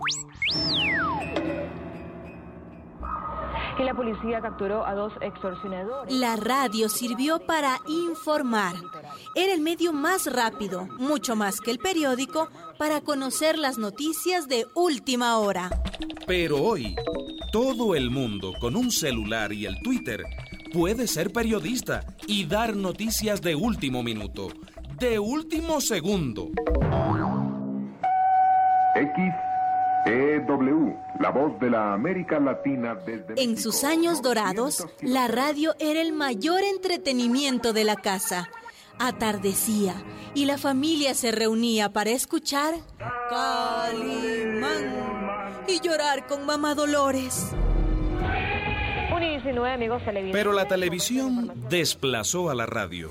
[3.76, 6.14] Que la policía capturó a dos extorsionadores.
[6.14, 8.74] La radio sirvió para informar.
[9.34, 12.48] Era el medio más rápido, mucho más que el periódico,
[12.78, 15.70] para conocer las noticias de última hora.
[16.26, 16.96] Pero hoy,
[17.52, 20.24] todo el mundo con un celular y el Twitter
[20.72, 24.48] puede ser periodista y dar noticias de último minuto,
[24.98, 26.50] de último segundo.
[30.04, 33.42] XEW, la voz de la América Latina desde...
[33.42, 38.48] En sus años dorados, la radio era el mayor entretenimiento de la casa.
[38.98, 39.94] Atardecía
[40.34, 42.74] y la familia se reunía para escuchar
[43.28, 44.84] Calimán
[45.68, 47.52] y llorar con mamá Dolores.
[50.32, 53.10] Pero la televisión desplazó a la radio.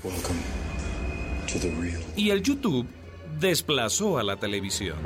[2.16, 2.86] Y el YouTube
[3.38, 4.96] desplazó a la televisión.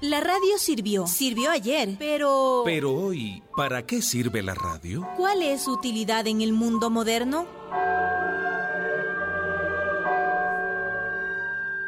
[0.00, 2.62] La radio sirvió, sirvió ayer, pero...
[2.64, 5.06] Pero hoy, ¿para qué sirve la radio?
[5.14, 7.46] ¿Cuál es su utilidad en el mundo moderno?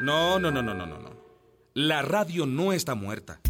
[0.00, 1.10] No, no, no, no, no, no, no.
[1.72, 3.40] La radio no está muerta.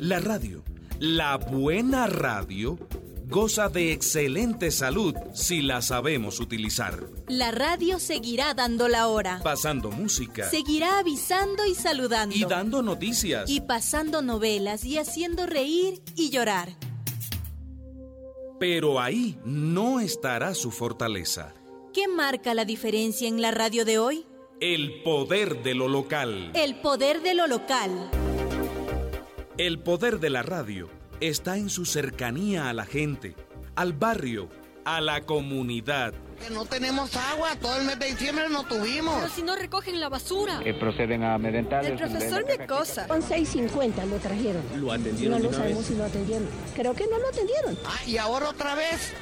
[0.00, 0.62] La radio,
[0.98, 2.78] la buena radio,
[3.28, 7.04] goza de excelente salud si la sabemos utilizar.
[7.28, 9.40] La radio seguirá dando la hora.
[9.44, 10.48] Pasando música.
[10.48, 12.34] Seguirá avisando y saludando.
[12.34, 13.50] Y dando noticias.
[13.50, 16.70] Y pasando novelas y haciendo reír y llorar.
[18.58, 21.54] Pero ahí no estará su fortaleza.
[21.92, 24.26] ¿Qué marca la diferencia en la radio de hoy?
[24.60, 26.50] El poder de lo local.
[26.54, 28.10] El poder de lo local.
[29.58, 33.34] El poder de la radio está en su cercanía a la gente,
[33.74, 34.48] al barrio,
[34.84, 36.14] a la comunidad.
[36.40, 39.16] Que no tenemos agua, todo el mes de diciembre no tuvimos.
[39.16, 40.60] Pero si no recogen la basura.
[40.62, 41.84] Que proceden a amedrentar.
[41.84, 43.08] El profesor me cosa.
[43.08, 44.62] Con 6.50 lo trajeron.
[44.76, 45.42] ¿Lo atendieron?
[45.42, 46.48] No lo sabemos si lo atendieron.
[46.74, 47.76] Creo que no lo atendieron.
[47.84, 49.12] Ah, y ahora otra vez.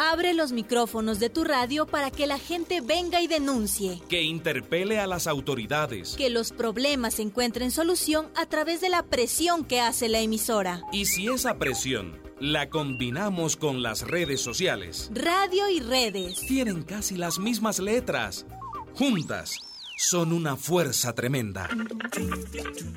[0.00, 4.00] Abre los micrófonos de tu radio para que la gente venga y denuncie.
[4.08, 6.14] Que interpele a las autoridades.
[6.14, 10.82] Que los problemas encuentren solución a través de la presión que hace la emisora.
[10.92, 15.10] Y si esa presión la combinamos con las redes sociales.
[15.12, 16.46] Radio y redes.
[16.46, 18.46] Tienen casi las mismas letras.
[18.94, 19.56] Juntas
[19.98, 21.68] son una fuerza tremenda.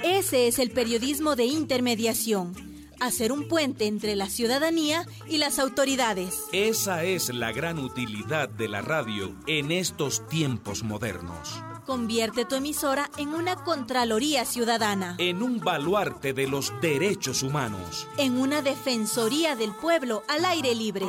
[0.04, 2.71] Ese es el periodismo de intermediación
[3.02, 6.44] hacer un puente entre la ciudadanía y las autoridades.
[6.54, 11.62] Esa es la gran utilidad de la radio en estos tiempos modernos.
[11.86, 15.16] Convierte tu emisora en una Contraloría Ciudadana.
[15.18, 18.08] En un baluarte de los derechos humanos.
[18.18, 21.08] En una Defensoría del Pueblo al aire libre.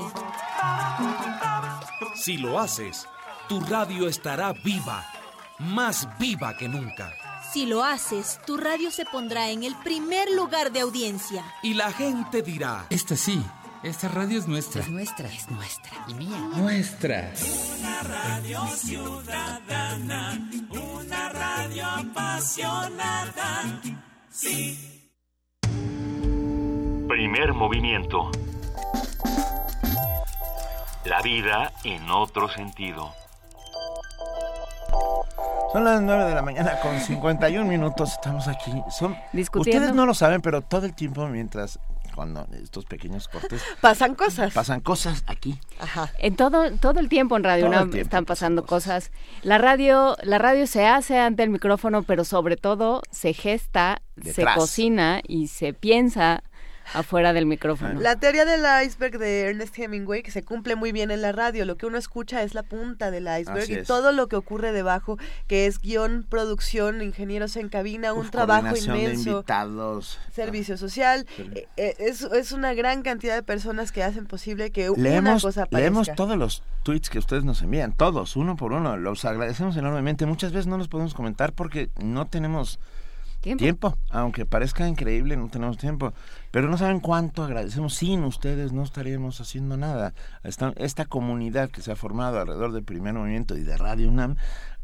[2.16, 3.06] Si lo haces,
[3.48, 5.04] tu radio estará viva,
[5.58, 7.12] más viva que nunca.
[7.52, 11.44] Si lo haces, tu radio se pondrá en el primer lugar de audiencia.
[11.62, 12.86] Y la gente dirá...
[12.88, 13.44] Esta sí,
[13.82, 14.80] esta radio es nuestra.
[14.80, 15.92] Es nuestra, es nuestra.
[16.08, 16.38] Y mía.
[16.56, 17.30] Nuestra.
[17.78, 23.80] Una radio ciudadana, una radio apasionada.
[24.30, 25.10] Sí.
[27.06, 28.30] Primer movimiento.
[31.04, 33.12] La vida en otro sentido.
[35.72, 38.12] Son las 9 de la mañana con 51 minutos.
[38.12, 38.70] Estamos aquí.
[38.90, 39.78] Son, Discutiendo.
[39.78, 41.78] Ustedes no lo saben, pero todo el tiempo mientras
[42.14, 44.52] cuando estos pequeños cortes pasan cosas.
[44.52, 45.58] Pasan cosas aquí.
[45.80, 46.10] Ajá.
[46.18, 49.12] En todo todo el tiempo en Radio Todo el UNAM tiempo están pasando cosas.
[49.42, 54.44] La radio la radio se hace ante el micrófono, pero sobre todo se gesta, se
[54.54, 56.42] cocina y se piensa
[56.94, 58.00] afuera del micrófono.
[58.00, 61.64] La teoría del iceberg de Ernest Hemingway, que se cumple muy bien en la radio,
[61.64, 63.86] lo que uno escucha es la punta del iceberg Así y es.
[63.86, 68.62] todo lo que ocurre debajo, que es guion, producción, ingenieros en cabina, un Uf, trabajo
[68.68, 70.18] coordinación de inmenso, invitados.
[70.34, 74.90] servicio social, eh, eh, es, es una gran cantidad de personas que hacen posible que
[74.90, 75.78] una cosa aparezca.
[75.78, 78.96] leemos todos los tweets que ustedes nos envían, todos, uno por uno.
[78.96, 80.26] Los agradecemos enormemente.
[80.26, 82.78] Muchas veces no los podemos comentar porque no tenemos
[83.42, 83.96] tiempo.
[84.10, 86.12] Aunque parezca increíble, no tenemos tiempo.
[86.50, 87.94] Pero no saben cuánto agradecemos.
[87.94, 90.14] Sin ustedes no estaríamos haciendo nada.
[90.44, 94.36] Esta, esta comunidad que se ha formado alrededor del primer movimiento y de Radio UNAM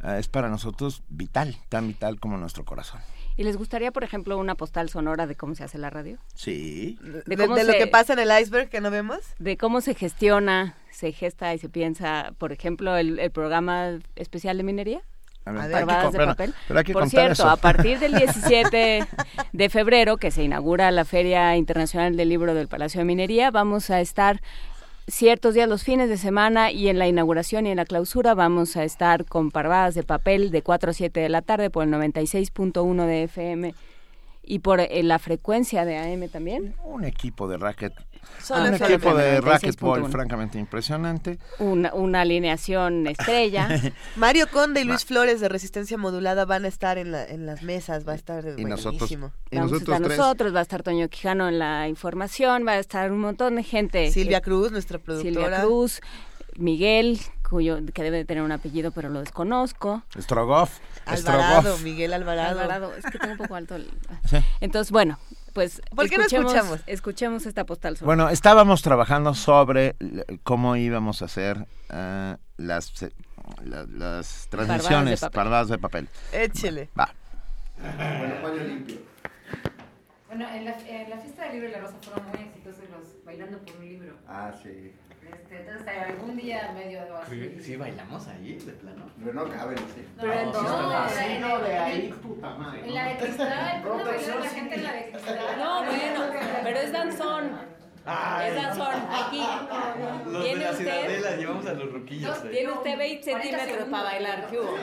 [0.03, 3.01] eh, es para nosotros vital, tan vital como nuestro corazón.
[3.37, 6.19] ¿Y les gustaría, por ejemplo, una postal sonora de cómo se hace la radio?
[6.35, 6.99] Sí.
[7.27, 9.21] De, de lo que pasa en el iceberg que no vemos.
[9.39, 14.57] De cómo se gestiona, se gesta y se piensa, por ejemplo, el, el programa especial
[14.57, 15.03] de minería.
[15.49, 16.55] A ver, Parvadas hay que de con- papel.
[16.69, 17.49] pero hay que Por cierto, eso.
[17.49, 19.07] a partir del 17
[19.53, 23.91] de febrero, que se inaugura la Feria Internacional del Libro del Palacio de Minería, vamos
[23.91, 24.41] a estar
[25.07, 28.77] ciertos días los fines de semana y en la inauguración y en la clausura vamos
[28.77, 31.91] a estar con parvadas de papel de 4 a 7 de la tarde por el
[31.91, 33.75] 96.1 de FM
[34.45, 36.75] y por eh, la frecuencia de AM también.
[36.85, 37.93] Un equipo de racket.
[38.43, 39.43] Solo un equipo de 96.1.
[39.43, 41.39] racquetball francamente impresionante.
[41.59, 43.69] Una, una alineación estrella.
[44.17, 47.63] Mario Conde y Luis Flores de Resistencia Modulada van a estar en, la- en las
[47.63, 49.33] mesas, va a estar Y nosotros- buenísimo.
[49.51, 52.73] y Vamos a nosotros estar nosotros, va a estar Toño Quijano en la información, va
[52.73, 54.11] a estar un montón de gente.
[54.11, 55.33] Silvia Cruz, nuestra productora.
[55.47, 56.01] Silvia Cruz,
[56.57, 60.03] Miguel, cuyo que debe de tener un apellido pero lo desconozco.
[60.19, 60.79] Strogoff.
[61.07, 61.83] Alvarado, Strogoff.
[61.85, 62.61] Miguel Alvarado.
[62.61, 63.91] Alvarado, es que tengo un poco alto el...
[64.29, 64.37] Sí.
[64.61, 65.19] Entonces, bueno,
[65.59, 66.79] pues ¿Por qué no escuchamos?
[66.87, 67.97] escuchemos esta postal.
[67.97, 68.07] sonora.
[68.15, 69.97] Bueno, estábamos trabajando sobre
[70.45, 72.93] cómo íbamos a hacer eh, las,
[73.65, 75.35] la- las transmisiones papel.
[75.35, 76.09] parvadas de papel.
[76.33, 76.91] Échele.
[76.97, 77.13] Va.
[77.81, 78.97] Bueno, paño limpio.
[80.29, 83.25] Bueno, en la, en la fiesta del libro y la rosa fueron muy exitosos los
[83.25, 84.15] bailando por un libro.
[84.29, 84.93] Ah, sí.
[85.33, 87.61] Este, entonces algún día medio de así.
[87.63, 89.07] Sí, bailamos ahí, de plano.
[89.19, 90.07] Pero no caben, sí.
[90.21, 90.69] Pero en dónde?
[91.09, 92.81] Sí, En- no, de ahí, puta madre.
[92.87, 95.39] En la de cristal, ¿cómo bailar la gente en la de cristal?
[95.59, 96.25] No, bueno,
[96.63, 97.69] pero es danzón.
[98.11, 98.49] Ay.
[98.49, 98.95] Es danzón.
[99.11, 99.43] Aquí.
[100.25, 102.43] Los de Tiene la usted, ciudadela llevamos a los ruquillos.
[102.43, 102.51] ahí.
[102.51, 104.47] tiene usted 20 centímetros para bailar.
[104.49, 104.77] ¿qué hubo?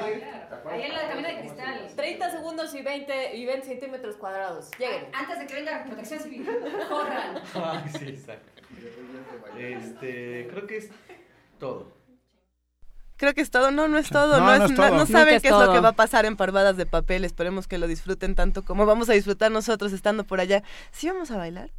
[0.69, 1.87] Ahí en la de camino de cristal.
[1.95, 4.69] 30 segundos y 20, y 20 centímetros cuadrados.
[4.77, 5.07] Lleguen.
[5.13, 6.47] Antes de que venga la protección civil,
[6.89, 7.41] corran.
[7.55, 8.51] Ay, sí, exacto.
[9.57, 10.89] Este, creo que es
[11.59, 11.93] todo.
[13.17, 14.89] Creo que es todo, no, no es todo, No, no, no es- es no- todo.
[14.89, 17.23] no Nunca saben es qué es lo que va a pasar en Parvadas de Papel,
[17.23, 20.63] esperemos que lo disfruten tanto como vamos a disfrutar nosotros estando por allá.
[20.91, 21.69] ¿Sí vamos a bailar?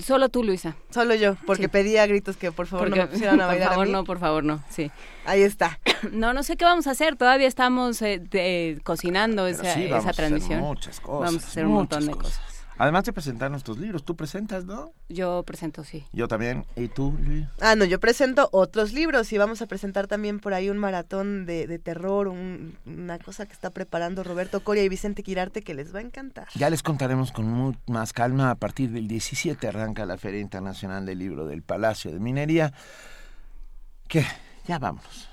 [0.00, 0.74] Solo tú, Luisa.
[0.88, 1.68] Solo yo, porque Sí.
[1.68, 3.86] pedí a gritos que por favor Porque- no me pusieran a bailar Por favor, a
[3.88, 3.92] mí.
[3.92, 4.64] no, por favor, no.
[4.70, 4.90] Sí.
[5.26, 5.78] Ahí está.
[6.12, 7.14] No, no sé qué vamos a hacer.
[7.16, 10.60] Todavía estamos eh, de- cocinando Pero esa, sí, esa vamos a hacer transmisión.
[10.60, 12.38] muchas cosas, Vamos a hacer un montón de cosas.
[12.38, 12.51] cosas.
[12.78, 14.92] Además de presentar nuestros libros, tú presentas, ¿no?
[15.08, 16.04] Yo presento, sí.
[16.12, 16.64] Yo también.
[16.74, 17.46] ¿Y tú, Luis?
[17.60, 21.44] Ah, no, yo presento otros libros y vamos a presentar también por ahí un maratón
[21.46, 25.74] de, de terror, un- una cosa que está preparando Roberto Coria y Vicente Quirarte que
[25.74, 26.48] les va a encantar.
[26.54, 28.50] Ya les contaremos con mu- más calma.
[28.50, 32.72] A partir del 17 arranca la Feria Internacional del Libro del Palacio de Minería.
[34.08, 34.24] Que
[34.66, 35.28] ya vámonos.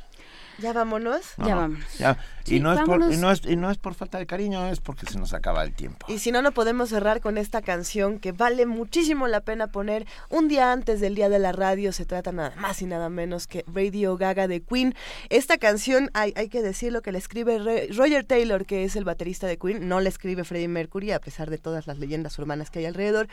[0.60, 1.34] Ya vámonos.
[1.38, 2.18] No, no, ya.
[2.50, 3.14] Sí, y, no es por, vámonos.
[3.14, 5.64] y, no es, y no es por falta de cariño, es porque se nos acaba
[5.64, 6.06] el tiempo.
[6.10, 10.06] Y si no, no podemos cerrar con esta canción que vale muchísimo la pena poner
[10.30, 11.92] un día antes del Día de la Radio.
[11.94, 14.96] Se trata nada más y nada menos que Radio Gaga de Queen.
[15.30, 19.04] Esta canción, hay, hay que decirlo, que la escribe Re- Roger Taylor, que es el
[19.06, 19.88] baterista de Queen.
[19.88, 23.28] No la escribe Freddie Mercury, a pesar de todas las leyendas urbanas que hay alrededor.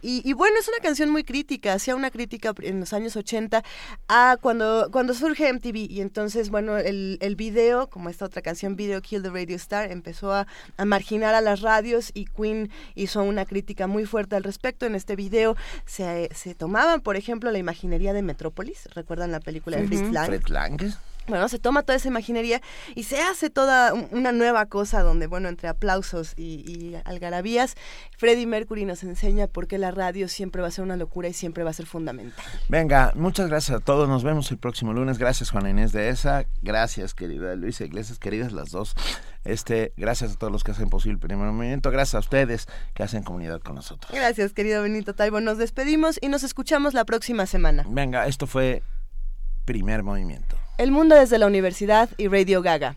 [0.00, 1.72] Y, y bueno, es una canción muy crítica.
[1.74, 3.62] Hacía una crítica en los años 80
[4.08, 5.76] a cuando, cuando surge MTV.
[5.90, 9.90] Y entonces, bueno, el, el video, como esta otra canción, Video Kill the Radio Star,
[9.90, 14.44] empezó a, a marginar a las radios y Queen hizo una crítica muy fuerte al
[14.44, 14.86] respecto.
[14.86, 18.88] En este video se, se tomaban, por ejemplo, la imaginería de Metrópolis.
[18.94, 20.80] ¿Recuerdan la película de Fritz Lang.
[21.28, 22.60] Bueno, se toma toda esa imaginería
[22.94, 27.76] y se hace toda un- una nueva cosa donde, bueno, entre aplausos y, y algarabías,
[28.18, 31.32] Freddie Mercury nos enseña por qué la radio siempre va a ser una locura y
[31.32, 32.44] siempre va a ser fundamental.
[32.68, 34.08] Venga, muchas gracias a todos.
[34.08, 35.18] Nos vemos el próximo lunes.
[35.18, 36.44] Gracias, Juana Inés de esa.
[36.62, 38.94] Gracias, querida Luisa Iglesias, queridas las dos.
[39.44, 41.90] Este, gracias a todos los que hacen posible el primer movimiento.
[41.90, 44.12] Gracias a ustedes que hacen comunidad con nosotros.
[44.12, 45.40] Gracias, querido Benito Taibo.
[45.40, 47.84] Nos despedimos y nos escuchamos la próxima semana.
[47.88, 48.82] Venga, esto fue
[49.64, 50.56] primer movimiento.
[50.78, 52.96] El mundo desde la universidad y Radio Gaga.